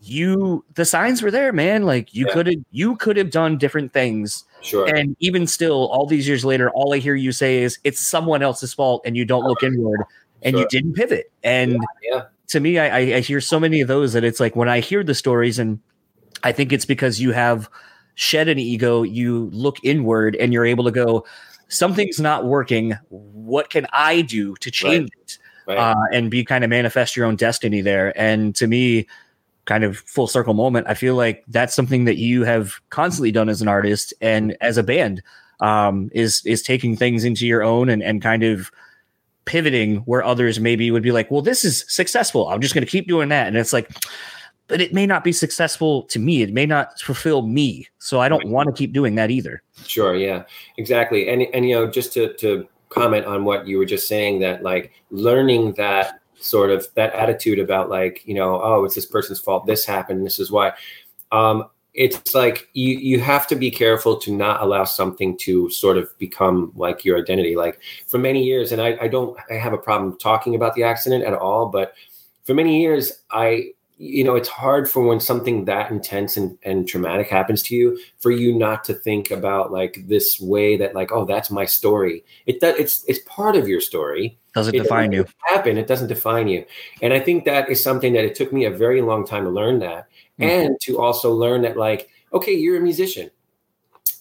you, 0.04 0.66
the 0.74 0.86
signs 0.86 1.22
were 1.22 1.30
there, 1.30 1.54
man. 1.54 1.84
Like 1.84 2.14
you 2.14 2.26
yeah. 2.28 2.34
could 2.34 2.48
have, 2.48 2.56
you 2.72 2.96
could 2.96 3.18
have 3.18 3.30
done 3.30 3.60
different 3.60 3.94
things. 3.94 4.46
Sure. 4.62 4.88
And 4.88 5.16
even 5.20 5.46
still, 5.46 5.90
all 5.90 6.08
these 6.08 6.28
years 6.28 6.44
later, 6.44 6.72
all 6.72 6.94
I 6.94 6.98
hear 6.98 7.14
you 7.14 7.32
say 7.32 7.62
is 7.62 7.78
it's 7.84 8.00
someone 8.00 8.42
else's 8.42 8.74
fault 8.74 9.04
and 9.06 9.16
you 9.16 9.26
don't 9.26 9.44
look 9.44 9.62
inward 9.62 10.02
and 10.42 10.54
sure. 10.54 10.62
you 10.62 10.68
didn't 10.70 10.94
pivot. 10.94 11.32
And 11.44 11.74
yeah, 12.02 12.14
yeah 12.14 12.22
to 12.52 12.60
me, 12.60 12.80
I, 12.80 13.18
I 13.18 13.20
hear 13.22 13.40
so 13.40 13.60
many 13.60 13.80
of 13.80 13.88
those 13.88 14.12
that 14.14 14.26
it's 14.26 14.40
like 14.40 14.56
when 14.58 14.68
I 14.68 14.82
hear 14.82 15.04
the 15.04 15.16
stories, 15.16 15.58
and 15.58 15.80
I 16.44 16.52
think 16.52 16.74
it's 16.74 16.86
because 16.86 17.22
you 17.22 17.32
have 17.32 17.70
shed 18.16 18.50
an 18.50 18.60
ego, 18.60 19.04
you 19.04 19.50
look 19.54 19.78
inward, 19.84 20.36
and 20.36 20.52
you're 20.52 20.66
able 20.66 20.84
to 20.84 20.92
go, 20.92 21.26
something's 21.70 22.20
not 22.20 22.46
working. 22.46 22.98
What 23.10 23.70
can 23.70 23.88
I 23.94 24.22
do 24.22 24.56
to 24.56 24.70
change 24.70 25.10
right. 25.16 25.24
it? 25.24 25.38
Right. 25.68 25.78
Uh, 25.78 25.96
and 26.12 26.30
be 26.30 26.44
kind 26.44 26.66
of 26.66 26.70
manifest 26.70 27.16
your 27.16 27.26
own 27.26 27.38
destiny 27.38 27.80
there. 27.80 28.18
And 28.20 28.54
to 28.56 28.68
me, 28.68 29.08
kind 29.64 29.86
of 29.86 30.00
full 30.00 30.28
circle 30.28 30.54
moment, 30.54 30.88
I 30.90 30.94
feel 30.94 31.16
like 31.16 31.46
that's 31.48 31.74
something 31.74 32.04
that 32.06 32.18
you 32.18 32.44
have 32.44 32.82
constantly 32.90 33.32
done 33.32 33.48
as 33.48 33.62
an 33.62 33.70
artist 33.70 34.14
and 34.20 34.58
as 34.60 34.78
a 34.78 34.84
band 34.84 35.24
um, 35.62 36.10
is 36.14 36.42
is 36.46 36.62
taking 36.64 36.98
things 36.98 37.24
into 37.24 37.48
your 37.48 37.64
own 37.64 37.88
and 37.88 38.04
and 38.04 38.22
kind 38.22 38.44
of 38.44 38.72
pivoting 39.52 39.98
where 40.06 40.24
others 40.24 40.62
maybe 40.62 40.90
would 40.92 41.04
be 41.04 41.12
like, 41.12 41.30
well, 41.30 41.42
this 41.42 41.66
is 41.66 41.84
successful. 41.90 42.48
I'm 42.48 42.62
just 42.62 42.74
going 42.74 42.86
to 42.86 42.90
keep 42.90 43.06
doing 43.06 43.28
that. 43.30 43.48
And 43.48 43.58
it's 43.58 43.74
like, 43.74 43.92
but 44.68 44.80
it 44.80 44.94
may 44.94 45.06
not 45.06 45.26
be 45.26 45.34
successful 45.34 46.04
to 46.04 46.20
me. 46.20 46.42
It 46.42 46.54
may 46.54 46.66
not 46.66 46.98
fulfill 47.02 47.42
me. 47.42 47.86
So 48.00 48.22
I 48.22 48.30
don't 48.30 48.48
want 48.48 48.68
to 48.68 48.74
keep 48.74 48.94
doing 48.94 49.16
that 49.16 49.30
either. 49.30 49.62
Sure. 49.86 50.16
Yeah, 50.16 50.44
exactly. 50.78 51.28
And, 51.28 51.42
and, 51.54 51.68
you 51.68 51.76
know, 51.76 51.86
just 51.86 52.14
to, 52.14 52.34
to 52.36 52.66
comment 52.88 53.26
on 53.26 53.44
what 53.44 53.68
you 53.68 53.78
were 53.78 53.84
just 53.86 54.08
saying 54.08 54.40
that 54.40 54.64
like 54.64 54.94
learning 55.10 55.74
that 55.74 56.22
sort 56.40 56.70
of 56.70 56.88
that 56.96 57.14
attitude 57.14 57.60
about 57.60 57.90
like, 57.90 58.22
you 58.26 58.34
know, 58.34 58.62
oh, 58.64 58.86
it's 58.86 58.96
this 58.96 59.06
person's 59.06 59.40
fault. 59.42 59.66
This 59.66 59.86
happened. 59.86 60.26
This 60.26 60.40
is 60.40 60.50
why. 60.50 60.72
Um, 61.34 61.66
it's 61.94 62.34
like 62.34 62.70
you 62.74 62.98
you 62.98 63.20
have 63.20 63.48
to 63.48 63.56
be 63.56 63.70
careful 63.70 64.18
to 64.18 64.36
not 64.36 64.62
allow 64.62 64.86
something 64.86 65.38
to 65.38 65.70
sort 65.70 65.98
of 65.98 66.18
become 66.20 66.72
like 66.76 67.04
your 67.04 67.18
identity. 67.18 67.56
Like 67.56 67.80
for 68.08 68.18
many 68.18 68.44
years 68.44 68.72
and 68.72 68.82
I, 68.82 68.98
I 69.02 69.08
don't 69.08 69.38
i 69.50 69.56
have 69.56 69.74
a 69.74 69.78
problem 69.78 70.18
talking 70.18 70.56
about 70.56 70.76
the 70.76 70.84
accident 70.84 71.24
at 71.24 71.34
all 71.34 71.68
but 71.68 71.94
for 72.44 72.54
many 72.54 72.82
years 72.82 73.12
i 73.32 73.72
you 74.02 74.24
know 74.24 74.36
it's 74.36 74.50
hard 74.50 74.90
for 74.90 75.04
when 75.04 75.20
something 75.20 75.66
that 75.66 75.92
intense 75.92 76.36
and, 76.36 76.58
and 76.64 76.88
traumatic 76.88 77.28
happens 77.28 77.62
to 77.62 77.76
you 77.76 78.00
for 78.20 78.32
you 78.32 78.58
not 78.58 78.84
to 78.84 78.96
think 78.96 79.30
about 79.30 79.72
like 79.72 80.04
this 80.08 80.42
way 80.42 80.76
that 80.76 80.96
like 80.96 81.12
oh 81.12 81.24
that's 81.24 81.52
my 81.52 81.66
story. 81.66 82.24
It 82.48 82.62
that 82.62 82.80
it's 82.80 83.06
it's 83.08 83.20
part 83.28 83.56
of 83.56 83.68
your 83.68 83.80
story. 83.80 84.40
Doesn't 84.56 84.74
it 84.74 84.82
define 84.82 85.12
you. 85.12 85.26
happen. 85.48 85.78
It 85.78 85.86
doesn't 85.86 86.08
define 86.08 86.48
you. 86.48 86.66
And 87.04 87.14
i 87.14 87.20
think 87.20 87.46
that 87.46 87.70
is 87.70 87.84
something 87.84 88.14
that 88.14 88.26
it 88.26 88.34
took 88.34 88.52
me 88.52 88.66
a 88.66 88.72
very 88.72 89.04
long 89.04 89.24
time 89.24 89.44
to 89.44 89.52
learn 89.52 89.78
that 89.80 90.08
mm-hmm. 90.42 90.68
and 90.68 90.78
to 90.82 91.00
also 91.00 91.32
learn 91.32 91.62
that 91.62 91.78
like 91.78 92.10
okay 92.34 92.54
you're 92.54 92.78
a 92.78 92.82
musician 92.82 93.30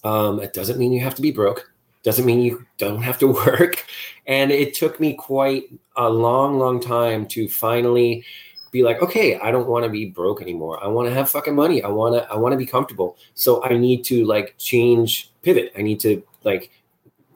um 0.05 0.41
it 0.41 0.53
doesn't 0.53 0.79
mean 0.79 0.93
you 0.93 1.01
have 1.01 1.15
to 1.15 1.23
be 1.23 1.31
broke 1.31 1.71
doesn't 2.03 2.25
mean 2.25 2.41
you 2.41 2.67
don't 2.79 3.03
have 3.03 3.19
to 3.19 3.29
work. 3.47 3.85
And 4.27 4.51
it 4.51 4.75
took 4.75 5.01
me 5.01 5.15
quite 5.15 5.65
a 5.97 6.09
long, 6.09 6.59
long 6.59 6.81
time 6.81 7.27
to 7.29 7.49
finally 7.49 8.25
be 8.73 8.83
like, 8.83 9.03
okay, 9.03 9.39
I 9.39 9.51
don't 9.51 9.69
want 9.69 9.85
to 9.85 9.91
be 9.91 10.07
broke 10.07 10.41
anymore. 10.41 10.83
I 10.83 10.87
want 10.87 11.09
to 11.09 11.15
have 11.15 11.29
fucking 11.29 11.55
money. 11.55 11.83
I 11.83 11.89
want 11.89 12.15
to, 12.15 12.31
I 12.33 12.37
want 12.37 12.53
to 12.53 12.57
be 12.57 12.67
comfortable. 12.67 13.17
So 13.35 13.63
I 13.65 13.77
need 13.77 14.05
to 14.05 14.25
like 14.25 14.55
change, 14.59 15.33
pivot. 15.43 15.73
I 15.77 15.83
need 15.83 15.99
to 16.01 16.23
like, 16.45 16.71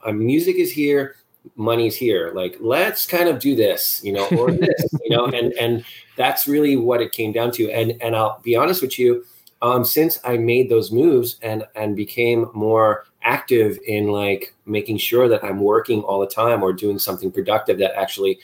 uh, 0.05 0.12
music 0.12 0.57
is 0.57 0.70
here, 0.70 1.16
money's 1.57 1.97
here. 1.97 2.32
Like, 2.34 2.57
let's 2.61 3.07
kind 3.07 3.28
of 3.28 3.38
do 3.38 3.55
this, 3.55 4.01
you 4.05 4.12
know, 4.12 4.26
or 4.38 4.51
this, 4.53 4.84
you 5.03 5.11
know, 5.11 5.26
and 5.26 5.53
and 5.55 5.84
that's 6.16 6.47
really 6.47 6.76
what 6.76 7.01
it 7.01 7.12
came 7.12 7.32
down 7.32 7.51
to. 7.53 7.70
And 7.70 8.01
and 8.03 8.16
I'll 8.16 8.40
be 8.42 8.57
honest 8.57 8.82
with 8.82 8.99
you, 8.99 9.24
um, 9.62 9.84
since 9.84 10.18
I 10.24 10.36
made 10.36 10.68
those 10.68 10.92
moves 10.92 11.36
and 11.42 11.64
and 11.74 11.97
became 11.97 12.51
more 12.55 13.05
active 13.22 13.78
in 13.86 14.09
like 14.09 14.55
making 14.66 14.99
sure 14.99 15.28
that 15.28 15.42
I'm 15.42 15.61
working 15.61 16.03
all 16.03 16.20
the 16.20 16.26
time 16.26 16.62
or 16.62 16.72
doing 16.72 16.99
something 16.99 17.32
productive 17.32 17.78
that 17.78 17.99
actually 17.99 18.38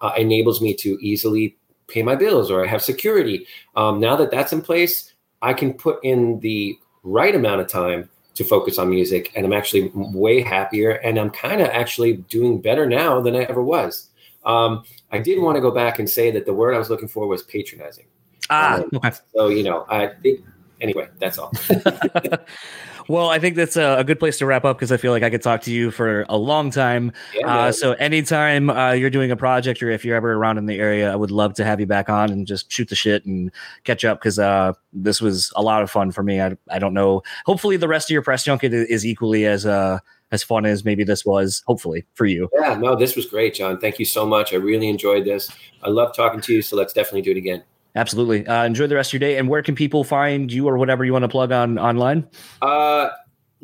uh, 0.00 0.12
enables 0.16 0.60
me 0.60 0.74
to 0.74 0.98
easily 1.00 1.56
pay 1.86 2.02
my 2.02 2.16
bills 2.16 2.50
or 2.50 2.64
I 2.64 2.66
have 2.66 2.82
security. 2.82 3.46
Um, 3.76 4.00
now 4.00 4.16
that 4.16 4.30
that's 4.30 4.52
in 4.52 4.62
place, 4.62 5.14
I 5.42 5.52
can 5.52 5.74
put 5.74 6.00
in 6.02 6.40
the 6.40 6.76
right 7.04 7.34
amount 7.34 7.60
of 7.60 7.68
time 7.68 8.08
to 8.34 8.44
focus 8.44 8.78
on 8.78 8.90
music 8.90 9.32
and 9.34 9.46
I'm 9.46 9.52
actually 9.52 9.90
way 9.94 10.40
happier 10.40 10.92
and 10.92 11.18
I'm 11.18 11.30
kind 11.30 11.60
of 11.60 11.68
actually 11.68 12.16
doing 12.28 12.60
better 12.60 12.86
now 12.86 13.20
than 13.20 13.36
I 13.36 13.44
ever 13.44 13.62
was. 13.62 14.10
Um, 14.44 14.84
I 15.12 15.18
did 15.18 15.40
want 15.40 15.56
to 15.56 15.60
go 15.60 15.70
back 15.70 15.98
and 15.98 16.10
say 16.10 16.30
that 16.32 16.44
the 16.44 16.52
word 16.52 16.74
I 16.74 16.78
was 16.78 16.90
looking 16.90 17.08
for 17.08 17.26
was 17.26 17.42
patronizing. 17.42 18.06
Ah, 18.50 18.82
Um, 19.02 19.12
so 19.34 19.48
you 19.48 19.62
know, 19.62 19.86
I 19.88 20.10
it, 20.22 20.40
anyway, 20.80 21.08
that's 21.18 21.38
all. 21.38 21.52
well, 23.08 23.30
I 23.30 23.38
think 23.38 23.56
that's 23.56 23.76
a, 23.76 23.96
a 23.98 24.04
good 24.04 24.18
place 24.18 24.38
to 24.38 24.46
wrap 24.46 24.64
up 24.64 24.76
because 24.76 24.92
I 24.92 24.96
feel 24.96 25.12
like 25.12 25.22
I 25.22 25.30
could 25.30 25.42
talk 25.42 25.62
to 25.62 25.72
you 25.72 25.90
for 25.90 26.24
a 26.28 26.36
long 26.36 26.70
time. 26.70 27.12
Yeah, 27.34 27.54
Uh, 27.54 27.72
so 27.72 27.92
anytime 27.92 28.70
uh, 28.70 28.92
you're 28.92 29.10
doing 29.10 29.30
a 29.30 29.36
project 29.36 29.82
or 29.82 29.90
if 29.90 30.04
you're 30.04 30.16
ever 30.16 30.32
around 30.32 30.58
in 30.58 30.66
the 30.66 30.78
area, 30.78 31.12
I 31.12 31.16
would 31.16 31.30
love 31.30 31.54
to 31.54 31.64
have 31.64 31.80
you 31.80 31.86
back 31.86 32.08
on 32.08 32.30
and 32.30 32.46
just 32.46 32.70
shoot 32.70 32.88
the 32.88 32.94
shit 32.94 33.24
and 33.24 33.50
catch 33.84 34.04
up 34.04 34.20
because 34.20 34.38
uh, 34.38 34.72
this 34.92 35.20
was 35.20 35.52
a 35.56 35.62
lot 35.62 35.82
of 35.82 35.90
fun 35.90 36.12
for 36.12 36.22
me. 36.22 36.40
I, 36.40 36.56
I 36.70 36.78
don't 36.78 36.94
know. 36.94 37.22
Hopefully, 37.46 37.76
the 37.76 37.88
rest 37.88 38.10
of 38.10 38.12
your 38.12 38.22
press 38.22 38.44
junket 38.44 38.72
is 38.72 39.04
equally 39.04 39.46
as 39.46 39.66
uh, 39.66 39.98
as 40.32 40.42
fun 40.42 40.66
as 40.66 40.84
maybe 40.84 41.04
this 41.04 41.24
was. 41.24 41.62
Hopefully 41.66 42.04
for 42.14 42.26
you. 42.26 42.48
yeah, 42.58 42.74
no, 42.74 42.96
this 42.96 43.16
was 43.16 43.26
great, 43.26 43.54
John. 43.54 43.78
Thank 43.78 43.98
you 43.98 44.04
so 44.04 44.26
much. 44.26 44.52
I 44.52 44.56
really 44.56 44.88
enjoyed 44.88 45.24
this. 45.24 45.50
I 45.82 45.90
love 45.90 46.14
talking 46.14 46.40
to 46.40 46.54
you. 46.54 46.62
So 46.62 46.76
let's 46.76 46.92
definitely 46.92 47.22
do 47.22 47.30
it 47.32 47.36
again. 47.36 47.62
Absolutely. 47.96 48.46
Uh, 48.46 48.64
enjoy 48.64 48.86
the 48.86 48.96
rest 48.96 49.10
of 49.10 49.20
your 49.20 49.20
day. 49.20 49.38
And 49.38 49.48
where 49.48 49.62
can 49.62 49.74
people 49.74 50.04
find 50.04 50.52
you 50.52 50.68
or 50.68 50.76
whatever 50.78 51.04
you 51.04 51.12
want 51.12 51.22
to 51.22 51.28
plug 51.28 51.52
on 51.52 51.78
online? 51.78 52.26
Uh, 52.60 53.10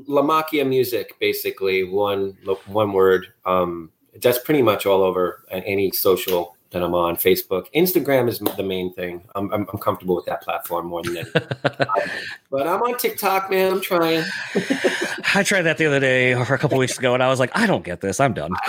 LaMacchia 0.08 0.66
music, 0.66 1.18
basically 1.18 1.84
one 1.84 2.36
one 2.66 2.92
word. 2.92 3.26
Um, 3.44 3.90
that's 4.22 4.38
pretty 4.38 4.62
much 4.62 4.86
all 4.86 5.02
over 5.02 5.44
any 5.50 5.90
social 5.90 6.56
that 6.70 6.82
I'm 6.82 6.94
on. 6.94 7.16
Facebook, 7.16 7.66
Instagram 7.74 8.28
is 8.28 8.38
the 8.38 8.62
main 8.62 8.92
thing. 8.94 9.22
I'm 9.34 9.52
I'm, 9.52 9.66
I'm 9.72 9.78
comfortable 9.78 10.16
with 10.16 10.26
that 10.26 10.42
platform 10.42 10.86
more 10.86 11.02
than 11.02 11.18
anything. 11.18 11.42
but 12.50 12.66
I'm 12.66 12.80
on 12.82 12.96
TikTok, 12.98 13.50
man. 13.50 13.72
I'm 13.72 13.80
trying. 13.80 14.24
I 15.34 15.42
tried 15.42 15.62
that 15.62 15.78
the 15.78 15.86
other 15.86 16.00
day 16.00 16.34
or 16.34 16.42
a 16.42 16.58
couple 16.58 16.78
weeks 16.78 16.98
ago, 16.98 17.14
and 17.14 17.22
I 17.22 17.28
was 17.28 17.40
like, 17.40 17.50
I 17.54 17.66
don't 17.66 17.84
get 17.84 18.00
this. 18.00 18.20
I'm 18.20 18.32
done. 18.32 18.52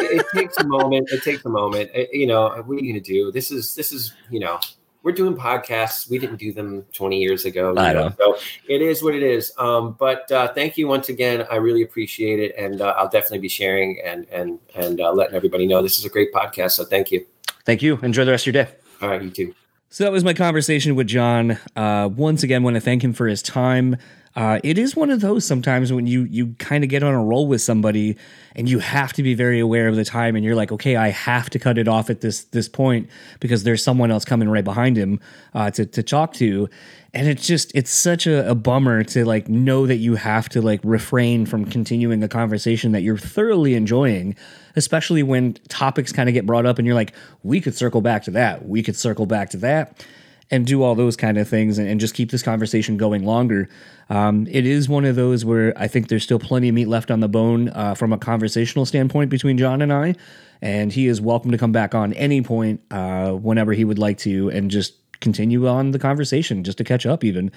it, 0.00 0.20
it 0.20 0.26
takes 0.34 0.56
a 0.58 0.66
moment. 0.66 1.08
It 1.12 1.22
takes 1.22 1.44
a 1.44 1.48
moment. 1.48 1.90
It- 1.94 2.10
you 2.12 2.26
know, 2.26 2.48
what 2.66 2.78
are 2.78 2.80
you 2.80 2.92
gonna 2.92 3.00
do? 3.00 3.30
This 3.32 3.50
is 3.50 3.74
this 3.74 3.92
is 3.92 4.12
you 4.30 4.40
know. 4.40 4.58
We're 5.02 5.12
doing 5.12 5.34
podcasts. 5.36 6.08
We 6.08 6.18
didn't 6.18 6.36
do 6.36 6.50
them 6.50 6.86
20 6.94 7.20
years 7.20 7.44
ago. 7.44 7.72
you 7.72 7.78
I 7.78 7.92
know. 7.92 8.10
So 8.18 8.38
it 8.66 8.80
is 8.80 9.02
what 9.02 9.14
it 9.14 9.22
is. 9.22 9.52
Um, 9.58 9.96
but 9.98 10.32
uh, 10.32 10.48
thank 10.54 10.78
you 10.78 10.88
once 10.88 11.10
again. 11.10 11.44
I 11.50 11.56
really 11.56 11.82
appreciate 11.82 12.40
it, 12.40 12.54
and 12.56 12.80
uh, 12.80 12.94
I'll 12.96 13.10
definitely 13.10 13.40
be 13.40 13.50
sharing 13.50 14.00
and 14.02 14.26
and 14.30 14.58
and 14.74 15.02
uh, 15.02 15.12
letting 15.12 15.34
everybody 15.34 15.66
know 15.66 15.82
this 15.82 15.98
is 15.98 16.06
a 16.06 16.08
great 16.08 16.32
podcast. 16.32 16.70
So 16.70 16.86
thank 16.86 17.10
you. 17.12 17.26
Thank 17.66 17.82
you. 17.82 17.98
Enjoy 17.98 18.24
the 18.24 18.30
rest 18.30 18.46
of 18.46 18.54
your 18.54 18.64
day. 18.64 18.70
All 19.02 19.10
right, 19.10 19.22
you 19.22 19.28
too. 19.30 19.54
So 19.90 20.04
that 20.04 20.10
was 20.10 20.24
my 20.24 20.32
conversation 20.32 20.94
with 20.96 21.06
John. 21.06 21.58
Uh, 21.76 22.08
once 22.10 22.42
again, 22.42 22.62
want 22.62 22.74
to 22.76 22.80
thank 22.80 23.04
him 23.04 23.12
for 23.12 23.26
his 23.26 23.42
time. 23.42 23.96
Uh, 24.36 24.58
it 24.64 24.78
is 24.78 24.96
one 24.96 25.10
of 25.10 25.20
those 25.20 25.44
sometimes 25.44 25.92
when 25.92 26.08
you 26.08 26.24
you 26.24 26.54
kind 26.58 26.82
of 26.82 26.90
get 26.90 27.04
on 27.04 27.14
a 27.14 27.22
roll 27.22 27.46
with 27.46 27.60
somebody 27.60 28.16
and 28.56 28.68
you 28.68 28.80
have 28.80 29.12
to 29.12 29.22
be 29.22 29.32
very 29.32 29.60
aware 29.60 29.86
of 29.86 29.94
the 29.94 30.04
time 30.04 30.34
and 30.34 30.44
you're 30.44 30.56
like, 30.56 30.72
okay, 30.72 30.96
I 30.96 31.08
have 31.10 31.50
to 31.50 31.58
cut 31.60 31.78
it 31.78 31.86
off 31.86 32.10
at 32.10 32.20
this 32.20 32.44
this 32.46 32.68
point 32.68 33.08
because 33.38 33.62
there's 33.62 33.82
someone 33.82 34.10
else 34.10 34.24
coming 34.24 34.48
right 34.48 34.64
behind 34.64 34.96
him 34.96 35.20
uh, 35.54 35.70
to 35.72 35.86
to 35.86 36.02
talk 36.02 36.32
to, 36.34 36.68
and 37.12 37.28
it's 37.28 37.46
just 37.46 37.70
it's 37.76 37.92
such 37.92 38.26
a, 38.26 38.50
a 38.50 38.56
bummer 38.56 39.04
to 39.04 39.24
like 39.24 39.48
know 39.48 39.86
that 39.86 39.96
you 39.96 40.16
have 40.16 40.48
to 40.48 40.60
like 40.60 40.80
refrain 40.82 41.46
from 41.46 41.64
continuing 41.64 42.20
a 42.24 42.28
conversation 42.28 42.90
that 42.90 43.02
you're 43.02 43.16
thoroughly 43.16 43.74
enjoying, 43.74 44.34
especially 44.74 45.22
when 45.22 45.54
topics 45.68 46.10
kind 46.10 46.28
of 46.28 46.32
get 46.32 46.44
brought 46.44 46.66
up 46.66 46.78
and 46.78 46.86
you're 46.86 46.96
like, 46.96 47.14
we 47.44 47.60
could 47.60 47.76
circle 47.76 48.00
back 48.00 48.24
to 48.24 48.32
that, 48.32 48.66
we 48.66 48.82
could 48.82 48.96
circle 48.96 49.26
back 49.26 49.50
to 49.50 49.58
that 49.58 50.04
and 50.50 50.66
do 50.66 50.82
all 50.82 50.94
those 50.94 51.16
kind 51.16 51.38
of 51.38 51.48
things 51.48 51.78
and, 51.78 51.88
and 51.88 52.00
just 52.00 52.14
keep 52.14 52.30
this 52.30 52.42
conversation 52.42 52.96
going 52.96 53.24
longer. 53.24 53.68
Um, 54.10 54.46
it 54.50 54.66
is 54.66 54.88
one 54.88 55.04
of 55.04 55.16
those 55.16 55.44
where 55.44 55.72
I 55.76 55.88
think 55.88 56.08
there's 56.08 56.22
still 56.22 56.38
plenty 56.38 56.68
of 56.68 56.74
meat 56.74 56.88
left 56.88 57.10
on 57.10 57.20
the 57.20 57.28
bone 57.28 57.70
uh, 57.70 57.94
from 57.94 58.12
a 58.12 58.18
conversational 58.18 58.86
standpoint 58.86 59.30
between 59.30 59.58
John 59.58 59.82
and 59.82 59.92
I. 59.92 60.14
And 60.60 60.92
he 60.92 61.08
is 61.08 61.20
welcome 61.20 61.50
to 61.50 61.58
come 61.58 61.72
back 61.72 61.94
on 61.94 62.12
any 62.14 62.40
point 62.42 62.80
uh, 62.90 63.32
whenever 63.32 63.72
he 63.72 63.84
would 63.84 63.98
like 63.98 64.18
to 64.18 64.50
and 64.50 64.70
just 64.70 64.94
continue 65.20 65.66
on 65.66 65.90
the 65.90 65.98
conversation, 65.98 66.64
just 66.64 66.78
to 66.78 66.84
catch 66.84 67.06
up 67.06 67.24
even. 67.24 67.50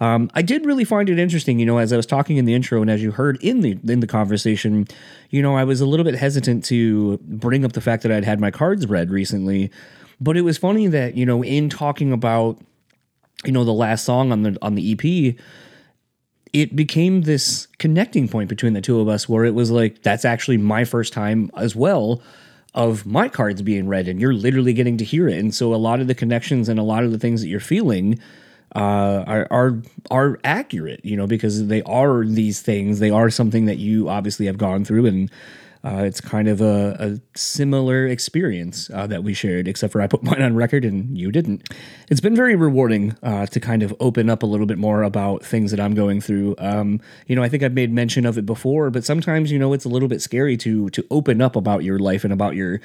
Um, 0.00 0.30
I 0.34 0.40
did 0.40 0.64
really 0.64 0.84
find 0.84 1.10
it 1.10 1.18
interesting, 1.18 1.58
you 1.58 1.66
know, 1.66 1.76
as 1.76 1.92
I 1.92 1.96
was 1.96 2.06
talking 2.06 2.38
in 2.38 2.46
the 2.46 2.54
intro 2.54 2.80
and 2.80 2.90
as 2.90 3.02
you 3.02 3.12
heard 3.12 3.36
in 3.42 3.60
the 3.60 3.78
in 3.86 4.00
the 4.00 4.06
conversation, 4.06 4.88
you 5.28 5.42
know, 5.42 5.54
I 5.56 5.64
was 5.64 5.82
a 5.82 5.86
little 5.86 6.04
bit 6.04 6.14
hesitant 6.14 6.64
to 6.66 7.18
bring 7.18 7.64
up 7.64 7.72
the 7.72 7.82
fact 7.82 8.02
that 8.02 8.10
I'd 8.10 8.24
had 8.24 8.40
my 8.40 8.50
cards 8.50 8.86
read 8.86 9.10
recently, 9.10 9.70
but 10.20 10.36
it 10.36 10.42
was 10.42 10.58
funny 10.58 10.86
that 10.88 11.16
you 11.16 11.26
know, 11.26 11.42
in 11.42 11.68
talking 11.68 12.12
about 12.12 12.58
you 13.44 13.52
know 13.52 13.64
the 13.64 13.72
last 13.72 14.04
song 14.04 14.32
on 14.32 14.42
the 14.42 14.58
on 14.62 14.74
the 14.74 14.92
EP, 14.92 15.36
it 16.52 16.76
became 16.76 17.22
this 17.22 17.66
connecting 17.78 18.28
point 18.28 18.48
between 18.48 18.72
the 18.72 18.80
two 18.80 19.00
of 19.00 19.08
us 19.08 19.28
where 19.28 19.44
it 19.44 19.54
was 19.54 19.70
like 19.70 20.02
that's 20.02 20.24
actually 20.24 20.56
my 20.56 20.84
first 20.84 21.12
time 21.12 21.50
as 21.56 21.74
well 21.74 22.22
of 22.72 23.04
my 23.04 23.28
cards 23.28 23.62
being 23.62 23.88
read 23.88 24.06
and 24.06 24.20
you're 24.20 24.32
literally 24.32 24.72
getting 24.72 24.96
to 24.96 25.04
hear 25.04 25.26
it 25.26 25.36
and 25.36 25.52
so 25.52 25.74
a 25.74 25.76
lot 25.76 25.98
of 25.98 26.06
the 26.06 26.14
connections 26.14 26.68
and 26.68 26.78
a 26.78 26.84
lot 26.84 27.02
of 27.02 27.10
the 27.10 27.18
things 27.18 27.40
that 27.40 27.48
you're 27.48 27.58
feeling 27.58 28.16
uh, 28.74 29.24
are 29.26 29.48
are 29.50 29.82
are 30.10 30.38
accurate, 30.44 31.04
you 31.04 31.16
know, 31.16 31.26
because 31.26 31.66
they 31.66 31.82
are 31.82 32.24
these 32.24 32.62
things. 32.62 33.00
They 33.00 33.10
are 33.10 33.30
something 33.30 33.64
that 33.64 33.78
you 33.78 34.08
obviously 34.08 34.46
have 34.46 34.58
gone 34.58 34.84
through, 34.84 35.06
and 35.06 35.30
uh, 35.82 36.02
it's 36.04 36.20
kind 36.20 36.46
of 36.46 36.60
a, 36.60 36.96
a 36.98 37.38
similar 37.38 38.06
experience 38.06 38.90
uh, 38.90 39.06
that 39.06 39.24
we 39.24 39.32
shared. 39.32 39.66
Except 39.66 39.92
for 39.92 40.02
I 40.02 40.06
put 40.06 40.22
mine 40.24 40.42
on 40.42 40.54
record 40.54 40.84
and 40.84 41.16
you 41.16 41.32
didn't. 41.32 41.68
It's 42.10 42.20
been 42.20 42.36
very 42.36 42.54
rewarding 42.54 43.16
uh, 43.22 43.46
to 43.46 43.60
kind 43.60 43.82
of 43.82 43.94
open 43.98 44.28
up 44.28 44.42
a 44.42 44.46
little 44.46 44.66
bit 44.66 44.78
more 44.78 45.02
about 45.02 45.44
things 45.44 45.70
that 45.70 45.80
I'm 45.80 45.94
going 45.94 46.20
through. 46.20 46.54
Um, 46.58 47.00
you 47.26 47.34
know, 47.34 47.42
I 47.42 47.48
think 47.48 47.62
I've 47.62 47.72
made 47.72 47.92
mention 47.92 48.26
of 48.26 48.36
it 48.36 48.44
before, 48.44 48.90
but 48.90 49.04
sometimes 49.04 49.50
you 49.50 49.58
know 49.58 49.72
it's 49.72 49.84
a 49.84 49.88
little 49.88 50.08
bit 50.08 50.20
scary 50.20 50.56
to 50.58 50.90
to 50.90 51.06
open 51.10 51.40
up 51.40 51.56
about 51.56 51.82
your 51.82 51.98
life 51.98 52.24
and 52.24 52.32
about 52.32 52.56
your 52.56 52.80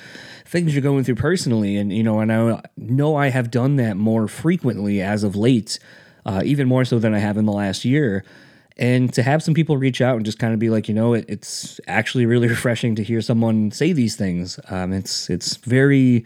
things 0.46 0.74
you're 0.74 0.82
going 0.82 1.04
through 1.04 1.16
personally. 1.16 1.76
And 1.76 1.92
you 1.92 2.04
know, 2.04 2.20
and 2.20 2.32
I 2.32 2.62
know 2.78 3.16
I 3.16 3.28
have 3.28 3.52
done 3.52 3.76
that 3.76 3.98
more 3.98 4.28
frequently 4.30 5.02
as 5.02 5.24
of 5.24 5.36
late, 5.36 5.80
uh, 6.26 6.44
even 6.46 6.68
more 6.68 6.86
so 6.86 7.00
than 7.00 7.14
I 7.14 7.20
have 7.20 7.38
in 7.38 7.46
the 7.46 7.52
last 7.52 7.84
year. 7.84 8.24
And 8.78 9.14
to 9.14 9.24
have 9.24 9.42
some 9.42 9.54
people 9.54 9.78
reach 9.78 10.02
out 10.02 10.18
and 10.18 10.26
just 10.26 10.38
kind 10.38 10.54
of 10.54 10.60
be 10.60 10.70
like, 10.70 10.90
you 10.90 10.94
know, 10.94 11.14
it, 11.14 11.26
it's 11.28 11.80
actually 11.88 12.26
really 12.26 12.48
refreshing 12.56 12.96
to 12.96 13.04
hear 13.04 13.22
someone 13.22 13.72
say 13.72 13.94
these 13.94 14.16
things. 14.16 14.60
Um, 14.70 14.92
it's 14.92 15.30
it's 15.30 15.58
very 15.58 16.26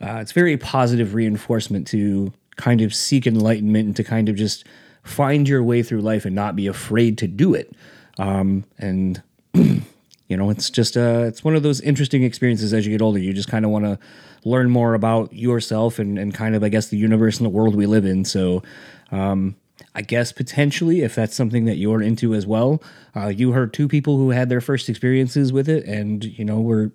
uh, 0.00 0.18
it's 0.20 0.32
very 0.32 0.56
positive 0.56 1.14
reinforcement 1.14 1.86
to 1.88 2.32
kind 2.56 2.80
of 2.82 2.94
seek 2.94 3.26
enlightenment 3.26 3.86
and 3.86 3.96
to 3.96 4.04
kind 4.04 4.28
of 4.28 4.36
just 4.36 4.64
find 5.02 5.48
your 5.48 5.62
way 5.62 5.82
through 5.82 6.00
life 6.00 6.24
and 6.24 6.34
not 6.34 6.56
be 6.56 6.66
afraid 6.66 7.18
to 7.18 7.26
do 7.26 7.54
it. 7.54 7.72
Um, 8.18 8.64
and 8.78 9.22
you 9.54 10.36
know, 10.36 10.50
it's 10.50 10.70
just 10.70 10.96
uh, 10.96 11.24
it's 11.26 11.42
one 11.42 11.56
of 11.56 11.64
those 11.64 11.80
interesting 11.80 12.22
experiences 12.22 12.72
as 12.72 12.86
you 12.86 12.92
get 12.92 13.02
older. 13.02 13.18
You 13.18 13.32
just 13.32 13.48
kind 13.48 13.64
of 13.64 13.72
want 13.72 13.84
to 13.84 13.98
learn 14.44 14.70
more 14.70 14.94
about 14.94 15.32
yourself 15.32 15.98
and 15.98 16.16
and 16.16 16.32
kind 16.32 16.54
of 16.54 16.62
I 16.62 16.68
guess 16.68 16.88
the 16.88 16.96
universe 16.96 17.38
and 17.38 17.44
the 17.44 17.50
world 17.50 17.74
we 17.74 17.86
live 17.86 18.04
in. 18.04 18.24
So. 18.24 18.62
Um, 19.10 19.56
I 19.94 20.02
guess 20.02 20.32
potentially, 20.32 21.02
if 21.02 21.14
that's 21.14 21.34
something 21.34 21.64
that 21.66 21.76
you're 21.76 22.02
into 22.02 22.34
as 22.34 22.46
well, 22.46 22.82
uh, 23.14 23.28
you 23.28 23.52
heard 23.52 23.72
two 23.72 23.88
people 23.88 24.16
who 24.16 24.30
had 24.30 24.48
their 24.48 24.60
first 24.60 24.88
experiences 24.88 25.52
with 25.52 25.68
it, 25.68 25.84
and 25.84 26.24
you 26.24 26.44
know 26.44 26.60
were 26.60 26.92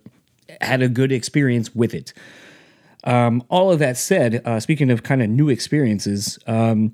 had 0.60 0.82
a 0.82 0.90
good 0.90 1.12
experience 1.12 1.74
with 1.76 1.94
it. 1.94 2.14
Um, 3.04 3.44
all 3.50 3.72
of 3.72 3.80
that 3.80 3.98
said, 3.98 4.42
uh, 4.46 4.60
speaking 4.60 4.92
of 4.92 5.04
kind 5.04 5.22
of 5.22 5.30
new 5.30 5.50
experiences, 5.50 6.38
um, 6.46 6.94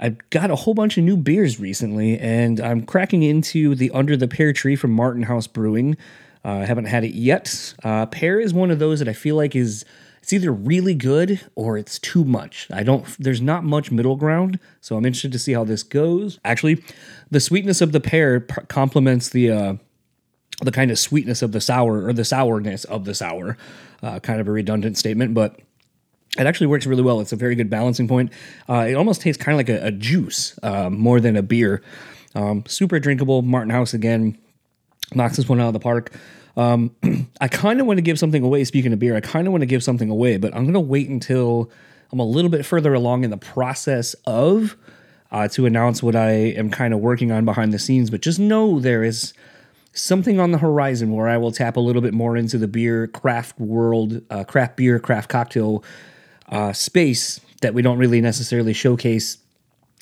I've 0.00 0.18
got 0.30 0.50
a 0.50 0.54
whole 0.54 0.74
bunch 0.74 0.96
of 0.96 1.04
new 1.04 1.16
beers 1.16 1.58
recently, 1.58 2.18
and 2.18 2.60
I'm 2.60 2.82
cracking 2.82 3.24
into 3.24 3.74
the 3.74 3.90
Under 3.90 4.16
the 4.16 4.28
Pear 4.28 4.52
Tree 4.52 4.76
from 4.76 4.92
Martin 4.92 5.24
House 5.24 5.48
Brewing. 5.48 5.96
Uh, 6.44 6.58
I 6.58 6.66
haven't 6.66 6.84
had 6.84 7.02
it 7.02 7.14
yet. 7.14 7.74
Uh, 7.82 8.06
pear 8.06 8.38
is 8.38 8.54
one 8.54 8.70
of 8.70 8.78
those 8.78 9.00
that 9.00 9.08
I 9.08 9.12
feel 9.12 9.34
like 9.34 9.56
is 9.56 9.84
it's 10.28 10.34
either 10.34 10.52
really 10.52 10.92
good 10.92 11.40
or 11.54 11.78
it's 11.78 11.98
too 11.98 12.22
much. 12.22 12.68
I 12.70 12.82
don't. 12.82 13.06
There's 13.18 13.40
not 13.40 13.64
much 13.64 13.90
middle 13.90 14.14
ground, 14.14 14.58
so 14.82 14.94
I'm 14.94 15.06
interested 15.06 15.32
to 15.32 15.38
see 15.38 15.54
how 15.54 15.64
this 15.64 15.82
goes. 15.82 16.38
Actually, 16.44 16.84
the 17.30 17.40
sweetness 17.40 17.80
of 17.80 17.92
the 17.92 18.00
pear 18.00 18.40
complements 18.40 19.30
the 19.30 19.50
uh, 19.50 19.74
the 20.60 20.70
kind 20.70 20.90
of 20.90 20.98
sweetness 20.98 21.40
of 21.40 21.52
the 21.52 21.62
sour 21.62 22.04
or 22.04 22.12
the 22.12 22.26
sourness 22.26 22.84
of 22.84 23.06
the 23.06 23.14
sour. 23.14 23.56
Uh, 24.02 24.20
kind 24.20 24.38
of 24.38 24.46
a 24.46 24.50
redundant 24.50 24.98
statement, 24.98 25.32
but 25.32 25.60
it 26.38 26.46
actually 26.46 26.66
works 26.66 26.84
really 26.84 27.02
well. 27.02 27.20
It's 27.20 27.32
a 27.32 27.36
very 27.36 27.54
good 27.54 27.70
balancing 27.70 28.06
point. 28.06 28.30
Uh, 28.68 28.84
it 28.86 28.96
almost 28.96 29.22
tastes 29.22 29.42
kind 29.42 29.54
of 29.54 29.66
like 29.66 29.70
a, 29.70 29.86
a 29.86 29.90
juice 29.90 30.58
uh, 30.62 30.90
more 30.90 31.20
than 31.20 31.36
a 31.36 31.42
beer. 31.42 31.82
Um, 32.34 32.64
super 32.66 33.00
drinkable. 33.00 33.40
Martin 33.40 33.70
House 33.70 33.94
again 33.94 34.36
knocks 35.14 35.38
this 35.38 35.48
one 35.48 35.58
out 35.58 35.68
of 35.68 35.72
the 35.72 35.80
park. 35.80 36.12
Um, 36.58 36.90
I 37.40 37.48
kind 37.48 37.80
of 37.80 37.86
want 37.86 37.98
to 37.98 38.02
give 38.02 38.18
something 38.18 38.42
away. 38.42 38.64
Speaking 38.64 38.92
of 38.92 38.98
beer, 38.98 39.16
I 39.16 39.20
kind 39.20 39.46
of 39.46 39.52
want 39.52 39.62
to 39.62 39.66
give 39.66 39.82
something 39.82 40.10
away, 40.10 40.36
but 40.36 40.54
I'm 40.54 40.64
going 40.64 40.74
to 40.74 40.80
wait 40.80 41.08
until 41.08 41.70
I'm 42.12 42.18
a 42.18 42.24
little 42.24 42.50
bit 42.50 42.66
further 42.66 42.92
along 42.92 43.24
in 43.24 43.30
the 43.30 43.38
process 43.38 44.14
of 44.26 44.76
uh, 45.30 45.46
to 45.48 45.66
announce 45.66 46.02
what 46.02 46.16
I 46.16 46.30
am 46.30 46.70
kind 46.70 46.92
of 46.92 47.00
working 47.00 47.30
on 47.30 47.44
behind 47.44 47.72
the 47.72 47.78
scenes. 47.78 48.10
But 48.10 48.22
just 48.22 48.40
know 48.40 48.80
there 48.80 49.04
is 49.04 49.34
something 49.92 50.40
on 50.40 50.50
the 50.50 50.58
horizon 50.58 51.12
where 51.12 51.28
I 51.28 51.36
will 51.36 51.52
tap 51.52 51.76
a 51.76 51.80
little 51.80 52.02
bit 52.02 52.14
more 52.14 52.36
into 52.36 52.58
the 52.58 52.68
beer 52.68 53.06
craft 53.06 53.58
world, 53.60 54.22
uh, 54.30 54.44
craft 54.44 54.76
beer, 54.76 54.98
craft 54.98 55.28
cocktail 55.28 55.84
uh, 56.48 56.72
space 56.72 57.40
that 57.60 57.72
we 57.74 57.82
don't 57.82 57.98
really 57.98 58.20
necessarily 58.20 58.72
showcase 58.72 59.38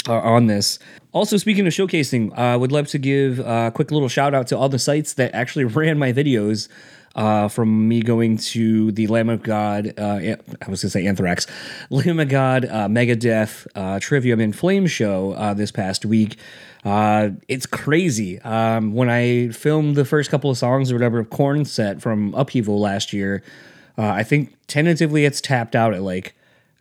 uh, 0.09 0.15
on 0.15 0.47
this. 0.47 0.79
Also, 1.13 1.37
speaking 1.37 1.67
of 1.67 1.73
showcasing, 1.73 2.37
I 2.37 2.57
would 2.57 2.73
love 2.73 2.89
to 2.89 2.99
give 2.99 3.39
a 3.41 3.73
quick 3.75 3.91
little 3.91 4.09
shout 4.09 4.35
out 4.35 4.47
to 4.49 4.59
all 4.59 4.69
the 4.69 4.79
sites 4.79 5.15
that 5.15 5.35
actually 5.35 5.65
ran 5.79 5.99
my 5.99 6.13
videos. 6.13 6.69
Uh, 7.15 7.49
from 7.49 7.89
me 7.89 8.03
going 8.03 8.37
to 8.37 8.93
the 8.93 9.07
Lamb 9.07 9.31
of 9.31 9.43
God, 9.43 9.95
uh, 9.97 10.19
I 10.21 10.37
was 10.69 10.83
to 10.83 10.91
say 10.91 11.07
Anthrax, 11.07 11.47
Lamb 11.91 12.21
of 12.21 12.29
God, 12.29 12.67
uh, 12.67 12.89
Megadeth, 12.89 13.67
uh, 13.75 13.99
Trivium 13.99 14.39
and 14.39 14.55
Flame 14.55 14.87
show 14.87 15.33
uh, 15.33 15.55
this 15.55 15.73
past 15.73 16.05
week. 16.05 16.37
Uh, 16.85 17.31
it's 17.49 17.65
crazy. 17.65 18.39
Um, 18.43 18.93
when 18.93 19.09
I 19.09 19.49
filmed 19.49 19.97
the 19.97 20.05
first 20.05 20.31
couple 20.31 20.51
of 20.51 20.59
songs 20.59 20.93
or 20.93 20.95
whatever 20.95 21.19
of 21.19 21.31
Korn 21.31 21.65
set 21.65 22.03
from 22.03 22.35
Upheaval 22.35 22.79
last 22.79 23.15
year, 23.15 23.43
uh, 23.99 24.09
I 24.09 24.23
think 24.23 24.55
tentatively 24.67 25.25
it's 25.25 25.41
tapped 25.41 25.75
out 25.75 25.95
at 25.95 26.03
like 26.03 26.37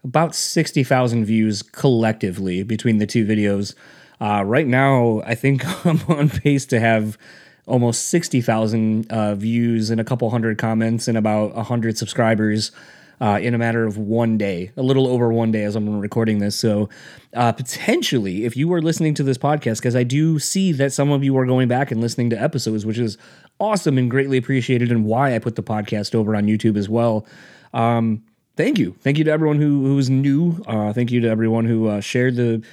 about 0.06 0.36
60,000 0.36 1.26
views 1.26 1.62
collectively 1.62 2.64
between 2.64 3.00
the 3.00 3.08
two 3.08 3.26
videos. 3.26 3.74
Uh, 4.22 4.44
right 4.46 4.68
now, 4.68 5.22
I 5.26 5.36
think 5.36 5.66
I'm 5.86 6.00
on 6.08 6.30
pace 6.30 6.66
to 6.68 6.80
have 6.80 7.18
almost 7.66 8.10
60,000 8.10 9.12
uh, 9.12 9.36
views 9.36 9.90
and 9.90 10.00
a 10.00 10.04
couple 10.04 10.30
hundred 10.30 10.58
comments 10.60 11.08
and 11.08 11.18
about 11.18 11.56
100 11.56 11.98
subscribers 11.98 12.72
uh, 13.20 13.40
in 13.42 13.56
a 13.56 13.58
matter 13.58 13.86
of 13.86 13.98
one 13.98 14.38
day, 14.38 14.72
a 14.78 14.84
little 14.84 15.08
over 15.08 15.32
one 15.32 15.52
day 15.52 15.64
as 15.64 15.76
I'm 15.76 16.00
recording 16.00 16.40
this. 16.40 16.56
So, 16.56 16.90
uh, 17.34 17.54
potentially, 17.54 18.46
if 18.46 18.58
you 18.58 18.72
are 18.74 18.82
listening 18.82 19.14
to 19.16 19.24
this 19.24 19.38
podcast, 19.38 19.78
because 19.78 19.96
I 19.96 20.04
do 20.04 20.38
see 20.38 20.74
that 20.74 20.92
some 20.92 21.12
of 21.12 21.24
you 21.24 21.36
are 21.38 21.46
going 21.46 21.68
back 21.68 21.92
and 21.92 22.02
listening 22.02 22.30
to 22.32 22.42
episodes, 22.42 22.86
which 22.86 23.00
is 23.00 23.18
awesome 23.58 23.98
and 23.98 24.12
greatly 24.12 24.38
appreciated, 24.38 24.92
and 24.92 25.06
why 25.06 25.34
I 25.34 25.40
put 25.40 25.56
the 25.56 25.64
podcast 25.64 26.14
over 26.14 26.36
on 26.36 26.46
YouTube 26.46 26.78
as 26.78 26.90
well. 26.90 27.26
Um, 27.74 28.22
thank 28.56 28.78
you. 28.78 28.96
Thank 29.02 29.18
you 29.18 29.24
to 29.26 29.32
everyone 29.32 29.60
who 29.60 29.86
who's 29.86 30.10
new. 30.10 30.64
Uh, 30.68 30.94
thank 30.94 31.12
you 31.12 31.22
to 31.22 31.28
everyone 31.28 31.66
who 31.66 31.88
uh, 31.88 32.02
shared 32.02 32.36
the 32.36 32.64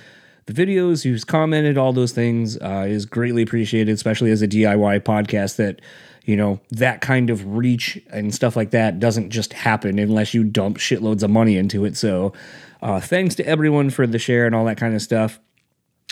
the 0.47 0.53
videos, 0.53 1.05
who's 1.05 1.25
commented, 1.25 1.79
all 1.79 1.93
those 1.93 2.13
things 2.13 2.57
uh, 2.59 2.85
is 2.89 3.07
greatly 3.07 3.43
appreciated, 3.43 3.93
especially 3.93 4.31
as 4.31 4.43
a 4.43 4.49
DIY 4.49 5.01
podcast 5.01 5.57
that, 5.57 5.81
you 6.25 6.37
know, 6.37 6.61
that 6.71 7.01
kind 7.01 7.31
of 7.31 7.57
reach 7.57 8.01
and 8.11 8.35
stuff 8.35 8.57
like 8.57 8.71
that 8.71 8.99
doesn't 8.99 9.31
just 9.31 9.53
happen 9.53 9.99
unless 9.99 10.35
you 10.35 10.43
dump 10.43 10.79
shitloads 10.79 11.23
of 11.23 11.31
money 11.31 11.57
into 11.57 11.85
it. 11.85 11.97
So, 11.97 12.33
uh, 12.81 13.01
thanks 13.01 13.37
to 13.37 13.47
everyone 13.47 13.91
for 13.91 14.07
the 14.07 14.19
share 14.19 14.47
and 14.47 14.55
all 14.55 14.65
that 14.65 14.77
kind 14.77 14.95
of 14.95 15.03
stuff. 15.03 15.39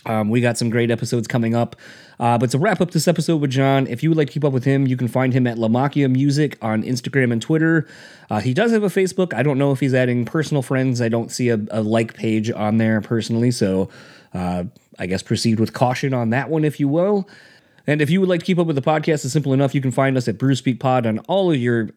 Um, 0.06 0.30
we 0.30 0.40
got 0.40 0.56
some 0.56 0.70
great 0.70 0.90
episodes 0.90 1.28
coming 1.28 1.54
up. 1.54 1.76
Uh, 2.18 2.36
but 2.38 2.50
to 2.50 2.58
wrap 2.58 2.80
up 2.80 2.90
this 2.90 3.08
episode 3.08 3.40
with 3.40 3.50
John, 3.50 3.86
if 3.86 4.02
you 4.02 4.10
would 4.10 4.18
like 4.18 4.28
to 4.28 4.32
keep 4.32 4.44
up 4.44 4.52
with 4.52 4.64
him, 4.64 4.86
you 4.86 4.96
can 4.96 5.08
find 5.08 5.32
him 5.32 5.46
at 5.46 5.56
LaMacchia 5.56 6.10
Music 6.10 6.58
on 6.62 6.82
Instagram 6.82 7.32
and 7.32 7.40
Twitter. 7.40 7.86
Uh, 8.30 8.40
he 8.40 8.54
does 8.54 8.72
have 8.72 8.82
a 8.82 8.88
Facebook. 8.88 9.34
I 9.34 9.42
don't 9.42 9.58
know 9.58 9.72
if 9.72 9.80
he's 9.80 9.94
adding 9.94 10.24
personal 10.24 10.62
friends. 10.62 11.00
I 11.00 11.08
don't 11.08 11.30
see 11.30 11.48
a, 11.48 11.58
a 11.70 11.82
like 11.82 12.14
page 12.14 12.50
on 12.50 12.78
there 12.78 13.00
personally. 13.00 13.50
So 13.50 13.88
uh, 14.34 14.64
I 14.98 15.06
guess 15.06 15.22
proceed 15.22 15.58
with 15.58 15.72
caution 15.72 16.14
on 16.14 16.30
that 16.30 16.50
one, 16.50 16.64
if 16.64 16.78
you 16.78 16.88
will. 16.88 17.28
And 17.86 18.02
if 18.02 18.10
you 18.10 18.20
would 18.20 18.28
like 18.28 18.40
to 18.40 18.46
keep 18.46 18.58
up 18.58 18.66
with 18.66 18.76
the 18.76 18.82
podcast, 18.82 19.24
it's 19.24 19.32
simple 19.32 19.52
enough. 19.52 19.74
You 19.74 19.80
can 19.80 19.90
find 19.90 20.16
us 20.16 20.28
at 20.28 20.38
Brew 20.38 20.54
Speak 20.54 20.78
Pod 20.78 21.06
on 21.06 21.18
all 21.20 21.50
of 21.50 21.56
your 21.56 21.90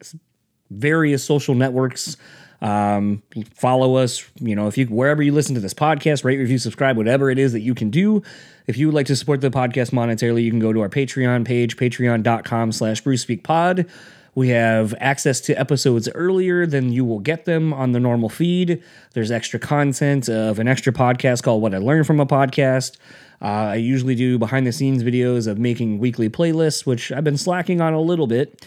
various 0.70 1.22
social 1.22 1.54
networks. 1.54 2.16
Um, 2.64 3.22
follow 3.54 3.96
us, 3.96 4.24
you 4.40 4.56
know, 4.56 4.68
if 4.68 4.78
you 4.78 4.86
wherever 4.86 5.22
you 5.22 5.32
listen 5.32 5.54
to 5.54 5.60
this 5.60 5.74
podcast, 5.74 6.24
rate, 6.24 6.38
review, 6.38 6.56
subscribe, 6.56 6.96
whatever 6.96 7.28
it 7.28 7.38
is 7.38 7.52
that 7.52 7.60
you 7.60 7.74
can 7.74 7.90
do. 7.90 8.22
If 8.66 8.78
you 8.78 8.86
would 8.86 8.94
like 8.94 9.06
to 9.08 9.16
support 9.16 9.42
the 9.42 9.50
podcast 9.50 9.90
monetarily, 9.90 10.42
you 10.42 10.50
can 10.50 10.60
go 10.60 10.72
to 10.72 10.80
our 10.80 10.88
Patreon 10.88 11.44
page, 11.44 11.76
patreon.com 11.76 12.72
slash 12.72 13.02
brewspeakpod. 13.02 13.86
We 14.34 14.48
have 14.48 14.94
access 14.98 15.42
to 15.42 15.54
episodes 15.54 16.08
earlier 16.14 16.66
than 16.66 16.90
you 16.90 17.04
will 17.04 17.20
get 17.20 17.44
them 17.44 17.74
on 17.74 17.92
the 17.92 18.00
normal 18.00 18.30
feed. 18.30 18.82
There's 19.12 19.30
extra 19.30 19.60
content 19.60 20.30
of 20.30 20.58
an 20.58 20.66
extra 20.66 20.92
podcast 20.92 21.42
called 21.42 21.60
What 21.60 21.74
I 21.74 21.78
Learned 21.78 22.06
from 22.06 22.18
a 22.18 22.26
Podcast. 22.26 22.96
Uh, 23.42 23.44
I 23.44 23.74
usually 23.74 24.14
do 24.14 24.38
behind 24.38 24.66
the 24.66 24.72
scenes 24.72 25.02
videos 25.04 25.46
of 25.46 25.58
making 25.58 25.98
weekly 25.98 26.30
playlists, 26.30 26.86
which 26.86 27.12
I've 27.12 27.24
been 27.24 27.36
slacking 27.36 27.82
on 27.82 27.92
a 27.92 28.00
little 28.00 28.26
bit. 28.26 28.66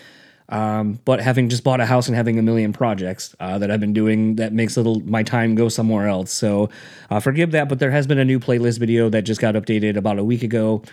Um, 0.50 1.00
but 1.04 1.20
having 1.20 1.50
just 1.50 1.64
bought 1.64 1.82
a 1.82 1.86
house 1.86 2.08
and 2.08 2.16
having 2.16 2.40
a 2.40 2.42
million 2.42 2.72
projects 2.72 3.36
uh, 3.40 3.58
that 3.58 3.70
I've 3.70 3.82
been 3.82 3.94
doing, 3.94 4.36
that 4.38 4.54
makes 4.54 4.78
little 4.78 5.02
my 5.02 5.24
time 5.24 5.56
go 5.56 5.68
somewhere 5.70 6.08
else. 6.08 6.32
So 6.32 6.70
uh, 7.10 7.20
forgive 7.20 7.52
that, 7.52 7.68
but 7.68 7.80
there 7.80 7.92
has 7.92 8.08
been 8.08 8.20
a 8.20 8.26
new 8.26 8.40
playlist 8.40 8.80
video 8.80 9.10
that 9.10 9.24
just 9.24 9.42
got 9.42 9.56
updated 9.56 9.98
about 9.98 10.20
a 10.20 10.24
week 10.24 10.44
ago. 10.44 10.84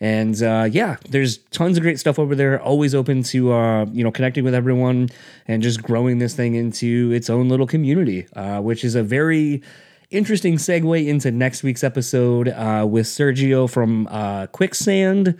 And 0.00 0.42
uh, 0.42 0.68
yeah, 0.70 0.96
there's 1.08 1.38
tons 1.38 1.76
of 1.76 1.82
great 1.82 2.00
stuff 2.00 2.18
over 2.18 2.34
there. 2.34 2.60
Always 2.60 2.94
open 2.94 3.22
to 3.24 3.52
uh, 3.52 3.84
you 3.86 4.02
know 4.02 4.10
connecting 4.10 4.42
with 4.42 4.54
everyone 4.54 5.08
and 5.46 5.62
just 5.62 5.82
growing 5.82 6.18
this 6.18 6.34
thing 6.34 6.56
into 6.56 7.12
its 7.12 7.30
own 7.30 7.48
little 7.48 7.66
community, 7.66 8.26
uh, 8.34 8.60
which 8.60 8.84
is 8.84 8.96
a 8.96 9.02
very 9.02 9.62
interesting 10.10 10.56
segue 10.56 11.06
into 11.06 11.30
next 11.30 11.62
week's 11.62 11.84
episode 11.84 12.48
uh, 12.48 12.84
with 12.88 13.06
Sergio 13.06 13.70
from 13.70 14.06
Quicksand 14.48 15.38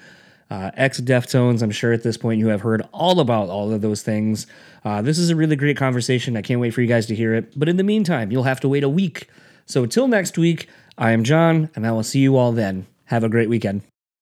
uh, 0.50 0.70
ex 0.74 1.00
Deftones. 1.00 1.62
I'm 1.62 1.70
sure 1.70 1.92
at 1.92 2.02
this 2.02 2.16
point 2.16 2.38
you 2.38 2.48
have 2.48 2.60
heard 2.60 2.82
all 2.92 3.20
about 3.20 3.48
all 3.48 3.72
of 3.72 3.80
those 3.80 4.02
things. 4.02 4.46
Uh, 4.84 5.02
this 5.02 5.18
is 5.18 5.30
a 5.30 5.36
really 5.36 5.56
great 5.56 5.76
conversation. 5.76 6.36
I 6.36 6.42
can't 6.42 6.60
wait 6.60 6.72
for 6.72 6.82
you 6.82 6.86
guys 6.86 7.06
to 7.06 7.14
hear 7.14 7.34
it. 7.34 7.58
But 7.58 7.68
in 7.68 7.76
the 7.76 7.84
meantime, 7.84 8.30
you'll 8.30 8.44
have 8.44 8.60
to 8.60 8.68
wait 8.68 8.84
a 8.84 8.88
week. 8.88 9.28
So 9.66 9.82
until 9.82 10.08
next 10.08 10.36
week, 10.36 10.68
I 10.98 11.12
am 11.12 11.24
John, 11.24 11.70
and 11.74 11.86
I 11.86 11.92
will 11.92 12.02
see 12.02 12.20
you 12.20 12.36
all 12.36 12.52
then. 12.52 12.86
Have 13.06 13.24
a 13.24 13.28
great 13.28 13.48
weekend. 13.48 13.82